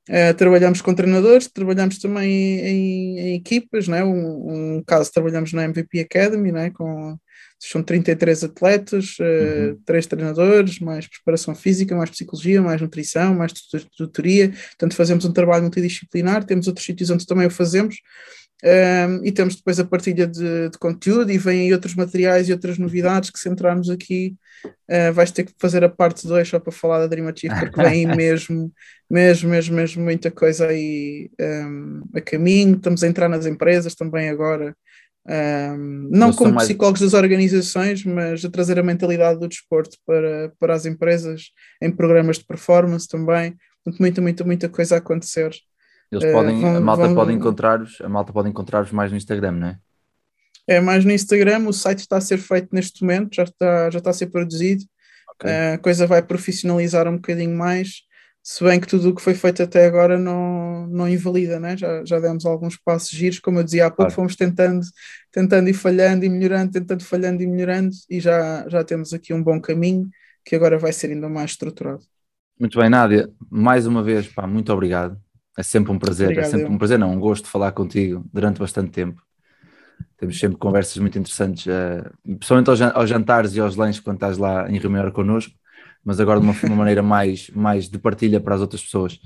Uh, 0.08 0.32
trabalhamos 0.38 0.80
com 0.80 0.94
treinadores, 0.94 1.48
trabalhamos 1.48 1.98
também 1.98 2.30
em, 2.60 3.18
em 3.18 3.34
equipas, 3.34 3.88
né? 3.88 4.02
um, 4.02 4.76
um 4.78 4.82
caso 4.86 5.12
trabalhamos 5.12 5.52
na 5.52 5.64
MVP 5.64 6.00
Academy, 6.00 6.50
né? 6.50 6.70
com, 6.70 7.14
são 7.58 7.82
33 7.82 8.44
atletas, 8.44 9.16
uh, 9.18 9.68
Uhum. 9.72 9.78
três 9.84 10.06
treinadores, 10.06 10.78
mais 10.78 11.06
preparação 11.08 11.54
física, 11.54 11.94
mais 11.94 12.08
psicologia, 12.10 12.62
mais 12.62 12.80
nutrição, 12.80 13.34
mais 13.34 13.52
tutor- 13.52 13.86
tutoria, 13.96 14.48
portanto 14.50 14.94
fazemos 14.94 15.24
um 15.26 15.32
trabalho 15.32 15.64
multidisciplinar, 15.64 16.44
temos 16.44 16.68
outros 16.68 16.86
sítios 16.86 17.10
onde 17.10 17.26
também 17.26 17.46
o 17.46 17.50
fazemos, 17.50 17.96
um, 18.64 19.24
e 19.24 19.30
temos 19.30 19.56
depois 19.56 19.78
a 19.78 19.84
partilha 19.84 20.26
de, 20.26 20.68
de 20.68 20.78
conteúdo 20.78 21.30
e 21.30 21.38
vêm 21.38 21.62
aí 21.62 21.72
outros 21.72 21.94
materiais 21.94 22.48
e 22.48 22.52
outras 22.52 22.76
novidades 22.76 23.30
que 23.30 23.38
se 23.38 23.48
entrarmos 23.48 23.88
aqui 23.88 24.34
uh, 24.64 25.12
vais 25.12 25.30
ter 25.30 25.44
que 25.44 25.52
fazer 25.58 25.84
a 25.84 25.88
parte 25.88 26.26
2 26.26 26.48
só 26.48 26.58
para 26.58 26.72
falar 26.72 26.98
da 26.98 27.06
Dream 27.06 27.28
Achieve 27.28 27.54
porque 27.54 27.80
vem 27.80 28.06
aí 28.06 28.06
mesmo, 28.16 28.72
mesmo, 29.08 29.50
mesmo, 29.50 29.76
mesmo 29.76 30.02
muita 30.02 30.30
coisa 30.30 30.66
aí 30.66 31.30
um, 31.40 32.02
a 32.14 32.20
caminho, 32.20 32.76
estamos 32.76 33.04
a 33.04 33.08
entrar 33.08 33.28
nas 33.28 33.46
empresas 33.46 33.94
também 33.94 34.28
agora 34.28 34.74
um, 35.28 36.08
não 36.10 36.32
como 36.32 36.54
mais- 36.54 36.66
psicólogos 36.66 37.02
das 37.02 37.12
organizações, 37.12 38.02
mas 38.02 38.42
a 38.44 38.50
trazer 38.50 38.78
a 38.78 38.82
mentalidade 38.82 39.38
do 39.38 39.46
desporto 39.46 39.96
para, 40.06 40.50
para 40.58 40.74
as 40.74 40.86
empresas, 40.86 41.50
em 41.82 41.90
programas 41.90 42.38
de 42.38 42.46
performance 42.46 43.06
também, 43.06 43.54
Portanto, 43.88 44.00
muita, 44.00 44.20
muita, 44.20 44.44
muita 44.44 44.68
coisa 44.68 44.96
a 44.96 44.98
acontecer. 44.98 45.50
Eles 46.10 46.24
Eh, 46.24 46.32
podem, 46.32 46.64
a 46.64 46.72
vão- 46.72 46.80
malta 46.80 47.06
vão- 47.06 47.14
pode 47.14 47.32
encontrar-vos, 47.32 48.00
a 48.00 48.08
malta 48.08 48.32
pode 48.32 48.48
encontrar-vos 48.48 48.92
mais 48.92 49.10
no 49.10 49.16
Instagram, 49.16 49.52
não 49.52 49.68
é? 49.68 49.78
É 50.66 50.80
mais 50.80 51.04
no 51.04 51.12
Instagram, 51.12 51.66
o 51.66 51.72
site 51.72 52.00
está 52.00 52.16
a 52.18 52.20
ser 52.20 52.38
feito 52.38 52.68
neste 52.72 53.02
momento, 53.02 53.34
já 53.34 53.44
está, 53.44 53.90
já 53.90 53.98
está 53.98 54.10
a 54.10 54.14
ser 54.14 54.26
produzido, 54.26 54.84
Ok. 55.40 55.48
Eh, 55.50 55.74
a 55.74 55.78
coisa 55.78 56.06
vai 56.06 56.20
profissionalizar 56.22 57.06
um 57.06 57.14
bocadinho 57.16 57.56
mais, 57.56 58.02
se 58.42 58.64
bem 58.64 58.80
que 58.80 58.86
tudo 58.88 59.10
o 59.10 59.14
que 59.14 59.22
foi 59.22 59.34
feito 59.34 59.62
até 59.62 59.86
agora 59.86 60.18
não, 60.18 60.86
não 60.88 61.08
invalida, 61.08 61.60
né? 61.60 61.76
já, 61.76 62.04
já 62.04 62.18
demos 62.18 62.44
alguns 62.44 62.76
passos 62.76 63.10
giros, 63.10 63.38
como 63.38 63.58
eu 63.60 63.64
dizia 63.64 63.86
há 63.86 63.90
pouco, 63.90 64.02
Claro. 64.04 64.14
fomos 64.14 64.34
tentando, 64.34 64.84
tentando 65.30 65.68
e 65.68 65.74
falhando 65.74 66.24
e 66.24 66.28
melhorando, 66.28 66.72
tentando, 66.72 67.04
falhando 67.04 67.42
e 67.42 67.46
melhorando, 67.46 67.90
e 68.10 68.18
já, 68.18 68.66
já 68.68 68.82
temos 68.82 69.12
aqui 69.12 69.32
um 69.32 69.42
bom 69.42 69.60
caminho 69.60 70.08
que 70.44 70.56
agora 70.56 70.76
vai 70.78 70.92
ser 70.92 71.10
ainda 71.10 71.28
mais 71.28 71.52
estruturado. 71.52 72.02
Muito 72.58 72.78
bem, 72.78 72.88
Nádia, 72.90 73.30
mais 73.48 73.86
uma 73.86 74.02
vez, 74.02 74.26
pá, 74.26 74.46
muito 74.46 74.72
obrigado. 74.72 75.16
É 75.58 75.62
sempre 75.64 75.90
um 75.90 75.98
prazer, 75.98 76.28
Obrigado, 76.28 76.44
é 76.44 76.44
sempre 76.44 76.70
eu. 76.70 76.72
um 76.72 76.78
prazer, 76.78 77.00
não, 77.00 77.12
um 77.12 77.18
gosto 77.18 77.46
de 77.46 77.50
falar 77.50 77.72
contigo 77.72 78.24
durante 78.32 78.60
bastante 78.60 78.92
tempo. 78.92 79.20
Temos 80.16 80.38
sempre 80.38 80.56
conversas 80.56 80.96
muito 80.98 81.18
interessantes, 81.18 81.66
eh, 81.66 82.08
principalmente 82.22 82.70
aos, 82.70 82.80
aos 82.80 83.10
jantares 83.10 83.56
e 83.56 83.60
aos 83.60 83.74
lanches 83.74 84.00
quando 84.00 84.18
estás 84.18 84.38
lá 84.38 84.70
em 84.70 84.78
reunião 84.78 85.10
connosco, 85.10 85.52
mas 86.04 86.20
agora 86.20 86.38
de 86.38 86.46
uma, 86.46 86.54
uma 86.62 86.76
maneira 86.76 87.02
mais, 87.02 87.50
mais 87.50 87.88
de 87.88 87.98
partilha 87.98 88.40
para 88.40 88.54
as 88.54 88.60
outras 88.60 88.82
pessoas. 88.84 89.20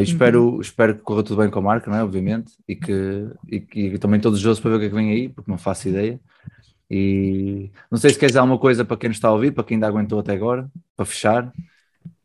E 0.00 0.02
espero, 0.02 0.60
espero 0.60 0.94
que 0.94 1.02
corra 1.02 1.24
tudo 1.24 1.42
bem 1.42 1.50
com 1.50 1.58
a 1.58 1.62
marca, 1.62 1.90
não 1.90 1.98
é? 1.98 2.02
Obviamente, 2.04 2.52
e 2.66 2.76
que, 2.76 3.28
e 3.48 3.60
que 3.60 3.98
também 3.98 4.18
estou 4.18 4.32
desejoso 4.32 4.62
para 4.62 4.70
ver 4.70 4.76
o 4.76 4.80
que 4.80 4.86
é 4.86 4.88
que 4.88 4.94
vem 4.94 5.10
aí, 5.10 5.28
porque 5.28 5.50
não 5.50 5.58
faço 5.58 5.88
ideia. 5.88 6.20
E 6.90 7.70
não 7.90 7.98
sei 7.98 8.10
se 8.10 8.18
queres 8.18 8.36
alguma 8.36 8.58
coisa 8.58 8.84
para 8.84 8.96
quem 8.96 9.08
nos 9.08 9.18
está 9.18 9.28
a 9.28 9.32
ouvir, 9.32 9.52
para 9.52 9.64
quem 9.64 9.74
ainda 9.74 9.88
aguentou 9.88 10.20
até 10.20 10.32
agora, 10.32 10.70
para 10.96 11.04
fechar, 11.04 11.52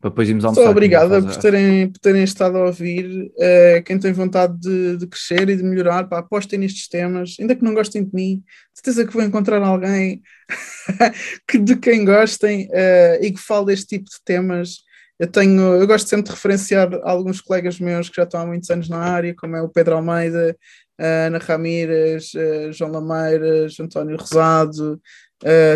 para 0.03 0.09
depois 0.09 0.27
irmos 0.27 0.43
almoçar. 0.43 0.65
Só 0.65 0.69
obrigada 0.71 1.21
por 1.21 1.37
terem, 1.37 1.89
por 1.89 1.99
terem 1.99 2.25
estado 2.25 2.57
a 2.57 2.65
ouvir. 2.65 3.31
Eh, 3.39 3.81
quem 3.85 3.97
tem 3.97 4.11
vontade 4.11 4.59
de, 4.59 4.97
de 4.97 5.07
crescer 5.07 5.47
e 5.47 5.55
de 5.55 5.63
melhorar, 5.63 6.09
pá, 6.09 6.17
apostem 6.17 6.59
nestes 6.59 6.89
temas, 6.89 7.37
ainda 7.39 7.55
que 7.55 7.63
não 7.63 7.73
gostem 7.73 8.03
de 8.03 8.13
mim, 8.13 8.43
certeza 8.73 9.07
que 9.07 9.13
vão 9.13 9.25
encontrar 9.25 9.63
alguém 9.63 10.21
que, 11.47 11.57
de 11.57 11.77
quem 11.77 12.03
gostem 12.03 12.67
eh, 12.73 13.19
e 13.21 13.31
que 13.31 13.39
fale 13.39 13.67
deste 13.67 13.97
tipo 13.97 14.09
de 14.09 14.17
temas. 14.25 14.79
Eu 15.17 15.27
tenho, 15.27 15.61
eu 15.75 15.87
gosto 15.87 16.09
sempre 16.09 16.25
de 16.25 16.31
referenciar 16.31 16.89
alguns 17.03 17.39
colegas 17.39 17.79
meus 17.79 18.09
que 18.09 18.17
já 18.17 18.23
estão 18.23 18.41
há 18.41 18.45
muitos 18.45 18.69
anos 18.69 18.89
na 18.89 18.97
área, 18.97 19.33
como 19.33 19.55
é 19.55 19.61
o 19.61 19.69
Pedro 19.69 19.95
Almeida, 19.95 20.53
Ana 20.99 21.37
Ramírez, 21.37 22.31
João 22.73 22.91
Lameiras, 22.91 23.79
António 23.79 24.17
Rosado, 24.17 24.99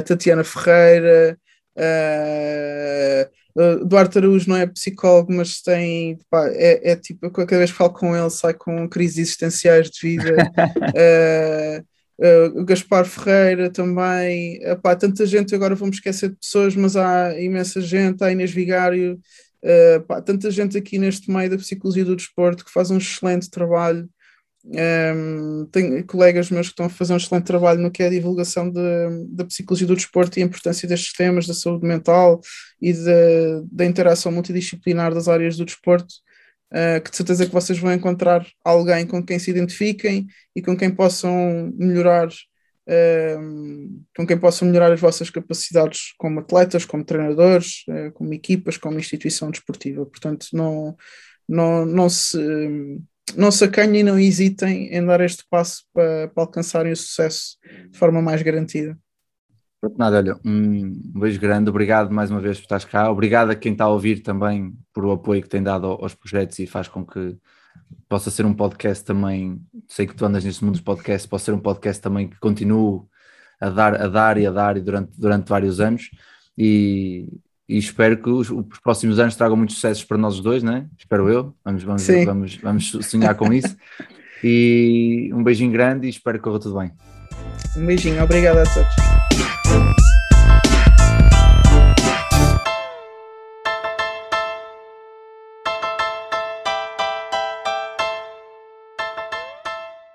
Tatiana 0.05 0.43
Ferreira, 0.43 1.37
Uh, 3.57 3.83
Duarte 3.83 4.19
Araújo 4.19 4.47
não 4.47 4.55
é 4.55 4.67
psicólogo, 4.67 5.33
mas 5.33 5.63
tem, 5.63 6.19
pá, 6.29 6.47
é, 6.49 6.91
é 6.91 6.95
tipo, 6.95 7.25
eu 7.25 7.31
cada 7.31 7.57
vez 7.57 7.71
que 7.71 7.77
falo 7.77 7.89
com 7.91 8.15
ele, 8.15 8.29
sai 8.29 8.53
com 8.53 8.87
crises 8.87 9.17
existenciais 9.17 9.89
de 9.89 9.99
vida. 9.99 10.35
Uh, 10.93 11.81
uh, 12.53 12.61
o 12.61 12.63
Gaspar 12.63 13.03
Ferreira 13.03 13.71
também, 13.71 14.59
uh, 14.63 14.79
pá, 14.79 14.95
tanta 14.95 15.25
gente, 15.25 15.55
agora 15.55 15.73
vamos 15.73 15.95
esquecer 15.95 16.29
de 16.29 16.35
pessoas, 16.35 16.75
mas 16.75 16.95
há 16.95 17.39
imensa 17.41 17.81
gente, 17.81 18.23
há 18.23 18.31
Inês 18.31 18.51
Vigário, 18.51 19.19
pá, 20.07 20.21
tanta 20.21 20.51
gente 20.51 20.77
aqui 20.77 20.99
neste 20.99 21.31
meio 21.31 21.49
da 21.49 21.57
psicologia 21.57 22.05
do 22.05 22.15
desporto 22.15 22.63
que 22.63 22.71
faz 22.71 22.91
um 22.91 22.97
excelente 22.99 23.49
trabalho. 23.49 24.07
Um, 24.69 25.65
tenho 25.71 26.05
colegas 26.05 26.51
meus 26.51 26.67
que 26.67 26.73
estão 26.73 26.87
a 26.87 26.89
fazer 26.89 27.13
um 27.13 27.17
excelente 27.17 27.45
trabalho 27.45 27.79
no 27.79 27.89
que 27.89 28.03
é 28.03 28.07
a 28.07 28.09
divulgação 28.09 28.69
de- 28.69 29.25
da 29.29 29.45
psicologia 29.45 29.87
do 29.87 29.95
desporto 29.95 30.37
e 30.37 30.43
a 30.43 30.45
importância 30.45 30.87
destes 30.87 31.13
temas, 31.13 31.47
da 31.47 31.53
saúde 31.53 31.87
mental 31.87 32.41
e 32.81 32.91
da- 32.91 33.61
da 33.71 33.85
interação 33.85 34.29
multidisciplinar 34.31 35.13
das 35.13 35.29
áreas 35.29 35.55
do 35.55 35.63
desporto, 35.63 36.13
uh, 36.73 37.01
que 37.01 37.09
de 37.11 37.15
certeza 37.15 37.45
que 37.45 37.53
vocês 37.53 37.79
vão 37.79 37.93
encontrar 37.93 38.45
alguém 38.63 39.05
com 39.07 39.23
quem 39.23 39.39
se 39.39 39.51
identifiquem 39.51 40.27
e 40.53 40.61
com 40.61 40.75
quem 40.75 40.89
possam 40.89 41.71
melhorar 41.77 42.27
um, 42.89 44.03
com 44.15 44.25
quem 44.25 44.37
possam 44.37 44.67
melhorar 44.67 44.93
as 44.93 44.99
vossas 44.99 45.29
capacidades 45.29 46.13
como 46.17 46.39
atletas, 46.39 46.85
como 46.85 47.03
treinadores, 47.03 47.83
uh, 47.89 48.11
como 48.13 48.33
equipas, 48.33 48.77
como 48.77 48.99
instituição 48.99 49.51
desportiva. 49.51 50.05
Portanto, 50.05 50.47
não, 50.53 50.95
não, 51.47 51.85
não 51.85 52.09
se 52.09 52.37
não 53.35 53.51
se 53.51 53.63
acanhem 53.63 54.01
e 54.01 54.03
não 54.03 54.19
hesitem 54.19 54.93
em 54.93 55.05
dar 55.05 55.21
este 55.21 55.43
passo 55.49 55.83
para, 55.93 56.27
para 56.29 56.43
alcançarem 56.43 56.91
o 56.91 56.95
sucesso 56.95 57.57
de 57.91 57.97
forma 57.97 58.21
mais 58.21 58.41
garantida. 58.41 58.97
Nada, 59.95 60.17
olha, 60.17 60.39
um 60.43 61.19
beijo 61.19 61.39
grande, 61.39 61.69
obrigado 61.69 62.11
mais 62.11 62.31
uma 62.31 62.41
vez 62.41 62.57
por 62.57 62.63
estás 62.63 62.83
cá, 62.83 63.11
obrigado 63.11 63.51
a 63.51 63.55
quem 63.55 63.73
está 63.73 63.85
a 63.85 63.89
ouvir 63.89 64.21
também 64.21 64.73
por 64.91 65.05
o 65.05 65.11
apoio 65.11 65.41
que 65.41 65.47
tem 65.49 65.61
dado 65.61 65.85
ao- 65.85 66.01
aos 66.01 66.15
projetos 66.15 66.57
e 66.57 66.65
faz 66.65 66.87
com 66.87 67.05
que 67.05 67.37
possa 68.09 68.31
ser 68.31 68.45
um 68.45 68.53
podcast 68.53 69.05
também, 69.05 69.61
sei 69.87 70.07
que 70.07 70.15
tu 70.15 70.25
andas 70.25 70.43
neste 70.43 70.63
mundo 70.63 70.73
dos 70.73 70.81
podcasts, 70.81 71.27
possa 71.27 71.45
ser 71.45 71.53
um 71.53 71.59
podcast 71.59 72.01
também 72.01 72.27
que 72.27 72.39
continue 72.39 73.01
a 73.61 73.69
dar, 73.69 74.01
a 74.01 74.07
dar 74.07 74.37
e 74.37 74.47
a 74.47 74.51
dar 74.51 74.77
e 74.77 74.81
durante, 74.81 75.11
durante 75.17 75.47
vários 75.47 75.79
anos. 75.79 76.09
E, 76.57 77.27
e 77.67 77.77
espero 77.77 78.17
que 78.17 78.29
os, 78.29 78.49
os 78.49 78.79
próximos 78.81 79.19
anos 79.19 79.35
tragam 79.35 79.57
muitos 79.57 79.75
sucessos 79.75 80.03
para 80.03 80.17
nós 80.17 80.39
dois, 80.39 80.63
né? 80.63 80.85
Espero 80.97 81.29
eu. 81.29 81.53
Vamos, 81.65 81.83
vamos, 81.83 82.01
Sim. 82.01 82.25
vamos, 82.25 82.55
vamos 82.55 82.91
sonhar 83.01 83.35
com 83.35 83.51
isso. 83.51 83.75
E 84.43 85.29
um 85.33 85.43
beijinho 85.43 85.71
grande 85.71 86.07
e 86.07 86.09
espero 86.09 86.37
que 86.37 86.43
corra 86.43 86.59
tudo 86.59 86.79
bem. 86.79 86.91
Um 87.75 87.85
beijinho, 87.85 88.23
obrigado 88.23 88.57
a 88.57 88.63
todos. 88.63 89.16